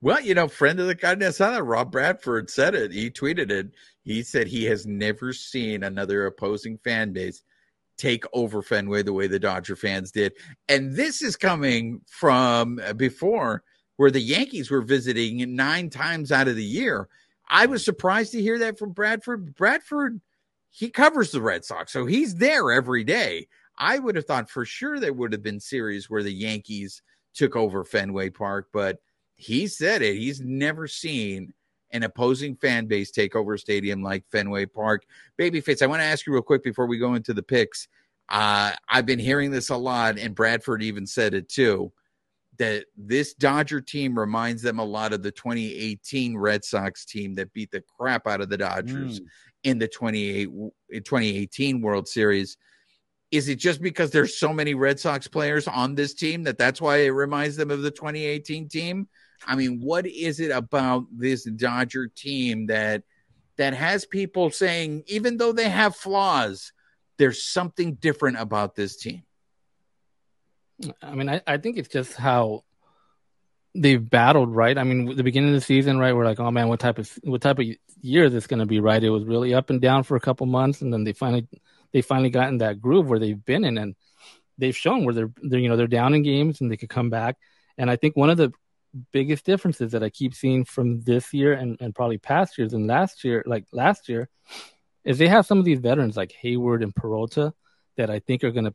Well, 0.00 0.20
you 0.20 0.34
know, 0.34 0.46
friend 0.46 0.78
of 0.78 0.86
the 0.86 0.94
Carne 0.94 1.20
Rob 1.64 1.90
Bradford 1.90 2.50
said 2.50 2.74
it. 2.74 2.92
He 2.92 3.10
tweeted 3.10 3.50
it. 3.50 3.70
He 4.02 4.22
said 4.22 4.46
he 4.46 4.64
has 4.66 4.86
never 4.86 5.32
seen 5.32 5.82
another 5.82 6.26
opposing 6.26 6.78
fan 6.78 7.12
base 7.12 7.42
take 7.98 8.24
over 8.32 8.62
Fenway 8.62 9.02
the 9.02 9.12
way 9.12 9.26
the 9.26 9.38
Dodger 9.38 9.76
fans 9.76 10.10
did. 10.10 10.32
And 10.68 10.94
this 10.94 11.20
is 11.20 11.36
coming 11.36 12.00
from 12.08 12.80
uh, 12.84 12.94
before 12.94 13.62
where 13.96 14.10
the 14.10 14.20
Yankees 14.20 14.70
were 14.70 14.80
visiting 14.80 15.54
nine 15.54 15.90
times 15.90 16.32
out 16.32 16.48
of 16.48 16.56
the 16.56 16.64
year. 16.64 17.08
I 17.48 17.66
was 17.66 17.84
surprised 17.84 18.32
to 18.32 18.40
hear 18.40 18.58
that 18.60 18.78
from 18.78 18.92
Bradford. 18.92 19.54
Bradford, 19.56 20.20
he 20.70 20.88
covers 20.88 21.32
the 21.32 21.42
Red 21.42 21.64
Sox, 21.64 21.92
so 21.92 22.06
he's 22.06 22.36
there 22.36 22.70
every 22.70 23.04
day. 23.04 23.48
I 23.76 23.98
would 23.98 24.16
have 24.16 24.26
thought 24.26 24.50
for 24.50 24.64
sure 24.64 24.98
there 24.98 25.12
would 25.12 25.32
have 25.32 25.42
been 25.42 25.60
series 25.60 26.08
where 26.08 26.22
the 26.22 26.32
Yankees 26.32 27.02
took 27.34 27.56
over 27.56 27.84
Fenway 27.84 28.30
Park, 28.30 28.68
but 28.72 28.98
he 29.36 29.66
said 29.66 30.02
it. 30.02 30.16
He's 30.16 30.40
never 30.40 30.86
seen 30.86 31.52
an 31.92 32.02
opposing 32.02 32.56
fan 32.56 32.86
base 32.86 33.10
take 33.10 33.34
over 33.34 33.54
a 33.54 33.58
stadium 33.58 34.02
like 34.02 34.24
Fenway 34.30 34.66
Park. 34.66 35.04
Baby 35.36 35.60
Babyface, 35.60 35.82
I 35.82 35.86
want 35.86 36.00
to 36.00 36.06
ask 36.06 36.26
you 36.26 36.32
real 36.32 36.42
quick 36.42 36.62
before 36.62 36.86
we 36.86 36.98
go 36.98 37.14
into 37.14 37.32
the 37.32 37.42
picks. 37.42 37.88
Uh, 38.28 38.72
I've 38.88 39.06
been 39.06 39.18
hearing 39.18 39.50
this 39.50 39.70
a 39.70 39.76
lot, 39.76 40.18
and 40.18 40.34
Bradford 40.34 40.82
even 40.82 41.06
said 41.06 41.34
it 41.34 41.48
too 41.48 41.92
that 42.58 42.84
this 42.96 43.34
Dodger 43.34 43.80
team 43.80 44.18
reminds 44.18 44.62
them 44.62 44.78
a 44.78 44.84
lot 44.84 45.12
of 45.12 45.22
the 45.22 45.30
2018 45.30 46.36
Red 46.36 46.64
Sox 46.64 47.04
team 47.04 47.34
that 47.36 47.52
beat 47.52 47.70
the 47.70 47.82
crap 47.82 48.26
out 48.26 48.40
of 48.40 48.48
the 48.50 48.58
Dodgers 48.58 49.20
mm. 49.20 49.26
in 49.64 49.78
the 49.78 49.88
2018 49.88 51.80
World 51.80 52.08
Series. 52.08 52.56
Is 53.30 53.48
it 53.48 53.56
just 53.56 53.80
because 53.80 54.10
there's 54.10 54.38
so 54.38 54.52
many 54.52 54.74
Red 54.74 54.98
Sox 54.98 55.28
players 55.28 55.68
on 55.68 55.94
this 55.94 56.14
team 56.14 56.42
that 56.44 56.58
that's 56.58 56.80
why 56.80 56.98
it 56.98 57.10
reminds 57.10 57.56
them 57.56 57.70
of 57.70 57.82
the 57.82 57.90
2018 57.90 58.68
team? 58.68 59.08
I 59.46 59.56
mean, 59.56 59.80
what 59.80 60.06
is 60.06 60.40
it 60.40 60.50
about 60.50 61.06
this 61.12 61.44
Dodger 61.44 62.08
team 62.08 62.66
that 62.66 63.02
that 63.56 63.74
has 63.74 64.04
people 64.04 64.50
saying 64.50 65.04
even 65.06 65.36
though 65.36 65.52
they 65.52 65.68
have 65.68 65.96
flaws, 65.96 66.72
there's 67.18 67.42
something 67.42 67.94
different 67.94 68.38
about 68.38 68.74
this 68.74 68.96
team? 68.96 69.22
I 71.02 71.14
mean, 71.14 71.28
I, 71.28 71.40
I 71.46 71.56
think 71.58 71.76
it's 71.76 71.88
just 71.88 72.14
how 72.14 72.64
they've 73.74 74.10
battled, 74.10 74.54
right? 74.54 74.78
I 74.78 74.84
mean, 74.84 75.16
the 75.16 75.24
beginning 75.24 75.50
of 75.50 75.54
the 75.56 75.60
season, 75.60 75.98
right? 75.98 76.14
We're 76.14 76.24
like, 76.24 76.40
oh 76.40 76.50
man, 76.50 76.68
what 76.68 76.80
type 76.80 76.98
of 76.98 77.10
what 77.22 77.40
type 77.40 77.58
of 77.58 77.66
year 78.00 78.24
is 78.24 78.32
this 78.32 78.46
going 78.46 78.60
to 78.60 78.66
be, 78.66 78.80
right? 78.80 79.02
It 79.02 79.10
was 79.10 79.24
really 79.24 79.54
up 79.54 79.70
and 79.70 79.80
down 79.80 80.04
for 80.04 80.16
a 80.16 80.20
couple 80.20 80.46
months, 80.46 80.82
and 80.82 80.92
then 80.92 81.04
they 81.04 81.12
finally 81.12 81.48
they 81.92 82.02
finally 82.02 82.30
got 82.30 82.48
in 82.48 82.58
that 82.58 82.80
groove 82.80 83.08
where 83.08 83.18
they've 83.18 83.44
been 83.44 83.64
in, 83.64 83.78
and 83.78 83.96
they've 84.56 84.76
shown 84.76 85.04
where 85.04 85.14
they're 85.14 85.32
they're 85.42 85.60
you 85.60 85.68
know 85.68 85.76
they're 85.76 85.86
down 85.86 86.14
in 86.14 86.22
games 86.22 86.60
and 86.60 86.70
they 86.70 86.76
could 86.76 86.88
come 86.88 87.10
back. 87.10 87.36
And 87.76 87.90
I 87.90 87.96
think 87.96 88.16
one 88.16 88.30
of 88.30 88.36
the 88.36 88.52
biggest 89.12 89.44
differences 89.44 89.92
that 89.92 90.02
I 90.02 90.10
keep 90.10 90.34
seeing 90.34 90.64
from 90.64 91.02
this 91.02 91.32
year 91.32 91.52
and, 91.52 91.76
and 91.80 91.94
probably 91.94 92.18
past 92.18 92.58
years 92.58 92.72
and 92.72 92.86
last 92.86 93.24
year, 93.24 93.42
like 93.46 93.64
last 93.72 94.08
year, 94.08 94.28
is 95.04 95.18
they 95.18 95.28
have 95.28 95.46
some 95.46 95.58
of 95.58 95.64
these 95.64 95.80
veterans 95.80 96.16
like 96.16 96.34
Heyward 96.42 96.82
and 96.82 96.94
Peralta 96.94 97.54
that 97.96 98.10
I 98.10 98.18
think 98.20 98.44
are 98.44 98.50
going 98.50 98.66
to 98.66 98.74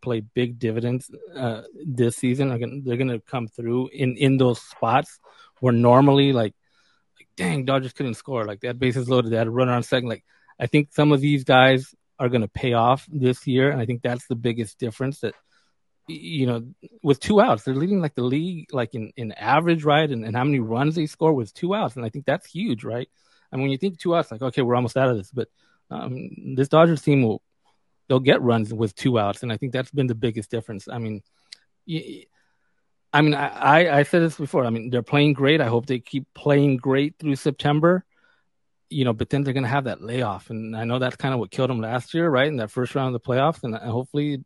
play 0.00 0.20
big 0.20 0.58
dividends 0.58 1.10
uh, 1.36 1.62
this 1.86 2.16
season. 2.16 2.50
Are 2.50 2.58
gonna, 2.58 2.80
they're 2.82 2.96
going 2.96 3.08
to 3.08 3.20
come 3.20 3.46
through 3.46 3.88
in 3.92 4.16
in 4.16 4.36
those 4.36 4.60
spots 4.60 5.18
where 5.60 5.72
normally 5.72 6.32
like, 6.32 6.54
like 7.18 7.28
dang 7.36 7.64
Dodgers 7.64 7.92
couldn't 7.92 8.14
score 8.14 8.44
like 8.44 8.60
that 8.60 8.78
bases 8.78 9.08
loaded, 9.08 9.30
they 9.30 9.36
had 9.36 9.46
a 9.46 9.50
runner 9.50 9.72
on 9.72 9.82
second. 9.82 10.08
Like 10.08 10.24
I 10.58 10.66
think 10.66 10.92
some 10.92 11.12
of 11.12 11.20
these 11.20 11.44
guys 11.44 11.94
are 12.18 12.28
going 12.28 12.42
to 12.42 12.48
pay 12.48 12.72
off 12.72 13.06
this 13.10 13.46
year, 13.46 13.70
and 13.70 13.80
I 13.80 13.86
think 13.86 14.02
that's 14.02 14.26
the 14.26 14.34
biggest 14.34 14.78
difference 14.78 15.20
that 15.20 15.34
you 16.10 16.46
know, 16.46 16.66
with 17.02 17.20
two 17.20 17.40
outs, 17.40 17.64
they're 17.64 17.74
leading 17.74 18.00
like 18.00 18.14
the 18.14 18.22
league, 18.22 18.72
like 18.72 18.94
in, 18.94 19.12
in 19.16 19.32
average, 19.32 19.84
right? 19.84 20.10
And, 20.10 20.24
and 20.24 20.36
how 20.36 20.44
many 20.44 20.60
runs 20.60 20.94
they 20.94 21.06
score 21.06 21.32
with 21.32 21.54
two 21.54 21.74
outs. 21.74 21.96
And 21.96 22.04
I 22.04 22.08
think 22.08 22.26
that's 22.26 22.46
huge, 22.46 22.84
right? 22.84 23.08
I 23.52 23.56
mean, 23.56 23.62
when 23.62 23.70
you 23.70 23.78
think 23.78 23.98
two 23.98 24.14
outs, 24.14 24.30
like, 24.30 24.42
okay, 24.42 24.62
we're 24.62 24.76
almost 24.76 24.96
out 24.96 25.08
of 25.08 25.16
this. 25.16 25.30
But 25.30 25.48
um, 25.90 26.54
this 26.54 26.68
Dodgers 26.68 27.02
team 27.02 27.22
will, 27.22 27.42
they'll 28.08 28.20
get 28.20 28.42
runs 28.42 28.72
with 28.72 28.94
two 28.94 29.18
outs. 29.18 29.42
And 29.42 29.52
I 29.52 29.56
think 29.56 29.72
that's 29.72 29.90
been 29.90 30.06
the 30.06 30.14
biggest 30.14 30.50
difference. 30.50 30.88
I 30.88 30.98
mean, 30.98 31.22
I 33.12 33.22
mean, 33.22 33.34
I, 33.34 33.98
I 33.98 34.02
said 34.04 34.22
this 34.22 34.36
before. 34.36 34.64
I 34.64 34.70
mean, 34.70 34.90
they're 34.90 35.02
playing 35.02 35.32
great. 35.32 35.60
I 35.60 35.66
hope 35.66 35.86
they 35.86 35.98
keep 35.98 36.26
playing 36.34 36.76
great 36.76 37.18
through 37.18 37.36
September 37.36 38.04
you 38.90 39.04
know, 39.04 39.12
but 39.12 39.30
then 39.30 39.42
they're 39.42 39.54
going 39.54 39.64
to 39.64 39.70
have 39.70 39.84
that 39.84 40.02
layoff, 40.02 40.50
and 40.50 40.76
I 40.76 40.84
know 40.84 40.98
that's 40.98 41.16
kind 41.16 41.32
of 41.32 41.40
what 41.40 41.50
killed 41.50 41.70
them 41.70 41.80
last 41.80 42.12
year, 42.12 42.28
right? 42.28 42.48
In 42.48 42.56
that 42.56 42.70
first 42.70 42.94
round 42.94 43.14
of 43.14 43.22
the 43.22 43.26
playoffs, 43.26 43.62
and 43.62 43.74
hopefully, 43.76 44.44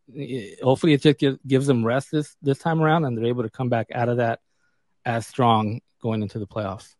hopefully, 0.62 0.92
it 0.92 1.02
just 1.02 1.18
gives 1.46 1.66
them 1.66 1.84
rest 1.84 2.10
this 2.12 2.36
this 2.42 2.58
time 2.58 2.80
around, 2.80 3.04
and 3.04 3.16
they're 3.16 3.26
able 3.26 3.42
to 3.42 3.50
come 3.50 3.68
back 3.70 3.88
out 3.94 4.08
of 4.08 4.18
that 4.18 4.40
as 5.04 5.26
strong 5.26 5.80
going 6.02 6.22
into 6.22 6.38
the 6.38 6.46
playoffs. 6.46 6.94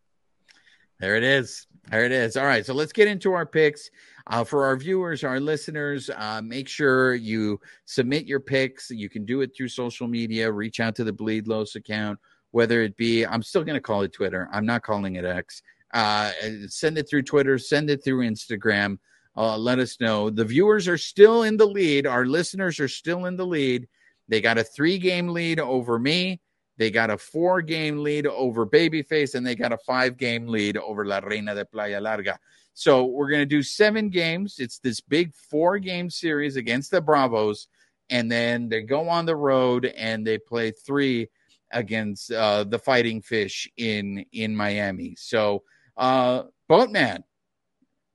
There 0.99 1.15
it 1.15 1.23
is. 1.23 1.67
There 1.89 2.05
it 2.05 2.11
is. 2.11 2.35
All 2.35 2.45
right, 2.45 2.65
so 2.65 2.73
let's 2.73 2.93
get 2.93 3.07
into 3.07 3.33
our 3.33 3.45
picks. 3.45 3.89
Uh, 4.27 4.43
for 4.43 4.65
our 4.65 4.75
viewers, 4.75 5.23
our 5.23 5.39
listeners, 5.39 6.09
uh, 6.09 6.41
make 6.43 6.67
sure 6.67 7.13
you 7.13 7.59
submit 7.85 8.25
your 8.25 8.39
picks. 8.39 8.89
You 8.89 9.07
can 9.07 9.23
do 9.23 9.41
it 9.41 9.51
through 9.55 9.67
social 9.67 10.07
media. 10.07 10.51
Reach 10.51 10.79
out 10.79 10.95
to 10.95 11.03
the 11.03 11.13
Bleav 11.13 11.47
Los 11.47 11.75
account, 11.75 12.17
whether 12.49 12.81
it 12.81 12.97
be, 12.97 13.23
I'm 13.23 13.43
still 13.43 13.63
going 13.63 13.75
to 13.75 13.81
call 13.81 14.01
it 14.01 14.13
Twitter. 14.13 14.49
I'm 14.51 14.65
not 14.65 14.81
calling 14.81 15.15
it 15.15 15.25
X. 15.25 15.61
Uh, 15.95 16.31
send 16.67 16.97
it 16.97 17.09
through 17.09 17.23
Twitter, 17.23 17.57
send 17.57 17.89
it 17.89 18.03
through 18.03 18.27
Instagram. 18.29 18.99
Uh, 19.37 19.57
let 19.57 19.79
us 19.79 19.97
know. 20.01 20.29
The 20.29 20.45
viewers 20.45 20.87
are 20.87 20.97
still 20.97 21.43
in 21.43 21.57
the 21.57 21.65
lead. 21.65 22.05
Our 22.05 22.25
listeners 22.25 22.79
are 22.81 22.87
still 22.87 23.25
in 23.25 23.37
the 23.37 23.45
lead. 23.45 23.87
They 24.27 24.41
got 24.41 24.57
a 24.57 24.63
three 24.63 24.97
game 24.97 25.29
lead 25.29 25.59
over 25.59 25.97
me. 25.97 26.41
They 26.77 26.91
got 26.91 27.09
a 27.09 27.17
four 27.17 27.61
game 27.61 28.03
lead 28.03 28.27
over 28.27 28.65
Babyface, 28.65 29.35
and 29.35 29.47
they 29.47 29.55
got 29.55 29.71
a 29.71 29.77
five 29.77 30.17
game 30.17 30.47
lead 30.47 30.77
over 30.77 31.05
La 31.05 31.19
Reina 31.19 31.55
de 31.55 31.63
Playa 31.63 32.01
Larga. 32.01 32.37
So 32.73 33.05
we're 33.05 33.29
going 33.29 33.41
to 33.41 33.45
do 33.45 33.63
seven 33.63 34.09
games. 34.09 34.55
It's 34.59 34.79
this 34.79 34.99
big 34.99 35.33
four 35.33 35.79
game 35.79 36.09
series 36.09 36.57
against 36.57 36.91
the 36.91 36.99
Bravos. 36.99 37.67
And 38.09 38.29
then 38.29 38.67
they 38.67 38.81
go 38.81 39.07
on 39.07 39.25
the 39.25 39.35
road 39.37 39.85
and 39.85 40.27
they 40.27 40.37
play 40.37 40.71
three 40.71 41.29
against 41.71 42.31
uh, 42.33 42.65
the 42.65 42.77
Fighting 42.77 43.21
Fish 43.21 43.69
in 43.77 44.25
in 44.33 44.53
Miami. 44.53 45.15
So, 45.17 45.63
uh, 45.97 46.43
Boatman, 46.67 47.23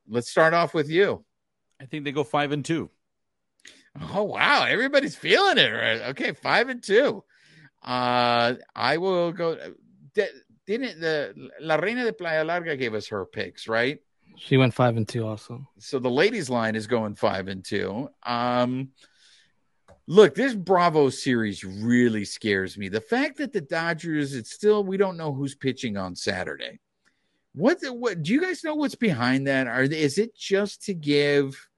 let's 0.09 0.31
start 0.31 0.55
off 0.55 0.75
with 0.75 0.89
you. 0.89 1.25
I 1.81 1.87
think 1.87 2.05
they 2.05 2.13
go 2.13 2.25
five 2.25 2.53
and 2.53 2.65
two. 2.65 2.91
Oh 4.13 4.23
wow, 4.23 4.65
everybody's 4.65 5.17
feeling 5.17 5.59
it. 5.59 5.71
Right? 5.71 6.01
Okay, 6.11 6.33
five 6.33 6.69
and 6.69 6.83
two. 6.83 7.25
Uh, 7.83 8.55
I 8.75 8.99
will 8.99 9.33
go. 9.33 9.57
Didn't 10.67 11.01
the 11.01 11.51
La 11.61 11.77
Reina 11.77 12.05
de 12.05 12.13
Playa 12.13 12.45
Larga 12.45 12.77
gave 12.77 12.95
us 12.95 13.09
her 13.09 13.25
picks, 13.25 13.67
right? 13.67 13.99
She 14.37 14.57
went 14.57 14.75
five 14.75 14.97
and 14.97 15.09
two 15.09 15.27
also. 15.27 15.67
So 15.79 15.99
the 15.99 16.11
ladies 16.11 16.49
line 16.49 16.77
is 16.77 16.87
going 16.87 17.15
five 17.15 17.49
and 17.49 17.65
two. 17.65 18.09
Um, 18.25 18.91
look, 20.07 20.35
this 20.35 20.55
Bravo 20.55 21.11
series 21.11 21.65
really 21.65 22.25
scares 22.25 22.79
me. 22.79 22.89
The 22.89 23.01
fact 23.01 23.39
that 23.39 23.53
the 23.53 23.61
Dodgers, 23.61 24.35
it's 24.35 24.53
still 24.53 24.85
we 24.85 24.97
don't 24.97 25.17
know 25.17 25.33
who's 25.33 25.55
pitching 25.55 25.97
on 25.97 26.15
Saturday. 26.15 26.81
What 27.55 27.79
what 27.89 28.23
do 28.23 28.33
you 28.33 28.41
guys 28.41 28.63
know 28.63 28.75
what's 28.75 28.95
behind 28.95 29.47
that? 29.47 29.67
Are 29.67 29.83
is 29.83 30.19
it 30.19 30.35
just 30.37 30.85
to 30.85 30.95
give 30.95 31.69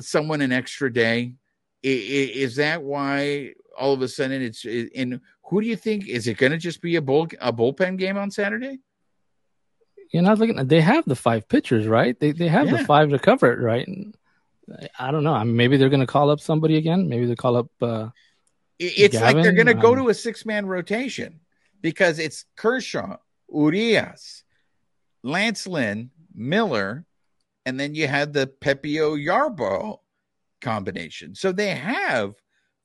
someone 0.00 0.40
an 0.40 0.52
extra 0.52 0.92
day? 0.92 1.34
Is 1.82 2.56
that 2.56 2.82
why 2.82 3.52
all 3.78 3.92
of 3.92 4.00
a 4.00 4.08
sudden 4.08 4.40
it's 4.40 4.64
in? 4.64 5.20
Who 5.50 5.60
do 5.60 5.66
you 5.66 5.76
think 5.76 6.08
is 6.08 6.26
it 6.26 6.38
going 6.38 6.52
to 6.52 6.58
just 6.58 6.80
be 6.80 6.96
a 6.96 7.02
bull 7.02 7.28
a 7.40 7.52
bullpen 7.52 7.98
game 7.98 8.16
on 8.16 8.30
Saturday? 8.30 8.78
You're 10.10 10.22
not 10.22 10.38
looking. 10.38 10.56
They 10.66 10.80
have 10.80 11.04
the 11.04 11.16
five 11.16 11.48
pitchers, 11.48 11.86
right? 11.86 12.18
They 12.18 12.32
they 12.32 12.48
have 12.48 12.66
yeah. 12.66 12.78
the 12.78 12.84
five 12.84 13.10
to 13.10 13.18
cover 13.18 13.52
it, 13.52 13.60
right? 13.60 13.86
I 14.98 15.10
don't 15.10 15.24
know. 15.24 15.34
I 15.34 15.44
mean, 15.44 15.56
maybe 15.56 15.76
they're 15.76 15.90
going 15.90 16.00
to 16.00 16.06
call 16.06 16.30
up 16.30 16.40
somebody 16.40 16.76
again. 16.76 17.08
Maybe 17.08 17.26
they 17.26 17.34
call 17.34 17.56
up. 17.56 17.68
Uh, 17.82 18.08
it's 18.78 19.12
Gavin. 19.12 19.36
like 19.36 19.42
they're 19.42 19.52
going 19.52 19.66
to 19.66 19.74
go 19.74 19.94
to 19.94 20.08
a 20.08 20.14
six 20.14 20.46
man 20.46 20.66
rotation 20.66 21.40
because 21.80 22.18
it's 22.18 22.46
Kershaw, 22.56 23.16
Urias, 23.52 24.43
Lance 25.24 25.66
Lynn, 25.66 26.10
Miller, 26.34 27.06
and 27.66 27.80
then 27.80 27.94
you 27.94 28.06
had 28.06 28.32
the 28.32 28.46
Pepiot 28.46 29.26
Yarbrough 29.26 29.98
combination. 30.60 31.34
So 31.34 31.50
they 31.50 31.70
have 31.70 32.34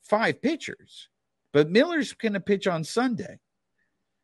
five 0.02 0.40
pitchers, 0.40 1.08
but 1.52 1.70
Miller's 1.70 2.14
going 2.14 2.32
to 2.32 2.40
pitch 2.40 2.66
on 2.66 2.82
Sunday. 2.82 3.38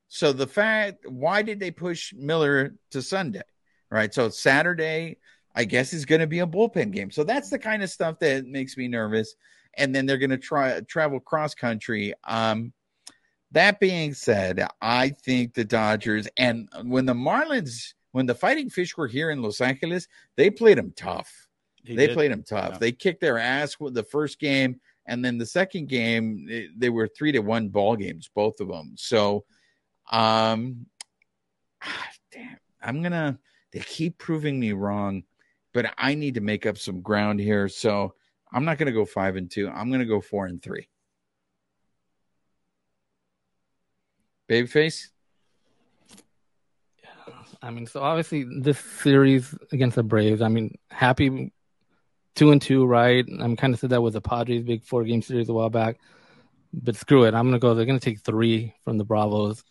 So 0.08 0.32
the 0.32 0.46
fact, 0.46 1.04
why 1.06 1.42
did 1.42 1.60
they 1.60 1.70
push 1.70 2.14
Miller 2.14 2.74
to 2.92 3.02
Sunday? 3.02 3.42
Right. 3.90 4.12
So 4.12 4.30
Saturday, 4.30 5.18
I 5.54 5.64
guess, 5.64 5.92
is 5.92 6.06
going 6.06 6.22
to 6.22 6.26
be 6.26 6.40
a 6.40 6.46
bullpen 6.46 6.92
game. 6.92 7.10
So 7.10 7.22
that's 7.22 7.50
the 7.50 7.58
kind 7.58 7.82
of 7.82 7.90
stuff 7.90 8.18
that 8.20 8.46
makes 8.46 8.76
me 8.76 8.88
nervous. 8.88 9.34
And 9.74 9.94
then 9.94 10.06
they're 10.06 10.16
going 10.16 10.30
to 10.30 10.38
try 10.38 10.80
travel 10.80 11.20
cross 11.20 11.54
country. 11.54 12.14
Um, 12.24 12.72
that 13.52 13.78
being 13.78 14.14
said, 14.14 14.66
I 14.80 15.10
think 15.10 15.54
the 15.54 15.64
Dodgers 15.64 16.28
and 16.36 16.68
when 16.82 17.06
the 17.06 17.14
Marlins, 17.14 17.92
when 18.16 18.24
the 18.24 18.34
Fighting 18.34 18.70
Fish 18.70 18.96
were 18.96 19.06
here 19.06 19.28
in 19.28 19.42
Los 19.42 19.60
Angeles, 19.60 20.08
they 20.36 20.48
played 20.48 20.78
them 20.78 20.90
tough. 20.96 21.48
They, 21.84 21.94
they 21.94 22.14
played 22.14 22.32
them 22.32 22.42
tough. 22.42 22.70
Yeah. 22.72 22.78
They 22.78 22.92
kicked 22.92 23.20
their 23.20 23.36
ass 23.36 23.78
with 23.78 23.92
the 23.92 24.04
first 24.04 24.38
game, 24.38 24.80
and 25.04 25.22
then 25.22 25.36
the 25.36 25.44
second 25.44 25.90
game 25.90 26.48
they 26.78 26.88
were 26.88 27.08
three 27.08 27.30
to 27.32 27.40
one 27.40 27.68
ball 27.68 27.94
games, 27.94 28.30
both 28.34 28.58
of 28.60 28.68
them. 28.68 28.94
So 28.96 29.44
um, 30.10 30.86
ah, 31.82 32.08
damn, 32.32 32.56
I'm 32.82 33.02
gonna. 33.02 33.38
They 33.74 33.80
keep 33.80 34.16
proving 34.16 34.58
me 34.58 34.72
wrong, 34.72 35.24
but 35.74 35.92
I 35.98 36.14
need 36.14 36.36
to 36.36 36.40
make 36.40 36.64
up 36.64 36.78
some 36.78 37.02
ground 37.02 37.38
here. 37.38 37.68
So 37.68 38.14
I'm 38.50 38.64
not 38.64 38.78
gonna 38.78 38.92
go 38.92 39.04
five 39.04 39.36
and 39.36 39.50
two. 39.50 39.68
I'm 39.68 39.90
gonna 39.92 40.06
go 40.06 40.22
four 40.22 40.46
and 40.46 40.62
three. 40.62 40.88
Babyface. 44.48 45.08
I 47.62 47.70
mean, 47.70 47.86
so 47.86 48.02
obviously 48.02 48.44
this 48.60 48.78
series 48.78 49.54
against 49.72 49.96
the 49.96 50.02
Braves. 50.02 50.42
I 50.42 50.48
mean, 50.48 50.76
happy 50.90 51.52
two 52.34 52.50
and 52.50 52.60
two, 52.60 52.86
right? 52.86 53.24
I'm 53.40 53.56
kind 53.56 53.74
of 53.74 53.80
said 53.80 53.90
that 53.90 54.02
with 54.02 54.12
the 54.12 54.20
Padres 54.20 54.62
big 54.62 54.84
four 54.84 55.04
game 55.04 55.22
series 55.22 55.48
a 55.48 55.52
while 55.54 55.70
back, 55.70 55.98
but 56.72 56.96
screw 56.96 57.24
it. 57.24 57.34
I'm 57.34 57.46
gonna 57.46 57.58
go. 57.58 57.74
They're 57.74 57.86
gonna 57.86 57.98
take 57.98 58.20
three 58.20 58.74
from 58.84 58.98
the 58.98 59.04
Bravos 59.04 59.64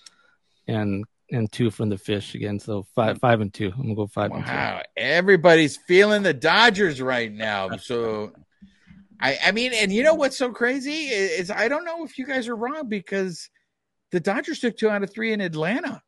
and 0.68 1.06
and 1.32 1.52
two 1.52 1.72
from 1.72 1.90
the 1.90 1.98
fish 1.98 2.36
again. 2.36 2.60
So 2.60 2.84
five 2.96 3.20
five 3.20 3.42
and 3.42 3.54
two. 3.54 3.72
I'm 3.76 3.84
gonna 3.84 3.96
go 3.96 4.08
five. 4.08 4.32
Wow, 4.32 4.82
everybody's 4.98 5.78
feeling 5.78 6.24
the 6.24 6.34
Dodgers 6.34 7.02
right 7.02 7.32
now. 7.32 7.78
So 7.78 8.34
I 9.20 9.38
I 9.46 9.52
mean, 9.52 9.74
and 9.74 9.92
you 9.92 10.04
know 10.04 10.16
what's 10.16 10.38
so 10.38 10.52
crazy 10.52 11.06
is 11.06 11.50
I 11.52 11.68
don't 11.68 11.86
know 11.86 12.04
if 12.04 12.18
you 12.18 12.26
guys 12.26 12.48
are 12.48 12.56
wrong 12.56 12.90
because 12.90 13.50
the 14.12 14.20
Dodgers 14.20 14.60
took 14.60 14.78
two 14.78 14.90
out 14.90 15.04
of 15.04 15.12
three 15.12 15.34
in 15.34 15.42
Atlanta. 15.42 16.02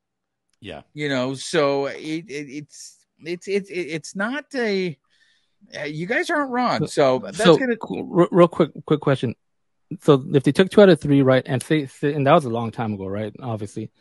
Yeah, 0.59 0.81
you 0.93 1.09
know, 1.09 1.35
so 1.35 1.85
it, 1.85 2.25
it 2.29 2.49
it's 2.49 2.97
it's 3.23 3.47
it's 3.47 3.69
it's 3.69 4.15
not 4.15 4.45
a. 4.55 4.97
You 5.85 6.05
guys 6.05 6.29
aren't 6.29 6.51
wrong. 6.51 6.87
So 6.87 7.19
that's 7.19 7.37
so, 7.37 7.57
gonna 7.57 7.75
real 8.31 8.47
quick 8.47 8.71
quick 8.85 9.01
question. 9.01 9.35
So 10.01 10.23
if 10.33 10.43
they 10.43 10.51
took 10.51 10.69
two 10.69 10.81
out 10.81 10.89
of 10.89 10.99
three, 10.99 11.21
right, 11.21 11.43
and 11.45 11.61
say, 11.63 11.87
and 12.01 12.27
that 12.27 12.33
was 12.33 12.45
a 12.45 12.49
long 12.49 12.71
time 12.71 12.93
ago, 12.93 13.07
right? 13.07 13.33
Obviously, 13.41 13.91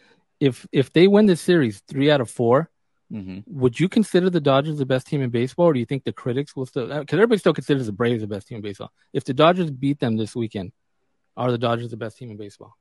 if 0.41 0.67
if 0.73 0.93
they 0.93 1.07
win 1.07 1.27
the 1.27 1.37
series 1.37 1.83
three 1.89 2.11
out 2.11 2.21
of 2.21 2.31
4 2.31 2.71
mm-hmm. 3.13 3.41
would 3.47 3.79
you 3.79 3.89
consider 3.89 4.29
the 4.31 4.41
Dodgers 4.41 4.79
the 4.79 4.87
best 4.87 5.07
team 5.07 5.23
in 5.23 5.31
baseball, 5.31 5.67
or 5.67 5.73
do 5.73 5.81
you 5.81 5.87
think 5.87 6.05
the 6.05 6.13
critics 6.13 6.55
will 6.57 6.67
still? 6.67 6.87
Because 6.87 7.15
everybody 7.15 7.39
still 7.39 7.55
considers 7.55 7.87
the 7.87 7.93
Braves 7.93 8.21
the 8.21 8.27
best 8.27 8.49
team 8.49 8.57
in 8.57 8.63
baseball. 8.63 8.93
If 9.13 9.25
the 9.25 9.35
Dodgers 9.35 9.71
beat 9.71 10.01
them 10.01 10.17
this 10.17 10.35
weekend, 10.35 10.73
are 11.37 11.51
the 11.51 11.59
Dodgers 11.59 11.91
the 11.91 11.97
best 11.97 12.19
team 12.19 12.31
in 12.31 12.37
baseball? 12.37 12.77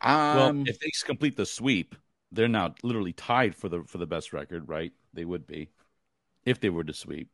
Um, 0.00 0.36
well, 0.36 0.62
if 0.66 0.78
they 0.78 0.90
complete 1.04 1.36
the 1.36 1.46
sweep, 1.46 1.94
they're 2.36 2.48
now 2.48 2.74
literally 2.82 3.12
tied 3.12 3.54
for 3.54 3.68
the 3.68 3.82
for 3.86 3.98
the 3.98 4.06
best 4.06 4.32
record, 4.32 4.68
right? 4.68 4.92
They 5.14 5.24
would 5.24 5.46
be 5.46 5.70
if 6.44 6.60
they 6.60 6.70
were 6.70 6.84
to 6.84 6.92
sweep 6.92 7.30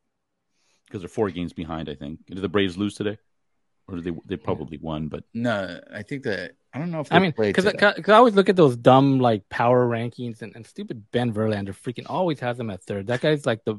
because 0.86 1.02
they're 1.02 1.08
four 1.08 1.30
games 1.30 1.52
behind. 1.52 1.88
I 1.88 1.94
think. 1.94 2.26
Did 2.26 2.38
the 2.38 2.48
Braves 2.48 2.78
lose 2.78 2.94
today? 2.94 3.18
or 3.88 4.00
they 4.00 4.12
they 4.26 4.36
probably 4.36 4.78
won, 4.78 5.08
but 5.08 5.24
no, 5.34 5.80
I 5.92 6.02
think 6.02 6.24
that 6.24 6.52
I 6.72 6.78
don't 6.78 6.90
know 6.90 7.00
if 7.00 7.12
I 7.12 7.18
mean 7.18 7.34
because 7.36 7.66
I 7.66 8.12
always 8.12 8.34
look 8.34 8.48
at 8.48 8.56
those 8.56 8.76
dumb 8.76 9.18
like 9.18 9.48
power 9.48 9.86
rankings 9.86 10.42
and, 10.42 10.54
and 10.54 10.66
stupid 10.66 11.04
Ben 11.10 11.32
Verlander 11.32 11.74
freaking 11.74 12.06
always 12.08 12.40
has 12.40 12.56
them 12.56 12.70
at 12.70 12.82
third. 12.82 13.08
That 13.08 13.20
guy's 13.20 13.44
like 13.44 13.64
the 13.64 13.76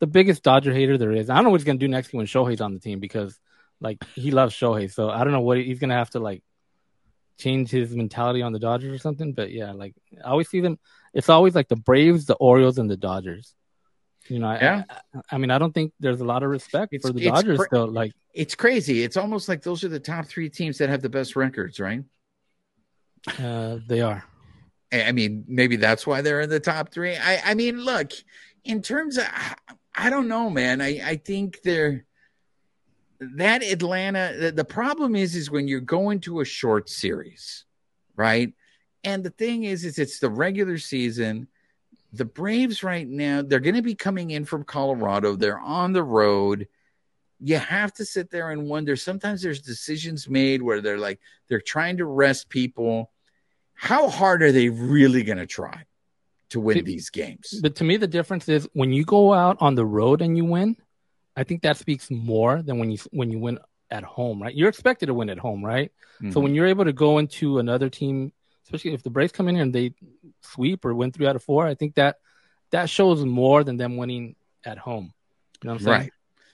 the 0.00 0.06
biggest 0.06 0.42
Dodger 0.42 0.72
hater 0.72 0.98
there 0.98 1.12
is. 1.12 1.30
I 1.30 1.34
don't 1.34 1.44
know 1.44 1.50
what 1.50 1.60
he's 1.60 1.66
gonna 1.66 1.78
do 1.78 1.88
next 1.88 2.12
when 2.12 2.26
Shohei's 2.26 2.60
on 2.60 2.74
the 2.74 2.80
team 2.80 3.00
because 3.00 3.38
like 3.80 4.02
he 4.14 4.30
loves 4.30 4.54
Shohei, 4.54 4.92
so 4.92 5.10
I 5.10 5.24
don't 5.24 5.32
know 5.32 5.40
what 5.40 5.58
he's 5.58 5.78
gonna 5.78 5.94
have 5.94 6.10
to 6.10 6.20
like 6.20 6.42
change 7.38 7.70
his 7.70 7.94
mentality 7.94 8.42
on 8.42 8.52
the 8.52 8.58
Dodgers 8.58 8.92
or 8.92 8.98
something. 8.98 9.32
But 9.32 9.50
yeah, 9.50 9.72
like 9.72 9.94
I 10.24 10.30
always 10.30 10.48
see 10.48 10.60
them. 10.60 10.78
It's 11.14 11.28
always 11.28 11.54
like 11.54 11.68
the 11.68 11.76
Braves, 11.76 12.26
the 12.26 12.34
Orioles, 12.34 12.78
and 12.78 12.90
the 12.90 12.96
Dodgers. 12.96 13.54
You 14.28 14.38
know, 14.38 14.52
yeah. 14.52 14.84
I, 14.90 15.20
I, 15.32 15.38
mean, 15.38 15.50
I 15.50 15.58
don't 15.58 15.72
think 15.72 15.92
there's 15.98 16.20
a 16.20 16.24
lot 16.24 16.42
of 16.42 16.50
respect 16.50 16.92
it's, 16.92 17.06
for 17.06 17.12
the 17.12 17.24
Dodgers 17.24 17.58
cra- 17.58 17.66
still. 17.66 17.88
Like, 17.88 18.12
it's 18.32 18.54
crazy. 18.54 19.02
It's 19.02 19.16
almost 19.16 19.48
like 19.48 19.62
those 19.62 19.84
are 19.84 19.88
the 19.88 20.00
top 20.00 20.26
three 20.26 20.48
teams 20.48 20.78
that 20.78 20.88
have 20.88 21.02
the 21.02 21.08
best 21.08 21.34
records, 21.36 21.80
right? 21.80 22.02
Uh, 23.38 23.78
they 23.86 24.00
are. 24.00 24.24
I 24.92 25.12
mean, 25.12 25.44
maybe 25.48 25.76
that's 25.76 26.06
why 26.06 26.20
they're 26.20 26.42
in 26.42 26.50
the 26.50 26.60
top 26.60 26.92
three. 26.92 27.16
I, 27.16 27.50
I 27.50 27.54
mean, 27.54 27.80
look, 27.80 28.12
in 28.64 28.82
terms 28.82 29.16
of, 29.16 29.26
I 29.94 30.10
don't 30.10 30.28
know, 30.28 30.50
man. 30.50 30.80
I, 30.80 31.00
I 31.04 31.16
think 31.16 31.62
they're 31.62 32.04
that 33.36 33.62
Atlanta. 33.62 34.34
The, 34.38 34.52
the 34.52 34.64
problem 34.64 35.16
is, 35.16 35.36
is 35.36 35.50
when 35.50 35.68
you're 35.68 35.80
going 35.80 36.20
to 36.20 36.40
a 36.40 36.44
short 36.44 36.88
series, 36.88 37.64
right? 38.16 38.52
And 39.04 39.24
the 39.24 39.30
thing 39.30 39.64
is, 39.64 39.84
is 39.84 39.98
it's 39.98 40.18
the 40.18 40.30
regular 40.30 40.78
season 40.78 41.48
the 42.12 42.24
Braves 42.24 42.82
right 42.82 43.08
now, 43.08 43.42
they're 43.42 43.60
going 43.60 43.74
to 43.74 43.82
be 43.82 43.94
coming 43.94 44.32
in 44.32 44.44
from 44.44 44.64
Colorado. 44.64 45.34
They're 45.34 45.58
on 45.58 45.92
the 45.92 46.02
road. 46.02 46.68
You 47.40 47.56
have 47.56 47.92
to 47.94 48.04
sit 48.04 48.30
there 48.30 48.50
and 48.50 48.68
wonder. 48.68 48.96
Sometimes 48.96 49.42
there's 49.42 49.60
decisions 49.60 50.28
made 50.28 50.62
where 50.62 50.80
they're 50.80 50.98
like, 50.98 51.20
they're 51.48 51.60
trying 51.60 51.96
to 51.96 52.04
rest 52.04 52.48
people. 52.48 53.10
How 53.74 54.08
hard 54.08 54.42
are 54.42 54.52
they 54.52 54.68
really 54.68 55.22
going 55.22 55.38
to 55.38 55.46
try 55.46 55.84
to 56.50 56.60
win 56.60 56.84
these 56.84 57.08
games. 57.08 57.58
But 57.62 57.76
to 57.76 57.84
me, 57.84 57.96
the 57.96 58.06
difference 58.06 58.46
is 58.48 58.68
when 58.74 58.92
you 58.92 59.04
go 59.04 59.32
out 59.32 59.56
on 59.60 59.74
the 59.74 59.86
road 59.86 60.20
and 60.20 60.36
you 60.36 60.44
win. 60.44 60.76
I 61.36 61.44
think 61.44 61.62
that 61.62 61.76
speaks 61.76 62.10
more 62.10 62.62
than 62.62 62.78
when 62.78 62.90
you 62.90 62.98
when 63.10 63.30
you 63.30 63.38
win 63.38 63.58
at 63.90 64.04
home, 64.04 64.42
right? 64.42 64.54
You're 64.54 64.68
expected 64.68 65.06
to 65.06 65.14
win 65.14 65.30
at 65.30 65.38
home, 65.38 65.64
right? 65.64 65.92
So 66.30 66.40
Mhm. 66.40 66.42
when 66.44 66.54
you're 66.54 66.66
able 66.66 66.84
to 66.84 66.92
go 66.92 67.18
into 67.18 67.58
another 67.58 67.90
team, 67.90 68.32
especially 68.64 68.94
if 68.94 69.02
the 69.02 69.10
Braves 69.10 69.32
come 69.32 69.48
in 69.48 69.54
here 69.54 69.62
and 69.62 69.74
they 69.74 69.94
sweep 70.40 70.84
or 70.84 70.94
win 70.94 71.12
three 71.12 71.26
out 71.26 71.36
of 71.36 71.42
four, 71.42 71.66
I 71.66 71.74
think 71.74 71.94
that 71.96 72.16
that 72.70 72.88
shows 72.88 73.24
more 73.24 73.64
than 73.64 73.76
them 73.76 73.96
winning 73.96 74.34
at 74.64 74.78
home. 74.78 75.12
You 75.62 75.68
know 75.68 75.72
what 75.74 75.80
I'm 75.80 75.84
saying? 75.84 76.00
right. 76.00 76.12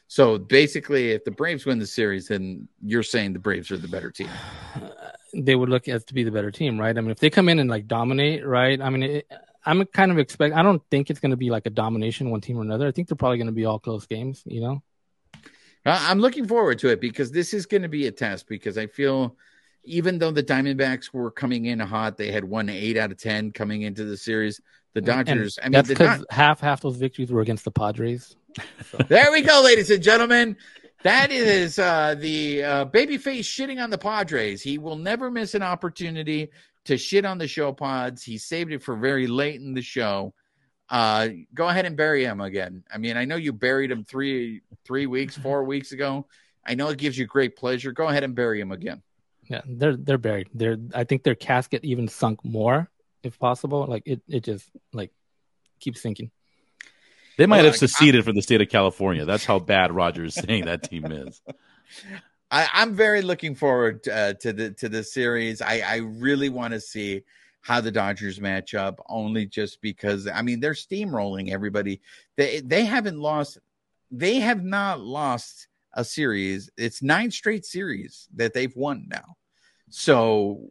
So 0.09 0.39
basically, 0.39 1.11
if 1.11 1.25
the 1.25 1.31
Braves 1.31 1.67
win 1.67 1.79
the 1.79 1.87
series, 1.87 2.29
then 2.29 2.67
you're 2.83 3.03
saying 3.03 3.35
the 3.35 3.39
Braves 3.39 3.71
are 3.71 3.77
the 3.77 3.89
better 3.89 4.11
team. 4.11 4.31
They 5.35 5.55
would 5.55 5.69
look 5.69 5.89
as 5.89 6.07
to 6.07 6.15
be 6.15 6.25
the 6.25 6.31
better 6.31 6.51
team, 6.51 6.81
right? 6.81 6.97
I 6.97 7.01
mean, 7.03 7.11
if 7.11 7.19
they 7.19 7.29
come 7.29 7.51
in 7.51 7.59
and 7.59 7.69
like 7.69 7.87
dominate, 7.87 8.47
right? 8.47 8.81
I 8.81 8.89
mean, 8.89 9.03
it, 9.03 9.31
I'm 9.65 9.85
kind 9.87 10.11
of 10.11 10.19
expect. 10.19 10.55
I 10.55 10.63
don't 10.63 10.83
think 10.91 11.11
it's 11.11 11.21
going 11.21 11.31
to 11.31 11.37
be 11.37 11.51
like 11.51 11.67
a 11.67 11.71
domination 11.71 12.31
one 12.31 12.41
team 12.41 12.59
or 12.59 12.63
another. 12.63 12.87
I 12.87 12.93
think 12.93 13.09
they're 13.09 13.17
probably 13.17 13.39
going 13.39 13.47
to 13.49 13.53
be 13.53 13.65
all 13.65 13.79
close 13.79 14.07
games. 14.07 14.43
You 14.47 14.61
know? 14.61 14.83
I'm 15.85 16.21
looking 16.21 16.47
forward 16.47 16.79
to 16.81 16.89
it 16.89 17.01
because 17.01 17.31
this 17.31 17.55
is 17.55 17.67
going 17.67 17.83
to 17.83 17.89
be 17.89 18.07
a 18.07 18.13
test. 18.13 18.49
Because 18.49 18.79
I 18.79 18.87
feel, 18.87 19.37
even 19.85 20.19
though 20.19 20.31
the 20.31 20.43
Diamondbacks 20.43 21.13
were 21.13 21.31
coming 21.31 21.67
in 21.67 21.81
hot, 21.81 22.17
they 22.17 22.31
had 22.31 22.45
won 22.45 22.69
eight 22.69 22.97
out 22.97 23.11
of 23.11 23.19
ten 23.19 23.53
coming 23.53 23.83
into 23.83 24.05
the 24.05 24.17
series. 24.17 24.61
The 24.95 25.01
Dodgers. 25.03 25.59
I 25.61 25.67
mean, 25.67 25.73
that's 25.73 25.89
because 25.89 26.19
Dod- 26.19 26.27
half 26.31 26.61
half 26.61 26.81
those 26.81 26.97
victories 26.97 27.31
were 27.31 27.41
against 27.41 27.65
the 27.65 27.71
Padres. 27.71 28.37
there 29.09 29.31
we 29.31 29.43
go, 29.43 29.61
ladies 29.63 29.91
and 29.91 30.03
gentlemen. 30.03 30.57
That 31.05 31.31
is 31.31 31.79
uh, 31.79 32.17
the 32.19 32.65
uh, 32.65 32.85
babyface 32.87 33.41
shitting 33.41 33.83
on 33.83 33.91
the 33.91 33.99
Padres. 33.99 34.63
He 34.63 34.79
will 34.79 34.97
never 34.97 35.31
miss 35.31 35.55
an 35.55 35.63
opportunity 35.63 36.51
to 36.87 36.97
shit 36.97 37.25
on 37.25 37.39
the 37.39 37.49
show 37.49 37.73
pods. 37.73 38.23
He 38.23 38.39
saved 38.39 38.73
it 38.73 38.83
for 38.83 38.97
very 38.97 39.27
late 39.27 39.61
in 39.61 39.75
the 39.75 39.83
show. 39.83 40.35
Uh, 40.89 41.29
go 41.53 41.69
ahead 41.69 41.85
and 41.85 41.97
bury 41.97 42.25
him 42.25 42.41
again. 42.41 42.83
I 42.93 42.99
mean, 42.99 43.17
I 43.17 43.25
know 43.27 43.37
you 43.37 43.53
buried 43.53 43.91
him 43.91 44.05
three 44.05 44.63
three 44.85 45.07
weeks, 45.07 45.37
four 45.47 45.65
weeks 45.65 45.93
ago. 45.93 46.27
I 46.67 46.75
know 46.75 46.89
it 46.89 46.99
gives 46.99 47.17
you 47.17 47.27
great 47.27 47.57
pleasure. 47.57 47.93
Go 47.93 48.09
ahead 48.09 48.25
and 48.25 48.35
bury 48.35 48.61
him 48.61 48.73
again. 48.73 49.03
Yeah, 49.49 49.63
they're 49.67 49.97
they're 49.97 50.19
buried. 50.19 50.49
They're 50.55 50.77
I 50.95 51.05
think 51.05 51.23
their 51.23 51.35
casket 51.35 51.85
even 51.85 52.09
sunk 52.09 52.45
more, 52.45 52.91
if 53.23 53.39
possible. 53.39 53.87
Like 53.87 54.03
it, 54.07 54.21
it 54.29 54.45
just 54.45 54.69
like 54.93 55.11
keeps 55.81 56.01
sinking. 56.01 56.31
They 57.39 57.47
might 57.47 57.59
Well, 57.59 57.67
have 57.67 57.75
I- 57.75 57.79
seceded 57.79 58.25
from 58.25 58.35
the 58.35 58.43
state 58.43 58.61
of 58.61 58.69
California. 58.69 59.25
That's 59.25 59.45
how 59.45 59.59
bad 59.59 59.93
Roger 59.93 60.25
is 60.25 60.35
saying 60.35 60.65
that 60.67 60.83
team 60.83 61.07
is. 61.13 61.41
I, 62.51 62.69
I'm 62.73 62.95
very 62.95 63.23
looking 63.23 63.55
forward 63.55 64.07
uh, 64.09 64.35
to 64.35 64.53
the 64.53 64.71
to 64.73 64.89
the 64.89 65.03
series. 65.03 65.61
I, 65.61 65.81
I 65.81 65.97
really 65.97 66.49
want 66.49 66.75
to 66.75 66.81
see 66.81 67.23
how 67.61 67.81
the 67.81 67.91
Dodgers 67.91 68.41
match 68.41 68.75
up, 68.75 69.05
only 69.09 69.47
just 69.47 69.81
because 69.83 70.27
I 70.27 70.43
mean 70.43 70.61
they're 70.61 70.73
steamrolling 70.73 71.51
everybody. 71.51 72.01
They 72.37 72.61
they 72.61 72.85
haven't 72.85 73.19
lost. 73.19 73.59
They 74.11 74.37
have 74.41 74.65
not 74.65 75.01
lost 75.01 75.69
a 75.93 76.05
series. 76.05 76.71
It's 76.77 77.03
nine 77.03 77.31
straight 77.31 77.67
series 77.67 78.29
that 78.37 78.55
they've 78.55 78.75
won 78.75 79.07
now. 79.09 79.37
So 79.91 80.69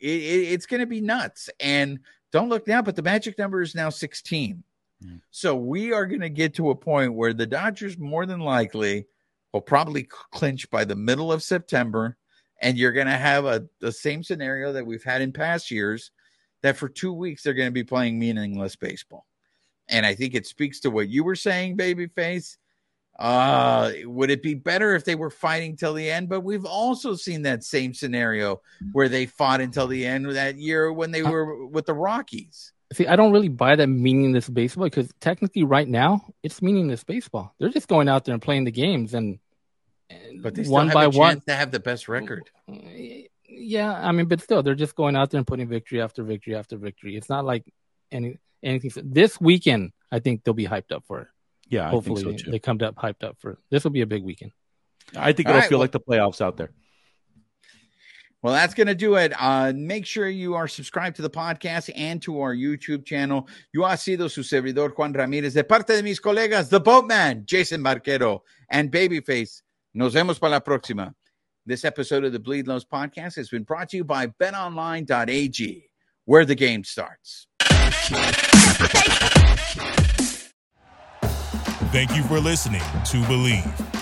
it, 0.00 0.08
it, 0.08 0.52
it's 0.52 0.66
going 0.66 0.80
to 0.80 0.86
be 0.86 1.00
nuts. 1.00 1.48
And 1.60 2.00
don't 2.32 2.48
look 2.48 2.66
now, 2.66 2.82
but 2.82 2.96
the 2.96 3.02
magic 3.02 3.38
number 3.38 3.60
is 3.60 3.74
now 3.74 3.90
16. 3.90 4.62
Mm. 5.04 5.20
So 5.30 5.54
we 5.54 5.92
are 5.92 6.06
going 6.06 6.20
to 6.20 6.30
get 6.30 6.54
to 6.54 6.70
a 6.70 6.74
point 6.74 7.14
where 7.14 7.32
the 7.32 7.46
Dodgers 7.46 7.98
more 7.98 8.26
than 8.26 8.40
likely 8.40 9.06
will 9.52 9.60
probably 9.60 10.08
clinch 10.32 10.70
by 10.70 10.84
the 10.84 10.96
middle 10.96 11.32
of 11.32 11.42
September. 11.42 12.16
And 12.60 12.78
you're 12.78 12.92
going 12.92 13.08
to 13.08 13.12
have 13.12 13.44
a 13.44 13.66
the 13.80 13.92
same 13.92 14.22
scenario 14.22 14.72
that 14.72 14.86
we've 14.86 15.02
had 15.02 15.20
in 15.20 15.32
past 15.32 15.70
years 15.70 16.12
that 16.62 16.76
for 16.76 16.88
two 16.88 17.12
weeks 17.12 17.42
they're 17.42 17.54
going 17.54 17.68
to 17.68 17.72
be 17.72 17.84
playing 17.84 18.18
meaningless 18.18 18.76
baseball. 18.76 19.26
And 19.88 20.06
I 20.06 20.14
think 20.14 20.34
it 20.34 20.46
speaks 20.46 20.80
to 20.80 20.90
what 20.90 21.08
you 21.08 21.24
were 21.24 21.34
saying, 21.34 21.76
babyface. 21.76 22.56
Uh, 23.18 23.92
would 24.04 24.30
it 24.30 24.42
be 24.42 24.54
better 24.54 24.94
if 24.94 25.04
they 25.04 25.14
were 25.14 25.30
fighting 25.30 25.76
till 25.76 25.92
the 25.92 26.10
end? 26.10 26.28
But 26.28 26.40
we've 26.40 26.64
also 26.64 27.14
seen 27.14 27.42
that 27.42 27.62
same 27.62 27.92
scenario 27.92 28.62
where 28.92 29.08
they 29.08 29.26
fought 29.26 29.60
until 29.60 29.86
the 29.86 30.06
end 30.06 30.30
that 30.30 30.56
year 30.56 30.92
when 30.92 31.10
they 31.10 31.22
were 31.22 31.66
with 31.66 31.86
the 31.86 31.94
Rockies. 31.94 32.72
See, 32.92 33.06
I 33.06 33.16
don't 33.16 33.32
really 33.32 33.48
buy 33.48 33.76
that 33.76 33.86
meaningless 33.86 34.48
baseball 34.48 34.84
because 34.84 35.10
technically, 35.20 35.62
right 35.64 35.88
now, 35.88 36.24
it's 36.42 36.60
meaningless 36.62 37.04
baseball. 37.04 37.54
They're 37.58 37.68
just 37.70 37.88
going 37.88 38.08
out 38.08 38.24
there 38.24 38.32
and 38.34 38.42
playing 38.42 38.64
the 38.64 38.70
games, 38.72 39.14
and, 39.14 39.38
and 40.10 40.42
But 40.42 40.54
they 40.54 40.62
still 40.64 40.72
one 40.74 40.88
have 40.88 40.94
by 40.94 41.04
a 41.04 41.10
one. 41.10 41.34
chance 41.34 41.44
to 41.46 41.54
have 41.54 41.70
the 41.70 41.80
best 41.80 42.08
record. 42.08 42.42
Yeah, 43.48 43.92
I 43.92 44.12
mean, 44.12 44.26
but 44.26 44.40
still, 44.40 44.62
they're 44.62 44.74
just 44.74 44.94
going 44.94 45.16
out 45.16 45.30
there 45.30 45.38
and 45.38 45.46
putting 45.46 45.68
victory 45.68 46.00
after 46.00 46.22
victory 46.22 46.54
after 46.56 46.76
victory. 46.76 47.16
It's 47.16 47.28
not 47.28 47.44
like 47.44 47.64
any 48.10 48.38
anything. 48.62 48.90
This 49.12 49.40
weekend, 49.40 49.92
I 50.10 50.18
think 50.20 50.42
they'll 50.44 50.54
be 50.54 50.66
hyped 50.66 50.92
up 50.92 51.04
for 51.06 51.20
it. 51.22 51.28
Yeah, 51.68 51.86
I 51.86 51.90
Hopefully, 51.90 52.22
think 52.22 52.38
so 52.40 52.44
too. 52.46 52.50
they 52.50 52.58
come 52.58 52.78
up 52.82 52.96
hyped 52.96 53.22
up 53.24 53.36
for 53.40 53.52
it. 53.52 53.58
This 53.70 53.84
will 53.84 53.90
be 53.90 54.00
a 54.02 54.06
big 54.06 54.22
weekend. 54.24 54.52
I 55.16 55.32
think 55.32 55.48
All 55.48 55.52
it'll 55.54 55.60
right, 55.60 55.68
feel 55.68 55.78
well- 55.78 55.84
like 55.84 55.92
the 55.92 56.00
playoffs 56.00 56.40
out 56.40 56.56
there. 56.56 56.70
Well, 58.42 58.52
that's 58.52 58.74
going 58.74 58.88
to 58.88 58.94
do 58.94 59.14
it. 59.14 59.32
Uh, 59.38 59.72
make 59.74 60.04
sure 60.04 60.28
you 60.28 60.54
are 60.54 60.66
subscribed 60.66 61.14
to 61.16 61.22
the 61.22 61.30
podcast 61.30 61.90
and 61.94 62.20
to 62.22 62.40
our 62.40 62.54
YouTube 62.54 63.04
channel. 63.06 63.48
You 63.72 63.84
ha 63.84 63.94
sido 63.94 64.28
su 64.28 64.42
servidor 64.42 64.92
Juan 64.96 65.14
Ramírez 65.14 65.54
de 65.54 65.62
parte 65.62 65.94
de 65.94 66.02
mis 66.02 66.18
colegas, 66.18 66.68
The 66.68 66.80
Boatman, 66.80 67.44
Jason 67.46 67.84
Barquero, 67.84 68.40
and 68.68 68.90
Babyface. 68.90 69.62
Nos 69.94 70.14
vemos 70.14 70.40
para 70.40 70.50
la 70.50 70.60
próxima. 70.60 71.14
This 71.66 71.84
episode 71.84 72.24
of 72.24 72.32
the 72.32 72.40
Bleav 72.40 72.66
Lows 72.66 72.84
podcast 72.84 73.36
has 73.36 73.48
been 73.48 73.62
brought 73.62 73.90
to 73.90 73.96
you 73.96 74.02
by 74.04 74.26
betonline.ag, 74.26 75.90
where 76.24 76.44
the 76.44 76.56
game 76.56 76.82
starts. 76.82 77.46
Thank 81.92 82.16
you 82.16 82.24
for 82.24 82.40
listening 82.40 82.80
to 82.80 83.18
Bleav. 83.28 84.01